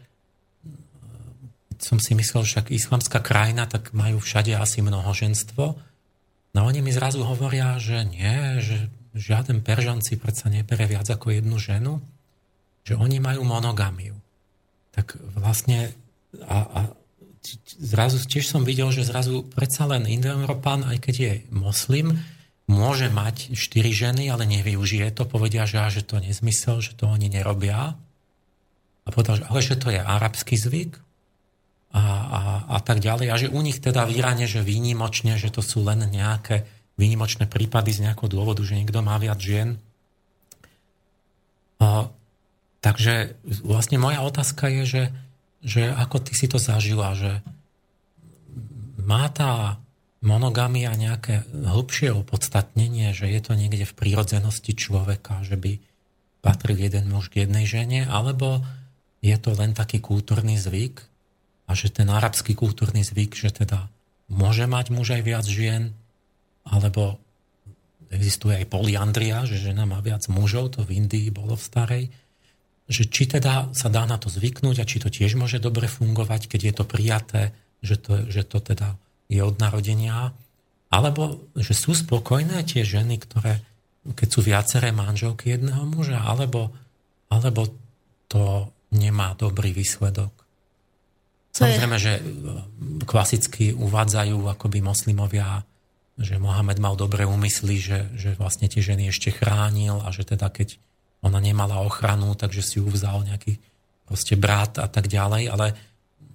som 1.84 2.00
si 2.00 2.16
myslel, 2.16 2.48
že 2.48 2.64
však 2.64 2.72
islamská 2.72 3.20
krajina, 3.20 3.68
tak 3.68 3.92
majú 3.92 4.24
všade 4.24 4.56
asi 4.56 4.80
mnohoženstvo. 4.80 5.66
No 6.56 6.60
oni 6.64 6.80
mi 6.80 6.96
zrazu 6.96 7.28
hovoria, 7.28 7.76
že 7.76 8.08
nie, 8.08 8.64
že 8.64 8.88
žiaden 9.20 9.60
Peržan 9.60 10.00
si 10.00 10.16
predsa 10.16 10.48
nebere 10.48 10.88
viac 10.88 11.12
ako 11.12 11.36
jednu 11.36 11.60
ženu, 11.60 12.00
že 12.84 13.00
oni 13.00 13.20
majú 13.24 13.48
monogamiu. 13.48 14.16
Tak 14.94 15.18
vlastne 15.40 15.96
a, 16.44 16.58
a 16.64 16.80
zrazu 17.80 18.24
tiež 18.24 18.48
som 18.48 18.64
videl, 18.64 18.90
že 18.92 19.08
zrazu 19.08 19.44
predsa 19.44 19.88
len 19.88 20.08
Indoeurópan, 20.08 20.88
aj 20.88 20.98
keď 21.04 21.16
je 21.16 21.34
moslim, 21.52 22.24
môže 22.68 23.12
mať 23.12 23.52
štyri 23.56 23.92
ženy, 23.92 24.32
ale 24.32 24.48
nevyužije 24.48 25.12
to, 25.12 25.28
povedia, 25.28 25.68
že, 25.68 25.84
že 25.92 26.04
to 26.08 26.24
nezmysel, 26.24 26.80
že 26.80 26.96
to 26.96 27.12
oni 27.12 27.28
nerobia. 27.28 28.00
A 29.04 29.08
povedal, 29.12 29.44
že, 29.44 29.44
ale 29.52 29.60
že 29.60 29.76
to 29.76 29.92
je 29.92 30.00
arabský 30.00 30.56
zvyk 30.56 30.96
a, 31.92 32.04
a, 32.04 32.42
a 32.72 32.78
tak 32.80 33.04
ďalej. 33.04 33.28
A 33.28 33.36
že 33.36 33.52
u 33.52 33.60
nich 33.60 33.84
teda 33.84 34.08
v 34.08 34.24
Iráne, 34.24 34.48
že 34.48 34.64
výnimočne, 34.64 35.36
že 35.36 35.52
to 35.52 35.60
sú 35.60 35.84
len 35.84 36.08
nejaké 36.08 36.64
výnimočné 36.96 37.52
prípady 37.52 37.92
z 37.92 38.08
nejakého 38.08 38.32
dôvodu, 38.32 38.64
že 38.64 38.80
niekto 38.80 39.04
má 39.04 39.20
viac 39.20 39.44
žien. 39.44 39.76
A, 41.84 42.08
takže 42.84 43.40
vlastne 43.64 43.96
moja 43.96 44.20
otázka 44.20 44.68
je, 44.68 44.84
že, 44.84 45.04
že 45.64 45.84
ako 45.88 46.20
ty 46.20 46.36
si 46.36 46.52
to 46.52 46.60
zažila, 46.60 47.16
že 47.16 47.40
má 49.00 49.32
tá 49.32 49.80
monogamia 50.24 50.96
nejaké 50.96 51.44
hĺbšie 51.52 52.16
opodstatnenie, 52.16 53.12
že 53.12 53.28
je 53.28 53.40
to 53.44 53.56
niekde 53.56 53.84
v 53.84 53.98
prírodzenosti 53.98 54.76
človeka, 54.76 55.44
že 55.44 55.60
by 55.60 55.80
patril 56.44 56.80
jeden 56.80 57.12
muž 57.12 57.32
k 57.32 57.48
jednej 57.48 57.68
žene, 57.68 58.08
alebo 58.08 58.64
je 59.20 59.36
to 59.40 59.56
len 59.56 59.72
taký 59.76 60.04
kultúrny 60.04 60.60
zvyk? 60.60 61.04
A 61.68 61.72
že 61.76 61.92
ten 61.92 62.12
arabský 62.12 62.56
kultúrny 62.56 63.08
zvyk, 63.08 63.36
že 63.40 63.52
teda 63.52 63.88
môže 64.28 64.68
mať 64.68 64.92
muž 64.92 65.16
aj 65.16 65.24
viac 65.24 65.48
žien, 65.48 65.96
alebo 66.68 67.20
existuje 68.12 68.64
aj 68.64 68.72
poliandria, 68.72 69.44
že 69.44 69.60
žena 69.60 69.84
má 69.84 70.00
viac 70.00 70.28
mužov, 70.32 70.76
to 70.76 70.88
v 70.88 71.04
Indii 71.04 71.32
bolo 71.32 71.56
v 71.56 71.64
starej, 71.64 72.04
že 72.88 73.08
či 73.08 73.30
teda 73.30 73.72
sa 73.72 73.88
dá 73.88 74.04
na 74.04 74.20
to 74.20 74.28
zvyknúť 74.28 74.84
a 74.84 74.88
či 74.88 75.00
to 75.00 75.08
tiež 75.08 75.40
môže 75.40 75.64
dobre 75.64 75.88
fungovať, 75.88 76.52
keď 76.52 76.62
je 76.62 76.74
to 76.76 76.84
prijaté, 76.84 77.42
že 77.80 77.96
to, 78.00 78.28
že 78.28 78.44
to 78.44 78.60
teda 78.60 79.00
je 79.32 79.40
od 79.40 79.56
narodenia, 79.60 80.36
alebo 80.92 81.48
že 81.58 81.74
sú 81.74 81.96
spokojné 81.96 82.64
tie 82.68 82.84
ženy, 82.86 83.18
ktoré, 83.24 83.64
keď 84.14 84.28
sú 84.30 84.40
viaceré 84.44 84.92
manželky 84.92 85.56
jedného 85.56 85.88
muža, 85.90 86.22
alebo, 86.22 86.76
alebo 87.32 87.72
to 88.28 88.70
nemá 88.94 89.34
dobrý 89.34 89.74
výsledok. 89.74 90.32
Samozrejme, 91.54 91.98
že 92.02 92.14
klasicky 93.06 93.78
uvádzajú 93.78 94.38
akoby 94.58 94.82
moslimovia 94.82 95.66
že 96.18 96.38
Mohamed 96.38 96.78
mal 96.78 96.94
dobré 96.94 97.26
úmysly, 97.26 97.82
že, 97.82 98.06
že 98.14 98.38
vlastne 98.38 98.70
tie 98.70 98.86
ženy 98.86 99.10
ešte 99.10 99.34
chránil 99.34 99.98
a 99.98 100.14
že 100.14 100.22
teda 100.22 100.54
keď 100.54 100.78
ona 101.24 101.40
nemala 101.40 101.80
ochranu, 101.82 102.36
takže 102.36 102.62
si 102.62 102.76
ju 102.78 102.86
vzal 102.92 103.24
nejaký 103.24 103.56
proste 104.04 104.36
brat 104.36 104.78
a 104.78 104.92
tak 104.92 105.08
ďalej, 105.08 105.50
ale 105.50 105.74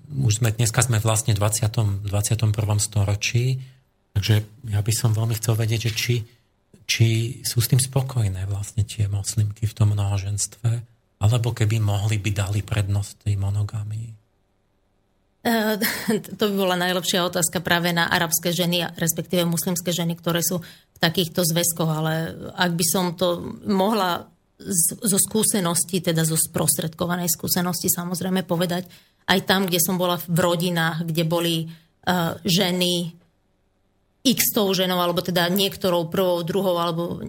už 0.08 0.40
sme, 0.40 0.50
dneska 0.56 0.80
sme 0.80 0.98
vlastne 1.04 1.36
v 1.36 1.40
20. 1.44 2.08
21. 2.08 2.48
storočí, 2.80 3.60
takže 4.16 4.40
ja 4.72 4.80
by 4.80 4.92
som 4.96 5.12
veľmi 5.12 5.36
chcel 5.36 5.54
vedieť, 5.54 5.92
že 5.92 5.92
či, 5.92 6.14
či 6.88 7.08
sú 7.44 7.60
s 7.60 7.68
tým 7.68 7.78
spokojné 7.78 8.48
vlastne 8.48 8.88
tie 8.88 9.04
moslimky 9.04 9.68
v 9.68 9.76
tom 9.76 9.92
mnohoženstve, 9.92 10.70
alebo 11.20 11.52
keby 11.52 11.76
mohli 11.76 12.16
by 12.16 12.30
dali 12.32 12.60
prednosť 12.64 13.28
tej 13.28 13.36
monogamii. 13.36 14.18
Eh, 15.48 15.74
to 16.38 16.42
by 16.50 16.54
bola 16.56 16.76
najlepšia 16.80 17.28
otázka 17.28 17.60
práve 17.62 17.92
na 17.94 18.10
arabské 18.10 18.50
ženy, 18.50 18.88
respektíve 18.96 19.46
muslimské 19.46 19.94
ženy, 19.94 20.18
ktoré 20.18 20.42
sú 20.42 20.64
v 20.64 20.98
takýchto 20.98 21.46
zväzkoch, 21.46 21.90
ale 21.90 22.34
ak 22.56 22.72
by 22.74 22.84
som 22.88 23.14
to 23.14 23.38
mohla 23.68 24.26
zo 24.58 25.18
skúsenosti, 25.22 26.02
teda 26.02 26.26
zo 26.26 26.34
sprostredkovanej 26.34 27.30
skúsenosti 27.30 27.86
samozrejme 27.86 28.42
povedať, 28.42 28.90
aj 29.30 29.46
tam, 29.46 29.70
kde 29.70 29.78
som 29.78 29.94
bola 29.94 30.18
v 30.18 30.38
rodinách, 30.38 31.06
kde 31.06 31.22
boli 31.22 31.54
uh, 31.64 32.34
ženy 32.42 33.14
x 34.26 34.50
tou 34.50 34.66
ženou, 34.74 34.98
alebo 34.98 35.22
teda 35.22 35.46
niektorou 35.46 36.10
prvou, 36.10 36.42
druhou, 36.42 36.74
alebo 36.76 37.22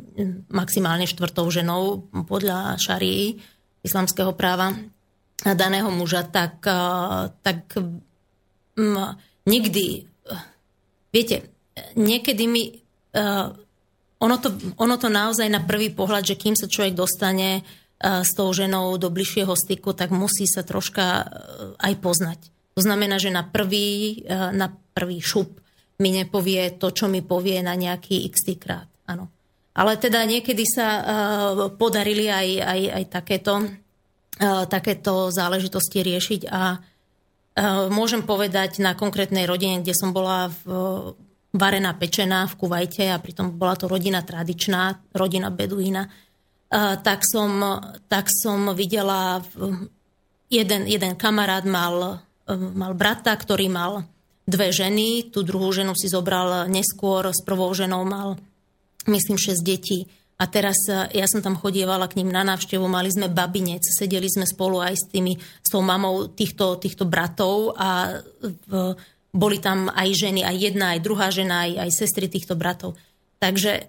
maximálne 0.49 1.05
štvrtou 1.05 1.47
ženou 1.53 2.09
podľa 2.25 2.81
šarii 2.81 3.37
islamského 3.85 4.33
práva 4.33 4.73
daného 5.39 5.87
muža, 5.93 6.27
tak, 6.27 6.59
uh, 6.65 7.31
tak 7.45 7.77
nikdy, 9.47 10.09
viete, 11.13 11.35
niekedy 11.95 12.43
mi 12.49 12.73
uh, 12.73 13.53
ono, 14.19 14.35
to, 14.37 14.51
ono 14.75 14.95
to 14.99 15.07
naozaj 15.07 15.47
na 15.47 15.63
prvý 15.63 15.89
pohľad, 15.95 16.27
že 16.27 16.39
kým 16.39 16.55
sa 16.55 16.67
človek 16.67 16.95
dostane 16.95 17.63
uh, 17.63 18.21
s 18.21 18.35
tou 18.35 18.51
ženou 18.51 18.99
do 18.99 19.07
bližšieho 19.07 19.55
styku, 19.55 19.95
tak 19.95 20.11
musí 20.11 20.43
sa 20.43 20.63
troška 20.63 21.05
uh, 21.05 21.25
aj 21.79 21.93
poznať. 22.03 22.39
To 22.75 22.81
znamená, 22.83 23.19
že 23.19 23.31
na 23.31 23.47
prvý, 23.47 24.23
uh, 24.27 24.51
na 24.51 24.71
prvý 24.95 25.23
šup 25.23 25.59
mi 25.99 26.15
nepovie 26.15 26.79
to, 26.79 26.95
čo 26.95 27.11
mi 27.11 27.19
povie 27.19 27.59
na 27.59 27.75
nejaký 27.75 28.23
x 28.31 28.47
krát. 28.55 28.87
Áno. 29.07 29.27
Ale 29.75 29.95
teda 29.95 30.23
niekedy 30.27 30.63
sa 30.67 31.03
podarili 31.75 32.27
aj, 32.27 32.47
aj, 32.63 32.81
aj 32.99 33.03
takéto, 33.07 33.53
takéto 34.67 35.31
záležitosti 35.31 36.03
riešiť 36.03 36.41
a 36.51 36.83
môžem 37.87 38.23
povedať 38.23 38.83
na 38.83 38.95
konkrétnej 38.95 39.47
rodine, 39.47 39.79
kde 39.79 39.95
som 39.95 40.11
bola 40.11 40.51
v, 40.51 40.59
varená 41.53 41.97
pečená 41.97 42.45
v 42.45 42.57
Kuvajte 42.57 43.09
a 43.09 43.21
pritom 43.21 43.57
bola 43.57 43.73
to 43.73 43.89
rodina 43.89 44.21
tradičná, 44.21 45.13
rodina 45.13 45.49
Beduína, 45.49 46.05
eh, 46.05 46.95
tak 47.01 47.25
som, 47.25 47.81
tak 48.05 48.29
som 48.29 48.73
videla, 48.77 49.41
jeden, 50.49 50.81
jeden 50.85 51.13
kamarát 51.17 51.65
mal, 51.65 52.21
eh, 52.45 52.53
mal 52.55 52.93
brata, 52.93 53.33
ktorý 53.33 53.69
mal 53.69 54.05
dve 54.49 54.73
ženy, 54.73 55.29
tú 55.29 55.45
druhú 55.45 55.69
ženu 55.69 55.93
si 55.93 56.09
zobral 56.09 56.65
neskôr, 56.65 57.29
s 57.29 57.45
prvou 57.45 57.69
ženou 57.77 58.01
mal, 58.01 58.33
myslím, 59.05 59.37
šesť 59.37 59.61
detí. 59.61 60.09
A 60.39 60.47
teraz 60.47 60.79
e, 60.87 61.19
ja 61.19 61.27
som 61.29 61.43
tam 61.43 61.59
chodievala 61.59 62.07
k 62.07 62.23
ním 62.23 62.33
na 62.33 62.47
návštevu, 62.47 62.87
mali 62.87 63.11
sme 63.11 63.27
babinec, 63.29 63.83
sedeli 63.83 64.25
sme 64.31 64.47
spolu 64.47 64.79
aj 64.79 64.95
s, 64.95 65.05
tými, 65.11 65.35
s 65.35 65.69
tou 65.69 65.83
mamou 65.83 66.31
týchto, 66.31 66.79
týchto 66.79 67.03
bratov 67.05 67.75
a 67.75 68.17
v, 68.41 68.95
boli 69.29 69.61
tam 69.61 69.93
aj 69.93 70.09
ženy, 70.09 70.41
aj 70.41 70.55
jedna, 70.57 70.85
aj 70.97 71.05
druhá 71.05 71.29
žena, 71.29 71.69
aj, 71.69 71.85
aj 71.85 71.91
sestry 71.93 72.25
týchto 72.25 72.57
bratov. 72.57 72.97
Takže 73.37 73.85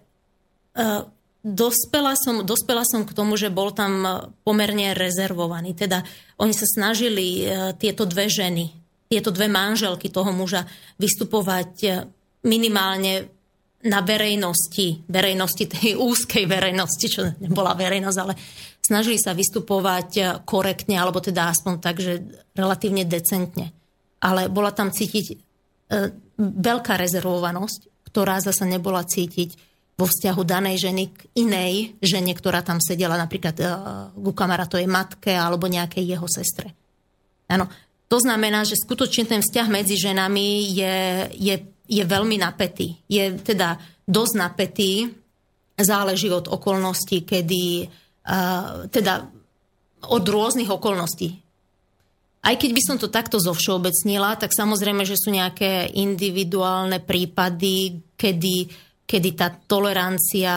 uh, 0.77 1.09
dospela, 1.41 2.13
som, 2.15 2.45
dospela 2.45 2.85
som 2.85 3.09
k 3.09 3.17
tomu, 3.17 3.41
že 3.41 3.49
bol 3.49 3.73
tam 3.73 4.29
pomerne 4.45 4.93
rezervovaný. 4.93 5.73
Teda 5.73 6.05
oni 6.37 6.53
sa 6.53 6.69
snažili 6.69 7.45
uh, 7.45 7.73
tieto 7.73 8.05
dve 8.05 8.29
ženy, 8.29 8.69
tieto 9.09 9.33
dve 9.33 9.49
manželky 9.49 10.13
toho 10.13 10.31
muža 10.31 10.69
vystupovať 11.01 12.07
minimálne 12.47 13.33
na 13.81 14.05
verejnosti, 14.05 15.09
verejnosti 15.09 15.65
tej 15.65 15.97
úzkej 15.97 16.45
verejnosti, 16.45 17.07
čo 17.09 17.33
nebola 17.41 17.73
verejnosť, 17.73 18.19
ale 18.21 18.37
snažili 18.85 19.17
sa 19.17 19.33
vystupovať 19.33 20.45
korektne, 20.45 21.01
alebo 21.01 21.25
teda 21.25 21.49
aspoň 21.49 21.81
tak, 21.81 21.97
že 21.97 22.21
relatívne 22.53 23.09
decentne. 23.09 23.73
Ale 24.21 24.53
bola 24.53 24.71
tam 24.71 24.93
cítiť 24.93 25.27
e, 25.33 25.37
veľká 26.39 26.97
rezervovanosť, 27.01 28.05
ktorá 28.13 28.41
zasa 28.45 28.69
nebola 28.69 29.01
cítiť 29.05 29.57
vo 29.97 30.09
vzťahu 30.09 30.43
danej 30.45 30.89
ženy 30.89 31.05
k 31.13 31.19
inej 31.41 31.97
žene, 32.01 32.33
ktorá 32.33 32.65
tam 32.65 32.81
sedela 32.81 33.17
napríklad 33.17 33.57
e, 33.57 33.65
ku 34.17 34.33
kamarátovej 34.37 34.89
matke 34.89 35.33
alebo 35.33 35.69
nejakej 35.69 36.05
jeho 36.05 36.29
sestre. 36.29 36.73
Áno. 37.49 37.69
To 38.11 38.19
znamená, 38.19 38.67
že 38.67 38.75
skutočne 38.75 39.23
ten 39.23 39.39
vzťah 39.39 39.69
medzi 39.71 39.95
ženami 39.95 40.75
je, 40.75 40.97
je 41.39 41.55
je 41.91 42.05
veľmi 42.07 42.39
napätý. 42.39 42.95
Je 43.11 43.35
teda 43.43 43.75
dosť 44.07 44.35
napätý, 44.39 45.11
záleží 45.75 46.31
od 46.31 46.47
okolností, 46.47 47.27
kedy, 47.27 47.91
uh, 48.31 48.87
teda 48.87 49.27
od 50.07 50.25
rôznych 50.25 50.71
okolností. 50.71 51.35
Aj 52.41 52.57
keď 52.57 52.71
by 52.73 52.83
som 52.83 52.97
to 52.97 53.13
takto 53.13 53.37
zovšeobecnila, 53.37 54.41
tak 54.41 54.57
samozrejme, 54.57 55.05
že 55.05 55.21
sú 55.21 55.29
nejaké 55.29 55.93
individuálne 55.93 57.05
prípady, 57.05 58.01
kedy, 58.17 58.57
kedy 59.05 59.31
tá 59.37 59.53
tolerancia 59.53 60.55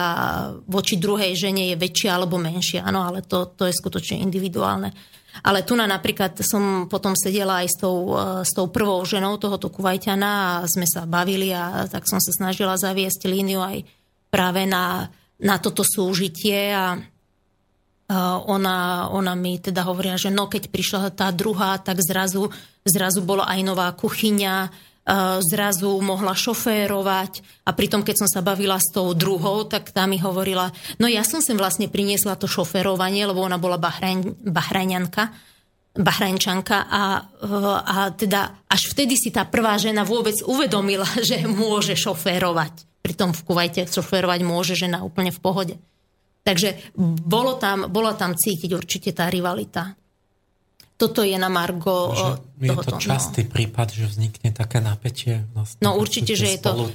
voči 0.64 0.96
druhej 0.96 1.36
žene 1.36 1.68
je 1.72 1.76
väčšia 1.76 2.16
alebo 2.16 2.40
menšia. 2.40 2.88
Áno, 2.88 3.04
ale 3.04 3.20
to, 3.20 3.52
to 3.52 3.68
je 3.68 3.76
skutočne 3.76 4.16
individuálne. 4.24 4.96
Ale 5.44 5.66
tu 5.66 5.74
na 5.76 5.84
napríklad 5.84 6.40
som 6.46 6.86
potom 6.86 7.12
sedela 7.18 7.60
aj 7.60 7.68
s 7.68 7.76
tou, 7.76 8.14
s 8.46 8.54
tou 8.54 8.70
prvou 8.70 9.02
ženou 9.02 9.36
tohoto 9.36 9.66
Kuvajťana 9.68 10.30
a 10.30 10.70
sme 10.70 10.86
sa 10.86 11.04
bavili 11.10 11.50
a 11.50 11.90
tak 11.90 12.06
som 12.06 12.22
sa 12.22 12.30
snažila 12.30 12.78
zaviesť 12.78 13.26
líniu 13.26 13.58
aj 13.58 13.82
práve 14.30 14.62
na, 14.62 15.10
na 15.42 15.58
toto 15.58 15.82
súžitie 15.82 16.70
a 16.70 16.94
ona, 18.12 19.08
ona 19.08 19.32
mi 19.32 19.56
teda 19.56 19.80
hovoria, 19.88 20.20
že 20.20 20.28
no 20.28 20.44
keď 20.44 20.68
prišla 20.68 21.16
tá 21.16 21.32
druhá, 21.32 21.80
tak 21.80 22.04
zrazu, 22.04 22.52
zrazu 22.84 23.24
bola 23.24 23.48
aj 23.48 23.60
nová 23.64 23.88
kuchyňa, 23.96 24.68
zrazu 25.44 26.00
mohla 26.00 26.32
šoférovať 26.32 27.44
a 27.68 27.76
pritom, 27.76 28.00
keď 28.00 28.24
som 28.24 28.28
sa 28.28 28.40
bavila 28.40 28.80
s 28.80 28.88
tou 28.88 29.12
druhou, 29.12 29.68
tak 29.68 29.92
tá 29.92 30.08
mi 30.08 30.16
hovorila, 30.16 30.72
no 30.96 31.04
ja 31.04 31.20
som 31.20 31.44
sem 31.44 31.60
vlastne 31.60 31.92
priniesla 31.92 32.40
to 32.40 32.48
šoférovanie, 32.48 33.28
lebo 33.28 33.44
ona 33.44 33.60
bola 33.60 33.76
Bahrajn, 33.76 34.48
Bahrajňanka, 34.48 35.24
Bahrajnčanka 35.94 36.88
a, 36.88 37.02
a 37.84 37.96
teda 38.16 38.64
až 38.64 38.82
vtedy 38.96 39.14
si 39.20 39.28
tá 39.28 39.44
prvá 39.44 39.76
žena 39.76 40.08
vôbec 40.08 40.40
uvedomila, 40.48 41.06
že 41.28 41.44
môže 41.44 41.92
šoférovať. 42.00 43.04
Pritom 43.04 43.36
v 43.36 43.44
Kuvajte 43.44 43.84
šoférovať 43.84 44.40
môže 44.40 44.72
žena 44.72 45.04
úplne 45.04 45.28
v 45.28 45.40
pohode. 45.44 45.74
Takže 46.44 46.92
bolo 47.24 47.56
tam, 47.56 47.88
bola 47.88 48.12
tam 48.12 48.36
cítiť 48.36 48.70
určite 48.76 49.16
tá 49.16 49.32
rivalita 49.32 50.03
toto 50.94 51.26
je 51.26 51.34
na 51.34 51.50
Margo 51.50 52.14
že 52.14 52.26
je 52.62 52.70
tohoto. 52.70 52.94
To 52.94 53.02
častý 53.02 53.42
no. 53.42 53.50
prípad, 53.50 53.88
že 53.90 54.06
vznikne 54.06 54.54
také 54.54 54.78
napätie? 54.78 55.42
Vlastne, 55.50 55.82
no 55.82 55.98
určite, 55.98 56.38
že 56.38 56.54
je 56.54 56.58
to... 56.62 56.86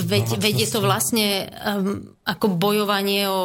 Veď, 0.00 0.40
veď 0.40 0.54
je 0.64 0.68
to 0.72 0.80
vlastne 0.80 1.52
um, 1.60 2.16
ako 2.24 2.56
bojovanie 2.56 3.28
o, 3.28 3.36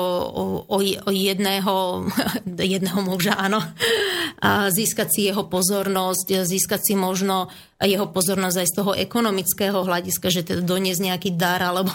o, 0.63 0.79
o 0.79 1.11
jedného, 1.11 2.07
jedného 2.47 2.99
muža, 3.03 3.35
áno. 3.35 3.59
A 4.39 4.71
získať 4.71 5.07
si 5.11 5.21
jeho 5.27 5.51
pozornosť, 5.51 6.47
získať 6.47 6.79
si 6.79 6.93
možno 6.95 7.51
jeho 7.83 8.07
pozornosť 8.07 8.55
aj 8.55 8.67
z 8.71 8.75
toho 8.79 8.91
ekonomického 8.95 9.83
hľadiska, 9.83 10.31
že 10.31 10.47
teda 10.47 10.63
doniesť 10.63 11.01
nejaký 11.11 11.29
dar, 11.35 11.59
alebo 11.59 11.91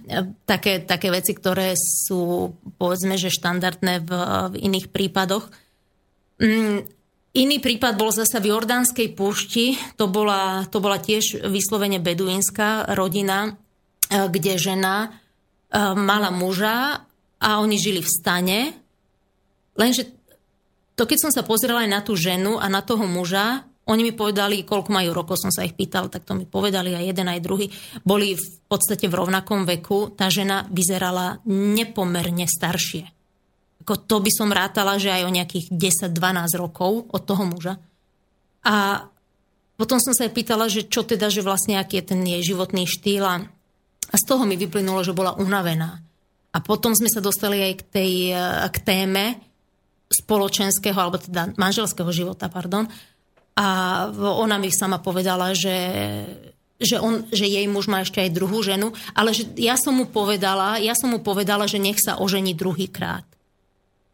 také, 0.50 0.80
také 0.80 1.12
veci, 1.12 1.36
ktoré 1.36 1.76
sú 1.76 2.56
povedzme, 2.80 3.20
že 3.20 3.28
štandardné 3.28 4.08
v, 4.08 4.10
v 4.48 4.54
iných 4.56 4.88
prípadoch. 4.88 5.52
Mm, 6.40 7.01
Iný 7.32 7.64
prípad 7.64 7.96
bol 7.96 8.12
zasa 8.12 8.44
v 8.44 8.52
Jordánskej 8.52 9.16
púšti, 9.16 9.80
to 9.96 10.04
bola, 10.04 10.68
to 10.68 10.84
bola 10.84 11.00
tiež 11.00 11.48
vyslovene 11.48 11.96
beduínska 11.96 12.92
rodina, 12.92 13.48
e, 13.48 13.50
kde 14.28 14.60
žena 14.60 15.08
e, 15.08 15.08
mala 15.96 16.28
muža 16.28 17.08
a 17.40 17.48
oni 17.64 17.80
žili 17.80 18.04
v 18.04 18.12
stane. 18.12 18.60
Lenže 19.80 20.12
to, 20.92 21.08
keď 21.08 21.18
som 21.24 21.32
sa 21.32 21.40
pozrela 21.40 21.88
aj 21.88 21.90
na 21.90 22.00
tú 22.04 22.20
ženu 22.20 22.60
a 22.60 22.68
na 22.68 22.84
toho 22.84 23.08
muža, 23.08 23.64
oni 23.88 24.04
mi 24.04 24.12
povedali, 24.12 24.68
koľko 24.68 24.92
majú 24.92 25.16
rokov, 25.16 25.40
som 25.40 25.48
sa 25.48 25.64
ich 25.64 25.72
pýtal, 25.72 26.12
tak 26.12 26.28
to 26.28 26.36
mi 26.36 26.44
povedali 26.44 26.92
aj 26.92 27.16
jeden, 27.16 27.32
aj 27.32 27.40
druhý. 27.40 27.72
Boli 28.04 28.36
v 28.36 28.46
podstate 28.68 29.08
v 29.08 29.18
rovnakom 29.18 29.64
veku. 29.64 30.12
Tá 30.12 30.28
žena 30.28 30.68
vyzerala 30.68 31.40
nepomerne 31.48 32.44
staršie 32.44 33.21
ako 33.82 34.06
to 34.06 34.16
by 34.22 34.30
som 34.30 34.54
rátala, 34.54 34.94
že 34.96 35.10
aj 35.10 35.26
o 35.26 35.34
nejakých 35.34 35.66
10-12 35.74 36.14
rokov 36.54 37.10
od 37.10 37.22
toho 37.26 37.42
muža. 37.42 37.74
A 38.62 39.06
potom 39.74 39.98
som 39.98 40.14
sa 40.14 40.30
aj 40.30 40.32
pýtala, 40.38 40.70
že 40.70 40.86
čo 40.86 41.02
teda, 41.02 41.26
že 41.26 41.42
vlastne 41.42 41.74
aký 41.74 41.98
je 41.98 42.14
ten 42.14 42.20
jej 42.22 42.54
životný 42.54 42.86
štýl 42.86 43.26
a, 43.26 43.42
a 44.06 44.14
z 44.14 44.24
toho 44.24 44.46
mi 44.46 44.54
vyplynulo, 44.54 45.02
že 45.02 45.10
bola 45.10 45.34
unavená. 45.34 45.98
A 46.54 46.58
potom 46.62 46.94
sme 46.94 47.10
sa 47.10 47.18
dostali 47.18 47.58
aj 47.58 47.72
k, 47.80 47.84
tej, 47.90 48.12
k 48.70 48.76
téme 48.86 49.24
spoločenského, 50.12 50.94
alebo 50.94 51.18
teda 51.18 51.56
manželského 51.58 52.12
života, 52.14 52.46
pardon. 52.52 52.86
A 53.58 53.66
ona 54.14 54.60
mi 54.62 54.68
sama 54.70 55.00
povedala, 55.00 55.56
že, 55.56 55.74
že, 56.78 57.00
on, 57.00 57.24
že 57.32 57.48
jej 57.48 57.64
muž 57.66 57.88
má 57.88 58.04
ešte 58.04 58.20
aj 58.20 58.36
druhú 58.36 58.60
ženu, 58.60 58.92
ale 59.16 59.32
že 59.32 59.48
ja 59.58 59.74
som 59.80 59.96
mu 59.96 60.06
povedala, 60.06 60.78
ja 60.78 60.92
som 60.92 61.10
mu 61.10 61.24
povedala, 61.24 61.64
že 61.66 61.80
nech 61.82 61.98
sa 61.98 62.20
ožení 62.20 62.52
druhýkrát. 62.52 63.31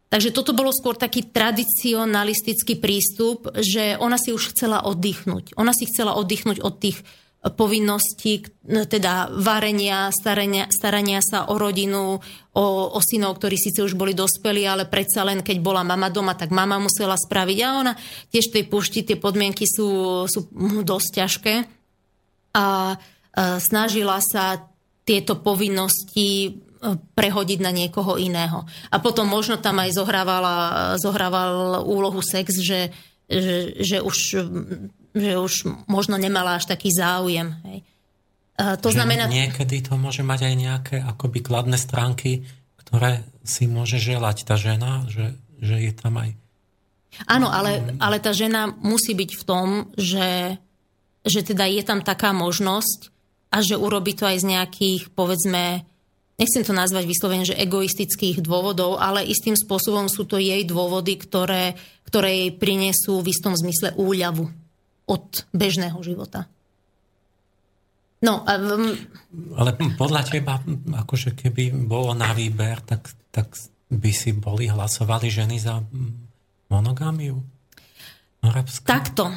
Takže 0.09 0.33
toto 0.33 0.57
bolo 0.57 0.73
skôr 0.73 0.97
taký 0.97 1.29
tradicionalistický 1.29 2.81
prístup, 2.81 3.53
že 3.61 3.93
ona 4.01 4.17
si 4.17 4.33
už 4.33 4.57
chcela 4.57 4.81
oddychnúť. 4.81 5.53
Ona 5.53 5.69
si 5.69 5.85
chcela 5.85 6.17
oddychnúť 6.17 6.65
od 6.65 6.75
tých 6.81 7.05
povinností, 7.39 8.51
teda 8.67 9.31
varenia, 9.31 10.11
starania, 10.11 10.67
starania 10.67 11.23
sa 11.23 11.47
o 11.47 11.55
rodinu, 11.55 12.19
o, 12.51 12.65
o 12.91 12.99
synov, 12.99 13.39
ktorí 13.39 13.55
síce 13.55 13.79
už 13.79 13.95
boli 13.95 14.11
dospelí, 14.11 14.67
ale 14.67 14.91
predsa 14.91 15.23
len 15.23 15.39
keď 15.39 15.63
bola 15.63 15.87
mama 15.87 16.11
doma, 16.11 16.35
tak 16.35 16.51
mama 16.51 16.75
musela 16.83 17.15
spraviť. 17.15 17.57
A 17.63 17.79
ona 17.79 17.93
tiež 18.33 18.51
v 18.51 18.55
tej 18.59 18.65
pušti, 18.67 19.07
tie 19.07 19.15
podmienky 19.15 19.63
sú, 19.63 19.87
sú 20.27 20.51
dosť 20.83 21.09
ťažké. 21.15 21.55
A, 21.63 21.65
a 22.59 22.65
snažila 23.63 24.19
sa 24.19 24.67
tieto 25.07 25.39
povinnosti 25.39 26.59
prehodiť 27.15 27.59
na 27.59 27.71
niekoho 27.75 28.15
iného. 28.15 28.63
A 28.87 29.03
potom 29.03 29.27
možno 29.27 29.59
tam 29.59 29.83
aj 29.83 29.99
zohrávala, 29.99 30.55
zohrával 30.95 31.83
úlohu 31.83 32.23
sex, 32.23 32.55
že, 32.55 32.95
že, 33.27 33.75
že, 33.83 33.97
už, 33.99 34.17
že 35.11 35.31
už 35.35 35.53
možno 35.91 36.15
nemala 36.15 36.55
až 36.55 36.71
taký 36.71 36.89
záujem. 36.95 37.51
Hej. 37.67 37.79
A 38.59 38.75
to 38.79 38.91
že 38.91 38.99
znamená... 38.99 39.27
Niekedy 39.27 39.83
to 39.83 39.99
môže 39.99 40.23
mať 40.23 40.39
aj 40.51 40.55
nejaké 40.55 40.95
akoby 41.03 41.39
kladné 41.43 41.75
stránky, 41.79 42.47
ktoré 42.79 43.23
si 43.43 43.67
môže 43.67 43.99
želať 43.99 44.47
tá 44.47 44.55
žena, 44.55 45.03
že, 45.07 45.35
že 45.59 45.79
je 45.83 45.93
tam 45.95 46.19
aj... 46.19 46.35
Áno, 47.27 47.51
ale, 47.51 47.97
ale 47.99 48.23
tá 48.23 48.31
žena 48.31 48.71
musí 48.71 49.17
byť 49.17 49.31
v 49.35 49.43
tom, 49.43 49.67
že, 49.97 50.55
že 51.25 51.41
teda 51.43 51.67
je 51.67 51.83
tam 51.83 52.05
taká 52.05 52.31
možnosť 52.31 53.11
a 53.49 53.65
že 53.65 53.75
urobí 53.75 54.13
to 54.13 54.29
aj 54.29 54.45
z 54.45 54.45
nejakých, 54.55 55.01
povedzme, 55.17 55.88
nechcem 56.39 56.63
to 56.63 56.71
nazvať 56.71 57.03
vyslovene, 57.03 57.43
že 57.43 57.59
egoistických 57.59 58.39
dôvodov, 58.39 58.97
ale 58.97 59.27
istým 59.27 59.59
spôsobom 59.59 60.07
sú 60.07 60.23
to 60.23 60.39
jej 60.39 60.63
dôvody, 60.63 61.19
ktoré, 61.19 61.75
ktoré 62.07 62.47
jej 62.47 62.51
prinesú 62.55 63.19
v 63.19 63.35
istom 63.35 63.53
zmysle 63.53 63.93
úľavu 63.99 64.47
od 65.11 65.25
bežného 65.51 65.99
života. 65.99 66.47
No, 68.19 68.43
um... 68.43 68.95
Ale 69.55 69.75
podľa 69.95 70.23
teba, 70.27 70.59
akože 71.05 71.35
keby 71.39 71.71
bolo 71.87 72.11
na 72.15 72.35
výber, 72.35 72.83
tak, 72.83 73.07
tak 73.31 73.55
by 73.87 74.11
si 74.11 74.35
boli 74.35 74.67
hlasovali 74.67 75.31
ženy 75.31 75.55
za 75.59 75.79
monogamiu? 76.67 77.39
Arabskú? 78.43 78.87
Takto. 78.87 79.31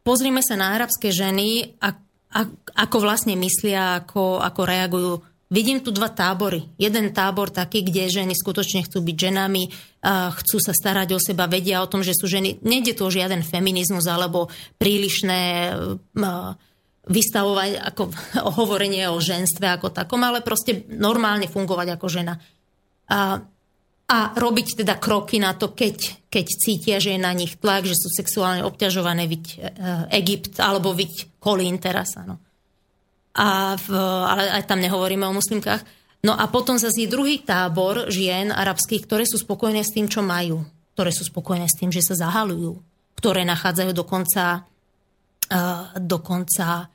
Pozrime 0.00 0.40
sa 0.40 0.56
na 0.56 0.72
arabské 0.80 1.12
ženy, 1.12 1.76
a, 1.76 1.92
a, 2.32 2.40
ako 2.88 2.96
vlastne 3.04 3.36
myslia, 3.36 4.00
ako, 4.00 4.40
ako 4.40 4.60
reagujú 4.64 5.12
Vidím 5.50 5.82
tu 5.82 5.90
dva 5.90 6.06
tábory. 6.06 6.62
Jeden 6.78 7.10
tábor 7.10 7.50
taký, 7.50 7.82
kde 7.82 8.06
ženy 8.06 8.38
skutočne 8.38 8.86
chcú 8.86 9.02
byť 9.02 9.16
ženami, 9.18 9.66
chcú 10.38 10.56
sa 10.62 10.70
starať 10.70 11.10
o 11.10 11.18
seba, 11.18 11.50
vedia 11.50 11.82
o 11.82 11.90
tom, 11.90 12.06
že 12.06 12.14
sú 12.14 12.30
ženy. 12.30 12.62
Nejde 12.62 12.94
tu 12.94 13.02
o 13.02 13.10
žiaden 13.10 13.42
feminizmus 13.42 14.06
alebo 14.06 14.46
prílišné 14.78 15.74
vystavovať 17.10 17.70
ako 17.82 18.02
hovorenie 18.62 19.10
o 19.10 19.18
ženstve 19.18 19.66
ako 19.74 19.90
takom, 19.90 20.22
ale 20.22 20.38
proste 20.46 20.86
normálne 20.86 21.50
fungovať 21.50 21.98
ako 21.98 22.06
žena. 22.06 22.38
A, 23.10 23.42
a 24.06 24.18
robiť 24.38 24.86
teda 24.86 25.02
kroky 25.02 25.42
na 25.42 25.58
to, 25.58 25.74
keď, 25.74 26.30
keď 26.30 26.46
cítia, 26.46 26.96
že 27.02 27.18
je 27.18 27.26
na 27.26 27.34
nich 27.34 27.58
tlak, 27.58 27.90
že 27.90 27.98
sú 27.98 28.06
sexuálne 28.06 28.62
obťažované, 28.62 29.26
viť 29.26 29.44
e, 29.50 29.56
Egypt 30.14 30.62
alebo 30.62 30.94
viť 30.94 31.42
Kolín 31.42 31.82
teraz, 31.82 32.14
áno 32.14 32.38
a 33.34 33.78
v, 33.78 33.88
ale 34.26 34.42
aj 34.58 34.66
tam 34.66 34.82
nehovoríme 34.82 35.22
o 35.26 35.36
muslimkách. 35.36 35.82
No 36.20 36.36
a 36.36 36.50
potom 36.52 36.76
zase 36.76 37.06
je 37.06 37.12
druhý 37.12 37.40
tábor 37.40 38.12
žien 38.12 38.52
arabských, 38.52 39.08
ktoré 39.08 39.24
sú 39.24 39.40
spokojné 39.40 39.80
s 39.80 39.94
tým, 39.94 40.10
čo 40.10 40.20
majú. 40.20 40.60
Ktoré 40.92 41.14
sú 41.14 41.24
spokojné 41.24 41.64
s 41.64 41.78
tým, 41.80 41.88
že 41.88 42.04
sa 42.04 42.28
zahalujú. 42.28 42.76
Ktoré 43.16 43.48
nachádzajú 43.48 43.92
dokonca, 43.96 44.68
uh, 45.48 45.84
dokonca 45.96 46.92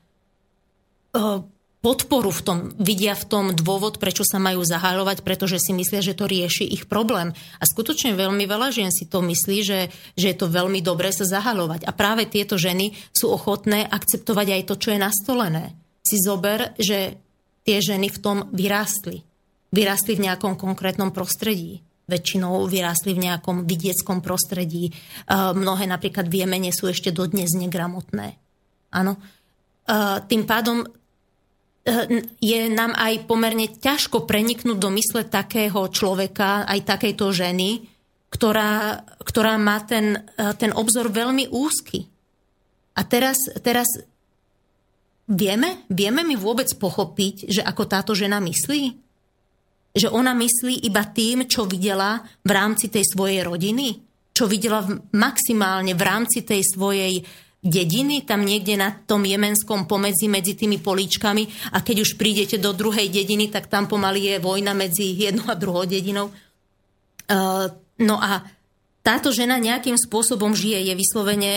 uh, 1.18 1.42
podporu 1.82 2.30
v 2.30 2.42
tom, 2.46 2.58
vidia 2.78 3.18
v 3.18 3.26
tom 3.26 3.46
dôvod, 3.58 3.98
prečo 3.98 4.22
sa 4.22 4.38
majú 4.38 4.62
zahalovať, 4.62 5.26
pretože 5.26 5.58
si 5.58 5.74
myslia, 5.74 6.06
že 6.06 6.18
to 6.18 6.30
rieši 6.30 6.66
ich 6.70 6.86
problém. 6.86 7.34
A 7.58 7.64
skutočne 7.66 8.14
veľmi 8.14 8.46
veľa 8.46 8.70
žien 8.70 8.94
si 8.94 9.10
to 9.10 9.26
myslí, 9.26 9.58
že, 9.66 9.80
že 10.14 10.26
je 10.34 10.38
to 10.38 10.54
veľmi 10.54 10.86
dobré 10.86 11.10
sa 11.10 11.26
zahalovať. 11.26 11.90
A 11.90 11.92
práve 11.98 12.30
tieto 12.30 12.62
ženy 12.62 12.94
sú 13.10 13.34
ochotné 13.34 13.90
akceptovať 13.90 14.48
aj 14.54 14.62
to, 14.70 14.76
čo 14.78 14.90
je 14.94 15.00
nastolené 15.02 15.85
si 16.06 16.22
zober, 16.22 16.78
že 16.78 17.18
tie 17.66 17.82
ženy 17.82 18.14
v 18.14 18.22
tom 18.22 18.38
vyrástli. 18.54 19.26
Vyrástli 19.74 20.14
v 20.14 20.30
nejakom 20.30 20.54
konkrétnom 20.54 21.10
prostredí. 21.10 21.82
Väčšinou 22.06 22.70
vyrástli 22.70 23.18
v 23.18 23.26
nejakom 23.26 23.66
vidieckom 23.66 24.22
prostredí. 24.22 24.94
Mnohé 25.34 25.90
napríklad 25.90 26.30
v 26.30 26.46
Jemene 26.46 26.70
sú 26.70 26.86
ešte 26.86 27.10
dodnes 27.10 27.58
negramotné. 27.58 28.38
Áno. 28.94 29.18
Tým 30.30 30.46
pádom 30.46 30.86
je 32.38 32.60
nám 32.70 32.94
aj 32.94 33.26
pomerne 33.26 33.70
ťažko 33.70 34.30
preniknúť 34.30 34.78
do 34.78 34.90
mysle 34.94 35.26
takého 35.26 35.90
človeka, 35.90 36.70
aj 36.70 36.86
takejto 36.86 37.34
ženy, 37.34 37.90
ktorá, 38.30 39.02
ktorá 39.22 39.58
má 39.58 39.82
ten, 39.86 40.22
ten 40.62 40.74
obzor 40.74 41.10
veľmi 41.10 41.50
úzky. 41.50 42.06
A 42.98 43.02
teraz, 43.06 43.38
teraz 43.66 43.86
vieme, 45.30 45.86
vieme 45.90 46.22
mi 46.22 46.38
vôbec 46.38 46.70
pochopiť, 46.78 47.50
že 47.50 47.62
ako 47.66 47.84
táto 47.90 48.12
žena 48.14 48.38
myslí? 48.42 48.84
Že 49.96 50.12
ona 50.12 50.36
myslí 50.36 50.86
iba 50.86 51.08
tým, 51.08 51.48
čo 51.48 51.66
videla 51.66 52.22
v 52.44 52.52
rámci 52.52 52.92
tej 52.92 53.04
svojej 53.16 53.42
rodiny? 53.48 54.04
Čo 54.36 54.46
videla 54.52 54.84
v, 54.84 55.00
maximálne 55.16 55.96
v 55.96 56.04
rámci 56.04 56.44
tej 56.44 56.62
svojej 56.68 57.24
dediny, 57.66 58.22
tam 58.30 58.46
niekde 58.46 58.78
na 58.78 58.94
tom 58.94 59.26
jemenskom 59.26 59.90
pomedzi 59.90 60.30
medzi 60.30 60.54
tými 60.54 60.78
políčkami 60.78 61.74
a 61.74 61.82
keď 61.82 62.06
už 62.06 62.14
prídete 62.14 62.62
do 62.62 62.78
druhej 62.78 63.10
dediny, 63.10 63.50
tak 63.50 63.66
tam 63.66 63.90
pomaly 63.90 64.38
je 64.38 64.44
vojna 64.44 64.78
medzi 64.78 65.18
jednou 65.18 65.50
a 65.50 65.58
druhou 65.58 65.90
dedinou. 65.90 66.30
Uh, 67.26 67.66
no 68.06 68.22
a 68.22 68.46
táto 69.02 69.34
žena 69.34 69.58
nejakým 69.58 69.98
spôsobom 69.98 70.54
žije, 70.54 70.90
je 70.90 70.94
vyslovene 70.94 71.52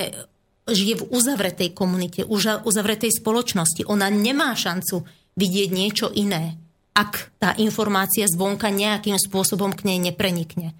žije 0.70 1.04
v 1.04 1.08
uzavretej 1.08 1.72
komunite, 1.72 2.24
uzavretej 2.28 3.20
spoločnosti. 3.20 3.88
Ona 3.88 4.12
nemá 4.12 4.52
šancu 4.52 5.04
vidieť 5.38 5.68
niečo 5.70 6.06
iné, 6.12 6.58
ak 6.92 7.38
tá 7.38 7.54
informácia 7.56 8.26
zvonka 8.26 8.68
nejakým 8.74 9.16
spôsobom 9.16 9.70
k 9.74 9.86
nej 9.86 9.98
neprenikne. 10.02 10.74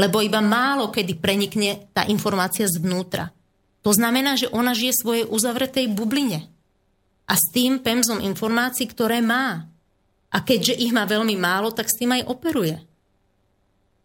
Lebo 0.00 0.24
iba 0.24 0.40
málo 0.40 0.88
kedy 0.88 1.20
prenikne 1.20 1.90
tá 1.92 2.08
informácia 2.08 2.64
zvnútra. 2.64 3.28
To 3.84 3.92
znamená, 3.92 4.36
že 4.36 4.48
ona 4.48 4.72
žije 4.72 4.92
svojej 4.96 5.24
uzavretej 5.28 5.92
bubline. 5.92 6.48
A 7.28 7.36
s 7.36 7.52
tým 7.52 7.80
pemzom 7.80 8.20
informácií, 8.20 8.88
ktoré 8.88 9.20
má. 9.20 9.68
A 10.32 10.38
keďže 10.40 10.80
ich 10.80 10.92
má 10.92 11.04
veľmi 11.04 11.36
málo, 11.36 11.72
tak 11.72 11.92
s 11.92 11.96
tým 12.00 12.16
aj 12.16 12.28
operuje. 12.28 12.80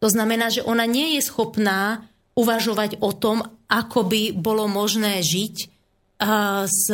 To 0.03 0.07
znamená, 0.11 0.51
že 0.51 0.61
ona 0.61 0.83
nie 0.83 1.15
je 1.17 1.21
schopná 1.23 2.03
uvažovať 2.35 2.99
o 2.99 3.15
tom, 3.15 3.41
ako 3.71 4.05
by 4.05 4.35
bolo 4.35 4.67
možné 4.67 5.23
žiť 5.23 5.55
uh, 6.19 6.67
s, 6.67 6.91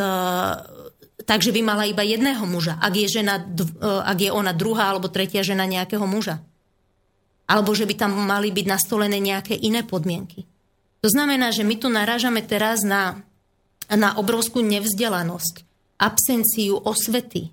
takže 1.26 1.50
by 1.50 1.62
mala 1.66 1.90
iba 1.90 2.06
jedného 2.06 2.46
muža, 2.46 2.78
ak 2.78 2.94
je, 2.94 3.08
žena, 3.10 3.42
uh, 3.42 4.06
ak 4.06 4.18
je 4.22 4.32
ona 4.32 4.54
druhá 4.54 4.94
alebo 4.94 5.10
tretia 5.10 5.42
žena 5.42 5.66
nejakého 5.66 6.06
muža. 6.06 6.40
Alebo 7.50 7.74
že 7.76 7.90
by 7.90 7.94
tam 7.98 8.16
mali 8.16 8.54
byť 8.54 8.66
nastolené 8.70 9.18
nejaké 9.20 9.58
iné 9.58 9.84
podmienky. 9.84 10.48
To 11.02 11.10
znamená, 11.10 11.50
že 11.50 11.66
my 11.66 11.76
tu 11.82 11.90
narážame 11.90 12.46
teraz 12.46 12.86
na, 12.86 13.26
na 13.90 14.14
obrovskú 14.16 14.62
nevzdelanosť, 14.62 15.66
absenciu 15.98 16.78
osvety, 16.78 17.50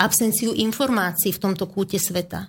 absenciu 0.00 0.56
informácií 0.56 1.30
v 1.36 1.42
tomto 1.44 1.68
kúte 1.68 2.00
sveta. 2.00 2.48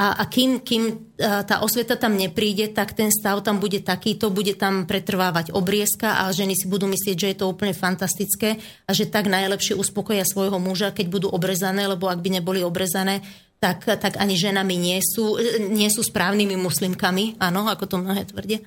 A, 0.00 0.16
a 0.16 0.24
kým, 0.24 0.64
kým 0.64 1.12
tá 1.20 1.60
osveta 1.60 1.92
tam 2.00 2.16
nepríde, 2.16 2.72
tak 2.72 2.96
ten 2.96 3.12
stav 3.12 3.44
tam 3.44 3.60
bude 3.60 3.84
takýto, 3.84 4.32
bude 4.32 4.56
tam 4.56 4.88
pretrvávať 4.88 5.52
obriezka 5.52 6.24
a 6.24 6.32
ženy 6.32 6.56
si 6.56 6.64
budú 6.64 6.88
myslieť, 6.88 7.16
že 7.20 7.28
je 7.28 7.36
to 7.36 7.52
úplne 7.52 7.76
fantastické 7.76 8.56
a 8.88 8.96
že 8.96 9.12
tak 9.12 9.28
najlepšie 9.28 9.76
uspokoja 9.76 10.24
svojho 10.24 10.56
muža, 10.56 10.96
keď 10.96 11.06
budú 11.12 11.28
obrezané, 11.28 11.84
lebo 11.84 12.08
ak 12.08 12.16
by 12.24 12.40
neboli 12.40 12.64
obrezané, 12.64 13.20
tak, 13.60 13.84
tak 13.84 14.16
ani 14.16 14.40
ženami 14.40 14.72
nie 14.80 15.04
sú, 15.04 15.36
nie 15.68 15.92
sú 15.92 16.00
správnymi 16.00 16.56
muslimkami, 16.56 17.36
áno, 17.36 17.68
ako 17.68 17.84
to 17.84 17.96
mnohé 18.00 18.24
tvrdia. 18.24 18.64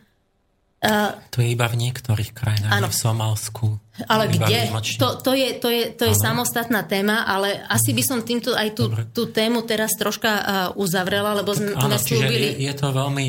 Uh, 0.83 1.15
to 1.31 1.39
je 1.39 1.55
iba 1.55 1.63
v 1.71 1.79
niektorých 1.79 2.35
krajinách, 2.35 2.75
áno. 2.75 2.91
v 2.91 2.95
Somálsku. 2.99 3.67
Ale 4.03 4.27
kde? 4.27 4.67
To, 4.99 5.15
to 5.15 5.31
je, 5.31 5.55
to 5.55 5.71
je, 5.71 5.95
to 5.95 6.03
je 6.11 6.11
samostatná 6.11 6.83
téma, 6.83 7.23
ale 7.23 7.55
asi 7.71 7.95
by 7.95 8.03
som 8.03 8.19
týmto 8.19 8.51
aj 8.51 8.75
tú, 8.75 8.91
tú 9.15 9.31
tému 9.31 9.63
teraz 9.63 9.95
troška 9.95 10.31
uh, 10.35 10.43
uzavrela, 10.75 11.39
lebo 11.39 11.55
sme 11.55 11.71
áno, 11.79 11.95
slúbili... 11.95 12.59
Je, 12.59 12.67
je 12.67 12.73
to 12.75 12.91
veľmi... 12.91 13.25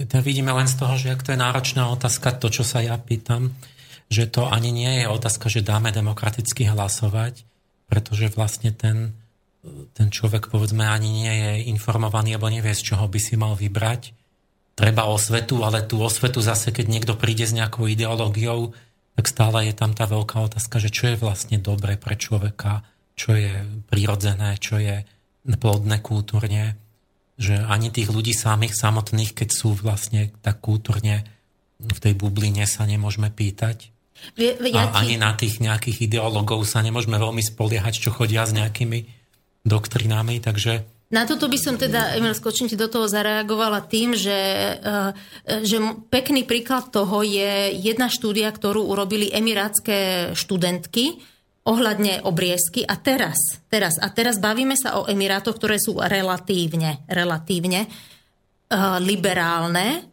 To 0.00 0.16
vidíme 0.24 0.48
len 0.56 0.64
z 0.64 0.80
toho, 0.80 0.96
že 0.96 1.12
ak 1.12 1.20
to 1.20 1.36
je 1.36 1.44
náročná 1.44 1.92
otázka, 1.92 2.40
to, 2.40 2.48
čo 2.48 2.64
sa 2.64 2.80
ja 2.80 2.96
pýtam, 2.96 3.52
že 4.08 4.24
to 4.24 4.48
ani 4.48 4.72
nie 4.72 5.04
je 5.04 5.06
otázka, 5.12 5.52
že 5.52 5.60
dáme 5.60 5.92
demokraticky 5.92 6.72
hlasovať, 6.72 7.44
pretože 7.84 8.32
vlastne 8.32 8.72
ten, 8.72 9.12
ten 9.92 10.08
človek, 10.08 10.48
povedzme, 10.48 10.88
ani 10.88 11.12
nie 11.12 11.34
je 11.36 11.52
informovaný, 11.68 12.40
alebo 12.40 12.48
nevie, 12.48 12.72
z 12.72 12.96
čoho 12.96 13.04
by 13.12 13.20
si 13.20 13.36
mal 13.36 13.52
vybrať 13.60 14.23
treba 14.74 15.06
osvetu, 15.06 15.62
ale 15.62 15.86
tú 15.86 16.02
osvetu 16.02 16.42
zase, 16.42 16.74
keď 16.74 16.86
niekto 16.90 17.14
príde 17.14 17.46
s 17.46 17.54
nejakou 17.54 17.86
ideológiou, 17.86 18.74
tak 19.14 19.30
stále 19.30 19.70
je 19.70 19.74
tam 19.74 19.94
tá 19.94 20.10
veľká 20.10 20.50
otázka, 20.50 20.82
že 20.82 20.90
čo 20.90 21.14
je 21.14 21.16
vlastne 21.16 21.62
dobre 21.62 21.94
pre 21.94 22.18
človeka, 22.18 22.82
čo 23.14 23.38
je 23.38 23.62
prirodzené, 23.86 24.58
čo 24.58 24.82
je 24.82 25.06
plodné 25.46 26.02
kultúrne, 26.02 26.74
že 27.38 27.58
ani 27.58 27.94
tých 27.94 28.10
ľudí 28.10 28.34
samých 28.34 28.74
samotných, 28.74 29.34
keď 29.34 29.48
sú 29.54 29.74
vlastne 29.78 30.34
tak 30.42 30.58
kultúrne 30.62 31.22
v 31.78 31.98
tej 31.98 32.14
bubline 32.14 32.66
sa 32.66 32.86
nemôžeme 32.86 33.30
pýtať. 33.30 33.90
Ja 34.38 34.88
A 34.88 35.04
ani 35.04 35.18
na 35.18 35.34
tých 35.34 35.58
nejakých 35.58 36.06
ideológov 36.08 36.64
sa 36.64 36.80
nemôžeme 36.80 37.18
veľmi 37.18 37.42
spoliehať, 37.42 37.98
čo 37.98 38.14
chodia 38.14 38.46
s 38.46 38.54
nejakými 38.54 39.04
doktrinami, 39.66 40.38
takže 40.40 40.86
na 41.12 41.28
toto 41.28 41.46
by 41.46 41.58
som 41.60 41.76
teda, 41.76 42.16
Emil, 42.16 42.32
skočím 42.32 42.66
ti 42.66 42.80
do 42.80 42.88
toho 42.88 43.04
zareagovala 43.04 43.84
tým, 43.84 44.16
že, 44.16 44.40
eh, 44.80 45.10
že 45.62 45.76
pekný 46.08 46.48
príklad 46.48 46.88
toho 46.88 47.20
je 47.20 47.76
jedna 47.76 48.08
štúdia, 48.08 48.48
ktorú 48.48 48.88
urobili 48.88 49.28
emirátske 49.28 50.32
študentky 50.32 51.20
ohľadne 51.64 52.24
obriezky 52.28 52.84
a 52.84 53.00
teraz, 53.00 53.36
teraz, 53.72 53.96
a 53.96 54.12
teraz 54.12 54.36
bavíme 54.36 54.76
sa 54.76 55.00
o 55.00 55.08
Emirátoch, 55.08 55.56
ktoré 55.56 55.80
sú 55.80 55.96
relatívne, 55.96 57.08
relatívne 57.08 57.88
uh, 57.88 59.00
liberálne, 59.00 60.04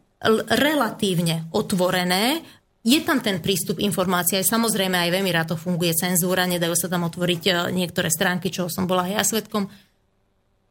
relatívne 0.48 1.52
otvorené, 1.52 2.40
je 2.82 2.98
tam 3.06 3.22
ten 3.22 3.38
prístup 3.38 3.78
informácií, 3.78 4.42
aj 4.42 4.48
samozrejme 4.48 4.96
aj 4.96 5.10
v 5.14 5.18
Emirátoch 5.22 5.60
funguje 5.60 5.94
cenzúra, 5.94 6.50
nedajú 6.50 6.74
sa 6.74 6.90
tam 6.90 7.06
otvoriť 7.06 7.42
eh, 7.46 7.54
niektoré 7.70 8.10
stránky, 8.10 8.50
čo 8.50 8.66
som 8.66 8.90
bola 8.90 9.06
aj 9.06 9.12
ja 9.12 9.22
svetkom, 9.22 9.70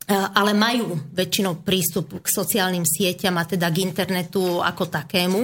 ale 0.09 0.51
majú 0.57 0.97
väčšinou 1.13 1.61
prístup 1.61 2.19
k 2.19 2.27
sociálnym 2.27 2.83
sieťam 2.83 3.37
a 3.37 3.47
teda 3.47 3.69
k 3.69 3.85
internetu 3.85 4.59
ako 4.59 4.89
takému. 4.89 5.41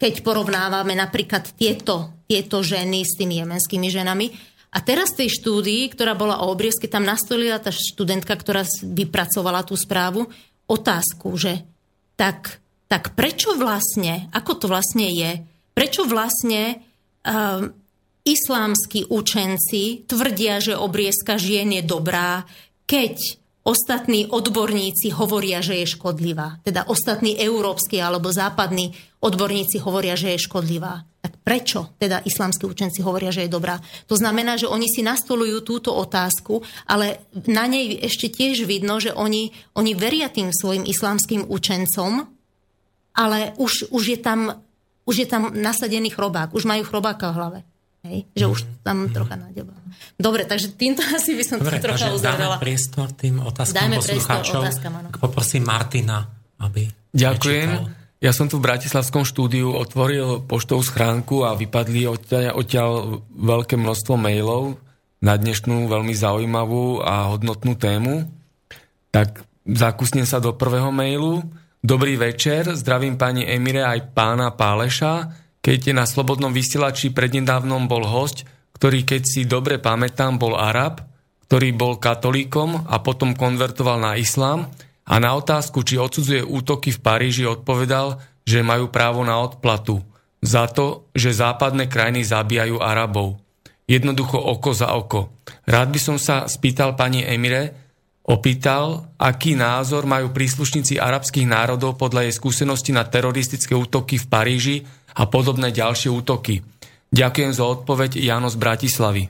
Keď 0.00 0.24
porovnávame 0.24 0.96
napríklad 0.96 1.52
tieto, 1.54 2.24
tieto 2.24 2.64
ženy 2.64 3.04
s 3.04 3.20
tými 3.20 3.44
jemenskými 3.44 3.88
ženami. 3.92 4.26
A 4.70 4.78
teraz 4.80 5.12
v 5.12 5.26
tej 5.26 5.42
štúdii, 5.42 5.90
ktorá 5.92 6.14
bola 6.14 6.40
o 6.40 6.50
obriezke, 6.54 6.86
tam 6.86 7.02
nastolila 7.02 7.58
tá 7.58 7.74
študentka, 7.74 8.32
ktorá 8.38 8.62
vypracovala 8.80 9.66
tú 9.66 9.74
správu, 9.74 10.30
otázku, 10.70 11.34
že 11.34 11.66
tak, 12.14 12.62
tak 12.86 13.18
prečo 13.18 13.58
vlastne, 13.58 14.30
ako 14.30 14.52
to 14.62 14.66
vlastne 14.70 15.10
je, 15.10 15.42
prečo 15.74 16.06
vlastne 16.06 16.78
um, 17.26 17.74
islámsky 18.22 19.10
učenci 19.10 20.06
tvrdia, 20.06 20.62
že 20.62 20.78
obriezka 20.78 21.34
žien 21.34 21.74
je 21.74 21.82
dobrá, 21.82 22.46
keď 22.86 23.39
ostatní 23.64 24.26
odborníci 24.26 25.12
hovoria, 25.12 25.60
že 25.60 25.84
je 25.84 25.86
škodlivá. 25.96 26.60
Teda 26.64 26.88
ostatní 26.88 27.36
európsky 27.36 28.00
alebo 28.00 28.32
západní 28.32 28.96
odborníci 29.20 29.78
hovoria, 29.84 30.16
že 30.16 30.32
je 30.32 30.44
škodlivá. 30.48 31.04
Tak 31.20 31.44
prečo 31.44 31.92
teda 32.00 32.24
islamskí 32.24 32.64
učenci 32.64 33.04
hovoria, 33.04 33.28
že 33.28 33.44
je 33.44 33.52
dobrá? 33.52 33.76
To 34.08 34.16
znamená, 34.16 34.56
že 34.56 34.64
oni 34.64 34.88
si 34.88 35.04
nastolujú 35.04 35.60
túto 35.60 35.92
otázku, 35.92 36.64
ale 36.88 37.20
na 37.44 37.68
nej 37.68 38.00
ešte 38.00 38.32
tiež 38.32 38.64
vidno, 38.64 38.96
že 38.96 39.12
oni, 39.12 39.52
oni 39.76 39.92
veria 39.92 40.32
tým 40.32 40.48
svojim 40.48 40.88
islamským 40.88 41.44
učencom, 41.44 42.24
ale 43.12 43.52
už, 43.60 43.92
už, 43.92 44.04
je 44.16 44.18
tam, 44.18 44.64
už 45.04 45.14
je 45.20 45.28
tam 45.28 45.52
nasadený 45.52 46.08
chrobák, 46.08 46.56
už 46.56 46.64
majú 46.64 46.88
chrobáka 46.88 47.28
v 47.28 47.36
hlave. 47.36 47.60
Hej? 48.04 48.24
Že 48.32 48.46
už 48.48 48.60
mhm. 48.64 48.70
tam 48.80 48.96
mm. 49.04 49.12
trocha 49.12 49.36
nádeba. 49.36 49.74
Dobre, 50.16 50.42
takže 50.48 50.72
týmto 50.76 51.04
asi 51.16 51.36
by 51.36 51.44
som 51.44 51.58
Dobre, 51.60 51.76
to 51.76 51.84
trocha 51.84 52.06
uzavrela. 52.12 52.56
Dáme 52.56 52.64
priestor 52.64 53.08
tým 53.12 53.40
otázkam 53.44 53.76
Dajme 53.76 53.96
poslucháčov. 54.00 54.62
Poprosím 55.20 55.64
Martina, 55.68 56.24
aby... 56.60 56.88
Ďakujem. 57.10 57.68
Nečítal. 57.68 57.98
Ja 58.20 58.36
som 58.36 58.52
tu 58.52 58.60
v 58.60 58.68
Bratislavskom 58.68 59.24
štúdiu 59.24 59.72
otvoril 59.72 60.44
poštovú 60.44 60.84
schránku 60.84 61.40
a 61.48 61.56
vypadli 61.56 62.04
odtiaľ, 62.04 62.52
odtiaľ 62.52 62.90
veľké 63.32 63.80
množstvo 63.80 64.12
mailov 64.20 64.76
na 65.24 65.40
dnešnú 65.40 65.88
veľmi 65.88 66.12
zaujímavú 66.12 67.00
a 67.00 67.32
hodnotnú 67.32 67.80
tému. 67.80 68.28
Tak 69.08 69.40
zakúsnem 69.64 70.28
sa 70.28 70.36
do 70.36 70.52
prvého 70.52 70.92
mailu. 70.92 71.48
Dobrý 71.80 72.20
večer, 72.20 72.68
zdravím 72.76 73.16
pani 73.16 73.48
Emire 73.48 73.80
aj 73.88 74.12
pána 74.12 74.52
Páleša 74.52 75.32
keď 75.60 75.92
na 75.92 76.08
Slobodnom 76.08 76.52
vysielači 76.52 77.12
prednedávnom 77.12 77.84
bol 77.84 78.04
host, 78.08 78.48
ktorý, 78.76 79.04
keď 79.04 79.22
si 79.28 79.44
dobre 79.44 79.76
pamätám, 79.76 80.40
bol 80.40 80.56
Arab, 80.56 81.04
ktorý 81.48 81.76
bol 81.76 82.00
katolíkom 82.00 82.88
a 82.88 82.96
potom 83.04 83.36
konvertoval 83.36 84.00
na 84.00 84.16
islám 84.16 84.72
a 85.04 85.14
na 85.20 85.36
otázku, 85.36 85.84
či 85.84 86.00
odsudzuje 86.00 86.46
útoky 86.46 86.94
v 86.94 87.02
Paríži, 87.02 87.44
odpovedal, 87.44 88.22
že 88.46 88.64
majú 88.64 88.88
právo 88.88 89.20
na 89.26 89.36
odplatu 89.36 90.00
za 90.40 90.64
to, 90.70 91.10
že 91.12 91.36
západné 91.36 91.92
krajiny 91.92 92.24
zabíjajú 92.24 92.80
Arabov. 92.80 93.36
Jednoducho 93.84 94.38
oko 94.38 94.70
za 94.72 94.96
oko. 94.96 95.34
Rád 95.68 95.92
by 95.92 96.00
som 96.00 96.16
sa 96.16 96.48
spýtal 96.48 96.96
pani 96.96 97.26
Emire, 97.26 97.79
opýtal, 98.30 99.10
aký 99.18 99.58
názor 99.58 100.06
majú 100.06 100.30
príslušníci 100.30 101.02
arabských 101.02 101.50
národov 101.50 101.98
podľa 101.98 102.30
jej 102.30 102.34
skúsenosti 102.38 102.94
na 102.94 103.02
teroristické 103.02 103.74
útoky 103.74 104.22
v 104.22 104.26
Paríži 104.30 104.76
a 105.18 105.26
podobné 105.26 105.74
ďalšie 105.74 106.14
útoky. 106.14 106.62
Ďakujem 107.10 107.50
za 107.50 107.66
odpoveď 107.66 108.22
Jano 108.22 108.46
z 108.46 108.56
Bratislavy. 108.56 109.24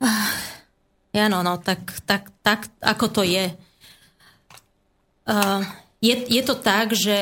Uh, 0.00 0.32
Jano, 1.12 1.44
no 1.44 1.60
tak, 1.60 1.92
tak, 2.08 2.32
tak 2.40 2.72
ako 2.80 3.20
to 3.20 3.22
je. 3.22 3.52
Uh, 5.28 5.60
je. 6.00 6.16
Je 6.32 6.42
to 6.42 6.56
tak, 6.56 6.96
že 6.96 7.18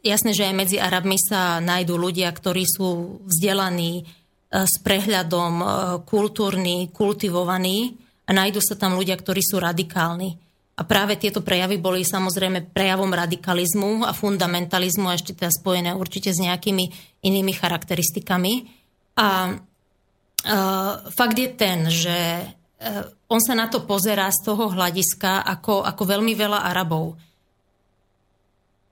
jasné, 0.00 0.32
že 0.32 0.48
aj 0.48 0.54
medzi 0.56 0.76
Arabmi 0.80 1.20
sa 1.20 1.60
nájdú 1.60 2.00
ľudia, 2.00 2.32
ktorí 2.32 2.64
sú 2.64 3.20
vzdelaní, 3.28 4.08
uh, 4.08 4.64
s 4.64 4.80
prehľadom, 4.80 5.52
uh, 5.60 5.68
kultúrni, 6.08 6.88
kultivovaní 6.88 8.01
a 8.22 8.30
nájdú 8.30 8.62
sa 8.62 8.78
tam 8.78 8.94
ľudia, 8.94 9.18
ktorí 9.18 9.42
sú 9.42 9.58
radikálni. 9.58 10.38
A 10.72 10.88
práve 10.88 11.20
tieto 11.20 11.44
prejavy 11.44 11.76
boli 11.76 12.00
samozrejme 12.00 12.72
prejavom 12.72 13.12
radikalizmu 13.12 14.08
a 14.08 14.16
fundamentalizmu 14.16 15.04
a 15.04 15.16
ešte 15.18 15.36
teda 15.36 15.52
spojené 15.52 15.92
určite 15.92 16.32
s 16.32 16.40
nejakými 16.40 16.84
inými 17.20 17.52
charakteristikami. 17.52 18.72
A 19.20 19.52
uh, 19.52 20.92
fakt 21.12 21.36
je 21.36 21.50
ten, 21.52 21.86
že 21.92 22.18
uh, 22.48 23.04
on 23.28 23.40
sa 23.44 23.52
na 23.52 23.68
to 23.68 23.84
pozerá 23.84 24.32
z 24.32 24.48
toho 24.48 24.72
hľadiska 24.72 25.44
ako, 25.44 25.84
ako 25.84 26.02
veľmi 26.08 26.32
veľa 26.32 26.64
Arabov. 26.64 27.20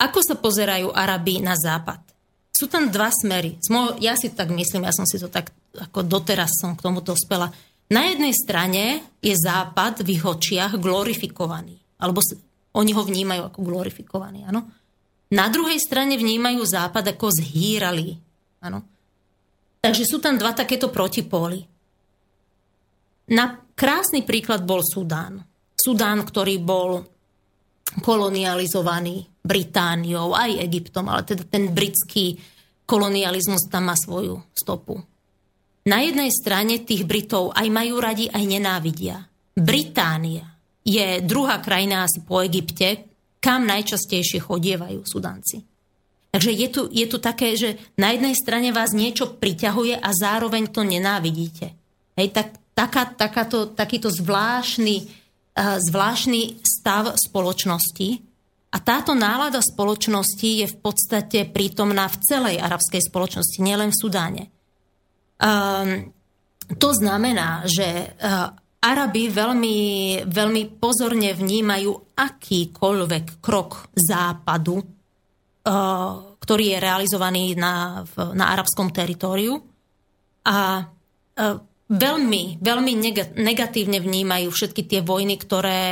Ako 0.01 0.21
sa 0.21 0.37
pozerajú 0.37 0.93
Arabi 0.93 1.41
na 1.41 1.57
západ? 1.57 2.01
Sú 2.53 2.69
tam 2.69 2.93
dva 2.93 3.09
smery. 3.09 3.57
Ja 4.05 4.21
si 4.21 4.37
tak 4.37 4.53
myslím, 4.53 4.85
ja 4.85 4.93
som 4.93 5.09
si 5.09 5.17
to 5.17 5.33
tak, 5.33 5.49
ako 5.77 6.05
doteraz 6.05 6.61
som 6.61 6.77
k 6.77 6.85
tomu 6.85 7.01
dospela. 7.01 7.49
Na 7.91 8.07
jednej 8.07 8.31
strane 8.31 9.03
je 9.19 9.35
Západ 9.35 10.07
v 10.07 10.15
ich 10.15 10.23
očiach 10.23 10.79
glorifikovaný. 10.79 11.75
Alebo 11.99 12.23
oni 12.79 12.91
ho 12.95 13.03
vnímajú 13.03 13.51
ako 13.51 13.61
glorifikovaný, 13.67 14.47
áno. 14.47 14.71
Na 15.31 15.51
druhej 15.51 15.79
strane 15.83 16.15
vnímajú 16.15 16.63
Západ 16.63 17.15
ako 17.15 17.35
zhýralý, 17.35 18.15
áno. 18.63 18.87
Takže 19.83 20.07
sú 20.07 20.23
tam 20.23 20.39
dva 20.39 20.55
takéto 20.55 20.93
protipóly. 20.93 21.67
Na 23.31 23.59
krásny 23.75 24.23
príklad 24.23 24.63
bol 24.63 24.83
Sudán. 24.87 25.43
Sudán, 25.75 26.23
ktorý 26.23 26.63
bol 26.63 27.03
kolonializovaný 27.99 29.27
Britániou, 29.43 30.37
aj 30.37 30.63
Egyptom, 30.63 31.11
ale 31.11 31.27
teda 31.27 31.43
ten 31.49 31.75
britský 31.75 32.39
kolonializmus 32.87 33.67
tam 33.67 33.91
má 33.91 33.97
svoju 33.99 34.39
stopu. 34.55 35.10
Na 35.89 36.05
jednej 36.05 36.29
strane 36.29 36.85
tých 36.85 37.09
Britov 37.09 37.57
aj 37.57 37.69
majú 37.73 37.97
radi, 38.03 38.29
aj 38.29 38.45
nenávidia. 38.45 39.17
Británia 39.57 40.45
je 40.85 41.25
druhá 41.25 41.61
krajina 41.61 42.05
asi 42.05 42.21
po 42.25 42.45
Egypte, 42.45 43.09
kam 43.41 43.65
najčastejšie 43.65 44.45
chodievajú 44.45 45.01
Sudanci. 45.05 45.65
Takže 46.31 46.51
je 46.55 46.69
tu, 46.71 46.83
je 46.93 47.07
tu 47.11 47.19
také, 47.19 47.59
že 47.59 47.81
na 47.99 48.15
jednej 48.15 48.39
strane 48.39 48.71
vás 48.71 48.95
niečo 48.95 49.35
priťahuje 49.41 49.99
a 49.99 50.09
zároveň 50.15 50.71
to 50.71 50.87
nenávidíte. 50.87 51.75
Hej, 52.15 52.29
tak, 52.31 52.55
taká, 52.77 53.11
takáto, 53.11 53.75
takýto 53.75 54.13
zvláštny, 54.13 54.97
uh, 55.03 55.83
zvláštny 55.83 56.63
stav 56.63 57.19
spoločnosti 57.19 58.23
a 58.71 58.79
táto 58.79 59.19
nálada 59.19 59.59
spoločnosti 59.59 60.63
je 60.63 60.67
v 60.71 60.77
podstate 60.79 61.51
prítomná 61.51 62.07
v 62.07 62.21
celej 62.23 62.57
arabskej 62.63 63.03
spoločnosti, 63.11 63.59
nielen 63.59 63.91
v 63.91 63.99
Sudáne. 63.99 64.43
Um, 65.41 66.13
to 66.77 66.93
znamená, 66.93 67.65
že 67.65 68.13
uh, 68.13 68.53
Arabi 68.81 69.33
veľmi, 69.33 69.79
veľmi 70.29 70.63
pozorne 70.77 71.33
vnímajú 71.33 72.17
akýkoľvek 72.17 73.41
krok 73.41 73.89
západu, 73.97 74.77
uh, 74.81 74.85
ktorý 76.37 76.77
je 76.77 76.79
realizovaný 76.79 77.57
na, 77.57 78.05
v, 78.05 78.37
na 78.37 78.53
arabskom 78.53 78.93
teritóriu 78.93 79.57
a 80.45 80.85
uh, 80.85 81.57
veľmi, 81.89 82.61
veľmi 82.61 82.93
negatívne 83.41 83.99
vnímajú 83.99 84.49
všetky 84.53 84.85
tie 84.85 85.01
vojny, 85.01 85.41
ktoré, 85.41 85.83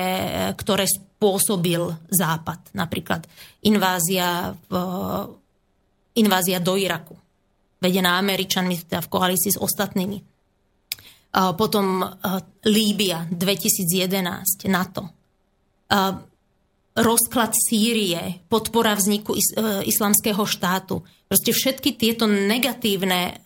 ktoré 0.61 0.85
spôsobil 0.85 1.83
Západ. 2.13 2.77
Napríklad 2.77 3.25
invázia, 3.65 4.53
v, 4.69 4.73
invázia 6.15 6.61
do 6.61 6.77
Iraku 6.79 7.28
vedená 7.79 8.19
Američanmi, 8.19 8.75
teda 8.87 9.01
v 9.01 9.09
koalícii 9.09 9.55
s 9.55 9.61
ostatnými. 9.61 10.19
Potom 11.55 12.03
Líbia 12.67 13.29
2011, 13.31 14.67
NATO. 14.67 15.13
Rozklad 16.99 17.55
Sýrie, 17.55 18.43
podpora 18.51 18.99
vzniku 18.99 19.39
is- 19.39 19.55
e, 19.55 19.87
islamského 19.87 20.43
štátu. 20.43 21.07
Proste 21.31 21.55
všetky 21.55 21.95
tieto 21.95 22.27
negatívne 22.27 23.39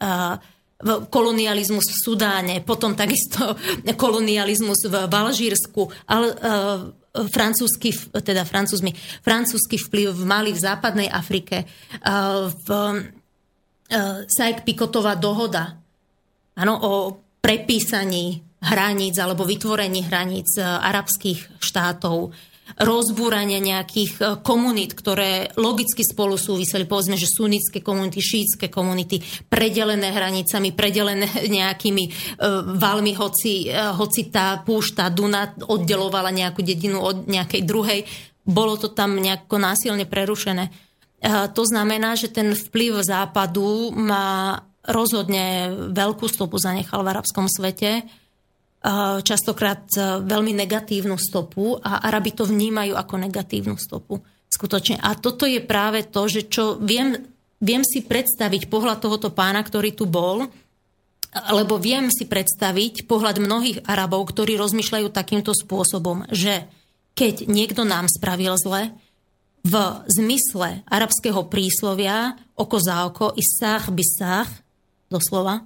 kolonializmus 1.13 1.85
v 1.85 2.01
Sudáne, 2.01 2.55
potom 2.65 2.97
takisto 2.97 3.55
kolonializmus 4.03 4.89
v 4.89 5.15
Alžírsku, 5.15 5.93
ale 6.09 6.35
francúzsky, 7.13 7.93
teda 8.25 8.49
francúzmi, 8.49 8.97
francúzsky 9.21 9.77
vplyv 9.77 10.17
v 10.17 10.25
Mali, 10.25 10.51
v 10.51 10.65
západnej 10.65 11.09
Afrike, 11.13 11.69
v 12.57 12.69
E, 12.73 13.22
Sajk-Pikotová 14.27 15.21
dohoda. 15.21 15.77
Ano, 16.57 16.75
o 16.81 16.93
prepísaní 17.43 18.41
hraníc 18.63 19.19
alebo 19.19 19.43
vytvorení 19.43 20.07
hraníc 20.07 20.55
e, 20.57 20.63
arabských 20.63 21.59
štátov, 21.59 22.31
rozbúranie 22.79 23.59
nejakých 23.59 24.13
e, 24.15 24.23
komunít, 24.47 24.95
ktoré 24.95 25.51
logicky 25.59 26.07
spolu 26.07 26.39
súviseli, 26.39 26.87
povedzme, 26.87 27.19
že 27.19 27.27
sunnické 27.27 27.83
komunity, 27.83 28.23
šítske 28.23 28.71
komunity, 28.71 29.19
predelené 29.51 30.15
hranicami, 30.15 30.71
predelené 30.71 31.27
nejakými 31.59 32.05
uh, 32.07 32.63
valmi, 32.79 33.19
hoci, 33.19 33.67
uh, 33.67 33.99
hoci 33.99 34.31
tá 34.31 34.63
púšta 34.63 35.11
Duna 35.11 35.51
oddelovala 35.67 36.31
nejakú 36.31 36.63
dedinu 36.63 37.03
od 37.03 37.27
nejakej 37.27 37.63
druhej, 37.67 38.01
bolo 38.47 38.79
to 38.79 38.95
tam 38.95 39.19
nejako 39.19 39.59
násilne 39.59 40.07
prerušené. 40.07 40.92
To 41.23 41.63
znamená, 41.63 42.19
že 42.19 42.27
ten 42.27 42.51
vplyv 42.51 43.07
západu 43.07 43.95
má 43.95 44.59
rozhodne 44.83 45.71
veľkú 45.95 46.27
stopu 46.27 46.59
zanechal 46.59 47.07
v 47.07 47.11
arabskom 47.15 47.47
svete, 47.47 48.03
častokrát 49.23 49.87
veľmi 50.27 50.51
negatívnu 50.59 51.15
stopu 51.15 51.79
a 51.79 52.03
Arabi 52.03 52.35
to 52.35 52.43
vnímajú 52.43 52.99
ako 52.99 53.15
negatívnu 53.15 53.79
stopu. 53.79 54.19
Skutočne. 54.51 54.99
A 54.99 55.15
toto 55.15 55.47
je 55.47 55.63
práve 55.63 56.03
to, 56.11 56.27
že 56.27 56.51
čo 56.51 56.77
viem, 56.83 57.15
viem 57.63 57.87
si 57.87 58.03
predstaviť 58.03 58.67
pohľad 58.67 58.99
tohoto 58.99 59.31
pána, 59.31 59.63
ktorý 59.63 59.95
tu 59.95 60.11
bol, 60.11 60.51
lebo 61.33 61.79
viem 61.79 62.11
si 62.11 62.27
predstaviť 62.29 63.07
pohľad 63.07 63.39
mnohých 63.41 63.87
Arabov, 63.87 64.29
ktorí 64.35 64.59
rozmýšľajú 64.59 65.09
takýmto 65.15 65.55
spôsobom, 65.55 66.27
že 66.35 66.67
keď 67.15 67.47
niekto 67.49 67.87
nám 67.87 68.11
spravil 68.11 68.59
zle, 68.59 68.93
v 69.63 69.75
zmysle 70.11 70.83
arabského 70.91 71.47
príslovia 71.47 72.35
oko 72.59 72.77
za 72.83 73.07
oko, 73.07 73.31
isách 73.39 73.95
bisách, 73.95 74.51
doslova, 75.07 75.63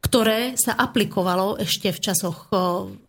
ktoré 0.00 0.54
sa 0.54 0.78
aplikovalo 0.78 1.58
ešte 1.58 1.90
v 1.90 2.02
časoch 2.02 2.48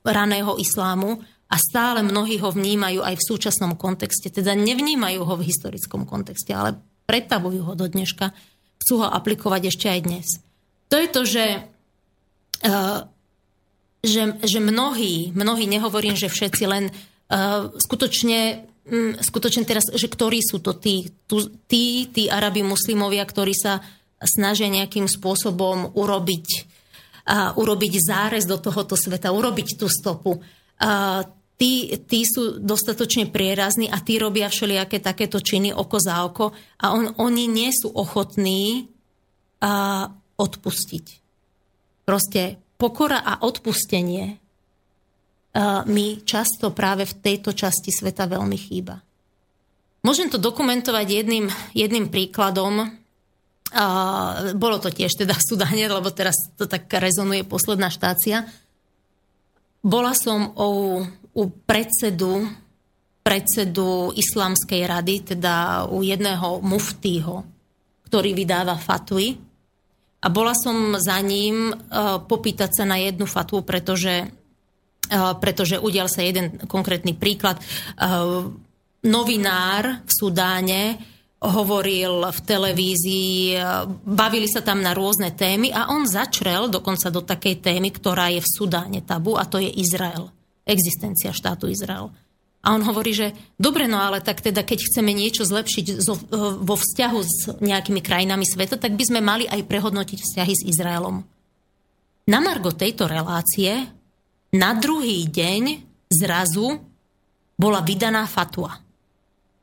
raného 0.01 0.57
islámu 0.57 1.21
a 1.51 1.55
stále 1.59 2.01
mnohí 2.01 2.39
ho 2.41 2.49
vnímajú 2.49 3.03
aj 3.03 3.15
v 3.19 3.27
súčasnom 3.27 3.73
kontexte. 3.75 4.31
Teda 4.31 4.57
nevnímajú 4.57 5.21
ho 5.21 5.33
v 5.37 5.45
historickom 5.47 6.07
kontexte, 6.07 6.51
ale 6.55 6.79
pretavujú 7.05 7.61
ho 7.67 7.73
do 7.75 7.85
dneška. 7.91 8.31
Chcú 8.81 9.03
ho 9.03 9.07
aplikovať 9.11 9.61
ešte 9.69 9.87
aj 9.91 9.99
dnes. 10.01 10.27
To 10.89 10.95
je 10.99 11.07
to, 11.11 11.21
že, 11.27 11.45
že, 14.03 14.21
že 14.39 14.59
mnohí, 14.59 15.35
mnohí, 15.35 15.63
nehovorím, 15.67 16.15
že 16.15 16.31
všetci, 16.31 16.63
len 16.67 16.91
skutočne 17.77 18.70
Mm, 18.81 19.21
skutočne 19.21 19.61
teraz, 19.61 19.93
že 19.93 20.09
ktorí 20.09 20.41
sú 20.41 20.57
to 20.57 20.73
tí, 20.73 21.13
tí, 21.69 22.09
tí 22.09 22.23
Arabi 22.33 22.65
muslimovia, 22.65 23.21
ktorí 23.21 23.53
sa 23.53 23.85
snažia 24.17 24.73
nejakým 24.73 25.05
spôsobom 25.05 25.93
urobiť, 25.93 26.47
a, 27.29 27.53
urobiť 27.53 27.93
zárez 28.01 28.49
do 28.49 28.57
tohoto 28.57 28.97
sveta, 28.97 29.29
urobiť 29.29 29.77
tú 29.77 29.85
stopu. 29.85 30.41
A, 30.81 31.21
tí, 31.61 31.93
tí 32.09 32.25
sú 32.25 32.57
dostatočne 32.57 33.29
prierazní 33.29 33.85
a 33.85 34.01
tí 34.01 34.17
robia 34.17 34.49
všelijaké 34.49 34.97
takéto 34.97 35.37
činy 35.37 35.69
oko 35.69 36.01
za 36.01 36.25
oko 36.25 36.49
a 36.81 36.97
on, 36.97 37.13
oni 37.21 37.45
nie 37.45 37.69
sú 37.69 37.93
ochotní 37.93 38.89
a, 39.61 40.09
odpustiť. 40.41 41.05
Proste 42.01 42.57
pokora 42.81 43.21
a 43.21 43.45
odpustenie 43.45 44.40
mi 45.87 46.23
často 46.23 46.71
práve 46.71 47.03
v 47.03 47.17
tejto 47.19 47.51
časti 47.51 47.91
sveta 47.91 48.27
veľmi 48.27 48.55
chýba. 48.55 49.03
Môžem 50.01 50.31
to 50.31 50.41
dokumentovať 50.41 51.07
jedným, 51.11 51.45
jedným 51.75 52.09
príkladom. 52.09 52.89
Bolo 54.57 54.77
to 54.81 54.89
tiež 54.89 55.13
teda 55.13 55.37
v 55.37 55.45
Sudáne, 55.45 55.85
lebo 55.91 56.09
teraz 56.09 56.35
to 56.57 56.65
tak 56.65 56.89
rezonuje 56.89 57.45
posledná 57.45 57.91
štácia. 57.91 58.49
Bola 59.81 60.17
som 60.17 60.53
u, 60.57 61.01
u 61.37 61.43
predsedu, 61.67 62.49
predsedu 63.21 64.11
Islamskej 64.13 64.81
rady, 64.89 65.15
teda 65.35 65.85
u 65.89 66.01
jedného 66.01 66.61
muftího, 66.65 67.45
ktorý 68.09 68.33
vydáva 68.33 68.77
fatwy. 68.77 69.37
A 70.21 70.27
bola 70.29 70.53
som 70.53 70.97
za 71.01 71.17
ním 71.21 71.73
uh, 71.73 72.21
popýtať 72.21 72.77
sa 72.77 72.85
na 72.85 73.01
jednu 73.01 73.25
fatvu, 73.25 73.65
pretože, 73.65 74.29
pretože 75.43 75.75
udial 75.75 76.07
sa 76.07 76.23
jeden 76.23 76.55
konkrétny 76.71 77.11
príklad. 77.13 77.59
Uh, 77.99 78.47
novinár 79.03 80.05
v 80.07 80.11
Sudáne 80.11 80.81
hovoril 81.41 82.21
v 82.29 82.39
televízii, 82.45 83.57
bavili 84.05 84.45
sa 84.45 84.61
tam 84.61 84.77
na 84.85 84.93
rôzne 84.93 85.33
témy 85.33 85.73
a 85.73 85.89
on 85.89 86.05
začrel 86.05 86.69
dokonca 86.69 87.09
do 87.09 87.25
takej 87.25 87.65
témy, 87.65 87.89
ktorá 87.89 88.29
je 88.29 88.45
v 88.45 88.51
Sudáne 88.61 89.01
tabu 89.01 89.33
a 89.33 89.49
to 89.49 89.57
je 89.57 89.73
Izrael. 89.73 90.29
Existencia 90.61 91.33
štátu 91.33 91.65
Izrael. 91.65 92.13
A 92.61 92.77
on 92.77 92.85
hovorí, 92.85 93.09
že 93.17 93.33
dobre, 93.57 93.89
no 93.89 93.97
ale 93.97 94.21
tak 94.21 94.37
teda, 94.37 94.61
keď 94.61 94.85
chceme 94.85 95.17
niečo 95.17 95.41
zlepšiť 95.41 95.85
zo, 95.97 96.13
vo 96.61 96.75
vzťahu 96.77 97.19
s 97.25 97.57
nejakými 97.57 98.05
krajinami 98.05 98.45
sveta, 98.45 98.77
tak 98.77 98.93
by 98.93 99.01
sme 99.01 99.17
mali 99.25 99.49
aj 99.49 99.65
prehodnotiť 99.65 100.19
vzťahy 100.21 100.53
s 100.53 100.65
Izraelom. 100.69 101.25
Na 102.29 102.37
margo 102.37 102.69
tejto 102.69 103.09
relácie 103.09 103.89
na 104.51 104.75
druhý 104.75 105.27
deň 105.31 105.63
zrazu 106.11 106.83
bola 107.55 107.79
vydaná 107.79 108.27
fatwa. 108.27 108.81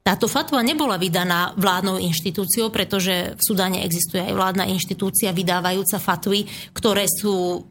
Táto 0.01 0.25
fatva 0.25 0.65
nebola 0.65 0.97
vydaná 0.97 1.53
vládnou 1.61 2.01
inštitúciou, 2.01 2.73
pretože 2.73 3.37
v 3.37 3.43
Sudáne 3.45 3.85
existuje 3.85 4.25
aj 4.25 4.33
vládna 4.33 4.65
inštitúcia 4.73 5.37
vydávajúca 5.37 6.01
fatvy, 6.01 6.49
ktoré 6.73 7.05
sú, 7.05 7.69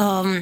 um, 0.00 0.36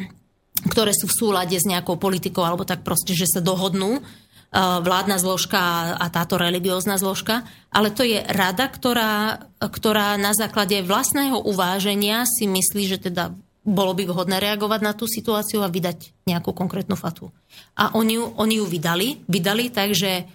ktoré 0.70 0.94
sú 0.94 1.10
v 1.10 1.18
súlade 1.18 1.58
s 1.58 1.66
nejakou 1.66 1.98
politikou, 1.98 2.46
alebo 2.46 2.62
tak 2.62 2.86
proste, 2.86 3.18
že 3.18 3.26
sa 3.26 3.42
dohodnú 3.42 3.98
uh, 3.98 4.78
vládna 4.78 5.18
zložka 5.18 5.58
a 5.98 6.06
táto 6.06 6.38
religiózna 6.38 6.94
zložka, 7.02 7.42
ale 7.74 7.90
to 7.90 8.06
je 8.06 8.22
rada, 8.22 8.70
ktorá, 8.70 9.42
ktorá 9.58 10.14
na 10.22 10.38
základe 10.38 10.86
vlastného 10.86 11.42
uváženia 11.42 12.30
si 12.30 12.46
myslí, 12.46 12.82
že 12.86 13.10
teda 13.10 13.34
bolo 13.62 13.94
by 13.94 14.10
vhodné 14.10 14.42
reagovať 14.42 14.80
na 14.82 14.92
tú 14.92 15.06
situáciu 15.06 15.62
a 15.62 15.70
vydať 15.70 16.26
nejakú 16.26 16.50
konkrétnu 16.50 16.98
fatvu. 16.98 17.30
A 17.78 17.94
oni 17.94 18.18
ju, 18.18 18.24
oni 18.34 18.58
ju 18.58 18.66
vydali, 18.66 19.22
vydali 19.30 19.70
takže 19.70 20.26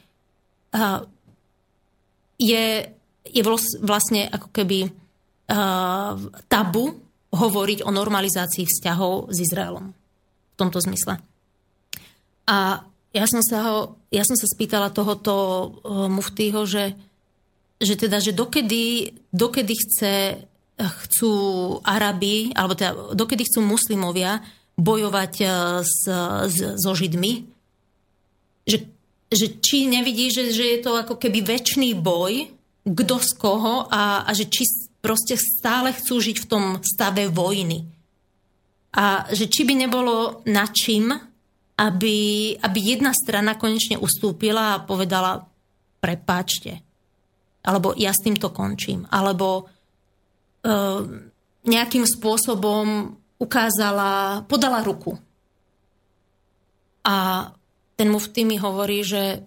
je, 2.39 2.65
je 3.27 3.41
vlastne 3.83 4.21
ako 4.31 4.47
keby 4.55 4.87
tabu 6.47 6.85
hovoriť 7.27 7.79
o 7.83 7.91
normalizácii 7.91 8.63
vzťahov 8.63 9.35
s 9.35 9.37
Izraelom. 9.43 9.91
V 9.91 10.55
tomto 10.55 10.79
zmysle. 10.79 11.19
A 12.47 12.81
ja 13.11 13.25
som 13.27 13.43
sa, 13.43 13.59
ho, 13.67 13.77
ja 14.09 14.23
som 14.23 14.39
sa 14.39 14.47
spýtala 14.47 14.95
tohoto 14.95 15.35
muftího, 16.07 16.63
že, 16.63 16.95
že 17.77 17.99
teda, 17.99 18.23
že 18.23 18.31
dokedy, 18.31 19.11
dokedy 19.35 19.73
chce, 19.75 20.47
chcú 20.77 21.33
Arabi, 21.81 22.53
alebo 22.53 22.77
teda 22.77 23.17
dokedy 23.17 23.49
chcú 23.49 23.65
muslimovia 23.65 24.45
bojovať 24.77 25.33
s, 25.81 26.05
s, 26.45 26.57
so 26.77 26.93
Židmi, 26.93 27.49
že 28.69 28.85
že 29.27 29.59
či 29.59 29.91
nevidí, 29.91 30.31
že, 30.31 30.55
že 30.55 30.63
je 30.63 30.79
to 30.79 30.95
ako 30.95 31.19
keby 31.19 31.43
väčší 31.43 31.91
boj, 31.99 32.47
kto 32.87 33.15
z 33.19 33.31
koho 33.35 33.83
a, 33.91 34.23
a 34.23 34.31
že 34.31 34.47
či 34.47 34.63
proste 35.03 35.35
stále 35.35 35.91
chcú 35.91 36.23
žiť 36.23 36.37
v 36.39 36.49
tom 36.49 36.65
stave 36.79 37.27
vojny. 37.27 37.83
A 38.95 39.27
že 39.29 39.51
či 39.51 39.67
by 39.67 39.73
nebolo 39.75 40.41
na 40.47 40.65
čím, 40.71 41.11
aby, 41.77 42.17
aby 42.57 42.79
jedna 42.79 43.11
strana 43.13 43.59
konečne 43.59 43.99
ustúpila 43.99 44.73
a 44.73 44.81
povedala 44.81 45.43
prepáčte. 45.99 46.81
Alebo 47.67 47.93
ja 47.99 48.15
s 48.15 48.23
týmto 48.23 48.49
končím. 48.49 49.05
Alebo 49.11 49.67
e, 49.67 49.76
nejakým 51.68 52.06
spôsobom 52.07 53.15
ukázala, 53.38 54.44
podala 54.49 54.81
ruku. 54.81 55.15
A 57.07 57.48
ten 57.95 58.11
mufty 58.11 58.44
mi 58.44 58.60
hovorí, 58.60 59.02
že 59.02 59.41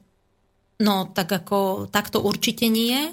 no 0.80 1.12
tak 1.12 1.28
ako 1.28 1.90
takto 1.92 2.24
určite 2.24 2.66
nie. 2.72 3.12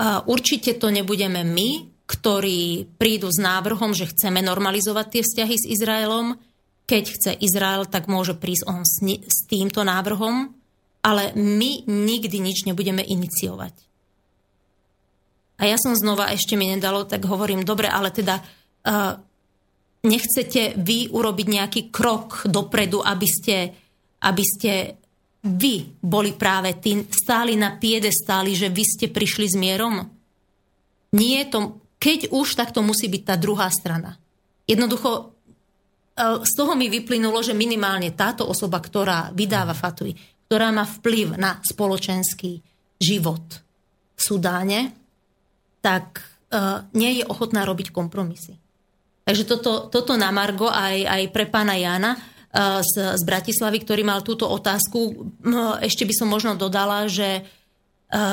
A 0.00 0.24
určite 0.24 0.80
to 0.80 0.88
nebudeme 0.88 1.44
my, 1.44 1.84
ktorí 2.08 2.88
prídu 2.96 3.28
s 3.28 3.38
návrhom, 3.38 3.92
že 3.92 4.08
chceme 4.08 4.40
normalizovať 4.40 5.06
tie 5.12 5.22
vzťahy 5.22 5.56
s 5.60 5.68
Izraelom. 5.68 6.40
Keď 6.88 7.04
chce 7.06 7.30
Izrael, 7.38 7.86
tak 7.86 8.10
môže 8.10 8.34
prísť 8.34 8.66
on 8.66 8.82
s, 8.82 8.98
s 9.04 9.46
týmto 9.46 9.86
návrhom, 9.86 10.50
ale 11.04 11.30
my 11.38 11.86
nikdy 11.86 12.42
nič 12.42 12.66
nebudeme 12.66 13.04
iniciovať. 13.04 13.89
A 15.60 15.68
ja 15.68 15.76
som 15.76 15.92
znova, 15.92 16.32
ešte 16.32 16.56
mi 16.56 16.72
nedalo, 16.72 17.04
tak 17.04 17.28
hovorím, 17.28 17.68
dobre, 17.68 17.92
ale 17.92 18.08
teda 18.08 18.40
uh, 18.40 19.12
nechcete 20.08 20.80
vy 20.80 21.12
urobiť 21.12 21.46
nejaký 21.46 21.80
krok 21.92 22.48
dopredu, 22.48 23.04
aby 23.04 23.28
ste 23.28 23.56
aby 24.20 24.44
ste 24.44 24.72
vy 25.40 25.96
boli 25.96 26.36
práve 26.36 26.76
tým, 26.76 27.08
stáli 27.08 27.56
na 27.56 27.80
piedestáli, 27.80 28.52
že 28.52 28.68
vy 28.68 28.84
ste 28.84 29.06
prišli 29.08 29.46
s 29.48 29.56
mierom? 29.56 30.04
Nie 31.16 31.48
to, 31.48 31.80
keď 31.96 32.28
už, 32.28 32.60
tak 32.60 32.76
to 32.76 32.84
musí 32.84 33.08
byť 33.08 33.22
tá 33.24 33.34
druhá 33.40 33.72
strana. 33.72 34.20
Jednoducho, 34.68 35.10
e, 35.16 35.22
z 36.44 36.52
toho 36.52 36.76
mi 36.76 36.92
vyplynulo, 36.92 37.40
že 37.40 37.56
minimálne 37.56 38.12
táto 38.12 38.44
osoba, 38.44 38.84
ktorá 38.84 39.32
vydáva 39.32 39.72
fatvy, 39.72 40.12
ktorá 40.46 40.68
má 40.76 40.84
vplyv 40.84 41.40
na 41.40 41.56
spoločenský 41.64 42.60
život 43.00 43.64
v 44.12 44.20
Sudáne, 44.20 44.99
tak 45.80 46.24
uh, 46.52 46.84
nie 46.92 47.20
je 47.20 47.24
ochotná 47.24 47.64
robiť 47.64 47.92
kompromisy. 47.92 48.60
Takže 49.24 49.44
toto, 49.44 49.92
toto 49.92 50.16
na 50.16 50.32
Margo 50.32 50.68
aj, 50.68 51.06
aj 51.06 51.22
pre 51.30 51.44
pána 51.46 51.76
Jana 51.76 52.16
z, 52.82 53.14
z 53.14 53.22
Bratislavy, 53.22 53.78
ktorý 53.86 54.02
mal 54.02 54.26
túto 54.26 54.50
otázku. 54.50 55.30
Ešte 55.78 56.02
by 56.02 56.14
som 56.14 56.28
možno 56.28 56.58
dodala, 56.58 57.06
že 57.06 57.38
e, 57.38 57.42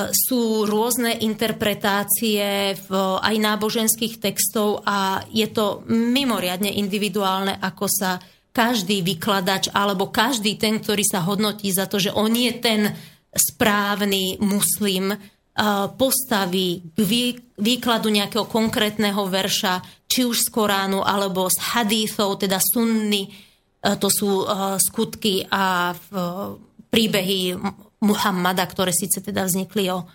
sú 0.10 0.66
rôzne 0.66 1.22
interpretácie 1.22 2.74
v, 2.82 2.90
aj 3.22 3.36
náboženských 3.38 4.18
textov 4.18 4.82
a 4.90 5.22
je 5.30 5.46
to 5.54 5.86
mimoriadne 5.94 6.74
individuálne, 6.82 7.62
ako 7.62 7.86
sa 7.86 8.18
každý 8.50 9.06
vykladač 9.06 9.70
alebo 9.70 10.10
každý 10.10 10.58
ten, 10.58 10.82
ktorý 10.82 11.06
sa 11.06 11.22
hodnotí 11.22 11.70
za 11.70 11.86
to, 11.86 12.02
že 12.02 12.10
on 12.10 12.34
je 12.34 12.58
ten 12.58 12.90
správny 13.30 14.42
muslim, 14.42 15.14
postaví 15.98 16.94
k 16.94 17.00
výkladu 17.58 18.14
nejakého 18.14 18.46
konkrétneho 18.46 19.26
verša, 19.26 19.82
či 20.06 20.22
už 20.22 20.46
z 20.46 20.50
Koránu 20.54 21.02
alebo 21.02 21.50
z 21.50 21.58
hadíthov, 21.74 22.38
teda 22.38 22.62
sunny, 22.62 23.34
to 23.82 24.08
sú 24.14 24.46
skutky 24.78 25.50
a 25.50 25.98
príbehy 26.94 27.58
Muhammada, 28.06 28.70
ktoré 28.70 28.94
síce 28.94 29.18
teda 29.26 29.50
vznikli 29.50 29.90
o, 29.90 30.06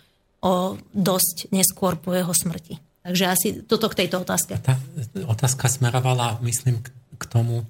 o 0.47 0.79
dosť 0.95 1.51
neskôr 1.51 1.99
po 1.99 2.15
jeho 2.15 2.31
smrti. 2.31 2.79
Takže 3.03 3.25
asi 3.27 3.49
toto 3.67 3.91
k 3.91 4.07
tejto 4.07 4.23
otázke. 4.23 4.63
Tá 4.63 4.79
otázka 5.27 5.67
smerovala, 5.67 6.39
myslím, 6.47 6.79
k 7.19 7.25
tomu, 7.27 7.67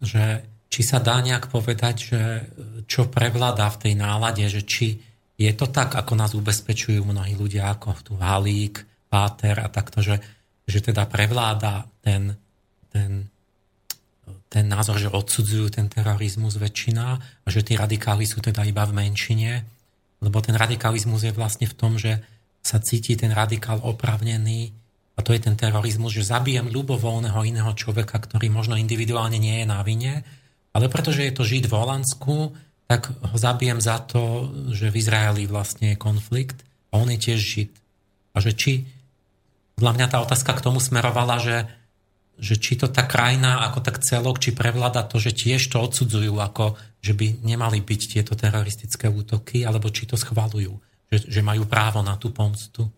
že 0.00 0.48
či 0.72 0.80
sa 0.80 1.04
dá 1.04 1.20
nejak 1.20 1.52
povedať, 1.52 1.96
že 2.00 2.20
čo 2.88 3.04
prevládá 3.04 3.68
v 3.76 3.80
tej 3.84 3.94
nálade, 4.00 4.48
že 4.48 4.64
či 4.64 4.96
je 5.42 5.54
to 5.56 5.66
tak, 5.68 5.98
ako 5.98 6.12
nás 6.14 6.32
ubezpečujú 6.38 7.02
mnohí 7.02 7.34
ľudia, 7.34 7.72
ako 7.74 7.88
tu 8.02 8.12
Halík, 8.18 8.86
Páter 9.12 9.60
a 9.60 9.68
takto, 9.68 10.00
že, 10.00 10.16
že 10.64 10.80
teda 10.80 11.04
prevláda 11.04 11.84
ten, 12.00 12.32
ten 12.88 13.28
ten 14.52 14.68
názor, 14.68 15.00
že 15.00 15.08
odsudzujú 15.08 15.72
ten 15.72 15.88
terorizmus 15.88 16.60
väčšina 16.60 17.06
a 17.16 17.48
že 17.48 17.64
tí 17.64 17.72
radikáli 17.72 18.28
sú 18.28 18.44
teda 18.44 18.68
iba 18.68 18.84
v 18.84 19.00
menšine, 19.00 19.64
lebo 20.20 20.44
ten 20.44 20.52
radikalizmus 20.52 21.24
je 21.24 21.32
vlastne 21.32 21.64
v 21.64 21.72
tom, 21.72 21.96
že 21.96 22.20
sa 22.60 22.76
cíti 22.76 23.16
ten 23.16 23.32
radikál 23.32 23.80
opravnený 23.80 24.76
a 25.16 25.24
to 25.24 25.32
je 25.32 25.40
ten 25.40 25.56
terorizmus, 25.56 26.12
že 26.12 26.28
zabijem 26.28 26.68
ľubovoľného 26.68 27.40
iného 27.48 27.72
človeka, 27.72 28.20
ktorý 28.20 28.52
možno 28.52 28.76
individuálne 28.76 29.40
nie 29.40 29.64
je 29.64 29.66
na 29.66 29.80
vine, 29.80 30.20
ale 30.76 30.92
pretože 30.92 31.24
je 31.24 31.32
to 31.32 31.48
žid 31.48 31.64
v 31.64 31.76
Holandsku, 31.76 32.52
tak 32.92 33.08
ho 33.08 33.36
zabijem 33.40 33.80
za 33.80 34.04
to, 34.04 34.52
že 34.68 34.92
v 34.92 35.00
Izraeli 35.00 35.48
vlastne 35.48 35.96
je 35.96 35.96
konflikt 35.96 36.60
a 36.92 37.00
on 37.00 37.08
je 37.08 37.16
tiež 37.16 37.40
žid. 37.40 37.72
A 38.36 38.44
že 38.44 38.52
či, 38.52 38.84
podľa 39.80 39.96
mňa 39.96 40.06
tá 40.12 40.20
otázka 40.20 40.52
k 40.52 40.64
tomu 40.68 40.76
smerovala, 40.76 41.40
že 41.40 41.56
že 42.42 42.58
či 42.58 42.74
to 42.74 42.90
tá 42.90 43.06
krajina 43.06 43.62
ako 43.70 43.78
tak 43.86 44.02
celok, 44.02 44.42
či 44.42 44.50
prevláda 44.56 45.06
to, 45.06 45.22
že 45.22 45.36
tiež 45.36 45.62
to 45.68 45.78
odsudzujú, 45.78 46.32
ako 46.42 46.74
že 46.98 47.14
by 47.14 47.38
nemali 47.44 47.78
byť 47.78 48.00
tieto 48.08 48.34
teroristické 48.34 49.06
útoky, 49.06 49.62
alebo 49.62 49.92
či 49.94 50.10
to 50.10 50.18
schvalujú, 50.18 50.74
že, 51.06 51.28
že 51.28 51.40
majú 51.44 51.68
právo 51.70 52.02
na 52.02 52.18
tú 52.18 52.34
pomstu. 52.34 52.90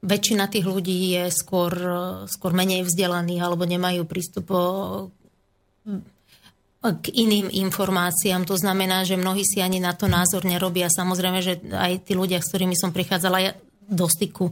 väčšina 0.00 0.48
tých 0.48 0.64
ľudí 0.64 1.20
je 1.20 1.24
skôr, 1.28 1.72
skôr 2.30 2.56
menej 2.56 2.86
vzdelaných 2.86 3.42
alebo 3.42 3.68
nemajú 3.68 4.08
prístup 4.08 4.46
k 6.82 7.14
iným 7.14 7.46
informáciám. 7.46 8.42
To 8.50 8.58
znamená, 8.58 9.06
že 9.06 9.14
mnohí 9.14 9.46
si 9.46 9.62
ani 9.62 9.78
na 9.78 9.94
to 9.94 10.10
názor 10.10 10.42
nerobia. 10.42 10.90
Samozrejme, 10.90 11.38
že 11.38 11.62
aj 11.70 12.10
tí 12.10 12.18
ľudia, 12.18 12.42
s 12.42 12.50
ktorými 12.50 12.74
som 12.74 12.90
prichádzala 12.90 13.54
do 13.86 14.06
styku, 14.10 14.50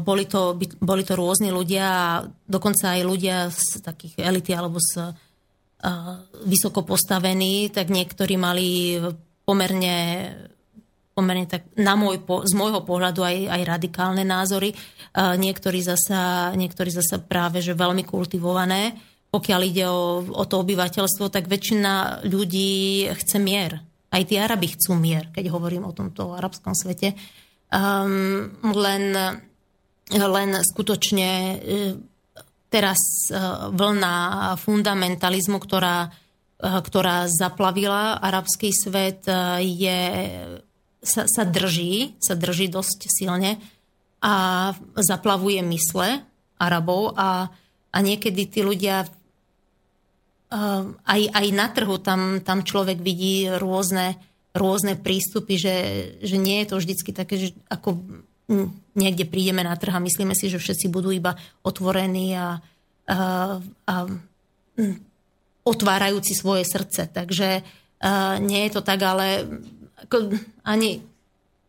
boli 0.00 0.24
to, 0.30 0.54
boli 0.78 1.02
to 1.02 1.18
rôzni 1.18 1.50
ľudia 1.50 1.84
a 1.84 2.24
dokonca 2.46 2.94
aj 2.94 3.02
ľudia 3.02 3.50
z 3.50 3.82
takých 3.82 4.22
elity 4.22 4.54
alebo 4.54 4.78
z 4.78 5.12
vysoko 6.46 6.86
postavení, 6.86 7.70
tak 7.74 7.90
niektorí 7.90 8.38
mali 8.38 8.98
pomerne, 9.42 9.96
pomerne 11.10 11.46
tak 11.46 11.74
na 11.74 11.98
môj, 11.98 12.22
z 12.22 12.54
môjho 12.54 12.86
pohľadu 12.86 13.22
aj, 13.26 13.36
aj 13.50 13.62
radikálne 13.66 14.22
názory. 14.22 14.74
Niektorí 15.14 15.82
zasa, 15.82 16.54
niektorí 16.54 16.94
zasa 16.94 17.18
práve, 17.18 17.62
že 17.62 17.78
veľmi 17.78 18.06
kultivované. 18.06 18.94
Pokiaľ 19.28 19.60
ide 19.68 19.84
o, 19.84 20.24
o 20.24 20.44
to 20.48 20.64
obyvateľstvo, 20.64 21.28
tak 21.28 21.52
väčšina 21.52 22.24
ľudí 22.24 23.04
chce 23.12 23.36
mier. 23.36 23.84
Aj 24.08 24.22
tí 24.24 24.40
Arabi 24.40 24.72
chcú 24.72 24.96
mier, 24.96 25.28
keď 25.28 25.52
hovorím 25.52 25.84
o 25.84 25.92
tomto 25.92 26.32
arabskom 26.32 26.72
svete. 26.72 27.12
Um, 27.68 28.48
len, 28.72 29.12
len 30.08 30.50
skutočne 30.64 31.60
teraz 32.72 33.28
eh, 33.28 33.36
vlna 33.68 34.56
fundamentalizmu, 34.56 35.60
ktorá, 35.60 36.08
eh, 36.08 36.80
ktorá 36.80 37.28
zaplavila 37.28 38.16
arabský 38.16 38.72
svet, 38.72 39.28
je, 39.60 40.00
sa, 41.04 41.28
sa 41.28 41.44
drží, 41.44 42.16
sa 42.16 42.32
drží 42.32 42.72
dosť 42.72 42.98
silne 43.12 43.60
a 44.18 44.34
zaplavuje 44.98 45.62
mysle 45.62 46.26
Arabov 46.58 47.14
a, 47.14 47.46
a 47.94 47.98
niekedy 48.02 48.50
tí 48.50 48.66
ľudia 48.66 49.06
aj, 50.48 51.20
aj 51.28 51.46
na 51.52 51.66
trhu 51.68 52.00
tam, 52.00 52.40
tam 52.40 52.64
človek 52.64 53.04
vidí 53.04 53.48
rôzne, 53.52 54.16
rôzne 54.56 54.96
prístupy, 54.96 55.60
že, 55.60 55.76
že 56.24 56.36
nie 56.40 56.64
je 56.64 56.66
to 56.72 56.76
vždycky 56.80 57.10
také, 57.12 57.34
že 57.36 57.48
ako 57.68 58.00
niekde 58.96 59.28
prídeme 59.28 59.60
na 59.60 59.76
trh 59.76 59.92
a 59.92 60.00
myslíme 60.00 60.32
si, 60.32 60.48
že 60.48 60.56
všetci 60.56 60.88
budú 60.88 61.12
iba 61.12 61.36
otvorení 61.60 62.32
a, 62.32 62.64
a, 63.04 63.16
a 63.60 63.94
otvárajúci 65.68 66.32
svoje 66.32 66.64
srdce. 66.64 67.12
Takže 67.12 67.60
a, 68.00 68.40
nie 68.40 68.64
je 68.64 68.70
to 68.72 68.80
tak, 68.80 69.04
ale 69.04 69.44
ako, 70.08 70.32
ani, 70.64 71.04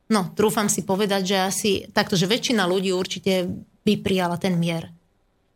no, 0.08 0.32
trúfam 0.40 0.72
si 0.72 0.88
povedať, 0.88 1.22
že 1.28 1.38
asi 1.38 1.72
takto, 1.92 2.16
že 2.16 2.32
väčšina 2.32 2.64
ľudí 2.64 2.96
určite 2.96 3.44
by 3.84 3.94
prijala 4.00 4.40
ten 4.40 4.56
mier. 4.56 4.88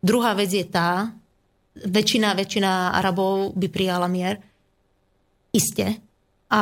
Druhá 0.03 0.35
vec 0.35 0.52
je 0.52 0.68
tá, 0.68 1.16
väčšina, 1.77 2.38
väčšina 2.38 2.93
Arabov 2.93 3.58
by 3.58 3.68
prijala 3.69 4.06
mier, 4.06 4.38
iste. 5.53 5.98
A, 6.50 6.61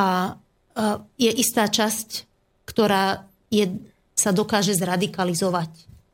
je 1.20 1.30
istá 1.36 1.68
časť, 1.68 2.24
ktorá 2.64 3.28
je 3.52 3.92
sa 4.16 4.32
dokáže 4.32 4.76
zradikalizovať. 4.76 5.72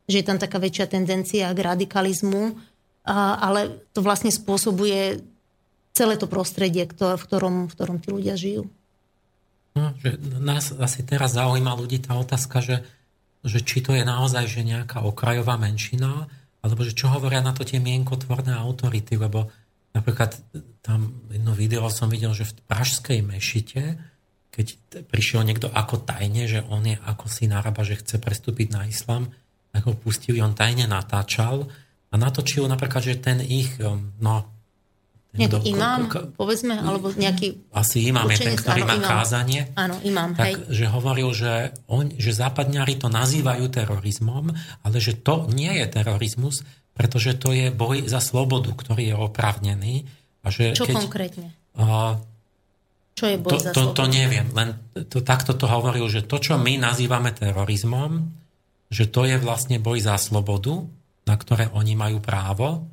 Že 0.09 0.17
je 0.17 0.27
tam 0.27 0.39
taká 0.41 0.59
väčšia 0.59 0.87
tendencia 0.89 1.53
k 1.53 1.61
radikalizmu, 1.61 2.57
ale 3.05 3.85
to 3.93 4.01
vlastne 4.01 4.33
spôsobuje 4.33 5.21
celé 5.93 6.15
to 6.17 6.31
prostredie, 6.31 6.87
v 6.89 7.19
ktorom, 7.19 7.69
v 7.69 7.73
ktorom 7.75 7.97
tí 7.99 8.09
ľudia 8.15 8.39
žijú. 8.39 8.71
No, 9.77 9.95
že 10.03 10.19
nás 10.43 10.75
asi 10.75 11.07
teraz 11.07 11.35
zaujíma 11.39 11.75
ľudí 11.75 12.03
tá 12.03 12.19
otázka, 12.19 12.63
že, 12.63 12.77
že 13.47 13.63
či 13.63 13.83
to 13.83 13.95
je 13.95 14.03
naozaj 14.03 14.47
že 14.47 14.67
nejaká 14.67 15.05
okrajová 15.07 15.59
menšina, 15.59 16.31
alebo 16.65 16.83
že 16.83 16.97
čo 16.97 17.11
hovoria 17.11 17.43
na 17.43 17.55
to 17.55 17.63
tie 17.63 17.79
mienkotvorné 17.79 18.55
autority, 18.55 19.15
lebo 19.15 19.51
napríklad 19.95 20.37
tam 20.83 21.27
jedno 21.31 21.53
video 21.55 21.87
som 21.89 22.11
videl, 22.11 22.35
že 22.35 22.49
v 22.49 22.55
Pražskej 22.67 23.19
mešite 23.23 23.97
keď 24.59 24.67
prišiel 25.07 25.47
niekto 25.47 25.71
ako 25.71 26.03
tajne, 26.03 26.51
že 26.51 26.67
on 26.67 26.83
je 26.83 26.99
ako 26.99 27.31
si 27.31 27.47
naraba, 27.47 27.87
že 27.87 28.03
chce 28.03 28.19
prestúpiť 28.19 28.75
na 28.75 28.91
islam, 28.91 29.31
tak 29.71 29.87
ho 29.87 29.95
pustili, 29.95 30.43
on 30.43 30.59
tajne 30.59 30.91
natáčal 30.91 31.71
a 32.11 32.15
natočil 32.19 32.67
napríklad, 32.67 33.07
že 33.07 33.23
ten 33.23 33.39
ich, 33.39 33.79
um, 33.79 34.11
no... 34.19 34.58
Nejaký 35.39 35.55
do, 35.55 35.59
imám, 35.63 36.01
povedzme, 36.35 36.75
alebo 36.75 37.15
nejaký... 37.15 37.71
Asi 37.71 38.11
imám 38.11 38.27
je 38.35 38.39
ten, 38.43 38.59
ktorý 38.59 38.83
áno, 38.83 38.91
má 38.91 38.97
imám. 38.99 39.11
kázanie. 39.15 39.61
Áno, 39.79 39.97
imám, 40.03 40.31
tak, 40.35 40.47
hej. 40.51 40.55
že 40.75 40.85
hovoril, 40.91 41.31
že, 41.31 41.73
on, 41.87 42.11
že 42.11 42.35
západňari 42.35 42.99
to 42.99 43.07
nazývajú 43.07 43.71
terorizmom, 43.71 44.51
ale 44.83 44.97
že 44.99 45.15
to 45.15 45.47
nie 45.55 45.71
je 45.79 45.87
terorizmus, 45.87 46.67
pretože 46.99 47.39
to 47.39 47.55
je 47.55 47.71
boj 47.71 48.11
za 48.11 48.19
slobodu, 48.19 48.75
ktorý 48.75 49.15
je 49.15 49.17
oprávnený. 49.17 49.95
A 50.43 50.51
že 50.51 50.75
Čo 50.75 50.91
keď, 50.91 50.95
konkrétne? 50.99 51.49
Uh, 51.79 52.19
čo 53.15 53.31
je 53.31 53.37
boj 53.39 53.51
to, 53.51 53.57
za 53.59 53.71
to, 53.71 53.83
to 53.95 54.05
neviem, 54.11 54.51
len 54.55 54.79
to, 55.07 55.23
takto 55.23 55.55
to 55.55 55.67
hovoril, 55.71 56.07
že 56.11 56.27
to, 56.27 56.43
čo 56.43 56.59
my 56.59 56.79
nazývame 56.79 57.31
terorizmom, 57.35 58.27
že 58.91 59.11
to 59.11 59.27
je 59.27 59.39
vlastne 59.39 59.79
boj 59.79 59.99
za 60.03 60.19
slobodu, 60.19 60.87
na 61.27 61.35
ktoré 61.35 61.69
oni 61.75 61.99
majú 61.99 62.19
právo, 62.23 62.89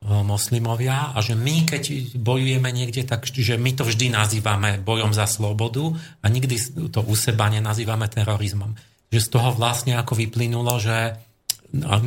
moslimovia, 0.00 1.12
a 1.12 1.20
že 1.20 1.36
my, 1.36 1.68
keď 1.68 2.16
bojujeme 2.16 2.72
niekde, 2.72 3.04
tak 3.04 3.28
že 3.28 3.60
my 3.60 3.76
to 3.76 3.84
vždy 3.84 4.08
nazývame 4.08 4.80
bojom 4.80 5.12
za 5.12 5.28
slobodu 5.28 5.92
a 6.24 6.26
nikdy 6.32 6.56
to 6.88 7.04
u 7.04 7.12
seba 7.12 7.52
nenazývame 7.52 8.08
terorizmom. 8.08 8.72
Že 9.12 9.20
z 9.20 9.28
toho 9.28 9.52
vlastne 9.52 10.00
ako 10.00 10.16
vyplynulo, 10.16 10.80
že... 10.80 11.20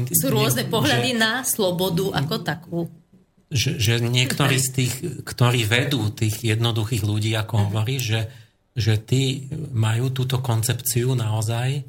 Sú 0.09 0.33
rôzne 0.33 0.65
pohľady 0.67 1.13
že, 1.13 1.19
na 1.21 1.45
slobodu 1.45 2.17
ako 2.17 2.35
takú 2.41 2.79
že, 3.53 3.77
že 3.77 4.01
niektorí 4.01 4.57
z 4.57 4.69
tých, 4.73 4.93
ktorí 5.21 5.69
vedú 5.69 6.09
tých 6.09 6.41
jednoduchých 6.41 7.05
ľudí, 7.05 7.37
ako 7.37 7.53
mhm. 7.53 7.63
hovorí, 7.69 7.95
že, 8.01 8.25
že 8.73 8.97
tí 8.97 9.45
majú 9.71 10.09
túto 10.09 10.41
koncepciu 10.41 11.13
naozaj, 11.13 11.85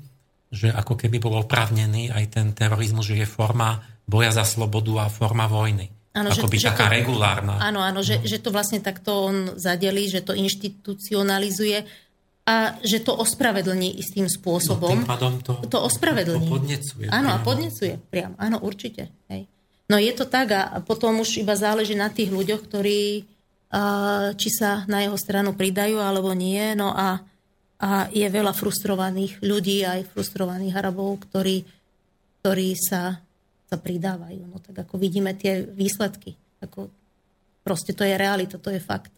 že 0.52 0.68
ako 0.70 0.94
keby 0.94 1.18
bol 1.18 1.40
opravnený 1.40 2.12
aj 2.12 2.24
ten 2.30 2.46
terorizmus, 2.52 3.10
že 3.10 3.24
je 3.24 3.26
forma 3.26 3.80
boja 4.04 4.30
za 4.32 4.44
slobodu 4.44 5.04
a 5.04 5.12
forma 5.12 5.48
vojny. 5.48 5.90
Áno, 6.14 6.30
ako 6.30 6.46
že, 6.46 6.52
by 6.52 6.58
že 6.62 6.68
taká 6.70 6.86
to, 6.86 6.94
regulárna. 6.94 7.54
Áno, 7.58 7.82
áno, 7.82 8.00
že, 8.06 8.22
no. 8.22 8.26
že 8.28 8.38
to 8.38 8.54
vlastne 8.54 8.78
takto 8.78 9.26
on 9.26 9.58
zadelí, 9.58 10.06
že 10.06 10.22
to 10.22 10.30
inštitucionalizuje 10.30 11.82
a 12.44 12.78
že 12.84 13.02
to 13.02 13.16
ospravedlní 13.18 13.98
istým 13.98 14.30
spôsobom. 14.30 15.02
No, 15.02 15.16
tým 15.16 15.42
to, 15.42 15.52
to 15.66 15.78
ospravedlní. 15.80 16.46
To 16.46 16.54
podnecuje. 16.54 17.06
Áno, 17.10 17.34
priamo. 17.34 17.42
a 17.42 17.46
podnecuje 17.46 17.92
priam. 18.12 18.32
Áno, 18.38 18.62
určite. 18.62 19.10
Hej. 19.26 19.50
No 19.90 19.98
je 19.98 20.12
to 20.14 20.24
tak 20.28 20.54
a 20.54 20.78
potom 20.80 21.18
už 21.20 21.42
iba 21.42 21.56
záleží 21.58 21.98
na 21.98 22.08
tých 22.08 22.30
ľuďoch, 22.30 22.62
ktorí 22.68 23.26
či 24.38 24.48
sa 24.54 24.86
na 24.86 25.02
jeho 25.02 25.18
stranu 25.18 25.56
pridajú 25.56 25.98
alebo 25.98 26.30
nie. 26.30 26.62
No 26.78 26.94
a, 26.94 27.18
a 27.82 28.06
je 28.12 28.26
veľa 28.28 28.54
frustrovaných 28.54 29.42
ľudí, 29.42 29.82
aj 29.82 30.14
frustrovaných 30.14 30.74
Arabov, 30.78 31.26
ktorí, 31.26 31.66
ktorí 32.40 32.68
sa, 32.78 33.18
sa 33.74 33.82
pridávajú. 33.82 34.46
No 34.46 34.62
tak 34.62 34.86
ako 34.86 35.02
vidíme 35.02 35.34
tie 35.34 35.66
výsledky. 35.66 36.38
Ako, 36.62 36.86
proste 37.66 37.90
to 37.90 38.06
je 38.06 38.14
realita, 38.14 38.62
to 38.62 38.70
je 38.70 38.78
fakt. 38.78 39.10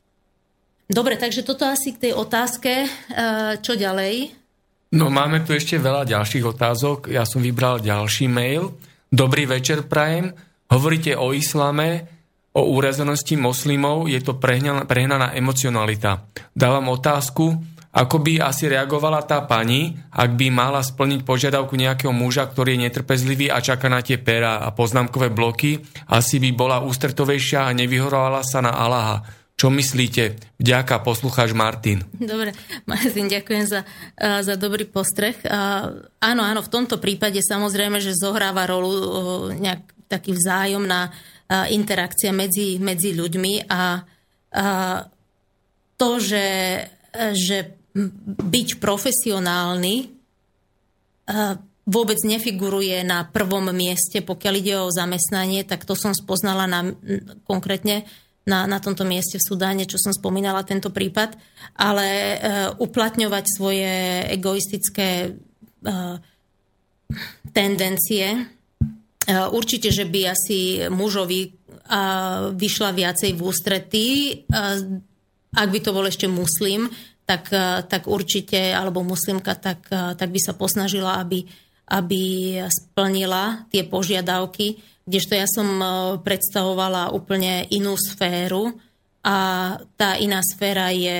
Dobre, 0.89 1.21
takže 1.21 1.45
toto 1.45 1.69
asi 1.69 1.93
k 1.93 2.09
tej 2.09 2.13
otázke. 2.17 2.89
Čo 3.61 3.77
ďalej? 3.77 4.33
No 4.97 5.13
máme 5.13 5.45
tu 5.45 5.53
ešte 5.53 5.77
veľa 5.77 6.09
ďalších 6.09 6.47
otázok. 6.47 7.13
Ja 7.13 7.29
som 7.29 7.45
vybral 7.45 7.85
ďalší 7.85 8.33
mail. 8.33 8.73
Dobrý 9.13 9.45
večer, 9.45 9.85
Prajem. 9.85 10.33
Hovoríte 10.73 11.19
o 11.19 11.35
islame, 11.37 12.07
o 12.57 12.73
úrazenosti 12.73 13.37
moslimov, 13.37 14.09
je 14.09 14.19
to 14.25 14.39
prehnaná, 14.41 14.89
prehnaná 14.89 15.37
emocionalita. 15.37 16.25
Dávam 16.57 16.89
otázku, 16.91 17.55
ako 17.97 18.21
by 18.21 18.45
asi 18.45 18.69
reagovala 18.69 19.25
tá 19.25 19.41
pani, 19.49 19.97
ak 20.13 20.37
by 20.37 20.53
mala 20.53 20.85
splniť 20.85 21.25
požiadavku 21.25 21.73
nejakého 21.81 22.13
muža, 22.13 22.45
ktorý 22.45 22.77
je 22.77 22.83
netrpezlivý 22.85 23.49
a 23.49 23.65
čaká 23.65 23.89
na 23.89 24.05
tie 24.05 24.21
pera 24.21 24.61
a 24.61 24.69
poznámkové 24.69 25.33
bloky, 25.33 25.81
asi 26.13 26.37
by 26.37 26.53
bola 26.53 26.85
ústretovejšia 26.85 27.65
a 27.65 27.73
nevyhorovala 27.73 28.45
sa 28.45 28.61
na 28.61 28.77
Allaha. 28.77 29.25
Čo 29.57 29.73
myslíte? 29.73 30.37
Vďaka, 30.61 31.01
poslucháč 31.01 31.57
Martin. 31.57 32.05
Dobre, 32.13 32.53
Martin, 32.85 33.33
ďakujem 33.33 33.65
za, 33.65 33.89
za 34.21 34.55
dobrý 34.61 34.85
postreh. 34.85 35.33
Áno, 36.21 36.43
áno, 36.45 36.61
v 36.61 36.69
tomto 36.69 37.01
prípade 37.01 37.41
samozrejme, 37.41 37.97
že 37.97 38.13
zohráva 38.13 38.69
rolu 38.69 39.49
nejak 39.57 40.13
taký 40.13 40.37
vzájomná 40.37 41.09
interakcia 41.73 42.37
medzi, 42.37 42.77
medzi 42.77 43.17
ľuďmi 43.17 43.65
a, 43.65 43.73
a 43.73 43.85
to, 45.97 46.11
že, 46.21 46.45
že 47.33 47.76
byť 48.27 48.69
profesionálny 48.77 50.13
vôbec 51.87 52.19
nefiguruje 52.27 53.07
na 53.07 53.25
prvom 53.25 53.71
mieste, 53.73 54.21
pokiaľ 54.21 54.55
ide 54.59 54.75
o 54.77 54.93
zamestnanie, 54.93 55.63
tak 55.63 55.87
to 55.87 55.95
som 55.95 56.13
spoznala 56.13 56.67
na, 56.67 56.93
konkrétne 57.47 58.05
na, 58.47 58.67
na 58.67 58.79
tomto 58.79 59.07
mieste 59.07 59.39
v 59.39 59.47
Sudáne, 59.47 59.87
čo 59.87 59.99
som 59.99 60.15
spomínala 60.15 60.67
tento 60.67 60.91
prípad, 60.91 61.39
ale 61.79 62.07
uh, 62.07 62.35
uplatňovať 62.79 63.45
svoje 63.47 63.93
egoistické 64.35 65.35
uh, 65.35 66.19
tendencie. 67.55 68.51
Určite, 69.27 69.91
že 69.91 70.07
by 70.07 70.21
asi 70.31 70.87
mužovi 70.87 71.51
vyšla 72.55 72.91
viacej 72.95 73.35
v 73.35 73.41
ústretí, 73.43 74.09
ak 75.51 75.69
by 75.71 75.79
to 75.83 75.91
bol 75.91 76.07
ešte 76.07 76.31
muslim, 76.31 76.91
tak, 77.27 77.51
tak 77.91 78.07
určite, 78.07 78.71
alebo 78.71 79.03
muslimka, 79.03 79.59
tak, 79.59 79.91
tak 79.91 80.29
by 80.31 80.41
sa 80.41 80.55
posnažila, 80.55 81.19
aby, 81.19 81.43
aby 81.91 82.23
splnila 82.71 83.67
tie 83.69 83.83
požiadavky, 83.83 84.79
kdežto 85.03 85.35
ja 85.35 85.47
som 85.51 85.67
predstavovala 86.23 87.11
úplne 87.11 87.67
inú 87.71 87.99
sféru 87.99 88.79
a 89.27 89.37
tá 89.99 90.15
iná 90.23 90.39
sféra 90.43 90.95
je, 90.95 91.19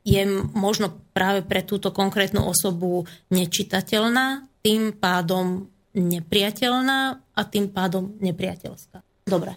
je 0.00 0.22
možno 0.56 0.96
práve 1.12 1.44
pre 1.44 1.64
túto 1.68 1.92
konkrétnu 1.92 2.40
osobu 2.44 3.04
nečitateľná, 3.28 4.48
tým 4.64 4.96
pádom 4.96 5.68
nepriateľná 5.96 7.00
a 7.36 7.40
tým 7.44 7.68
pádom 7.72 8.16
nepriateľská. 8.24 9.04
Dobre. 9.28 9.56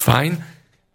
Fajn. 0.00 0.32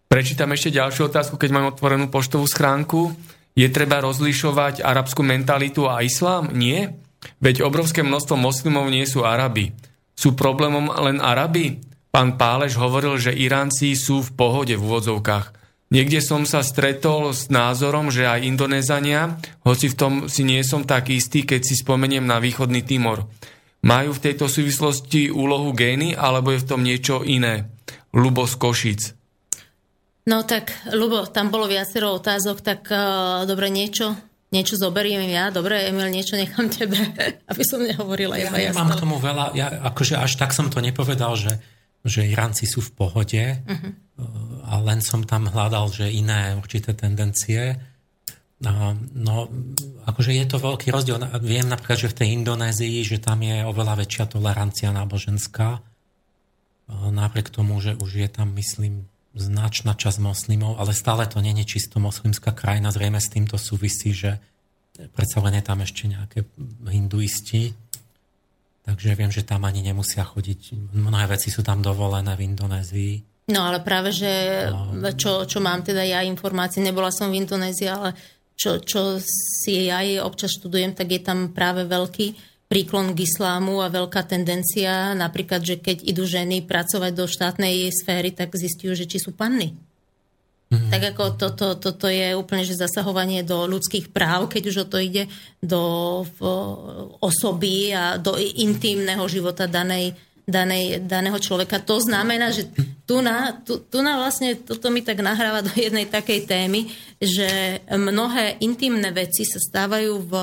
Prečítam 0.10 0.50
ešte 0.54 0.74
ďalšiu 0.74 1.10
otázku, 1.10 1.38
keď 1.38 1.50
mám 1.54 1.70
otvorenú 1.70 2.10
poštovú 2.10 2.46
schránku. 2.50 3.14
Je 3.60 3.68
treba 3.68 4.00
rozlišovať 4.00 4.80
arabskú 4.80 5.20
mentalitu 5.20 5.84
a 5.84 6.00
islám? 6.00 6.56
Nie. 6.56 6.96
Veď 7.44 7.68
obrovské 7.68 8.08
množstvo 8.08 8.40
moslimov 8.40 8.88
nie 8.88 9.04
sú 9.04 9.28
Arabi. 9.28 9.76
Sú 10.16 10.32
problémom 10.32 10.88
len 11.04 11.20
Arabi? 11.20 11.84
Pán 12.08 12.40
Páleš 12.40 12.80
hovoril, 12.80 13.20
že 13.20 13.36
Iránci 13.36 14.00
sú 14.00 14.24
v 14.24 14.32
pohode 14.32 14.80
v 14.80 14.84
úvodzovkách. 14.88 15.60
Niekde 15.92 16.24
som 16.24 16.48
sa 16.48 16.64
stretol 16.64 17.36
s 17.36 17.52
názorom, 17.52 18.08
že 18.08 18.32
aj 18.32 18.48
Indonézania, 18.48 19.36
hoci 19.68 19.92
v 19.92 19.98
tom 20.00 20.14
si 20.32 20.48
nie 20.48 20.64
som 20.64 20.88
tak 20.88 21.12
istý, 21.12 21.44
keď 21.44 21.60
si 21.60 21.76
spomeniem 21.76 22.24
na 22.24 22.40
východný 22.40 22.88
Timor. 22.88 23.28
Majú 23.84 24.16
v 24.16 24.24
tejto 24.24 24.48
súvislosti 24.48 25.28
úlohu 25.36 25.76
gény, 25.76 26.16
alebo 26.16 26.56
je 26.56 26.64
v 26.64 26.70
tom 26.70 26.80
niečo 26.80 27.28
iné? 27.28 27.76
Lubo 28.16 28.48
z 28.48 28.56
Košic. 28.56 29.19
No 30.30 30.46
tak, 30.46 30.70
Lubo, 30.94 31.26
tam 31.26 31.50
bolo 31.50 31.66
viacero 31.66 32.14
otázok, 32.14 32.62
tak 32.62 32.86
uh, 32.94 33.50
dobre, 33.50 33.74
niečo, 33.74 34.14
niečo 34.54 34.78
zoberiem 34.78 35.26
ja. 35.26 35.50
Dobre, 35.50 35.90
Emil, 35.90 36.14
niečo 36.14 36.38
nechám 36.38 36.70
tebe, 36.70 37.02
aby 37.52 37.64
som 37.66 37.82
nehovorila 37.82 38.38
ja, 38.38 38.54
ja 38.54 38.78
mám 38.78 38.94
k 38.94 39.02
tomu 39.02 39.18
veľa, 39.18 39.58
ja, 39.58 39.82
akože 39.90 40.22
až 40.22 40.38
tak 40.38 40.54
som 40.54 40.70
to 40.70 40.86
nepovedal, 40.86 41.34
že, 41.34 41.58
že 42.06 42.30
Iránci 42.30 42.70
sú 42.70 42.86
v 42.86 42.92
pohode, 42.94 43.44
uh-huh 43.58 44.10
a 44.70 44.74
len 44.86 45.02
som 45.02 45.26
tam 45.26 45.50
hľadal, 45.50 45.90
že 45.90 46.14
iné 46.14 46.54
určité 46.54 46.94
tendencie. 46.94 47.82
No, 48.62 49.36
akože 50.06 50.36
je 50.36 50.46
to 50.46 50.62
veľký 50.62 50.94
rozdiel. 50.94 51.18
Viem 51.42 51.72
napríklad, 51.72 51.98
že 51.98 52.12
v 52.14 52.18
tej 52.22 52.28
Indonézii, 52.38 53.02
že 53.02 53.18
tam 53.18 53.42
je 53.42 53.66
oveľa 53.66 54.06
väčšia 54.06 54.30
tolerancia 54.30 54.94
náboženská. 54.94 55.82
Napriek 56.92 57.50
tomu, 57.50 57.82
že 57.82 57.98
už 57.98 58.12
je 58.22 58.30
tam, 58.30 58.54
myslím, 58.54 59.10
značná 59.40 59.96
časť 59.96 60.20
moslimov, 60.20 60.76
ale 60.78 60.92
stále 60.92 61.24
to 61.26 61.40
nie 61.40 61.56
je 61.64 61.80
čisto 61.80 61.98
moslimská 61.98 62.52
krajina. 62.52 62.92
Zrejme 62.92 63.18
s 63.18 63.32
týmto 63.32 63.56
súvisí, 63.56 64.12
že 64.12 64.38
predsa 65.16 65.40
len 65.40 65.58
je 65.58 65.64
tam 65.64 65.80
ešte 65.80 66.12
nejaké 66.12 66.44
hinduisti. 66.92 67.74
Takže 68.84 69.16
viem, 69.16 69.32
že 69.32 69.48
tam 69.48 69.64
ani 69.64 69.86
nemusia 69.86 70.26
chodiť. 70.26 70.94
Mnohé 70.98 71.40
veci 71.40 71.54
sú 71.54 71.64
tam 71.64 71.80
dovolené 71.80 72.34
v 72.36 72.44
Indonézii. 72.44 73.14
No 73.50 73.66
ale 73.66 73.82
práve, 73.82 74.14
že 74.14 74.66
čo, 75.18 75.46
čo 75.46 75.58
mám 75.58 75.82
teda 75.82 76.06
ja 76.06 76.22
informácie, 76.22 76.86
nebola 76.86 77.10
som 77.10 77.34
v 77.34 77.42
Indonézii, 77.42 77.90
ale 77.90 78.14
čo, 78.60 78.84
čo 78.84 79.18
si 79.24 79.88
ja 79.88 80.04
občas 80.22 80.58
študujem, 80.60 80.92
tak 80.94 81.08
je 81.10 81.22
tam 81.24 81.56
práve 81.56 81.88
veľký 81.88 82.28
príklon 82.70 83.18
k 83.18 83.26
islámu 83.26 83.82
a 83.82 83.90
veľká 83.90 84.30
tendencia, 84.30 85.18
napríklad, 85.18 85.66
že 85.66 85.82
keď 85.82 86.06
idú 86.06 86.24
ženy 86.30 86.64
pracovať 86.70 87.12
do 87.18 87.26
štátnej 87.26 87.90
sféry, 87.90 88.30
tak 88.30 88.54
zistujú, 88.54 88.94
že 88.94 89.10
či 89.10 89.18
sú 89.18 89.34
panny. 89.34 89.74
Mm. 90.70 90.94
Tak 90.94 91.02
ako 91.18 91.24
toto 91.34 91.66
to, 91.82 91.98
to 91.98 92.08
je 92.14 92.38
úplne 92.38 92.62
že 92.62 92.78
zasahovanie 92.78 93.42
do 93.42 93.66
ľudských 93.66 94.14
práv, 94.14 94.54
keď 94.54 94.64
už 94.70 94.78
o 94.86 94.90
to 94.90 95.02
ide 95.02 95.26
do 95.66 95.82
v, 96.22 96.38
osoby 97.26 97.90
a 97.90 98.22
do 98.22 98.38
intimného 98.38 99.26
života 99.26 99.66
danej, 99.66 100.14
danej, 100.50 101.06
daného 101.06 101.38
človeka. 101.38 101.80
To 101.86 102.02
znamená, 102.02 102.50
že 102.50 102.68
tu 103.08 103.22
na, 103.22 103.56
tu, 103.62 103.82
tu 103.86 104.02
na 104.02 104.22
vlastne 104.22 104.58
toto 104.58 104.90
mi 104.90 105.02
tak 105.02 105.22
nahráva 105.22 105.66
do 105.66 105.74
jednej 105.74 106.06
takej 106.06 106.46
témy, 106.46 106.90
že 107.18 107.82
mnohé 107.90 108.62
intimné 108.62 109.10
veci 109.14 109.46
sa 109.46 109.58
stávajú 109.58 110.30
v, 110.30 110.34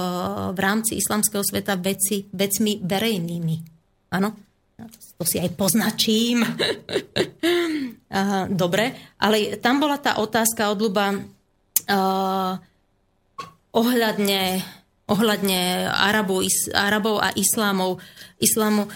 v 0.55 0.59
rámci 0.59 0.99
islamského 0.99 1.43
sveta 1.43 1.79
veci, 1.79 2.27
vecmi 2.31 2.83
verejnými. 2.83 3.57
Áno? 4.15 4.47
To 5.17 5.25
si 5.25 5.41
aj 5.41 5.57
poznačím. 5.57 6.45
Dobre, 8.63 9.17
ale 9.17 9.57
tam 9.59 9.81
bola 9.81 9.97
tá 9.97 10.21
otázka 10.21 10.69
od 10.73 10.79
Luba 10.79 11.17
uh, 11.17 12.53
ohľadne, 13.73 14.61
ohľadne 15.09 15.89
Arabov, 15.89 16.45
Arabov 16.73 17.21
a 17.25 17.33
islámov, 17.33 18.01
islámu 18.37 18.89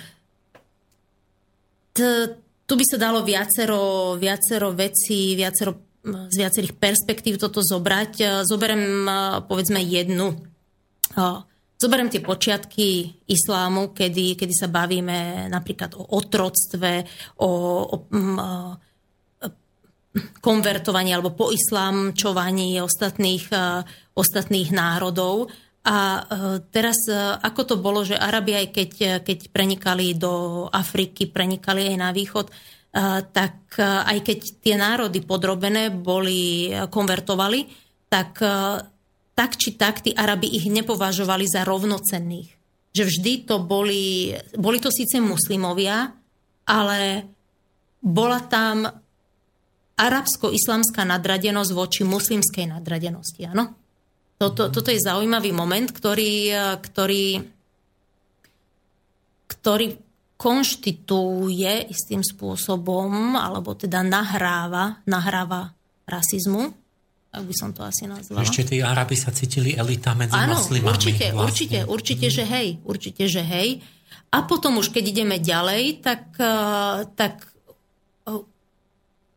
tu 2.71 2.79
by 2.79 2.85
sa 2.87 3.03
dalo 3.03 3.27
viacero, 3.27 4.15
viacero 4.15 4.71
vecí, 4.71 5.35
viacero, 5.35 5.75
z 6.31 6.37
viacerých 6.39 6.79
perspektív 6.79 7.35
toto 7.43 7.59
zobrať. 7.67 8.13
E, 8.23 8.27
zoberiem 8.47 9.05
e, 9.05 9.13
povedzme 9.51 9.83
jednu. 9.83 10.39
E, 10.39 11.23
zoberiem 11.75 12.07
tie 12.07 12.23
počiatky 12.23 13.21
islámu, 13.27 13.91
kedy, 13.91 14.39
kedy 14.39 14.55
sa 14.55 14.71
bavíme 14.71 15.51
napríklad 15.51 15.99
o 15.99 16.15
otroctve, 16.15 17.05
o, 17.43 17.51
o, 17.91 17.97
konvertovaní 20.43 21.11
alebo 21.15 21.35
po 21.35 21.55
islámčovaní 21.55 22.83
ostatných, 22.83 23.47
ostatných 24.15 24.69
národov. 24.75 25.51
A 25.81 25.97
e, 25.97 26.23
teraz, 26.69 27.09
e, 27.09 27.17
ako 27.41 27.63
to 27.65 27.75
bolo, 27.81 28.05
že 28.05 28.13
Arabi 28.13 28.53
aj 28.53 28.67
keď, 28.69 28.91
e, 29.01 29.09
keď 29.25 29.39
prenikali 29.49 30.13
do 30.13 30.67
Afriky, 30.69 31.25
prenikali 31.25 31.89
aj 31.89 31.97
na 31.97 32.11
východ, 32.13 32.49
tak 33.31 33.79
aj 33.79 34.19
keď 34.19 34.39
tie 34.67 34.75
národy 34.75 35.23
podrobené 35.23 35.95
boli, 35.95 36.75
konvertovali, 36.91 37.71
tak, 38.11 38.43
tak 39.31 39.51
či 39.55 39.79
tak 39.79 40.03
tí 40.03 40.11
Arabi 40.11 40.51
ich 40.59 40.67
nepovažovali 40.67 41.47
za 41.47 41.63
rovnocenných. 41.63 42.51
Že 42.91 43.03
vždy 43.07 43.33
to 43.47 43.63
boli, 43.63 44.35
boli 44.59 44.83
to 44.83 44.91
síce 44.91 45.23
muslimovia, 45.23 46.11
ale 46.67 47.31
bola 48.03 48.43
tam 48.51 48.91
arabsko-islamská 49.95 51.07
nadradenosť 51.07 51.71
voči 51.71 52.03
muslimskej 52.03 52.75
nadradenosti, 52.75 53.47
áno? 53.47 53.80
Toto, 54.41 54.73
toto 54.73 54.89
je 54.89 54.97
zaujímavý 54.97 55.53
moment, 55.53 55.85
ktorý, 55.85 56.49
ktorý, 56.81 57.45
ktorý 59.53 59.87
konštituje 60.41 61.93
istým 61.93 62.25
spôsobom, 62.25 63.37
alebo 63.37 63.77
teda 63.77 64.01
nahráva, 64.01 65.05
nahráva 65.05 65.77
rasizmu, 66.09 66.73
ak 67.37 67.43
by 67.45 67.53
som 67.53 67.77
to 67.77 67.85
asi 67.85 68.09
nazvala. 68.09 68.41
Ešte 68.41 68.73
tí 68.73 68.81
Arabi 68.81 69.21
sa 69.21 69.29
cítili 69.29 69.77
elita 69.77 70.17
medzi 70.17 70.33
Áno, 70.33 70.57
moslimami. 70.57 70.89
určite, 70.89 71.25
vlastne. 71.37 71.45
určite, 71.45 71.79
určite, 71.85 72.27
že 72.33 72.45
hej, 72.49 72.69
určite, 72.81 73.23
že 73.29 73.43
hej. 73.45 73.85
A 74.33 74.49
potom 74.49 74.81
už, 74.81 74.89
keď 74.89 75.05
ideme 75.21 75.37
ďalej, 75.37 76.01
tak, 76.01 76.33
tak 77.13 77.45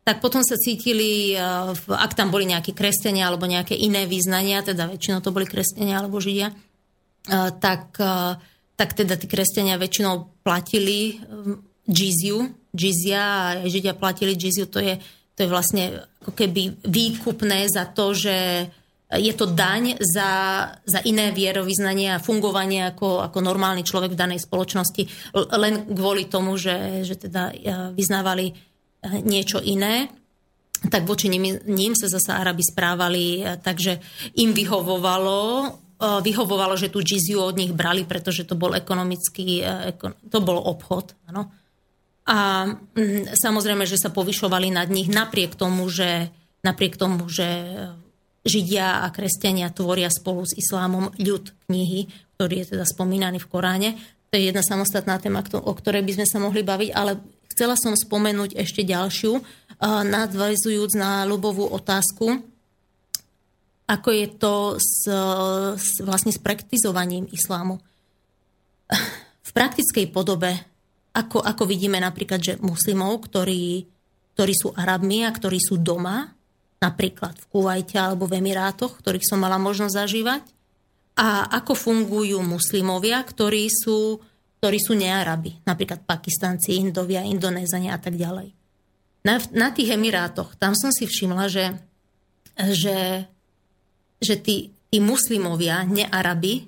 tak 0.03 0.19
potom 0.19 0.43
sa 0.43 0.59
cítili, 0.59 1.31
eh, 1.33 1.39
ak 1.87 2.11
tam 2.13 2.27
boli 2.27 2.43
nejaké 2.43 2.75
kresťania 2.75 3.31
alebo 3.31 3.47
nejaké 3.47 3.73
iné 3.73 4.03
význania, 4.03 4.59
teda 4.59 4.91
väčšinou 4.91 5.23
to 5.23 5.31
boli 5.31 5.47
kresťania 5.47 6.03
alebo 6.03 6.19
židia, 6.19 6.51
eh, 6.51 7.49
tak, 7.55 7.95
eh, 8.03 8.35
tak 8.75 8.89
teda 8.99 9.15
tí 9.15 9.31
kresťania 9.31 9.79
väčšinou 9.79 10.43
platili 10.43 11.23
džiziu, 11.87 12.51
džizia 12.75 13.23
a 13.23 13.43
židia 13.63 13.95
platili 13.95 14.35
džiziu, 14.35 14.67
to 14.67 14.83
je, 14.83 14.99
to 15.39 15.47
je 15.47 15.49
vlastne 15.49 15.83
ako 16.19 16.31
keby 16.35 16.83
výkupné 16.83 17.71
za 17.71 17.87
to, 17.87 18.11
že 18.11 18.67
je 19.13 19.33
to 19.37 19.45
daň 19.45 20.01
za, 20.01 20.31
za 20.89 20.99
iné 21.05 21.29
vierovýznanie 21.29 22.17
a 22.17 22.23
fungovanie 22.23 22.89
ako, 22.89 23.21
ako 23.29 23.45
normálny 23.45 23.85
človek 23.85 24.17
v 24.17 24.21
danej 24.25 24.41
spoločnosti, 24.41 25.05
len 25.53 25.85
kvôli 25.85 26.25
tomu, 26.25 26.57
že, 26.57 27.05
že 27.05 27.21
teda 27.21 27.53
vyznávali 27.93 28.57
niečo 29.23 29.59
iné, 29.59 30.09
tak 30.91 31.07
voči 31.07 31.31
ním, 31.31 31.59
ním 31.63 31.93
sa 31.95 32.11
zase 32.11 32.35
Arabi 32.35 32.63
správali, 32.63 33.39
e, 33.39 33.55
takže 33.59 34.03
im 34.35 34.51
vyhovovalo, 34.51 35.39
e, 35.63 35.69
vyhovovalo, 36.19 36.75
že 36.75 36.91
tú 36.91 36.99
džiziu 36.99 37.39
od 37.39 37.55
nich 37.55 37.71
brali, 37.71 38.03
pretože 38.03 38.43
to 38.43 38.59
bol 38.59 38.75
ekonomický, 38.75 39.63
e, 39.63 39.95
to 40.27 40.37
bol 40.43 40.59
obchod. 40.59 41.15
Ano. 41.31 41.51
A 42.27 42.67
mm, 42.67 43.35
samozrejme, 43.35 43.87
že 43.87 43.99
sa 43.99 44.11
povyšovali 44.11 44.71
nad 44.75 44.91
nich 44.91 45.07
napriek 45.07 45.55
tomu, 45.55 45.87
že, 45.87 46.31
napriek 46.63 46.99
tomu, 46.99 47.27
že 47.31 47.47
Židia 48.43 49.07
a 49.07 49.11
kresťania 49.11 49.71
tvoria 49.71 50.11
spolu 50.11 50.43
s 50.43 50.51
islámom 50.51 51.15
ľud 51.15 51.55
knihy, 51.71 52.11
ktorý 52.35 52.59
je 52.59 52.75
teda 52.75 52.83
spomínaný 52.83 53.39
v 53.39 53.47
Koráne, 53.47 53.89
To 54.27 54.35
je 54.35 54.51
jedna 54.51 54.59
samostatná 54.65 55.15
téma, 55.21 55.45
o 55.47 55.71
ktorej 55.71 56.03
by 56.03 56.11
sme 56.19 56.25
sa 56.27 56.43
mohli 56.43 56.59
baviť, 56.59 56.89
ale 56.91 57.23
chcela 57.53 57.77
som 57.77 57.93
spomenúť 57.93 58.57
ešte 58.57 58.81
ďalšiu, 58.81 59.37
nadvajzujúc 59.85 60.97
na 60.97 61.21
ľubovú 61.29 61.69
otázku, 61.69 62.41
ako 63.83 64.09
je 64.09 64.27
to 64.41 64.55
s, 64.79 65.05
s, 65.75 65.89
vlastne 66.01 66.33
s 66.33 66.39
praktizovaním 66.41 67.29
islámu. 67.29 67.77
V 69.43 69.51
praktickej 69.53 70.09
podobe, 70.09 70.55
ako, 71.13 71.43
ako 71.45 71.69
vidíme 71.69 72.01
napríklad, 72.01 72.41
že 72.41 72.53
muslimov, 72.63 73.29
ktorí, 73.29 73.85
ktorí 74.33 74.53
sú 74.57 74.73
Arabmi 74.73 75.27
a 75.27 75.35
ktorí 75.35 75.61
sú 75.61 75.77
doma, 75.77 76.31
napríklad 76.81 77.37
v 77.37 77.45
Kuwaite 77.53 77.99
alebo 78.01 78.25
v 78.25 78.41
Emirátoch, 78.41 78.97
ktorých 78.97 79.27
som 79.27 79.39
mala 79.39 79.61
možnosť 79.61 79.93
zažívať, 79.93 80.43
a 81.13 81.45
ako 81.61 81.77
fungujú 81.77 82.41
muslimovia, 82.41 83.21
ktorí 83.21 83.69
sú, 83.69 84.17
ktorí 84.63 84.79
sú 84.79 84.95
nearabi, 84.95 85.59
napríklad 85.67 86.07
Pakistanci, 86.07 86.79
Indovia, 86.79 87.19
Indonézania 87.19 87.99
a 87.99 87.99
tak 87.99 88.15
ďalej. 88.15 88.55
Na, 89.27 89.35
na 89.51 89.75
tých 89.75 89.91
Emirátoch, 89.91 90.55
tam 90.55 90.71
som 90.71 90.87
si 90.87 91.03
všimla, 91.03 91.51
že, 91.51 91.75
že, 92.71 93.27
že 94.23 94.39
tí, 94.39 94.71
tí 94.87 95.03
muslimovia, 95.03 95.83
nearabi, 95.83 96.63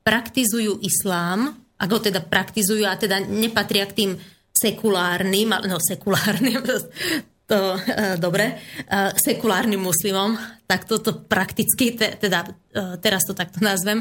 praktizujú 0.00 0.80
islám, 0.80 1.52
ako 1.76 2.08
teda 2.08 2.24
praktizujú 2.24 2.88
a 2.88 2.96
teda 2.96 3.20
nepatria 3.20 3.84
k 3.84 3.96
tým 4.00 4.10
sekulárnym, 4.56 5.60
no 5.68 5.76
sekulárnym, 5.76 6.64
to, 7.52 7.58
uh, 7.76 8.16
dobre, 8.16 8.56
uh, 8.88 9.12
sekulárnym 9.12 9.84
muslimom, 9.84 10.40
tak 10.64 10.88
toto 10.88 11.20
prakticky, 11.28 12.00
te, 12.00 12.16
teda 12.16 12.48
uh, 12.48 12.96
teraz 12.96 13.28
to 13.28 13.36
takto 13.36 13.60
nazvem, 13.60 14.00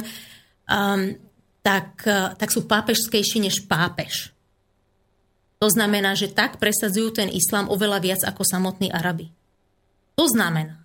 um, 0.71 1.19
tak, 1.65 2.05
uh, 2.05 2.37
tak 2.37 2.53
sú 2.53 2.69
pápežskejší 2.69 3.41
než 3.41 3.65
pápež. 3.65 4.29
To 5.57 5.65
znamená, 5.73 6.13
že 6.13 6.29
tak 6.29 6.61
presadzujú 6.61 7.17
ten 7.17 7.29
islám 7.33 7.73
oveľa 7.73 7.99
viac 8.05 8.21
ako 8.21 8.45
samotní 8.45 8.93
Arabi. 8.93 9.33
To 10.13 10.29
znamená. 10.29 10.77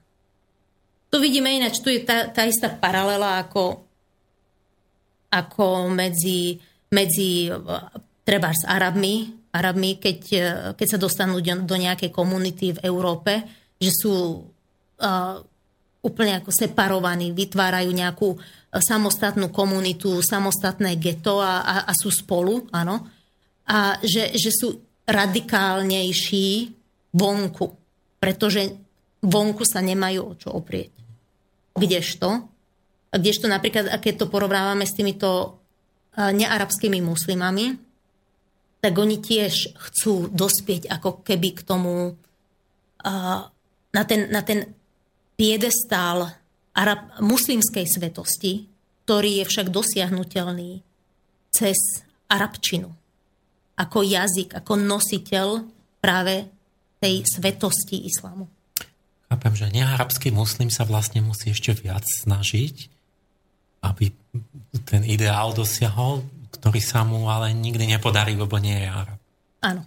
To 1.12 1.20
vidíme 1.20 1.52
ináč, 1.52 1.82
tu 1.84 1.92
je 1.92 2.00
tá, 2.00 2.30
tá 2.32 2.46
istá 2.46 2.70
paralela 2.70 3.42
ako, 3.44 3.82
ako 5.28 5.90
medzi, 5.90 6.62
medzi 6.88 7.50
treba 8.22 8.54
s 8.54 8.62
Arabmi, 8.62 9.42
Arabmi, 9.50 9.98
keď, 9.98 10.20
e, 10.30 10.46
keď 10.78 10.86
sa 10.86 11.02
dostanú 11.02 11.42
do 11.42 11.76
nejakej 11.76 12.14
komunity 12.14 12.78
v 12.78 12.82
Európe, 12.86 13.42
že 13.82 13.90
sú 13.90 14.14
uh, 14.46 15.34
úplne 16.00 16.40
ako 16.40 16.50
separovaní, 16.52 17.32
vytvárajú 17.36 17.90
nejakú 17.92 18.28
e, 18.34 18.38
samostatnú 18.80 19.52
komunitu, 19.52 20.20
samostatné 20.24 20.96
geto 20.96 21.40
a, 21.44 21.60
a, 21.60 21.74
a 21.88 21.92
sú 21.92 22.08
spolu, 22.08 22.64
áno. 22.72 23.04
A 23.68 24.00
že, 24.00 24.32
že 24.34 24.50
sú 24.50 24.80
radikálnejší 25.04 26.48
vonku, 27.12 27.66
pretože 28.16 28.72
vonku 29.20 29.62
sa 29.68 29.84
nemajú 29.84 30.20
o 30.24 30.32
čo 30.38 30.56
oprieť. 30.56 30.92
Kdežto? 31.76 32.28
Kdežto 33.10 33.46
napríklad, 33.50 33.90
keď 33.98 34.14
to 34.24 34.26
porovnávame 34.30 34.86
s 34.86 34.94
týmito 34.94 35.60
nearabskými 36.14 37.02
muslimami, 37.02 37.78
tak 38.80 38.92
oni 38.96 39.20
tiež 39.20 39.76
chcú 39.76 40.30
dospieť 40.32 40.88
ako 40.88 41.20
keby 41.22 41.48
k 41.58 41.60
tomu 41.66 42.16
na 43.90 44.02
ten, 44.06 44.30
na 44.30 44.40
ten 44.40 44.79
piedestál 45.40 46.36
arab, 46.76 47.16
muslimskej 47.24 47.88
svetosti, 47.88 48.68
ktorý 49.08 49.40
je 49.40 49.44
však 49.48 49.72
dosiahnutelný 49.72 50.84
cez 51.48 52.04
arabčinu. 52.28 52.92
Ako 53.80 54.04
jazyk, 54.04 54.60
ako 54.60 54.76
nositeľ 54.76 55.64
práve 56.04 56.44
tej 57.00 57.24
svetosti 57.24 58.04
islamu. 58.04 58.44
Chápem, 59.32 59.54
že 59.56 59.72
nearabský 59.72 60.28
muslim 60.28 60.68
sa 60.68 60.84
vlastne 60.84 61.24
musí 61.24 61.56
ešte 61.56 61.72
viac 61.72 62.04
snažiť, 62.04 62.92
aby 63.80 64.12
ten 64.84 65.08
ideál 65.08 65.56
dosiahol, 65.56 66.20
ktorý 66.60 66.84
sa 66.84 67.00
mu 67.08 67.32
ale 67.32 67.56
nikdy 67.56 67.88
nepodarí, 67.88 68.36
lebo 68.36 68.60
nie 68.60 68.76
je 68.76 68.88
Arab. 68.92 69.18
Áno. 69.64 69.82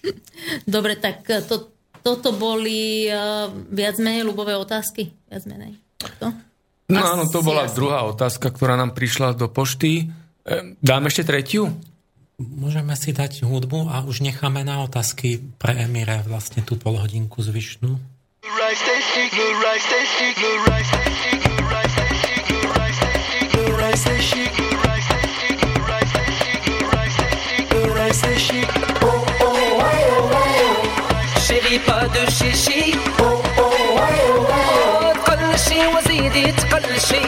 Dobre, 0.64 0.96
tak 0.96 1.28
to, 1.44 1.68
toto 2.00 2.32
boli 2.32 3.08
uh, 3.08 3.48
viac 3.68 4.00
menej 4.00 4.24
ľubové 4.24 4.56
otázky? 4.56 5.12
Viac 5.28 5.44
menej. 5.44 5.76
To? 6.20 6.32
No 6.90 6.98
áno, 7.06 7.24
to 7.30 7.40
bola 7.46 7.70
jasný. 7.70 7.76
druhá 7.78 8.02
otázka, 8.10 8.50
ktorá 8.50 8.74
nám 8.74 8.98
prišla 8.98 9.38
do 9.38 9.46
pošty. 9.46 10.10
E, 10.42 10.74
dáme 10.82 11.06
ešte 11.06 11.22
tretiu? 11.22 11.70
Môžeme 12.40 12.96
si 12.98 13.14
dať 13.14 13.46
hudbu 13.46 13.86
a 13.92 14.02
už 14.02 14.26
necháme 14.26 14.66
na 14.66 14.82
otázky 14.82 15.44
pre 15.60 15.76
Emire 15.76 16.24
vlastne 16.26 16.66
tú 16.66 16.74
polhodinku 16.74 17.38
zvyšnú. 17.44 17.94
Rice, 18.42 18.82
tasty, 18.82 19.22
rice, 19.38 19.86
tasty, 19.86 20.28
rice, 20.66 20.90
tasty, 20.90 21.32
rice, 21.68 21.94
tasty, 21.94 22.56
rice, 22.74 23.00
tasty, 23.06 23.62
rice, 23.76 24.02
tasty, 24.02 24.69
تقدرش 32.14 32.38
شي 32.38 32.94
تقلشي 35.24 35.86
وزيدي 35.86 36.52
تقلشي. 36.52 37.22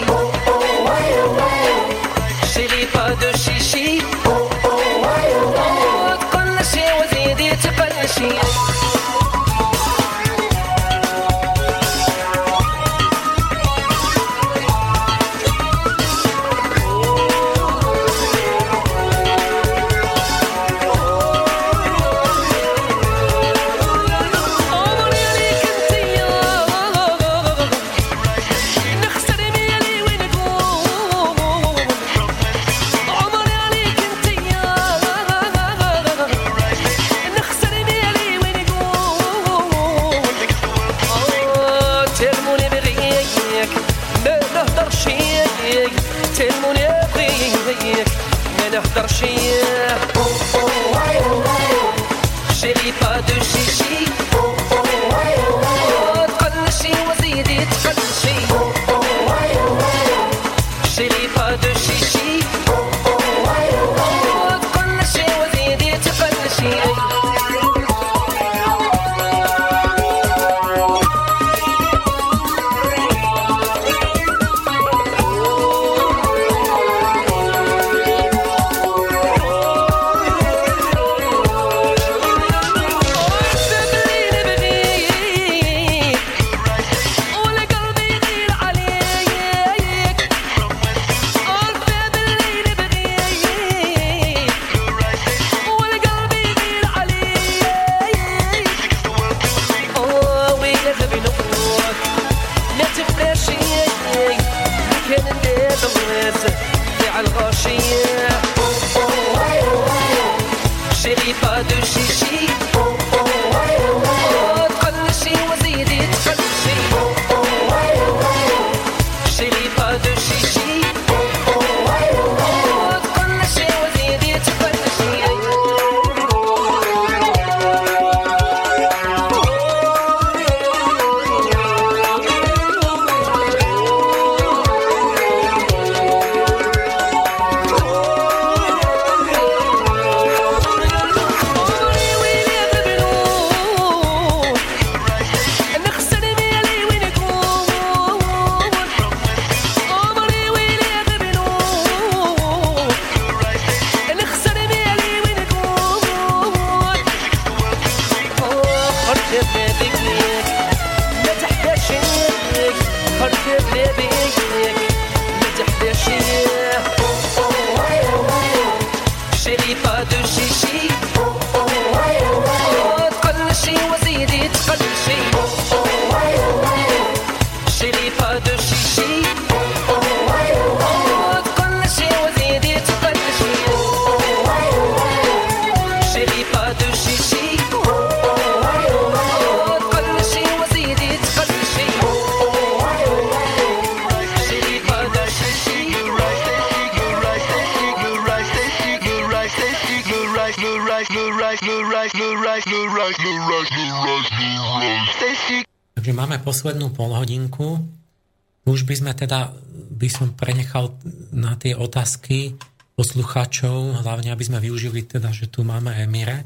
By 210.02 210.08
som 210.10 210.34
prenechal 210.34 210.98
na 211.30 211.54
tie 211.54 211.78
otázky 211.78 212.58
poslucháčov, 212.98 214.02
hlavne 214.02 214.34
aby 214.34 214.42
sme 214.42 214.58
využili 214.58 215.06
teda, 215.06 215.30
že 215.30 215.46
tu 215.46 215.62
máme 215.62 215.94
Emire. 215.94 216.42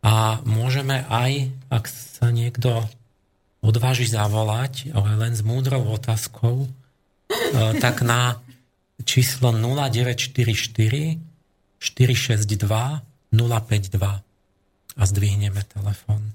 A 0.00 0.40
môžeme 0.48 1.04
aj, 1.04 1.52
ak 1.68 1.84
sa 1.84 2.32
niekto 2.32 2.88
odváži 3.60 4.08
zavolať, 4.08 4.96
ale 4.96 5.20
len 5.20 5.36
s 5.36 5.44
múdrou 5.44 5.84
otázkou, 5.92 6.64
e, 6.64 6.68
tak 7.84 8.00
na 8.00 8.40
číslo 9.04 9.52
0944 9.52 11.20
462 11.76 13.04
052 13.28 14.00
a 14.98 15.02
zdvihneme 15.04 15.60
telefón. 15.68 16.32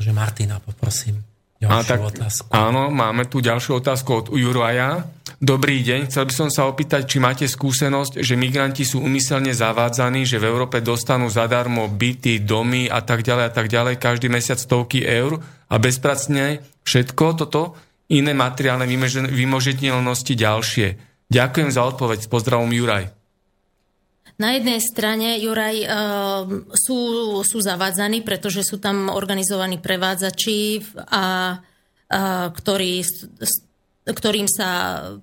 Takže 0.00 0.12
Martina, 0.16 0.56
poprosím. 0.64 1.20
Ďalšiu 1.60 1.88
tak, 1.88 2.00
otázku. 2.00 2.50
Máme 2.90 3.26
tu 3.26 3.42
ďalšiu 3.42 3.82
otázku 3.82 4.10
od 4.12 4.26
Juraja. 4.34 5.06
Dobrý 5.36 5.84
deň, 5.84 6.08
chcel 6.08 6.24
by 6.24 6.32
som 6.32 6.48
sa 6.48 6.64
opýtať, 6.64 7.04
či 7.04 7.20
máte 7.20 7.44
skúsenosť, 7.44 8.24
že 8.24 8.40
migranti 8.40 8.88
sú 8.88 9.04
umyselne 9.04 9.52
zavádzaní, 9.52 10.24
že 10.24 10.40
v 10.40 10.48
Európe 10.48 10.80
dostanú 10.80 11.28
zadarmo 11.28 11.92
byty, 11.92 12.40
domy 12.40 12.88
a 12.88 13.04
tak 13.04 13.20
ďalej 13.20 13.44
a 13.44 13.52
tak 13.52 13.68
ďalej, 13.68 14.00
každý 14.00 14.32
mesiac 14.32 14.56
stovky 14.56 15.04
eur 15.04 15.36
a 15.68 15.76
bezpracne 15.76 16.64
všetko 16.88 17.36
toto, 17.36 17.76
iné 18.08 18.32
materiálne 18.32 18.88
vymožiteľnosti 19.28 20.32
ďalšie. 20.32 20.88
Ďakujem 21.28 21.70
za 21.74 21.82
odpoveď. 21.84 22.18
S 22.24 22.28
pozdravom 22.30 22.70
Juraj. 22.70 23.10
Na 24.36 24.52
jednej 24.52 24.84
strane, 24.84 25.40
Juraj, 25.40 25.76
uh, 25.84 25.88
sú, 26.76 26.98
sú 27.40 27.58
zavádzaní, 27.60 28.20
pretože 28.20 28.64
sú 28.64 28.76
tam 28.76 29.08
organizovaní 29.08 29.80
prevádzači, 29.80 30.84
a, 31.08 31.56
ktorí, 32.52 33.02
ktorým 34.06 34.46
sa 34.46 34.68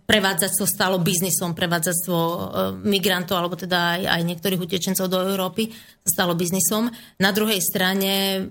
prevádzactvo 0.03 0.65
stalo 0.67 0.99
biznisom, 0.99 1.55
prevádzactvo 1.55 2.17
uh, 2.19 2.39
migrantov, 2.83 3.39
alebo 3.39 3.55
teda 3.55 3.95
aj, 3.95 4.01
aj 4.19 4.21
niektorých 4.27 4.59
utečencov 4.59 5.07
do 5.07 5.23
Európy 5.23 5.71
stalo 6.03 6.35
biznisom. 6.35 6.91
Na 7.23 7.31
druhej 7.31 7.63
strane, 7.63 8.43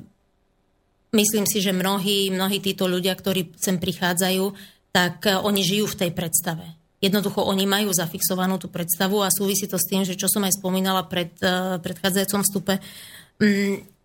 myslím 1.12 1.44
si, 1.44 1.60
že 1.60 1.76
mnohí, 1.76 2.32
mnohí 2.32 2.64
títo 2.64 2.88
ľudia, 2.88 3.12
ktorí 3.12 3.52
sem 3.60 3.76
prichádzajú, 3.76 4.44
tak 4.88 5.28
uh, 5.28 5.44
oni 5.44 5.60
žijú 5.60 5.92
v 5.92 5.98
tej 6.08 6.10
predstave 6.16 6.64
Jednoducho 7.02 7.42
oni 7.42 7.66
majú 7.66 7.90
zafixovanú 7.90 8.62
tú 8.62 8.70
predstavu 8.70 9.26
a 9.26 9.34
súvisí 9.34 9.66
to 9.66 9.74
s 9.74 9.90
tým, 9.90 10.06
že 10.06 10.14
čo 10.14 10.30
som 10.30 10.46
aj 10.46 10.54
spomínala 10.54 11.02
pred 11.10 11.34
uh, 11.42 11.82
predchádzajúcom 11.82 12.40
vstupe, 12.46 12.78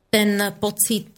ten 0.10 0.30
pocit, 0.58 1.14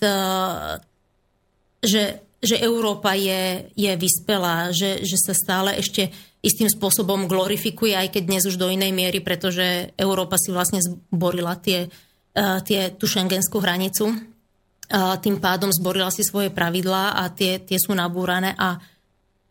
že, 1.79 2.03
že 2.39 2.55
Európa 2.59 3.15
je, 3.19 3.67
je 3.75 3.91
vyspelá, 3.99 4.71
že, 4.71 5.03
že 5.03 5.17
sa 5.19 5.35
stále 5.35 5.75
ešte 5.75 6.11
istým 6.39 6.71
spôsobom 6.71 7.27
glorifikuje, 7.27 7.95
aj 7.95 8.15
keď 8.15 8.23
dnes 8.23 8.43
už 8.47 8.55
do 8.55 8.71
inej 8.71 8.95
miery, 8.95 9.19
pretože 9.19 9.91
Európa 9.99 10.39
si 10.39 10.55
vlastne 10.55 10.79
zborila 10.79 11.59
tie, 11.59 11.91
uh, 11.91 12.63
tie, 12.63 12.95
tú 12.95 13.11
šengenskú 13.11 13.59
hranicu, 13.59 14.07
uh, 14.07 15.19
tým 15.19 15.43
pádom 15.43 15.67
zborila 15.75 16.07
si 16.15 16.23
svoje 16.23 16.47
pravidlá 16.47 17.19
a 17.19 17.27
tie, 17.27 17.59
tie 17.59 17.75
sú 17.75 17.91
nabúrané 17.91 18.55
a 18.55 18.79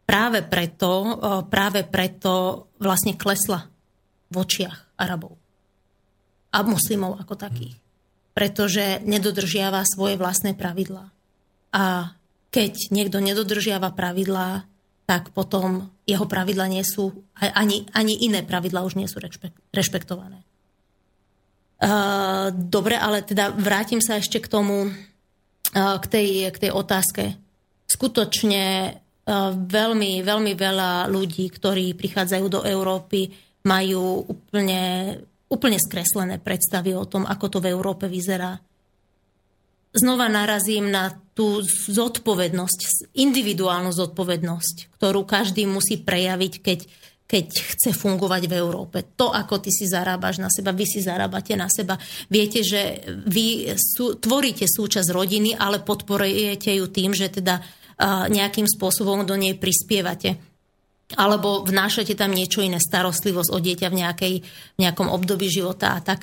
práve 0.08 0.41
preto, 0.41 1.20
práve 1.52 1.84
preto 1.84 2.65
vlastne 2.81 3.20
klesla 3.20 3.68
v 4.33 4.34
očiach 4.41 4.97
Arabov 4.97 5.36
a 6.49 6.65
muslimov 6.65 7.20
ako 7.20 7.36
takých. 7.36 7.76
Pretože 8.33 9.05
nedodržiava 9.05 9.84
svoje 9.84 10.17
vlastné 10.17 10.57
pravidlá. 10.57 11.12
A 11.76 12.17
keď 12.49 12.93
niekto 12.93 13.20
nedodržiava 13.20 13.93
pravidlá, 13.93 14.65
tak 15.09 15.33
potom 15.33 15.89
jeho 16.05 16.28
pravidla 16.28 16.68
nie 16.68 16.85
sú, 16.85 17.25
ani, 17.36 17.89
ani 17.97 18.28
iné 18.28 18.44
pravidlá 18.44 18.85
už 18.85 19.01
nie 19.01 19.09
sú 19.09 19.20
rešpektované. 19.73 20.44
Dobre, 22.52 22.99
ale 22.99 23.25
teda 23.25 23.55
vrátim 23.57 24.05
sa 24.05 24.20
ešte 24.20 24.41
k 24.41 24.52
tomu, 24.52 24.93
k 25.73 26.05
tej, 26.09 26.52
k 26.52 26.68
tej 26.68 26.70
otázke. 26.77 27.41
Skutočne 27.89 28.97
veľmi, 29.65 30.12
veľmi 30.25 30.52
veľa 30.52 31.09
ľudí, 31.09 31.49
ktorí 31.52 31.97
prichádzajú 31.97 32.47
do 32.49 32.60
Európy, 32.65 33.33
majú 33.65 34.28
úplne, 34.28 35.17
úplne 35.49 35.77
skreslené 35.81 36.41
predstavy 36.41 36.93
o 36.97 37.05
tom, 37.05 37.25
ako 37.25 37.47
to 37.49 37.59
v 37.65 37.73
Európe 37.73 38.09
vyzerá. 38.09 38.57
Znova 39.99 40.31
narazím 40.31 40.94
na 40.94 41.10
tú 41.35 41.59
zodpovednosť, 41.67 43.10
individuálnu 43.18 43.91
zodpovednosť, 43.91 44.94
ktorú 44.94 45.27
každý 45.27 45.67
musí 45.67 45.99
prejaviť, 45.99 46.52
keď, 46.62 46.78
keď 47.27 47.47
chce 47.51 47.91
fungovať 47.99 48.47
v 48.47 48.55
Európe. 48.59 49.02
To, 49.18 49.35
ako 49.35 49.59
ty 49.59 49.75
si 49.75 49.91
zarábaš 49.91 50.39
na 50.39 50.47
seba, 50.51 50.70
vy 50.70 50.86
si 50.86 51.02
zarábate 51.02 51.59
na 51.59 51.67
seba. 51.67 51.99
Viete, 52.31 52.62
že 52.62 53.02
vy 53.27 53.75
sú, 53.75 54.23
tvoríte 54.23 54.70
súčasť 54.70 55.10
rodiny, 55.10 55.59
ale 55.59 55.83
podporujete 55.83 56.70
ju 56.78 56.86
tým, 56.86 57.10
že 57.10 57.35
teda 57.35 57.59
nejakým 58.31 58.70
spôsobom 58.70 59.27
do 59.27 59.35
nej 59.35 59.59
prispievate 59.59 60.39
alebo 61.17 61.65
vnášate 61.65 62.12
tam 62.12 62.36
niečo 62.36 62.60
iné, 62.60 62.77
starostlivosť 62.77 63.49
o 63.49 63.59
dieťa 63.59 63.89
v, 63.89 63.97
nejakej, 63.97 64.35
v 64.44 64.78
nejakom 64.78 65.09
období 65.09 65.49
života 65.49 65.97
a 65.97 66.05
tak. 66.05 66.20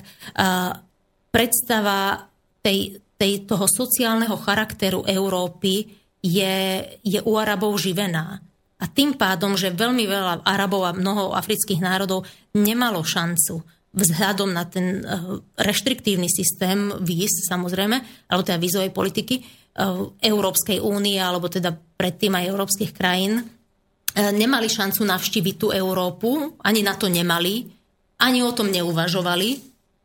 Predstava 1.34 2.30
tej, 2.62 3.02
tej, 3.16 3.48
toho 3.48 3.64
sociálneho 3.64 4.36
charakteru 4.36 5.04
Európy 5.08 5.88
je, 6.20 6.56
je 7.00 7.20
u 7.24 7.32
Arabov 7.36 7.76
živená. 7.80 8.40
A 8.76 8.84
tým 8.92 9.16
pádom, 9.16 9.56
že 9.56 9.72
veľmi 9.72 10.04
veľa 10.04 10.44
Arabov 10.44 10.84
a 10.84 10.92
mnoho 10.92 11.32
afrických 11.32 11.80
národov 11.80 12.28
nemalo 12.52 13.00
šancu 13.00 13.64
vzhľadom 13.96 14.52
na 14.52 14.68
ten 14.68 15.00
eh, 15.00 15.40
reštriktívny 15.56 16.28
systém 16.28 16.92
víz, 17.00 17.48
samozrejme, 17.48 18.28
alebo 18.28 18.44
teda 18.44 18.60
vízovej 18.60 18.92
politiky, 18.92 19.40
Eh, 19.76 19.84
Európskej 20.32 20.80
únie, 20.80 21.20
alebo 21.20 21.52
teda 21.52 21.68
predtým 21.76 22.32
aj 22.32 22.48
európskych 22.48 22.96
krajín, 22.96 23.44
eh, 23.44 24.32
nemali 24.32 24.72
šancu 24.72 25.04
navštíviť 25.04 25.54
tú 25.60 25.68
Európu, 25.68 26.56
ani 26.64 26.80
na 26.80 26.96
to 26.96 27.12
nemali, 27.12 27.68
ani 28.16 28.40
o 28.40 28.56
tom 28.56 28.72
neuvažovali, 28.72 29.48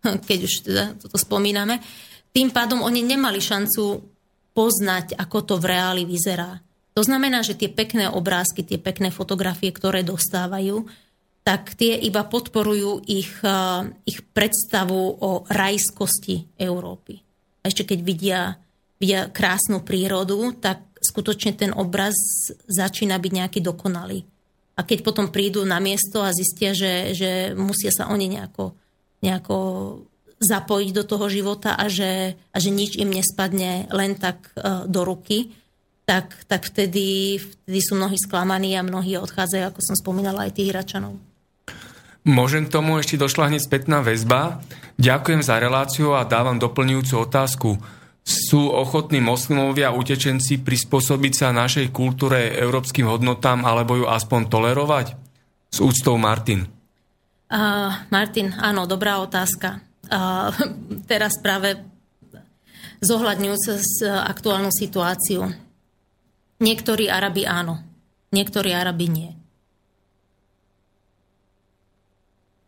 keď 0.27 0.39
už 0.43 0.53
teda 0.67 0.83
toto 0.99 1.15
spomíname. 1.15 1.79
Tým 2.31 2.49
pádom 2.51 2.83
oni 2.83 3.03
nemali 3.03 3.43
šancu 3.43 4.03
poznať, 4.51 5.15
ako 5.15 5.37
to 5.43 5.55
v 5.59 5.65
reáli 5.71 6.03
vyzerá. 6.03 6.59
To 6.95 7.03
znamená, 7.03 7.39
že 7.43 7.55
tie 7.55 7.71
pekné 7.71 8.11
obrázky, 8.11 8.67
tie 8.67 8.75
pekné 8.75 9.11
fotografie, 9.11 9.71
ktoré 9.71 10.03
dostávajú, 10.03 10.87
tak 11.41 11.73
tie 11.73 11.95
iba 11.95 12.27
podporujú 12.27 13.07
ich, 13.07 13.31
eh, 13.41 13.81
ich 14.03 14.19
predstavu 14.35 15.23
o 15.23 15.47
rajskosti 15.47 16.59
Európy. 16.59 17.19
A 17.63 17.71
ešte 17.71 17.87
keď 17.87 17.99
vidia 18.03 18.41
vidia 19.01 19.33
krásnu 19.33 19.81
prírodu, 19.81 20.53
tak 20.61 20.85
skutočne 21.01 21.57
ten 21.57 21.73
obraz 21.73 22.13
začína 22.69 23.17
byť 23.17 23.31
nejaký 23.33 23.59
dokonalý. 23.65 24.21
A 24.77 24.85
keď 24.85 25.01
potom 25.01 25.33
prídu 25.33 25.65
na 25.65 25.81
miesto 25.81 26.21
a 26.21 26.29
zistia, 26.29 26.77
že, 26.77 27.17
že 27.17 27.57
musia 27.57 27.89
sa 27.89 28.13
oni 28.13 28.29
nejako, 28.37 28.77
nejako 29.25 29.57
zapojiť 30.41 30.89
do 30.97 31.03
toho 31.05 31.29
života 31.29 31.77
a 31.77 31.85
že, 31.85 32.33
a 32.49 32.57
že 32.57 32.73
nič 32.73 32.97
im 32.97 33.13
nespadne 33.13 33.85
len 33.93 34.17
tak 34.17 34.49
uh, 34.57 34.89
do 34.89 35.05
ruky, 35.05 35.53
tak, 36.09 36.33
tak 36.49 36.65
vtedy, 36.65 37.37
vtedy 37.37 37.79
sú 37.79 37.93
mnohí 37.93 38.17
sklamaní 38.17 38.73
a 38.73 38.83
mnohí 38.83 39.15
odchádzajú, 39.21 39.63
ako 39.69 39.79
som 39.85 39.95
spomínala, 39.95 40.49
aj 40.49 40.57
tých 40.57 40.73
Iračanov. 40.73 41.15
Môžem 42.25 42.69
k 42.69 42.73
tomu 42.73 42.97
ešte 43.01 43.17
došla 43.17 43.49
hneď 43.49 43.61
spätná 43.65 44.01
väzba. 44.01 44.61
Ďakujem 45.01 45.41
za 45.41 45.57
reláciu 45.57 46.13
a 46.13 46.25
dávam 46.25 46.57
doplňujúcu 46.61 47.13
otázku. 47.17 47.69
Sú 48.21 48.69
ochotní 48.69 49.17
moslimovia 49.17 49.89
utečenci 49.89 50.61
prispôsobiť 50.61 51.33
sa 51.33 51.49
našej 51.49 51.89
kultúre, 51.89 52.53
európskym 52.53 53.09
hodnotám 53.09 53.65
alebo 53.65 53.97
ju 53.97 54.05
aspoň 54.05 54.41
tolerovať? 54.53 55.17
S 55.73 55.77
úctou 55.81 56.21
Martin. 56.21 56.69
Uh, 57.49 57.89
Martin, 58.13 58.53
áno, 58.53 58.85
dobrá 58.85 59.17
otázka. 59.23 59.81
Teraz 61.07 61.39
práve 61.39 61.79
zohľadňujúce 62.99 63.71
s 63.79 64.03
aktuálnu 64.05 64.69
situáciu. 64.69 65.47
Niektorí 66.61 67.09
Arabi 67.09 67.47
áno, 67.47 67.81
niektorí 68.29 68.75
Arabi 68.75 69.07
nie. 69.09 69.31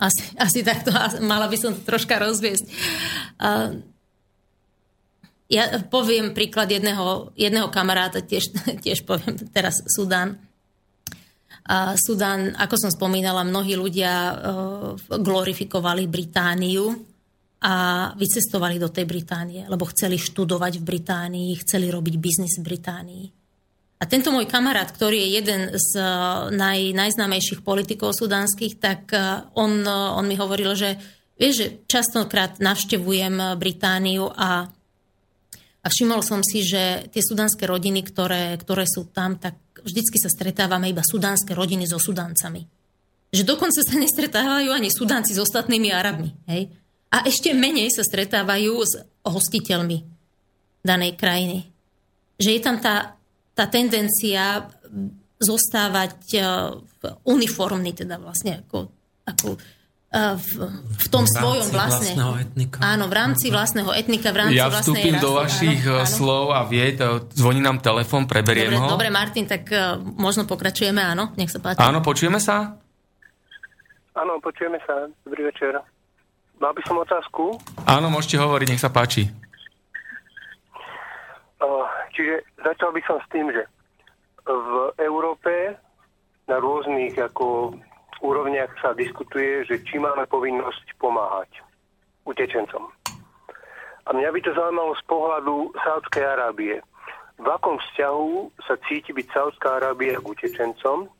Asi, 0.01 0.23
asi 0.35 0.65
takto, 0.65 0.89
mala 1.21 1.45
by 1.47 1.57
som 1.59 1.71
to 1.77 1.85
troška 1.85 2.17
rozviesť. 2.17 2.65
Ja 5.53 5.63
poviem 5.85 6.33
príklad 6.33 6.73
jedného, 6.73 7.29
jedného 7.37 7.69
kamaráta, 7.69 8.25
tiež, 8.25 8.49
tiež 8.83 9.05
poviem 9.05 9.37
teraz 9.53 9.85
Sudán. 9.85 10.41
Sudán, 11.95 12.57
ako 12.57 12.75
som 12.75 12.91
spomínala, 12.91 13.47
mnohí 13.47 13.77
ľudia 13.77 14.11
uh, 14.11 14.99
glorifikovali 14.99 16.09
Britániu 16.11 17.12
a 17.63 17.73
vycestovali 18.19 18.75
do 18.75 18.91
tej 18.91 19.07
Británie, 19.07 19.63
lebo 19.71 19.87
chceli 19.87 20.19
študovať 20.19 20.83
v 20.83 20.83
Británii, 20.83 21.63
chceli 21.63 21.87
robiť 21.87 22.15
biznis 22.19 22.59
v 22.59 22.67
Británii. 22.67 23.25
A 23.97 24.03
tento 24.03 24.35
môj 24.35 24.51
kamarát, 24.51 24.91
ktorý 24.91 25.15
je 25.15 25.29
jeden 25.39 25.61
z 25.71 25.89
uh, 25.95 26.51
naj, 26.51 26.91
najznámejších 26.91 27.63
politikov 27.63 28.11
sudánskych, 28.11 28.83
tak 28.83 29.07
uh, 29.15 29.47
on, 29.55 29.87
on 29.87 30.27
mi 30.27 30.35
hovoril, 30.35 30.75
že 30.75 30.99
vieš, 31.39 31.53
že 31.55 31.67
častokrát 31.87 32.59
navštevujem 32.59 33.55
Britániu 33.55 34.27
a 34.27 34.67
a 35.83 35.91
všimol 35.91 36.23
som 36.23 36.39
si, 36.39 36.63
že 36.63 37.11
tie 37.11 37.19
sudánske 37.19 37.67
rodiny, 37.67 38.07
ktoré, 38.07 38.55
ktoré 38.55 38.87
sú 38.87 39.11
tam, 39.11 39.35
tak 39.35 39.59
vždycky 39.83 40.15
sa 40.15 40.31
stretávame 40.31 40.87
iba 40.87 41.03
sudánske 41.03 41.51
rodiny 41.51 41.83
so 41.83 41.99
sudáncami. 41.99 42.63
Že 43.35 43.43
dokonca 43.43 43.83
sa 43.83 43.95
nestretávajú 43.99 44.71
ani 44.71 44.87
sudánci 44.87 45.35
s 45.35 45.43
ostatnými 45.43 45.91
Arabmi. 45.91 46.31
Hej? 46.47 46.71
A 47.13 47.29
ešte 47.29 47.53
menej 47.53 47.93
sa 47.93 48.01
stretávajú 48.01 48.73
s 48.81 48.97
hostiteľmi 49.21 50.01
danej 50.81 51.13
krajiny. 51.13 51.69
Že 52.41 52.49
je 52.57 52.61
tam 52.65 52.81
tá, 52.81 53.13
tá 53.53 53.69
tendencia 53.69 54.65
zostávať 55.37 56.17
uh, 56.41 56.73
uniformný, 57.29 57.93
teda 57.93 58.17
vlastne 58.17 58.65
ako, 58.65 58.89
ako 59.29 59.47
v, 60.13 60.49
v 60.93 61.05
tom 61.09 61.25
v 61.25 61.31
svojom 61.33 61.67
vlastne. 61.73 62.13
etnika. 62.37 62.77
Áno, 62.85 63.09
v 63.09 63.13
rámci 63.17 63.49
vlastného 63.49 63.89
etnika, 63.97 64.29
v 64.29 64.45
rámci 64.45 64.61
ja 64.61 64.69
vstúpim 64.69 65.17
do 65.17 65.33
vašich 65.33 65.81
áno, 65.89 66.05
áno. 66.05 66.09
slov 66.09 66.45
a 66.53 66.61
vie, 66.69 66.93
zvoní 67.33 67.65
nám 67.65 67.81
telefon, 67.81 68.29
preberiem 68.29 68.77
dobre, 68.77 68.77
ho. 68.77 68.93
Dobre, 68.93 69.09
Martin, 69.09 69.49
tak 69.49 69.65
uh, 69.73 69.97
možno 69.97 70.45
pokračujeme, 70.45 71.01
áno, 71.01 71.33
nech 71.33 71.49
sa 71.49 71.57
páči. 71.57 71.81
Áno, 71.81 72.05
počujeme 72.05 72.37
sa? 72.37 72.77
Áno, 74.13 74.37
počujeme 74.37 74.77
sa. 74.85 75.09
Dobrý 75.25 75.49
večer. 75.49 75.81
Mal 76.63 76.71
by 76.71 76.83
som 76.87 76.95
otázku? 77.03 77.59
Áno, 77.83 78.07
môžete 78.07 78.39
hovoriť, 78.39 78.67
nech 78.71 78.79
sa 78.79 78.87
páči. 78.87 79.27
Čiže 82.15 82.39
začal 82.63 82.95
by 82.95 83.01
som 83.03 83.19
s 83.19 83.27
tým, 83.35 83.51
že 83.51 83.67
v 84.47 84.95
Európe 85.03 85.75
na 86.47 86.63
rôznych 86.63 87.19
ako 87.19 87.75
úrovniach 88.23 88.71
sa 88.79 88.95
diskutuje, 88.95 89.67
že 89.67 89.83
či 89.83 89.99
máme 89.99 90.23
povinnosť 90.31 90.95
pomáhať 91.03 91.51
utečencom. 92.23 92.87
A 94.07 94.09
mňa 94.15 94.31
by 94.31 94.39
to 94.39 94.55
zaujímalo 94.55 94.95
z 94.95 95.03
pohľadu 95.03 95.55
Saudskej 95.83 96.23
Arábie. 96.23 96.79
V 97.43 97.47
akom 97.51 97.75
vzťahu 97.75 98.55
sa 98.63 98.79
cíti 98.87 99.11
byť 99.11 99.27
Saudská 99.35 99.83
Arábia 99.83 100.15
k 100.15 100.31
utečencom? 100.31 101.11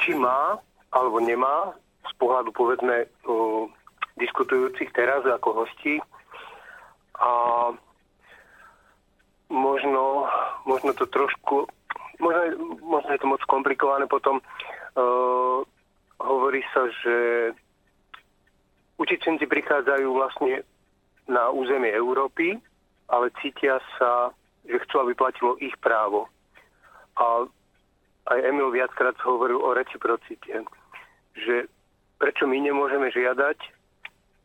Či 0.00 0.16
má 0.16 0.56
alebo 0.96 1.20
nemá 1.20 1.76
z 2.10 2.14
pohľadu 2.20 2.50
povedzme 2.54 3.06
diskutujúcich 4.16 4.90
teraz 4.96 5.24
ako 5.26 5.64
hostí 5.64 6.00
a 7.20 7.30
možno, 9.52 10.28
možno 10.64 10.90
to 10.96 11.04
trošku 11.08 11.68
možno, 12.20 12.40
možno 12.80 13.10
je 13.12 13.20
to 13.20 13.28
moc 13.28 13.42
komplikované 13.44 14.08
potom 14.08 14.40
Uh, 14.96 15.60
hovorí 16.16 16.64
sa, 16.72 16.88
že 17.04 17.16
utečenci 18.96 19.44
prichádzajú 19.44 20.08
vlastne 20.08 20.64
na 21.28 21.52
územie 21.52 21.92
Európy, 21.92 22.56
ale 23.12 23.28
cítia 23.44 23.76
sa, 24.00 24.32
že 24.64 24.80
chcú, 24.88 25.04
aby 25.04 25.12
platilo 25.12 25.60
ich 25.60 25.76
právo. 25.84 26.32
A 27.20 27.44
aj 28.32 28.38
Emil 28.40 28.72
viackrát 28.72 29.20
hovoril 29.20 29.60
o 29.60 29.76
reciprocite, 29.76 30.64
že 31.36 31.68
prečo 32.16 32.48
my 32.48 32.58
nemôžeme 32.60 33.12
žiadať 33.12 33.58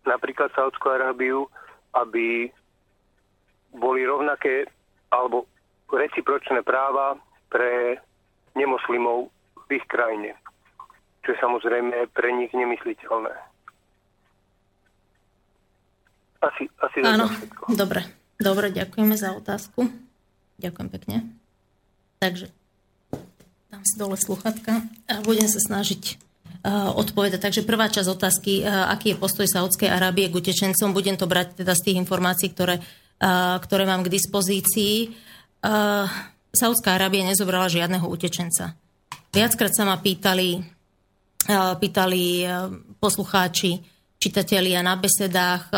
napríklad 0.08 0.51
Saudskú 0.53 0.91
Arábiu, 0.91 1.48
aby 1.95 2.50
boli 3.75 4.01
rovnaké 4.03 4.67
alebo 5.11 5.48
recipročné 5.91 6.64
práva 6.64 7.19
pre 7.51 8.00
nemoslimov 8.56 9.32
v 9.67 9.80
ich 9.80 9.85
krajine 9.88 10.35
čo 11.22 11.30
je 11.33 11.38
samozrejme 11.38 12.09
pre 12.11 12.30
nich 12.33 12.50
nemysliteľné. 12.53 13.33
Asi, 16.41 16.66
asi 16.82 16.98
Áno, 17.06 17.30
dobre. 17.69 18.01
Dobre, 18.41 18.74
ďakujeme 18.74 19.14
za 19.14 19.38
otázku. 19.38 19.85
Ďakujem 20.58 20.90
pekne. 20.90 21.17
Takže 22.17 22.50
dám 23.69 23.85
si 23.85 23.95
dole 24.01 24.17
sluchatka 24.17 24.82
a 25.06 25.14
budem 25.22 25.45
sa 25.45 25.61
snažiť 25.61 26.17
odpovedať. 26.69 27.41
Takže 27.41 27.65
prvá 27.65 27.90
časť 27.90 28.09
otázky, 28.09 28.61
uh, 28.61 28.90
aký 28.93 29.14
je 29.14 29.22
postoj 29.22 29.48
Saudskej 29.49 29.90
Arábie 29.90 30.30
k 30.30 30.38
utečencom, 30.38 30.93
budem 30.93 31.17
to 31.17 31.25
brať 31.25 31.65
teda 31.65 31.73
z 31.73 31.81
tých 31.90 31.99
informácií, 31.99 32.53
ktoré, 32.53 32.77
uh, 32.81 33.57
ktoré 33.61 33.90
mám 33.90 34.06
k 34.06 34.14
dispozícii. 34.14 35.14
Saudská 36.51 36.98
Arábia 36.98 37.22
nezobrala 37.22 37.69
žiadneho 37.69 38.09
utečenca. 38.09 38.73
Viackrát 39.30 39.69
sa 39.69 39.85
ma 39.85 40.01
pýtali, 40.01 40.57
pýtali 41.77 42.23
poslucháči, 42.98 43.77
čitatelia 44.17 44.81
na 44.81 44.98
besedách, 44.98 45.69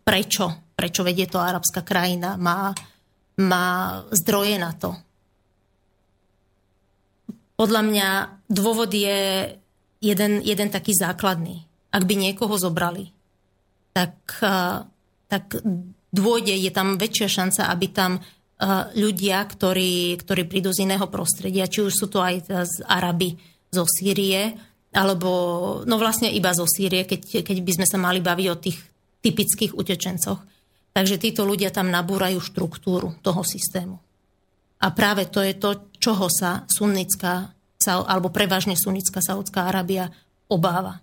prečo, 0.00 0.72
prečo 0.72 1.04
vedie 1.04 1.28
to 1.28 1.36
arabská 1.36 1.84
krajina, 1.84 2.40
má, 2.40 2.72
má 3.44 4.00
zdroje 4.08 4.56
na 4.56 4.72
to. 4.72 4.96
Podľa 7.60 7.82
mňa 7.84 8.08
dôvod 8.48 8.88
je 8.88 9.52
jeden, 10.00 10.40
jeden 10.40 10.68
taký 10.72 10.96
základný. 10.96 11.64
Ak 11.92 12.08
by 12.08 12.14
niekoho 12.16 12.56
zobrali, 12.56 13.12
tak, 13.92 14.16
e, 14.40 14.84
tak 15.28 15.44
dôjde, 16.10 16.56
je 16.56 16.70
tam 16.72 16.98
väčšia 16.98 17.28
šanca, 17.30 17.70
aby 17.70 17.86
tam 17.92 18.12
ľudia, 18.92 19.40
ktorí, 19.48 20.20
ktorí 20.20 20.44
prídu 20.44 20.68
z 20.68 20.84
iného 20.84 21.08
prostredia, 21.08 21.70
či 21.70 21.80
už 21.80 21.92
sú 21.96 22.06
to 22.12 22.20
aj 22.20 22.44
z 22.44 22.74
Araby, 22.84 23.40
zo 23.72 23.88
Sýrie, 23.88 24.52
alebo 24.92 25.30
no 25.88 25.96
vlastne 25.96 26.28
iba 26.28 26.52
zo 26.52 26.68
Sýrie, 26.68 27.08
keď, 27.08 27.46
keď 27.46 27.56
by 27.62 27.72
sme 27.80 27.86
sa 27.88 27.96
mali 27.96 28.20
baviť 28.20 28.46
o 28.50 28.60
tých 28.60 28.78
typických 29.24 29.72
utečencoch. 29.72 30.44
Takže 30.92 31.22
títo 31.22 31.46
ľudia 31.46 31.72
tam 31.72 31.88
nabúrajú 31.88 32.42
štruktúru 32.42 33.16
toho 33.24 33.40
systému. 33.46 33.96
A 34.80 34.86
práve 34.92 35.30
to 35.30 35.40
je 35.40 35.54
to, 35.56 35.88
čoho 35.96 36.26
sa 36.28 36.66
sunnická, 36.66 37.52
alebo 37.88 38.28
prevažne 38.28 38.76
sunnická 38.76 39.24
Saudská 39.24 39.68
Arábia 39.72 40.12
obáva. 40.52 41.00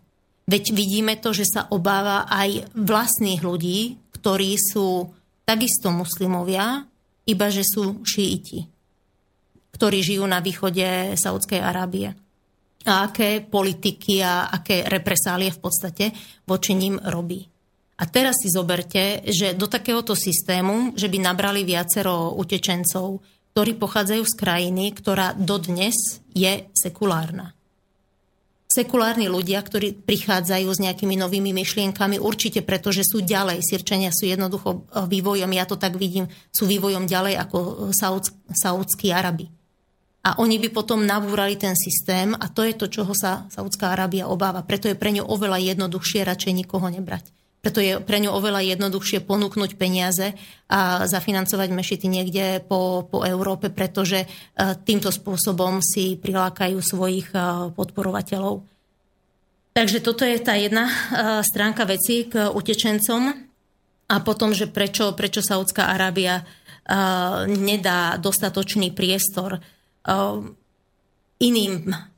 Veď 0.47 0.71
vidíme 0.71 1.17
to, 1.17 1.33
že 1.33 1.49
sa 1.49 1.61
obáva 1.73 2.29
aj 2.29 2.71
vlastných 2.77 3.41
ľudí, 3.41 3.99
ktorí 4.15 4.55
sú 4.55 5.11
takisto 5.43 5.91
muslimovia, 5.91 6.85
iba 7.27 7.47
že 7.51 7.67
sú 7.67 8.03
šíiti, 8.05 8.67
ktorí 9.75 9.99
žijú 9.99 10.23
na 10.23 10.39
východe 10.39 11.17
Saudskej 11.19 11.59
Arábie 11.59 12.15
a 12.87 13.11
aké 13.11 13.43
politiky 13.43 14.23
a 14.23 14.47
aké 14.47 14.87
represálie 14.87 15.51
v 15.51 15.59
podstate 15.59 16.05
voči 16.47 16.71
ním 16.71 16.95
robí. 16.95 17.43
A 17.97 18.05
teraz 18.07 18.39
si 18.39 18.47
zoberte, 18.47 19.25
že 19.27 19.57
do 19.57 19.67
takéhoto 19.67 20.15
systému, 20.15 20.95
že 20.95 21.11
by 21.11 21.17
nabrali 21.19 21.65
viacero 21.67 22.37
utečencov, 22.37 23.19
ktorí 23.57 23.73
pochádzajú 23.81 24.21
z 24.21 24.37
krajiny, 24.37 24.93
ktorá 24.93 25.33
dodnes 25.33 26.21
je 26.37 26.69
sekulárna. 26.77 27.57
Sekulárni 28.69 29.25
ľudia, 29.25 29.57
ktorí 29.65 29.97
prichádzajú 29.97 30.69
s 30.69 30.77
nejakými 30.77 31.17
novými 31.17 31.57
myšlienkami, 31.57 32.21
určite 32.21 32.61
preto, 32.61 32.93
že 32.93 33.01
sú 33.01 33.25
ďalej. 33.25 33.65
Sirčania 33.65 34.13
sú 34.13 34.29
jednoducho 34.29 34.85
vývojom, 35.09 35.49
ja 35.57 35.65
to 35.65 35.73
tak 35.73 35.97
vidím, 35.97 36.29
sú 36.53 36.69
vývojom 36.69 37.09
ďalej 37.09 37.33
ako 37.41 37.89
saudskí 38.53 39.09
Arabi 39.09 39.49
a 40.27 40.43
oni 40.43 40.59
by 40.59 40.69
potom 40.75 41.07
nabúrali 41.07 41.55
ten 41.55 41.71
systém 41.71 42.35
a 42.35 42.51
to 42.51 42.67
je 42.67 42.75
to, 42.75 42.91
čoho 42.91 43.15
sa 43.15 43.47
Saudská 43.47 43.95
Arábia 43.95 44.27
obáva. 44.27 44.59
Preto 44.67 44.91
je 44.91 44.99
pre 44.99 45.15
ňu 45.15 45.23
oveľa 45.23 45.63
jednoduchšie 45.71 46.27
radšej 46.27 46.51
nikoho 46.51 46.83
nebrať. 46.91 47.31
Preto 47.67 47.83
je 47.83 47.99
pre 47.99 48.23
ňu 48.23 48.31
oveľa 48.31 48.63
jednoduchšie 48.63 49.27
ponúknuť 49.27 49.75
peniaze 49.75 50.31
a 50.71 51.03
zafinancovať 51.03 51.67
mešity 51.75 52.07
niekde 52.07 52.63
po, 52.63 53.03
po 53.11 53.27
Európe, 53.27 53.67
pretože 53.67 54.23
e, 54.23 54.27
týmto 54.87 55.11
spôsobom 55.11 55.83
si 55.83 56.15
prilákajú 56.15 56.79
svojich 56.79 57.27
e, 57.35 57.67
podporovateľov. 57.75 58.63
Takže 59.75 59.99
toto 59.99 60.23
je 60.23 60.39
tá 60.39 60.55
jedna 60.55 60.87
uh, 60.87 61.43
stránka 61.43 61.83
veci 61.83 62.31
k 62.31 62.49
utečencom 62.49 63.35
a 64.07 64.15
potom, 64.23 64.55
že 64.55 64.71
prečo, 64.71 65.11
prečo 65.11 65.43
Saudská 65.43 65.91
Arábia 65.91 66.47
nedá 67.51 68.15
dostatočný 68.15 68.95
priestor 68.95 69.59
iným 71.37 71.73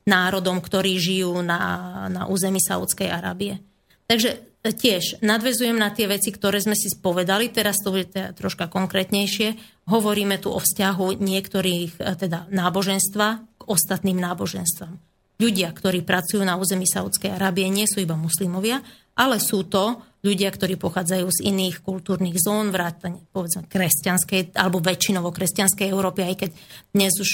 národom, 0.05 0.61
ktorí 0.61 0.93
žijú 1.01 1.41
na, 1.41 2.05
na 2.07 2.29
území 2.29 2.61
Saudskej 2.61 3.09
Arábie. 3.09 3.57
Takže 4.05 4.48
tiež 4.63 5.23
nadvezujem 5.23 5.77
na 5.79 5.91
tie 5.91 6.09
veci, 6.11 6.35
ktoré 6.35 6.59
sme 6.59 6.75
si 6.75 6.91
spovedali, 6.91 7.51
teraz 7.51 7.79
to 7.79 7.95
bude 7.95 8.11
teda 8.11 8.35
troška 8.35 8.67
konkrétnejšie. 8.67 9.55
Hovoríme 9.87 10.37
tu 10.39 10.51
o 10.51 10.59
vzťahu 10.59 11.19
niektorých 11.19 12.01
teda 12.19 12.51
náboženstva 12.51 13.27
k 13.59 13.61
ostatným 13.67 14.19
náboženstvám 14.19 15.09
ľudia, 15.39 15.71
ktorí 15.71 16.03
pracujú 16.03 16.43
na 16.43 16.59
území 16.59 16.83
Saudskej 16.83 17.39
Arábie, 17.39 17.71
nie 17.71 17.87
sú 17.87 18.03
iba 18.03 18.19
muslimovia, 18.19 18.83
ale 19.15 19.39
sú 19.39 19.65
to 19.65 20.03
ľudia, 20.19 20.51
ktorí 20.51 20.75
pochádzajú 20.75 21.27
z 21.31 21.39
iných 21.47 21.79
kultúrnych 21.79 22.35
zón, 22.43 22.75
vrátane 22.75 23.23
povedzme 23.31 23.63
kresťanskej 23.71 24.51
alebo 24.59 24.83
väčšinovo 24.83 25.31
kresťanskej 25.31 25.87
Európy, 25.87 26.27
aj 26.27 26.35
keď 26.43 26.49
dnes 26.91 27.13
už 27.15 27.31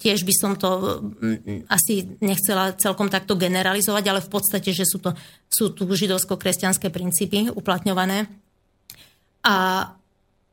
tiež 0.00 0.24
by 0.24 0.34
som 0.34 0.56
to 0.56 1.00
asi 1.68 2.16
nechcela 2.24 2.72
celkom 2.80 3.12
takto 3.12 3.36
generalizovať, 3.36 4.04
ale 4.08 4.20
v 4.24 4.32
podstate, 4.32 4.72
že 4.72 4.88
sú, 4.88 5.04
to, 5.04 5.12
sú 5.52 5.76
tu 5.76 5.84
židovsko-kresťanské 5.84 6.88
princípy 6.88 7.52
uplatňované. 7.52 8.24
A 9.44 9.88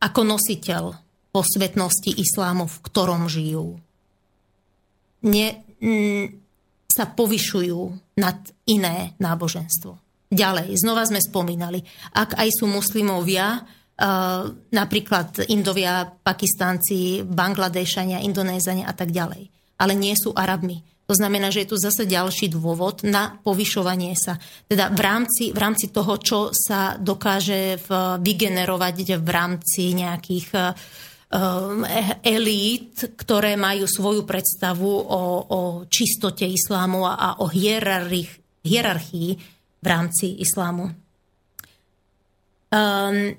ako 0.03 0.21
nositeľ 0.23 0.97
posvetnosti 1.29 2.09
islámu, 2.09 2.65
v 2.65 2.77
ktorom 2.83 3.29
žijú. 3.29 3.77
Ne, 5.23 5.61
sa 6.89 7.05
povyšujú 7.05 7.79
nad 8.17 8.39
iné 8.65 9.13
náboženstvo. 9.21 10.08
Ďalej, 10.29 10.77
znova 10.77 11.09
sme 11.09 11.17
spomínali, 11.17 11.81
ak 12.13 12.37
aj 12.37 12.49
sú 12.53 12.69
muslimovia, 12.69 13.65
napríklad 14.71 15.49
Indovia, 15.49 16.05
Pakistánci, 16.05 17.25
Bangladešania, 17.25 18.21
Indonézania 18.21 18.87
a 18.87 18.93
tak 18.93 19.09
ďalej, 19.09 19.49
ale 19.81 19.93
nie 19.97 20.13
sú 20.13 20.31
Arabmi. 20.31 20.85
To 21.09 21.17
znamená, 21.17 21.49
že 21.49 21.65
je 21.65 21.73
tu 21.73 21.77
zase 21.81 22.05
ďalší 22.05 22.53
dôvod 22.53 23.01
na 23.01 23.41
povyšovanie 23.41 24.13
sa. 24.13 24.37
Teda 24.69 24.93
v 24.93 25.01
rámci, 25.01 25.49
v 25.49 25.57
rámci 25.57 25.89
toho, 25.89 26.21
čo 26.21 26.53
sa 26.53 27.01
dokáže 27.01 27.81
vygenerovať 28.21 28.95
v 29.17 29.29
rámci 29.33 29.97
nejakých 29.97 30.47
uh, 30.53 30.71
Um, 31.29 31.85
elít, 32.25 33.13
ktoré 33.13 33.53
majú 33.53 33.85
svoju 33.85 34.25
predstavu 34.25 34.89
o, 34.89 35.21
o 35.45 35.59
čistote 35.85 36.41
islámu 36.41 37.05
a, 37.05 37.37
o 37.37 37.45
hierarchii, 37.45 38.65
hierarchii 38.65 39.37
v 39.79 39.85
rámci 39.87 40.39
islámu. 40.39 40.91
Um, 42.69 43.33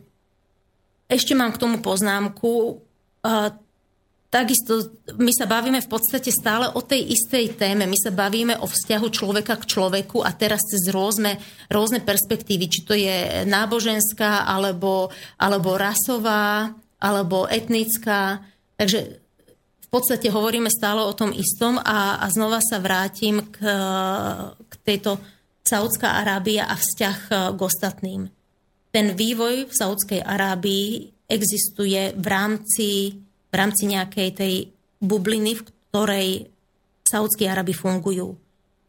ešte 1.07 1.35
mám 1.39 1.55
k 1.55 1.61
tomu 1.61 1.79
poznámku. 1.79 2.83
Uh, 3.23 3.51
takisto 4.31 4.95
my 5.19 5.31
sa 5.35 5.47
bavíme 5.47 5.83
v 5.83 5.91
podstate 5.91 6.31
stále 6.31 6.71
o 6.71 6.81
tej 6.83 7.15
istej 7.15 7.59
téme. 7.59 7.87
My 7.87 7.99
sa 7.99 8.15
bavíme 8.15 8.59
o 8.63 8.67
vzťahu 8.67 9.07
človeka 9.11 9.59
k 9.59 9.69
človeku 9.69 10.23
a 10.23 10.31
teraz 10.35 10.63
cez 10.67 10.87
rôzne, 10.91 11.39
rôzne 11.67 12.03
perspektívy, 12.03 12.65
či 12.71 12.81
to 12.87 12.95
je 12.95 13.47
náboženská 13.47 14.47
alebo, 14.47 15.11
alebo 15.39 15.75
rasová 15.75 16.75
alebo 17.03 17.51
etnická. 17.51 18.43
Takže 18.79 19.19
v 19.83 19.89
podstate 19.91 20.31
hovoríme 20.31 20.71
stále 20.71 21.03
o 21.03 21.11
tom 21.11 21.35
istom 21.35 21.75
a, 21.83 22.23
a 22.23 22.27
znova 22.31 22.63
sa 22.63 22.79
vrátim 22.79 23.43
k, 23.51 23.59
k 24.55 24.75
tejto 24.87 25.19
Saudská 25.71 26.19
Arábia 26.19 26.67
a 26.67 26.75
vzťah 26.75 27.19
e, 27.31 27.35
k 27.55 27.61
ostatným. 27.63 28.23
Ten 28.91 29.15
vývoj 29.15 29.71
v 29.71 29.73
Saudskej 29.73 30.19
Arábii 30.27 31.15
existuje 31.31 32.11
v 32.19 32.27
rámci, 32.27 33.23
v 33.23 33.55
rámci 33.55 33.87
nejakej 33.87 34.29
tej 34.35 34.55
bubliny, 34.99 35.63
v 35.63 35.63
ktorej 35.63 36.29
Saudskí 37.07 37.47
Arabi 37.47 37.71
fungujú. 37.71 38.35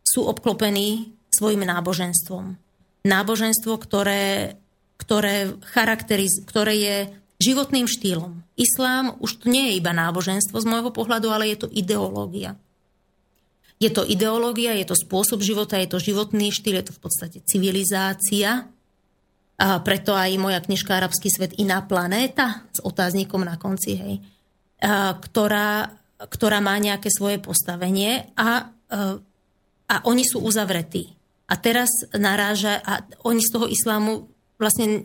Sú 0.01 0.25
obklopení 0.25 1.13
svojim 1.29 1.61
náboženstvom. 1.61 2.57
Náboženstvo, 3.05 3.77
ktoré, 3.77 4.57
ktoré, 4.97 5.53
charakteriz, 5.69 6.41
ktoré 6.45 6.73
je 6.77 6.97
životným 7.41 7.89
štýlom. 7.89 8.41
Islám 8.57 9.17
už 9.17 9.41
tu 9.41 9.45
nie 9.49 9.73
je 9.73 9.77
iba 9.81 9.93
náboženstvo 9.93 10.57
z 10.61 10.69
môjho 10.69 10.93
pohľadu, 10.93 11.33
ale 11.33 11.53
je 11.53 11.65
to 11.65 11.67
ideológia. 11.73 12.57
Je 13.81 13.89
to 13.89 14.05
ideológia, 14.05 14.77
je 14.77 14.85
to 14.85 14.93
spôsob 14.93 15.41
života, 15.41 15.81
je 15.81 15.89
to 15.89 15.97
životný 15.97 16.53
štýl, 16.53 16.77
je 16.77 16.93
to 16.93 16.93
v 16.93 17.01
podstate 17.01 17.37
civilizácia. 17.49 18.69
A 19.57 19.67
preto 19.81 20.13
aj 20.13 20.37
moja 20.37 20.61
knižka 20.61 21.01
Arabský 21.01 21.33
svet 21.33 21.57
Iná 21.57 21.81
planéta 21.81 22.69
s 22.69 22.81
otáznikom 22.85 23.41
na 23.41 23.57
konci, 23.57 23.97
hej, 23.97 24.15
ktorá, 25.25 25.97
ktorá 26.21 26.61
má 26.61 26.77
nejaké 26.77 27.09
svoje 27.09 27.41
postavenie 27.41 28.29
a, 28.37 28.69
a 29.89 29.95
oni 30.05 30.29
sú 30.29 30.45
uzavretí. 30.45 31.17
A 31.49 31.57
teraz 31.57 31.89
naráža, 32.13 32.81
a 32.85 33.01
oni 33.25 33.41
z 33.41 33.49
toho 33.49 33.65
islámu 33.65 34.29
vlastne 34.61 35.01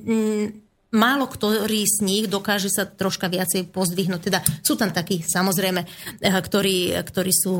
málo 0.94 1.26
ktorý 1.26 1.82
z 1.82 1.98
nich 2.06 2.24
dokáže 2.30 2.70
sa 2.70 2.86
troška 2.86 3.26
viacej 3.26 3.70
pozdvihnúť. 3.74 4.22
Teda 4.22 4.40
sú 4.62 4.78
tam 4.78 4.94
takí, 4.94 5.24
samozrejme, 5.26 5.82
eh, 6.22 6.30
ktorí, 6.30 6.94
ktorí, 6.94 7.32
sú, 7.34 7.56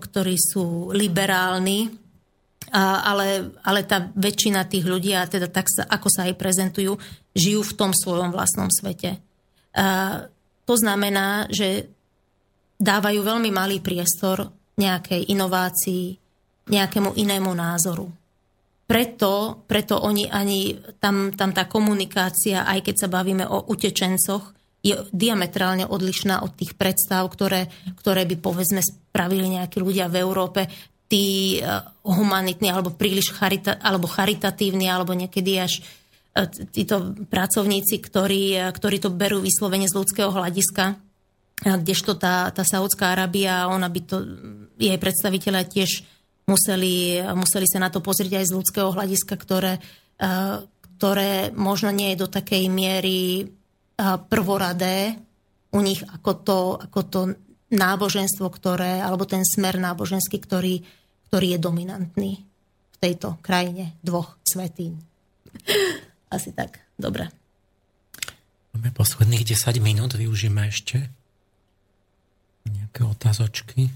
ktorí 0.00 0.34
sú 0.34 0.90
liberálni, 0.90 2.04
ale, 2.74 3.54
ale 3.62 3.86
tá 3.86 4.10
väčšina 4.18 4.66
tých 4.66 4.82
ľudí, 4.88 5.14
a 5.14 5.28
teda 5.30 5.46
tak 5.46 5.70
sa, 5.70 5.86
ako 5.86 6.08
sa 6.10 6.26
aj 6.26 6.34
prezentujú, 6.34 6.98
žijú 7.30 7.60
v 7.62 7.76
tom 7.78 7.94
svojom 7.94 8.34
vlastnom 8.34 8.66
svete. 8.66 9.22
A 9.78 10.26
to 10.66 10.74
znamená, 10.74 11.46
že 11.52 11.86
dávajú 12.80 13.20
veľmi 13.22 13.54
malý 13.54 13.78
priestor 13.78 14.50
nejakej 14.74 15.30
inovácii, 15.30 16.18
nejakému 16.66 17.14
inému 17.14 17.52
názoru 17.54 18.23
preto, 18.84 19.64
preto 19.64 19.96
oni 19.96 20.28
ani, 20.28 20.76
tam, 21.00 21.32
tam 21.32 21.56
tá 21.56 21.64
komunikácia, 21.64 22.68
aj 22.68 22.84
keď 22.84 22.94
sa 23.00 23.08
bavíme 23.08 23.48
o 23.48 23.64
utečencoch, 23.72 24.52
je 24.84 25.00
diametrálne 25.16 25.88
odlišná 25.88 26.44
od 26.44 26.52
tých 26.52 26.76
predstav, 26.76 27.24
ktoré, 27.32 27.72
ktoré 27.96 28.28
by 28.28 28.36
povedzme 28.36 28.84
spravili 28.84 29.56
nejakí 29.56 29.80
ľudia 29.80 30.12
v 30.12 30.20
Európe, 30.20 30.68
tí 31.08 31.58
eh, 31.60 31.64
humanitní 32.04 32.68
alebo 32.68 32.92
príliš 32.92 33.32
charita, 33.32 33.80
alebo 33.80 34.04
charitatívni, 34.04 34.84
alebo 34.92 35.16
niekedy 35.16 35.56
až 35.56 35.80
eh, 35.80 36.44
títo 36.68 37.16
pracovníci, 37.32 37.96
ktorí, 38.04 38.42
eh, 38.60 38.68
ktorí 38.68 39.00
to 39.00 39.08
berú 39.08 39.40
vyslovene 39.40 39.88
z 39.88 39.96
ľudského 39.96 40.28
hľadiska, 40.28 41.00
kdežto 41.64 42.18
tá, 42.18 42.50
tá 42.50 42.66
Saudská 42.66 43.14
Arábia, 43.14 43.70
ona 43.70 43.86
by 43.88 44.00
to, 44.04 44.16
jej 44.76 44.98
predstaviteľa 44.98 45.62
tiež 45.70 46.02
museli, 46.48 47.20
museli 47.32 47.66
sa 47.68 47.80
na 47.80 47.88
to 47.88 48.04
pozrieť 48.04 48.40
aj 48.40 48.46
z 48.48 48.56
ľudského 48.56 48.88
hľadiska, 48.92 49.34
ktoré, 49.36 49.80
eh, 50.20 50.56
ktoré 50.96 51.52
možno 51.56 51.90
nie 51.90 52.12
je 52.14 52.20
do 52.24 52.28
takej 52.28 52.68
miery 52.68 53.44
eh, 53.44 53.48
prvoradé 54.28 55.18
u 55.74 55.82
nich 55.82 56.00
ako 56.06 56.32
to, 56.46 56.58
ako 56.78 57.00
to 57.10 57.20
náboženstvo, 57.74 58.46
ktoré, 58.46 59.02
alebo 59.02 59.26
ten 59.26 59.42
smer 59.42 59.82
náboženský, 59.82 60.38
ktorý, 60.38 60.84
ktorý 61.30 61.46
je 61.56 61.58
dominantný 61.58 62.32
v 62.94 62.96
tejto 63.02 63.42
krajine 63.42 63.98
dvoch 63.98 64.38
svetín. 64.46 65.02
Asi 66.34 66.54
tak. 66.54 66.78
Dobre. 66.94 67.26
Máme 68.74 68.94
posledných 68.94 69.42
10 69.42 69.82
minút, 69.82 70.14
využijeme 70.14 70.70
ešte 70.70 71.10
nejaké 72.70 73.02
otázočky. 73.02 73.90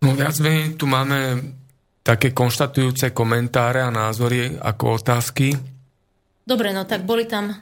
No 0.00 0.16
viac 0.16 0.36
menej 0.40 0.80
tu 0.80 0.88
máme 0.88 1.40
také 2.00 2.32
konštatujúce 2.32 3.12
komentáre 3.12 3.84
a 3.84 3.92
názory 3.92 4.56
ako 4.56 4.96
otázky. 4.96 5.52
Dobre, 6.40 6.72
no 6.72 6.88
tak 6.88 7.04
boli 7.04 7.28
tam 7.28 7.52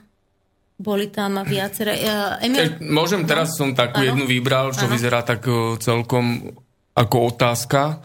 boli 0.79 1.11
tam 1.11 1.43
viaceré... 1.43 1.99
Uh, 2.07 2.39
Emil... 2.39 2.79
Môžem, 2.79 3.27
teraz 3.27 3.59
no? 3.59 3.67
som 3.67 3.69
takú 3.75 3.99
ano? 3.99 4.15
jednu 4.15 4.25
vybral, 4.31 4.71
čo 4.71 4.87
ano? 4.87 4.95
vyzerá 4.95 5.27
tak 5.27 5.43
e, 5.51 5.75
celkom 5.83 6.55
ako 6.95 7.35
otázka. 7.35 7.99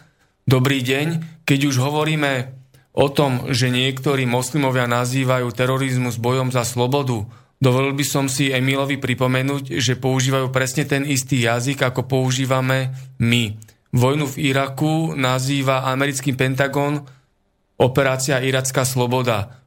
Dobrý 0.49 0.81
deň. 0.81 1.21
Keď 1.45 1.59
už 1.69 1.77
hovoríme 1.77 2.49
o 2.97 3.13
tom, 3.13 3.45
že 3.53 3.69
niektorí 3.69 4.25
moslimovia 4.25 4.89
nazývajú 4.89 5.53
terorizmus 5.53 6.17
bojom 6.17 6.49
za 6.49 6.65
slobodu, 6.65 7.21
dovolil 7.61 7.93
by 7.93 8.05
som 8.09 8.25
si 8.25 8.49
Emilovi 8.49 8.97
pripomenúť, 8.97 9.77
že 9.77 9.93
používajú 9.93 10.49
presne 10.49 10.89
ten 10.89 11.05
istý 11.05 11.45
jazyk, 11.45 11.77
ako 11.85 12.09
používame 12.09 12.89
my. 13.21 13.53
Vojnu 13.93 14.25
v 14.25 14.49
Iraku 14.49 15.13
nazýva 15.13 15.85
americký 15.85 16.33
Pentagon 16.33 17.05
operácia 17.77 18.41
Iracká 18.41 18.89
sloboda. 18.89 19.61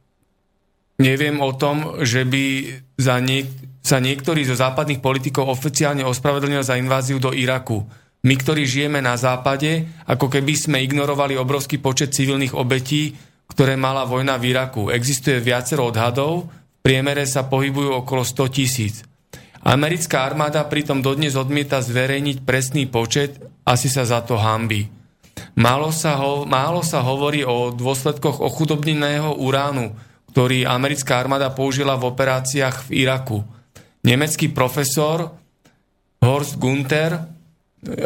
Neviem 0.99 1.39
o 1.39 1.55
tom, 1.55 2.03
že 2.03 2.27
by 2.27 2.43
za 2.99 3.23
niek- 3.23 3.53
sa 3.79 4.03
niektorý 4.03 4.43
zo 4.43 4.59
západných 4.59 4.99
politikov 4.99 5.47
oficiálne 5.47 6.03
ospravedlnil 6.03 6.59
za 6.59 6.75
inváziu 6.75 7.23
do 7.23 7.31
Iraku. 7.31 7.87
My, 8.27 8.35
ktorí 8.35 8.67
žijeme 8.67 8.99
na 8.99 9.15
západe, 9.15 9.87
ako 10.03 10.27
keby 10.27 10.53
sme 10.59 10.83
ignorovali 10.83 11.39
obrovský 11.39 11.79
počet 11.79 12.11
civilných 12.11 12.51
obetí, 12.51 13.15
ktoré 13.47 13.79
mala 13.79 14.03
vojna 14.03 14.35
v 14.35 14.51
Iraku. 14.51 14.91
Existuje 14.91 15.39
viacero 15.39 15.87
odhadov, 15.87 16.51
v 16.51 16.79
priemere 16.83 17.23
sa 17.23 17.47
pohybujú 17.47 18.03
okolo 18.03 18.27
100 18.27 18.51
tisíc. 18.51 19.07
Americká 19.63 20.27
armáda 20.27 20.67
pritom 20.67 20.99
dodnes 20.99 21.39
odmieta 21.39 21.79
zverejniť 21.79 22.43
presný 22.43 22.91
počet, 22.91 23.39
asi 23.67 23.91
sa 23.91 24.07
za 24.07 24.23
to 24.23 24.39
hambí. 24.39 24.87
Málo 25.59 25.91
sa, 25.91 26.15
ho, 26.15 26.47
málo 26.47 26.79
sa 26.79 27.03
hovorí 27.03 27.43
o 27.43 27.75
dôsledkoch 27.75 28.39
ochudobneného 28.39 29.35
uránu, 29.43 29.91
ktorý 30.31 30.63
americká 30.63 31.19
armáda 31.19 31.51
použila 31.51 31.99
v 31.99 32.07
operáciách 32.13 32.87
v 32.87 33.03
Iraku. 33.03 33.43
Nemecký 34.07 34.55
profesor 34.55 35.35
Horst 36.23 36.55
Gunther 36.61 37.19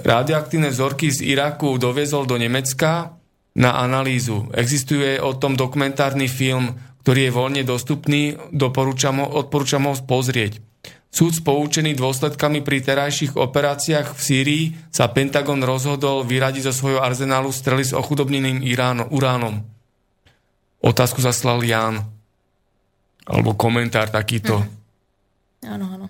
radioaktívne 0.04 0.74
vzorky 0.74 1.14
z 1.14 1.24
Iraku 1.28 1.78
doviezol 1.78 2.26
do 2.26 2.36
Nemecka 2.36 3.16
na 3.56 3.78
analýzu. 3.80 4.48
Existuje 4.56 5.20
o 5.20 5.36
tom 5.36 5.60
dokumentárny 5.60 6.32
film, 6.32 6.72
ktorý 7.04 7.28
je 7.28 7.36
voľne 7.36 7.64
dostupný, 7.68 8.36
ho, 9.24 9.28
odporúčam 9.28 9.92
ho 9.92 9.94
pozrieť. 10.08 10.71
Súd 11.12 11.44
poučený 11.44 12.00
dôsledkami 12.00 12.64
pri 12.64 12.80
terajších 12.80 13.36
operáciách 13.36 14.16
v 14.16 14.22
Sýrii 14.24 14.64
sa 14.88 15.12
Pentagon 15.12 15.60
rozhodol 15.60 16.24
vyradiť 16.24 16.72
zo 16.72 16.74
svojho 16.74 17.04
arzenálu 17.04 17.52
strely 17.52 17.84
s 17.84 17.92
ochudobneným 17.92 18.64
uránom. 19.12 19.60
Otázku 20.80 21.20
zaslal 21.20 21.68
Jan. 21.68 22.00
Alebo 23.28 23.60
komentár 23.60 24.08
takýto. 24.08 24.64
Hm. 24.64 25.68
Áno, 25.68 25.86
áno. 26.00 26.08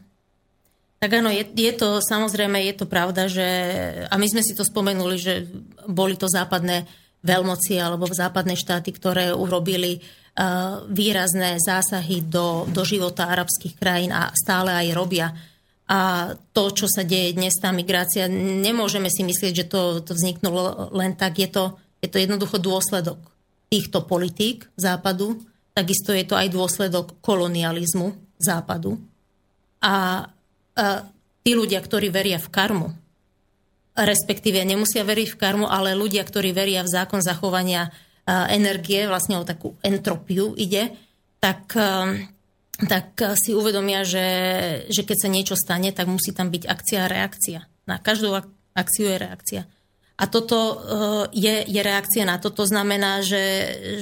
Tak 1.01 1.17
áno, 1.17 1.33
je, 1.33 1.49
je 1.49 1.73
to, 1.73 1.97
samozrejme, 1.97 2.61
je 2.61 2.75
to 2.77 2.85
pravda, 2.85 3.25
že, 3.25 3.47
a 4.05 4.13
my 4.21 4.27
sme 4.29 4.45
si 4.45 4.53
to 4.53 4.61
spomenuli, 4.61 5.17
že 5.17 5.49
boli 5.89 6.13
to 6.13 6.29
západné 6.29 6.85
veľmoci 7.25 7.73
alebo 7.81 8.05
západné 8.05 8.53
štáty, 8.53 8.93
ktoré 8.93 9.33
urobili 9.33 9.97
uh, 9.97 10.20
výrazné 10.87 11.59
zásahy 11.59 12.23
do, 12.23 12.63
do 12.71 12.87
života 12.87 13.27
arabských 13.27 13.75
krajín 13.75 14.15
a 14.15 14.31
stále 14.31 14.71
aj 14.71 14.87
robia. 14.95 15.27
A 15.91 16.31
to, 16.55 16.71
čo 16.71 16.87
sa 16.87 17.03
deje 17.03 17.35
dnes, 17.35 17.51
tá 17.59 17.75
migrácia, 17.75 18.31
nemôžeme 18.31 19.11
si 19.11 19.27
myslieť, 19.27 19.53
že 19.53 19.65
to, 19.67 19.99
to 19.99 20.15
vzniknulo 20.15 20.95
len 20.95 21.19
tak. 21.19 21.35
Je 21.35 21.51
to, 21.51 21.75
je 21.99 22.07
to 22.07 22.15
jednoducho 22.15 22.63
dôsledok 22.63 23.19
týchto 23.67 24.07
politík 24.07 24.71
západu, 24.79 25.43
takisto 25.75 26.15
je 26.15 26.23
to 26.23 26.39
aj 26.39 26.47
dôsledok 26.47 27.19
kolonializmu 27.19 28.15
západu. 28.39 28.99
A 29.83 30.27
tí 31.43 31.51
ľudia, 31.51 31.83
ktorí 31.83 32.07
veria 32.07 32.39
v 32.39 32.51
karmu, 32.51 32.87
respektíve 33.99 34.63
nemusia 34.63 35.03
veriť 35.03 35.35
v 35.35 35.39
karmu, 35.39 35.67
ale 35.67 35.91
ľudia, 35.91 36.23
ktorí 36.23 36.55
veria 36.55 36.87
v 36.87 36.93
zákon 36.95 37.19
zachovania 37.19 37.91
energie, 38.27 39.09
vlastne 39.09 39.37
o 39.41 39.47
takú 39.47 39.75
entropiu 39.81 40.53
ide, 40.55 40.93
tak, 41.41 41.73
tak 42.85 43.07
si 43.37 43.51
uvedomia, 43.57 44.05
že, 44.05 44.27
že 44.93 45.01
keď 45.01 45.17
sa 45.17 45.29
niečo 45.29 45.55
stane, 45.57 45.89
tak 45.89 46.05
musí 46.05 46.29
tam 46.31 46.53
byť 46.53 46.63
akcia 46.69 46.99
a 47.05 47.11
reakcia. 47.11 47.59
Na 47.89 47.97
každú 47.97 48.37
akciu 48.77 49.09
je 49.09 49.17
reakcia. 49.17 49.61
A 50.21 50.23
toto 50.29 50.85
je, 51.33 51.55
je 51.65 51.81
reakcia 51.81 52.29
na 52.29 52.37
to. 52.37 52.53
To 52.53 52.63
znamená, 52.69 53.25
že, 53.25 53.41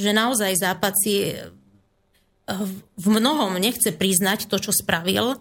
že 0.03 0.11
naozaj 0.11 0.59
Západ 0.59 0.93
si 0.99 1.31
v 2.99 3.05
mnohom 3.07 3.55
nechce 3.55 3.95
priznať 3.95 4.51
to, 4.51 4.59
čo 4.59 4.75
spravil, 4.75 5.39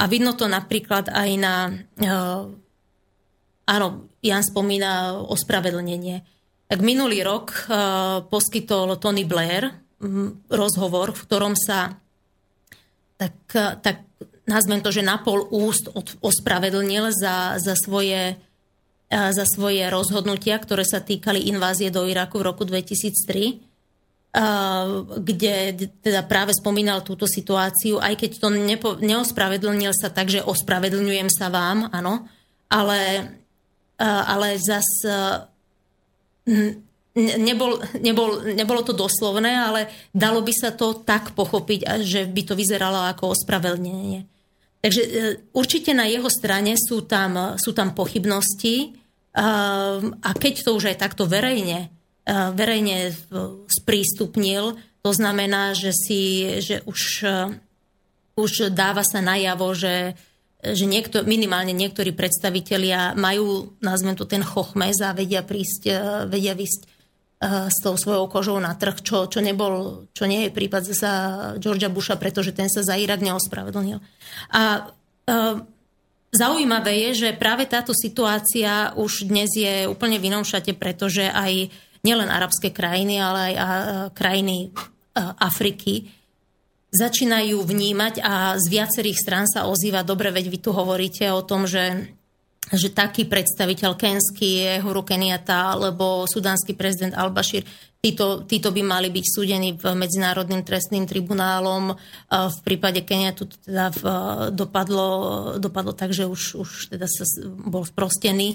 a 0.00 0.08
vidno 0.08 0.32
to 0.32 0.48
napríklad 0.48 1.12
aj 1.12 1.30
na... 1.36 1.54
Uh, 2.00 2.56
áno, 3.68 4.08
Jan 4.24 4.40
spomína 4.40 5.20
ospravedlnenie. 5.28 6.24
Tak 6.70 6.78
minulý 6.86 7.26
rok 7.26 7.50
uh, 7.66 8.22
poskytol 8.30 8.94
Tony 9.02 9.26
Blair 9.26 9.74
um, 9.98 10.38
rozhovor, 10.46 11.10
v 11.10 11.20
ktorom 11.26 11.54
sa 11.58 11.98
tak, 13.18 13.36
tak 13.84 13.96
nazvem 14.48 14.80
to, 14.80 14.88
že 14.94 15.04
na 15.04 15.20
pol 15.20 15.44
úst 15.50 15.92
ospravedlnil 16.24 17.12
za, 17.12 17.60
za 17.60 17.76
svoje 17.76 18.40
za 19.10 19.42
svoje 19.42 19.90
rozhodnutia, 19.90 20.54
ktoré 20.54 20.86
sa 20.86 21.02
týkali 21.02 21.50
invázie 21.50 21.90
do 21.90 22.06
Iraku 22.06 22.38
v 22.38 22.46
roku 22.46 22.62
2003 22.62 23.58
kde 25.10 25.54
teda 26.06 26.22
práve 26.22 26.54
spomínal 26.54 27.02
túto 27.02 27.26
situáciu, 27.26 27.98
aj 27.98 28.14
keď 28.14 28.30
to 28.38 28.48
nepo, 28.54 28.94
neospravedlnil 29.02 29.90
sa 29.90 30.06
tak, 30.14 30.30
že 30.30 30.46
ospravedlňujem 30.46 31.26
sa 31.26 31.50
vám, 31.50 31.90
áno, 31.90 32.30
ale, 32.70 33.26
ale 33.98 34.54
zas 34.62 34.86
nebol, 37.16 37.82
nebol, 38.00 38.30
nebolo 38.54 38.80
to 38.86 38.94
doslovné, 38.94 39.50
ale 39.50 39.80
dalo 40.14 40.40
by 40.40 40.52
sa 40.54 40.70
to 40.72 41.02
tak 41.02 41.34
pochopiť, 41.34 42.04
že 42.04 42.24
by 42.28 42.42
to 42.46 42.54
vyzeralo 42.54 43.04
ako 43.10 43.34
ospravedlnenie. 43.34 44.24
Takže 44.80 45.02
e, 45.04 45.10
určite 45.52 45.92
na 45.92 46.08
jeho 46.08 46.28
strane 46.32 46.78
sú 46.80 47.04
tam, 47.04 47.56
sú 47.60 47.76
tam 47.76 47.92
pochybnosti 47.92 48.96
a 49.30 50.30
keď 50.34 50.66
to 50.66 50.74
už 50.74 50.90
aj 50.90 51.06
takto 51.06 51.22
verejne 51.22 51.86
E, 52.30 52.34
verejne 52.54 53.10
sprístupnil. 53.66 54.76
To 55.00 55.10
znamená, 55.10 55.72
že, 55.72 55.90
si, 55.90 56.46
že 56.60 56.84
už, 56.86 57.00
e, 57.24 57.40
už 58.36 58.70
dáva 58.70 59.02
sa 59.02 59.24
najavo, 59.24 59.72
že, 59.72 60.14
že 60.60 60.84
niekto, 60.84 61.24
minimálne 61.24 61.72
niektorí 61.72 62.12
predstavitelia 62.12 63.16
majú, 63.16 63.76
nazvem 63.80 64.14
to 64.16 64.28
ten 64.28 64.44
chochmez 64.44 65.00
a 65.00 65.16
vedia 65.16 65.40
prísť, 65.40 65.82
e, 65.88 65.92
vedia 66.28 66.52
vysť 66.52 67.00
s 67.40 67.80
tou 67.80 67.96
svojou 67.96 68.28
kožou 68.28 68.60
na 68.60 68.76
trh, 68.76 69.00
čo, 69.00 69.24
čo, 69.24 69.40
nebol, 69.40 70.04
čo 70.12 70.28
nie 70.28 70.44
je 70.44 70.50
prípad 70.52 70.84
za 70.84 71.12
Georgia 71.56 71.88
Busha, 71.88 72.20
pretože 72.20 72.52
ten 72.52 72.68
sa 72.68 72.84
za 72.84 73.00
Irak 73.00 73.24
neospravedlnil. 73.24 73.96
A 74.52 74.92
Zaujímavé 76.30 77.10
je, 77.10 77.26
že 77.26 77.28
práve 77.34 77.66
táto 77.66 77.90
situácia 77.90 78.94
už 78.94 79.26
dnes 79.26 79.50
je 79.50 79.90
úplne 79.90 80.14
v 80.14 80.30
inom 80.30 80.46
šate, 80.46 80.78
pretože 80.78 81.26
aj 81.26 81.74
nielen 82.06 82.30
arabské 82.30 82.70
krajiny, 82.70 83.18
ale 83.18 83.40
aj 83.50 83.54
krajiny 84.14 84.70
Afriky 85.18 86.06
začínajú 86.90 87.62
vnímať 87.62 88.22
a 88.22 88.58
z 88.58 88.66
viacerých 88.70 89.18
strán 89.18 89.46
sa 89.46 89.66
ozýva, 89.70 90.02
dobre, 90.02 90.34
veď 90.34 90.46
vy 90.50 90.58
tu 90.58 90.70
hovoríte 90.74 91.26
o 91.30 91.42
tom, 91.42 91.66
že 91.66 92.10
že 92.70 92.94
taký 92.94 93.26
predstaviteľ 93.26 93.98
Kensky, 93.98 94.78
Huru 94.78 95.02
Kenyatta 95.02 95.74
alebo 95.74 96.22
sudánsky 96.30 96.78
prezident 96.78 97.18
Al-Bashir, 97.18 97.66
títo, 97.98 98.46
títo 98.46 98.70
by 98.70 98.82
mali 98.86 99.10
byť 99.10 99.26
súdení 99.26 99.74
v 99.74 99.84
Medzinárodným 99.98 100.62
trestným 100.62 101.02
tribunálom. 101.02 101.98
V 102.30 102.58
prípade 102.62 103.02
Kenyatu 103.02 103.50
to 103.50 103.56
teda 103.66 103.90
dopadlo, 104.54 105.08
dopadlo 105.58 105.98
tak, 105.98 106.14
že 106.14 106.30
už, 106.30 106.62
už 106.62 106.70
teda 106.94 107.10
sa 107.10 107.26
bol 107.44 107.82
sprostený 107.82 108.54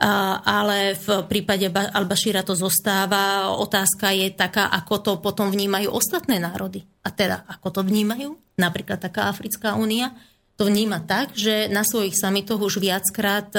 ale 0.00 0.92
v 1.00 1.24
prípade 1.24 1.72
Al-Bashira 1.72 2.44
to 2.44 2.52
zostáva. 2.52 3.48
Otázka 3.56 4.12
je 4.12 4.28
taká, 4.32 4.68
ako 4.68 4.94
to 5.00 5.12
potom 5.24 5.48
vnímajú 5.48 5.88
ostatné 5.88 6.36
národy. 6.36 6.84
A 7.00 7.08
teda, 7.08 7.48
ako 7.48 7.80
to 7.80 7.80
vnímajú? 7.80 8.36
Napríklad 8.60 9.00
taká 9.00 9.32
Africká 9.32 9.76
únia 9.76 10.12
to 10.56 10.64
vníma 10.64 11.04
tak, 11.04 11.36
že 11.36 11.68
na 11.68 11.84
svojich 11.84 12.16
samitoch 12.16 12.56
už 12.56 12.80
viackrát 12.80 13.52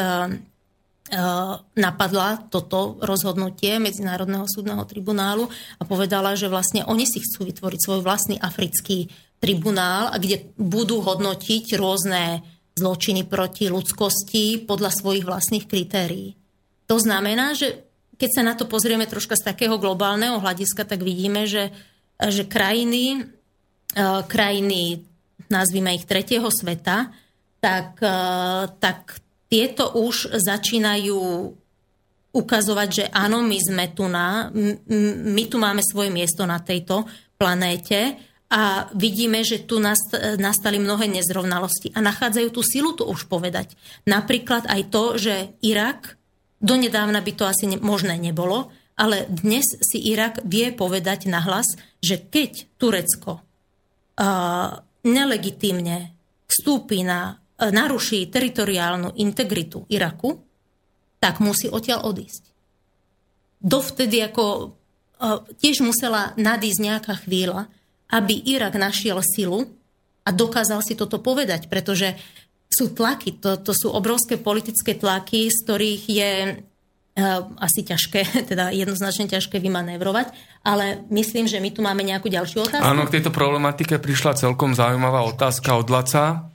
napadla 1.78 2.42
toto 2.52 3.00
rozhodnutie 3.00 3.80
Medzinárodného 3.80 4.44
súdneho 4.50 4.84
tribunálu 4.84 5.48
a 5.80 5.88
povedala, 5.88 6.36
že 6.36 6.52
vlastne 6.52 6.84
oni 6.84 7.08
si 7.08 7.24
chcú 7.24 7.48
vytvoriť 7.48 7.80
svoj 7.80 8.02
vlastný 8.04 8.36
africký 8.42 9.08
tribunál, 9.40 10.12
kde 10.20 10.52
budú 10.58 11.00
hodnotiť 11.06 11.78
rôzne 11.78 12.42
zločiny 12.78 13.26
proti 13.26 13.68
ľudskosti 13.68 14.64
podľa 14.64 14.92
svojich 14.94 15.26
vlastných 15.26 15.66
kritérií. 15.66 16.38
To 16.88 17.02
znamená, 17.02 17.58
že 17.58 17.84
keď 18.18 18.30
sa 18.34 18.44
na 18.46 18.54
to 18.58 18.66
pozrieme 18.66 19.06
troška 19.06 19.38
z 19.38 19.54
takého 19.54 19.78
globálneho 19.78 20.42
hľadiska, 20.42 20.86
tak 20.86 21.06
vidíme, 21.06 21.46
že, 21.46 21.70
že 22.18 22.48
krajiny, 22.50 23.22
e, 23.94 24.02
krajiny, 24.26 25.06
nazvime 25.52 25.94
ich 25.94 26.10
tretieho 26.10 26.50
sveta, 26.50 27.14
tak, 27.62 28.02
e, 28.02 28.18
tak 28.82 29.22
tieto 29.48 29.94
už 29.98 30.38
začínajú 30.38 31.20
ukazovať, 32.34 32.90
že 32.90 33.06
áno, 33.10 33.42
my 33.42 33.58
sme 33.58 33.86
tu 33.96 34.06
na, 34.06 34.52
my 35.26 35.44
tu 35.50 35.58
máme 35.58 35.82
svoje 35.82 36.14
miesto 36.14 36.46
na 36.46 36.62
tejto 36.62 37.08
planéte 37.40 38.18
a 38.48 38.88
vidíme, 38.96 39.44
že 39.44 39.68
tu 39.68 39.84
nastali 40.40 40.80
mnohé 40.80 41.12
nezrovnalosti 41.12 41.92
a 41.92 42.00
nachádzajú 42.00 42.48
tú 42.56 42.64
silu 42.64 42.96
to 42.96 43.04
už 43.04 43.28
povedať. 43.28 43.76
Napríklad 44.08 44.64
aj 44.72 44.82
to, 44.88 45.04
že 45.20 45.52
Irak, 45.60 46.16
donedávna 46.64 47.20
by 47.20 47.32
to 47.36 47.44
asi 47.44 47.68
možné 47.76 48.16
nebolo, 48.16 48.72
ale 48.96 49.28
dnes 49.28 49.68
si 49.84 50.00
Irak 50.10 50.42
vie 50.48 50.72
povedať 50.72 51.28
nahlas, 51.28 51.76
že 52.00 52.24
keď 52.24 52.72
Turecko 52.80 53.44
uh, 53.44 54.80
nelegitímne 55.04 56.16
vstúpi 56.48 57.04
na, 57.04 57.36
uh, 57.36 57.70
naruší 57.70 58.32
teritoriálnu 58.32 59.20
integritu 59.20 59.86
Iraku, 59.92 60.40
tak 61.20 61.44
musí 61.44 61.68
odtiaľ 61.68 62.10
odísť. 62.10 62.44
Dovtedy 63.60 64.24
ako 64.24 64.46
uh, 65.20 65.46
tiež 65.62 65.84
musela 65.84 66.34
nadísť 66.40 66.80
nejaká 66.82 67.14
chvíľa, 67.28 67.70
aby 68.12 68.34
Irak 68.48 68.80
našiel 68.80 69.20
silu 69.24 69.68
a 70.24 70.30
dokázal 70.32 70.84
si 70.84 70.96
toto 70.96 71.20
povedať, 71.20 71.68
pretože 71.72 72.16
sú 72.68 72.92
tlaky, 72.92 73.40
to, 73.40 73.64
to 73.64 73.72
sú 73.72 73.88
obrovské 73.92 74.36
politické 74.36 75.00
tlaky, 75.00 75.48
z 75.48 75.58
ktorých 75.64 76.04
je 76.08 76.32
asi 77.58 77.82
ťažké, 77.82 78.22
teda 78.52 78.70
jednoznačne 78.70 79.26
ťažké 79.26 79.58
vymanévrovať, 79.58 80.30
ale 80.62 81.02
myslím, 81.10 81.50
že 81.50 81.58
my 81.58 81.70
tu 81.74 81.82
máme 81.82 82.06
nejakú 82.06 82.30
ďalšiu 82.30 82.70
otázku. 82.70 82.86
Áno, 82.86 83.10
k 83.10 83.18
tejto 83.20 83.34
problematike 83.34 83.98
prišla 83.98 84.38
celkom 84.38 84.78
zaujímavá 84.78 85.26
otázka 85.26 85.74
od 85.80 85.88
Laca. 85.90 86.54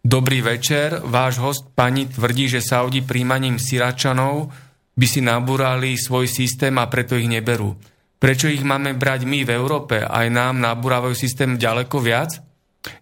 Dobrý 0.00 0.40
večer, 0.40 1.04
váš 1.04 1.36
host 1.38 1.76
pani 1.76 2.08
tvrdí, 2.08 2.48
že 2.48 2.64
Saudi 2.64 3.04
príjmaním 3.04 3.60
Syračanov 3.60 4.48
by 4.96 5.06
si 5.06 5.20
nabúrali 5.20 5.94
svoj 5.94 6.24
systém 6.24 6.72
a 6.80 6.88
preto 6.88 7.20
ich 7.20 7.28
neberú. 7.28 7.76
Prečo 8.20 8.52
ich 8.52 8.60
máme 8.60 8.92
brať 8.92 9.24
my 9.24 9.48
v 9.48 9.50
Európe? 9.56 10.04
Aj 10.04 10.28
nám 10.28 10.60
nabúravajú 10.60 11.16
systém 11.16 11.56
ďaleko 11.56 12.04
viac? 12.04 12.44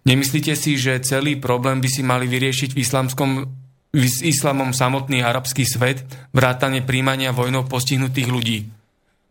Nemyslíte 0.07 0.55
si, 0.55 0.79
že 0.79 1.03
celý 1.03 1.35
problém 1.35 1.83
by 1.83 1.89
si 1.91 2.01
mali 2.07 2.23
vyriešiť 2.31 2.71
v 2.71 2.81
islamskom 2.83 3.31
s 3.89 4.21
islamom 4.21 4.69
samotný 4.69 5.25
arabský 5.25 5.65
svet, 5.65 6.05
vrátane 6.29 6.85
príjmania 6.85 7.33
vojnou 7.33 7.65
postihnutých 7.65 8.29
ľudí. 8.29 8.59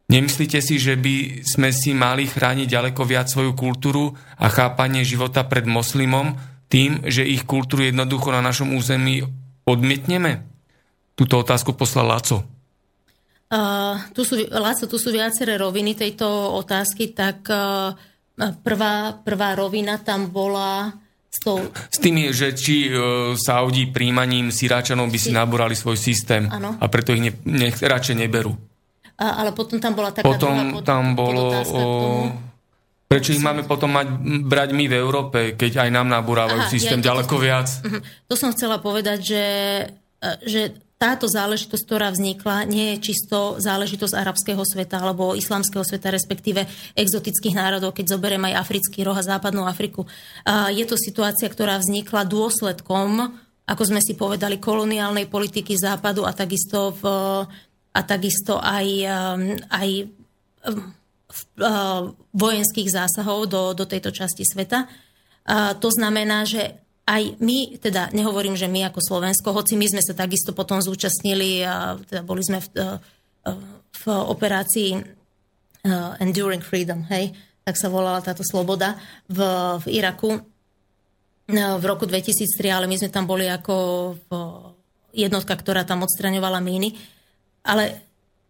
Nemyslíte 0.08 0.58
si, 0.64 0.80
že 0.80 0.96
by 0.96 1.46
sme 1.46 1.70
si 1.70 1.92
mali 1.94 2.26
chrániť 2.26 2.66
ďaleko 2.66 3.02
viac 3.06 3.28
svoju 3.30 3.52
kultúru 3.54 4.16
a 4.40 4.48
chápanie 4.50 5.06
života 5.06 5.46
pred 5.46 5.68
moslimom 5.68 6.34
tým, 6.72 7.06
že 7.06 7.28
ich 7.28 7.44
kultúru 7.46 7.86
jednoducho 7.86 8.34
na 8.34 8.42
našom 8.42 8.74
území 8.74 9.22
odmietneme? 9.68 10.48
Túto 11.12 11.38
otázku 11.38 11.76
poslal 11.76 12.08
Laco. 12.08 12.57
Uh, 13.48 13.96
tu 14.12 14.28
sú, 14.28 14.36
Laco, 14.52 14.84
tu 14.84 15.00
sú 15.00 15.08
viaceré 15.08 15.56
roviny 15.56 15.96
tejto 15.96 16.28
otázky, 16.60 17.16
tak 17.16 17.48
uh, 17.48 17.96
prvá, 18.60 19.16
prvá 19.24 19.56
rovina 19.56 19.96
tam 19.96 20.28
bola 20.28 20.92
s, 21.32 21.38
tou... 21.40 21.56
s 21.72 21.96
tými, 21.96 22.28
že 22.28 22.52
či 22.52 22.92
uh, 22.92 23.32
Saudi 23.40 23.88
príjmaním 23.88 24.52
Syráčanov 24.52 25.08
by 25.08 25.16
si, 25.16 25.32
nabúrali 25.32 25.72
svoj 25.72 25.96
systém 25.96 26.44
ano. 26.44 26.76
a 26.76 26.84
preto 26.92 27.16
ich 27.16 27.24
ne, 27.24 27.32
ne, 27.48 27.72
radšej 27.72 28.16
neberú. 28.20 28.52
A, 29.18 29.42
ale 29.42 29.56
potom 29.56 29.80
tam 29.80 29.96
bola 29.96 30.12
taká 30.14 30.28
Potom 30.28 30.52
druhá, 30.52 30.84
tam 30.86 31.16
bolo... 31.18 31.50
O, 31.72 31.82
prečo 33.08 33.34
ich 33.34 33.42
máme 33.42 33.64
potom 33.64 33.90
mať, 33.90 34.06
brať 34.44 34.70
my 34.76 34.84
v 34.86 34.94
Európe, 34.94 35.38
keď 35.56 35.88
aj 35.88 35.90
nám 35.90 36.06
nabúrávajú 36.12 36.68
Aha, 36.68 36.70
systém 36.70 37.00
ja, 37.00 37.10
ďaleko 37.10 37.34
to, 37.34 37.42
viac? 37.42 37.68
Uh-huh. 37.80 38.00
To 38.28 38.34
som 38.36 38.52
chcela 38.52 38.78
povedať, 38.78 39.18
že, 39.24 39.44
e, 40.20 40.28
že 40.44 40.60
táto 40.98 41.30
záležitosť, 41.30 41.84
ktorá 41.86 42.10
vznikla, 42.10 42.66
nie 42.66 42.98
je 42.98 43.14
čisto 43.14 43.54
záležitosť 43.62 44.18
arabského 44.18 44.58
sveta 44.66 44.98
alebo 44.98 45.38
islamského 45.38 45.86
sveta, 45.86 46.10
respektíve 46.10 46.66
exotických 46.98 47.54
národov, 47.54 47.94
keď 47.94 48.18
zoberiem 48.18 48.42
aj 48.50 48.66
africký 48.66 49.06
roh 49.06 49.14
a 49.14 49.22
západnú 49.22 49.62
Afriku. 49.62 50.10
Je 50.74 50.82
to 50.82 50.98
situácia, 50.98 51.46
ktorá 51.46 51.78
vznikla 51.78 52.26
dôsledkom, 52.26 53.30
ako 53.70 53.82
sme 53.86 54.02
si 54.02 54.18
povedali, 54.18 54.58
koloniálnej 54.58 55.30
politiky 55.30 55.78
západu 55.78 56.26
a 56.26 56.34
takisto, 56.34 56.90
v, 56.98 57.02
a 57.94 58.00
takisto 58.02 58.58
aj, 58.58 58.86
um, 59.06 59.54
aj 59.70 59.88
um, 60.66 60.82
v, 61.30 61.40
uh, 61.62 62.10
vojenských 62.34 62.90
zásahov 62.90 63.46
do, 63.46 63.62
do 63.70 63.86
tejto 63.86 64.10
časti 64.10 64.42
sveta. 64.42 64.90
To 65.80 65.88
znamená, 65.88 66.44
že 66.44 66.76
aj 67.08 67.40
my, 67.40 67.80
teda 67.80 68.12
nehovorím, 68.12 68.52
že 68.52 68.68
my 68.68 68.92
ako 68.92 69.00
Slovensko, 69.00 69.56
hoci 69.56 69.80
my 69.80 69.88
sme 69.88 70.04
sa 70.04 70.12
takisto 70.12 70.52
potom 70.52 70.84
zúčastnili 70.84 71.64
a 71.64 71.96
teda 71.96 72.20
boli 72.20 72.44
sme 72.44 72.60
v, 72.60 72.68
v 73.72 74.04
operácii 74.12 74.90
uh, 74.92 76.20
Enduring 76.20 76.60
Freedom, 76.60 77.00
hej, 77.08 77.32
tak 77.64 77.80
sa 77.80 77.88
volala 77.88 78.20
táto 78.20 78.44
sloboda 78.44 79.00
v, 79.24 79.40
v 79.80 79.84
Iraku 79.88 80.36
v 81.48 81.84
roku 81.88 82.04
2003, 82.04 82.44
ale 82.68 82.84
my 82.84 83.00
sme 83.00 83.08
tam 83.08 83.24
boli 83.24 83.48
ako 83.48 83.76
jednotka, 85.16 85.56
ktorá 85.56 85.88
tam 85.88 86.04
odstraňovala 86.04 86.60
míny. 86.60 86.92
Ale 87.64 88.07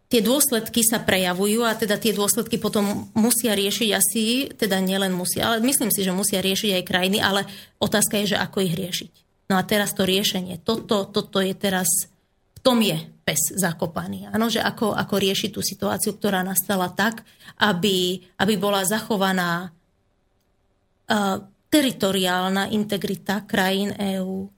tie 0.09 0.25
dôsledky 0.25 0.81
sa 0.81 0.99
prejavujú 1.05 1.61
a 1.61 1.77
teda 1.77 2.01
tie 2.01 2.17
dôsledky 2.17 2.57
potom 2.57 3.13
musia 3.13 3.53
riešiť 3.53 3.89
asi, 3.93 4.49
teda 4.57 4.81
nielen 4.81 5.13
musia, 5.13 5.45
ale 5.45 5.61
myslím 5.61 5.93
si, 5.93 6.01
že 6.01 6.09
musia 6.09 6.41
riešiť 6.41 6.81
aj 6.81 6.87
krajiny, 6.89 7.21
ale 7.21 7.45
otázka 7.77 8.17
je, 8.25 8.33
že 8.35 8.41
ako 8.41 8.65
ich 8.65 8.73
riešiť. 8.73 9.13
No 9.53 9.61
a 9.61 9.65
teraz 9.65 9.93
to 9.93 10.05
riešenie, 10.05 10.65
toto, 10.65 11.05
toto 11.09 11.37
je 11.41 11.53
teraz, 11.53 12.09
v 12.57 12.59
tom 12.65 12.81
je 12.81 12.97
pes 13.21 13.53
zakopaný. 13.53 14.29
Áno, 14.33 14.49
že 14.49 14.61
ako, 14.61 14.97
ako 14.97 15.15
riešiť 15.21 15.49
tú 15.53 15.61
situáciu, 15.61 16.17
ktorá 16.17 16.41
nastala 16.41 16.89
tak, 16.89 17.21
aby, 17.61 18.25
aby 18.41 18.53
bola 18.57 18.81
zachovaná 18.85 19.69
uh, 19.69 21.37
teritoriálna 21.69 22.73
integrita 22.73 23.45
krajín 23.45 23.93
EÚ, 23.93 24.49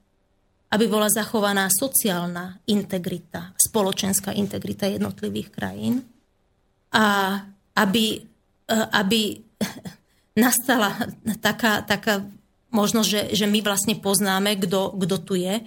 aby 0.71 0.85
bola 0.87 1.11
zachovaná 1.11 1.67
sociálna 1.67 2.63
integrita, 2.71 3.51
spoločenská 3.59 4.31
integrita 4.31 4.87
jednotlivých 4.87 5.51
krajín 5.51 6.07
a 6.95 7.39
aby, 7.75 8.23
e, 8.67 8.75
aby 8.95 9.39
nastala 10.43 10.95
taká, 11.43 11.83
taká 11.83 12.23
možnosť, 12.71 13.07
že, 13.07 13.21
že 13.35 13.45
my 13.51 13.59
vlastne 13.59 13.99
poznáme, 13.99 14.55
kto, 14.63 14.95
tu 15.27 15.35
je 15.35 15.59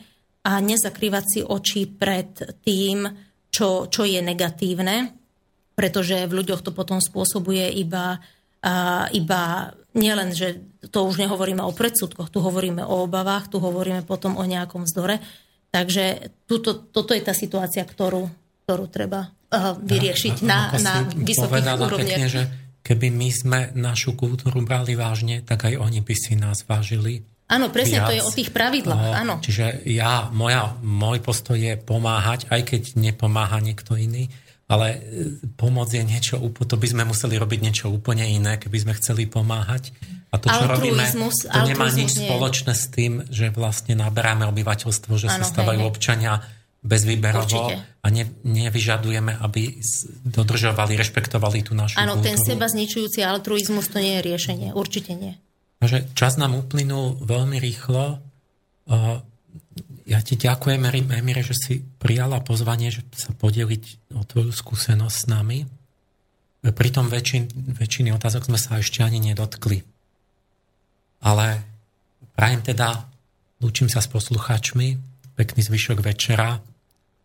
a 0.45 0.51
nezakrývať 0.61 1.25
si 1.29 1.41
oči 1.45 1.89
pred 1.89 2.61
tým, 2.65 3.05
čo, 3.53 3.87
čo 3.87 4.03
je 4.09 4.21
negatívne, 4.25 5.13
pretože 5.77 6.27
v 6.27 6.37
ľuďoch 6.43 6.65
to 6.65 6.73
potom 6.73 6.99
spôsobuje 6.99 7.77
iba, 7.77 8.19
iba 9.15 9.43
nielen, 9.95 10.35
že 10.35 10.59
to 10.91 10.99
už 11.07 11.21
nehovoríme 11.21 11.63
o 11.63 11.73
predsudkoch, 11.73 12.33
tu 12.33 12.41
hovoríme 12.41 12.85
o 12.85 13.05
obavách, 13.07 13.53
tu 13.53 13.61
hovoríme 13.61 14.03
potom 14.05 14.37
o 14.37 14.45
nejakom 14.45 14.85
vzdore. 14.89 15.21
Takže 15.75 16.31
tuto, 16.47 16.87
toto 16.87 17.13
je 17.13 17.23
tá 17.23 17.35
situácia, 17.35 17.83
ktorú, 17.83 18.31
ktorú 18.65 18.85
treba 18.87 19.31
uh, 19.31 19.75
vyriešiť 19.75 20.47
a, 20.47 20.47
a, 20.47 20.49
na, 20.49 20.61
na 20.79 20.95
vysokých 21.11 21.67
úrovniach. 21.75 21.99
Pekne, 21.99 22.29
že 22.31 22.43
keby 22.85 23.09
my 23.11 23.29
sme 23.33 23.59
našu 23.75 24.15
kultúru 24.15 24.63
brali 24.63 24.95
vážne, 24.95 25.43
tak 25.43 25.67
aj 25.67 25.81
oni 25.81 26.05
by 26.05 26.15
si 26.15 26.37
nás 26.37 26.63
vážili. 26.63 27.27
Áno, 27.51 27.69
presne 27.69 28.01
viac. 28.01 28.09
to 28.09 28.15
je 28.17 28.23
o 28.25 28.33
tých 28.33 28.51
pravidlách, 28.57 29.05
áno. 29.21 29.35
Čiže 29.43 29.85
ja, 29.89 30.33
moja, 30.33 30.81
môj 30.81 31.21
postoj 31.21 31.61
je 31.61 31.77
pomáhať, 31.77 32.49
aj 32.49 32.61
keď 32.65 32.83
nepomáha 32.97 33.61
niekto 33.61 33.97
iný 34.01 34.33
ale 34.65 34.87
e, 34.97 34.99
pomoc 35.61 35.93
je 35.93 36.01
niečo, 36.01 36.41
to 36.41 36.77
by 36.81 36.87
sme 36.89 37.03
museli 37.05 37.37
robiť 37.37 37.61
niečo 37.61 37.87
úplne 37.93 38.25
iné, 38.25 38.57
keby 38.57 38.79
sme 38.81 38.93
chceli 38.97 39.29
pomáhať. 39.29 39.93
A 40.33 40.41
to, 40.41 40.51
čo 40.51 40.67
robíme, 40.67 41.05
to 41.07 41.61
nemá 41.63 41.87
nič 41.95 42.19
nie. 42.19 42.27
spoločné 42.27 42.73
s 42.75 42.91
tým, 42.91 43.23
že 43.31 43.55
vlastne 43.55 43.95
naberáme 43.95 44.49
obyvateľstvo, 44.51 45.15
že 45.15 45.31
ano, 45.31 45.39
sa 45.39 45.45
stávajú 45.47 45.79
hej, 45.79 45.87
hej. 45.87 45.93
občania 45.95 46.33
bezvýberovo 46.85 47.73
a 48.05 48.07
ne, 48.13 48.25
nevyžadujeme, 48.45 49.41
aby 49.41 49.81
dodržovali, 50.29 51.01
rešpektovali 51.01 51.65
tú 51.65 51.73
našu 51.73 51.97
Áno, 51.97 52.21
ten 52.21 52.37
seba 52.37 52.69
zničujúci 52.69 53.25
altruizmus 53.25 53.89
to 53.89 54.03
nie 54.03 54.21
je 54.21 54.23
riešenie. 54.27 54.69
Určite 54.77 55.17
nie. 55.17 55.39
Takže 55.81 56.13
čas 56.13 56.37
nám 56.37 56.57
uplynul 56.57 57.21
veľmi 57.25 57.57
rýchlo. 57.57 58.21
Ja 60.05 60.21
ti 60.21 60.37
ďakujem, 60.37 60.85
Emire, 60.85 61.41
že 61.41 61.57
si 61.57 61.75
prijala 61.81 62.45
pozvanie, 62.45 62.93
že 62.93 63.01
sa 63.17 63.33
podeliť 63.33 64.13
o 64.13 64.23
tvoju 64.25 64.53
skúsenosť 64.53 65.17
s 65.17 65.27
nami. 65.33 65.59
Pritom 66.61 67.09
väčšin, 67.09 67.77
väčšiny 67.81 68.13
otázok 68.13 68.53
sme 68.53 68.61
sa 68.61 68.77
ešte 68.81 69.01
ani 69.01 69.21
nedotkli. 69.21 69.81
Ale 71.25 71.65
prajem 72.37 72.61
teda, 72.61 73.09
lúčim 73.65 73.89
sa 73.89 74.05
s 74.05 74.09
poslucháčmi, 74.13 75.01
pekný 75.41 75.61
zvyšok 75.65 76.05
večera 76.05 76.61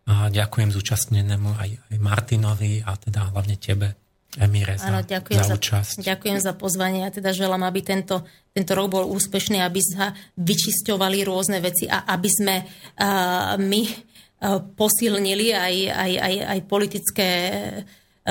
a 0.08 0.32
ďakujem 0.32 0.72
zúčastnenému 0.72 1.60
aj, 1.60 1.70
aj 1.92 1.96
Martinovi 2.00 2.80
a 2.80 2.96
teda 2.96 3.28
hlavne 3.28 3.60
tebe 3.60 3.92
Emíre 4.38 4.78
za, 4.78 4.94
Áno, 4.94 5.02
ďakujem 5.02 5.42
za 5.42 5.58
účasť. 5.58 5.96
Za, 5.98 6.14
ďakujem 6.14 6.38
za 6.38 6.54
pozvanie 6.54 7.02
a 7.02 7.10
teda 7.10 7.34
želám, 7.34 7.66
aby 7.66 7.82
tento, 7.82 8.22
tento 8.54 8.72
rok 8.78 8.86
bol 8.86 9.04
úspešný, 9.10 9.58
aby 9.58 9.82
sa 9.82 10.14
vyčisťovali 10.38 11.18
rôzne 11.26 11.58
veci 11.58 11.90
a 11.90 12.06
aby 12.06 12.30
sme 12.30 12.62
uh, 12.62 13.58
my 13.58 13.82
uh, 13.82 14.62
posilnili 14.70 15.50
aj, 15.50 15.74
aj, 15.90 16.12
aj, 16.22 16.34
aj 16.46 16.58
politické 16.70 17.28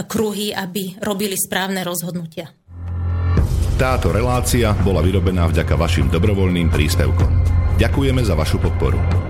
kruhy, 0.07 0.55
aby 0.55 0.95
robili 1.03 1.35
správne 1.35 1.83
rozhodnutia. 1.83 2.47
Táto 3.79 4.11
relácia 4.11 4.75
bola 4.83 4.99
vyrobená 4.99 5.47
vďaka 5.47 5.75
vašim 5.75 6.11
dobrovoľným 6.11 6.67
príspevkom. 6.67 7.31
Ďakujeme 7.79 8.21
za 8.23 8.35
vašu 8.35 8.59
podporu. 8.59 9.28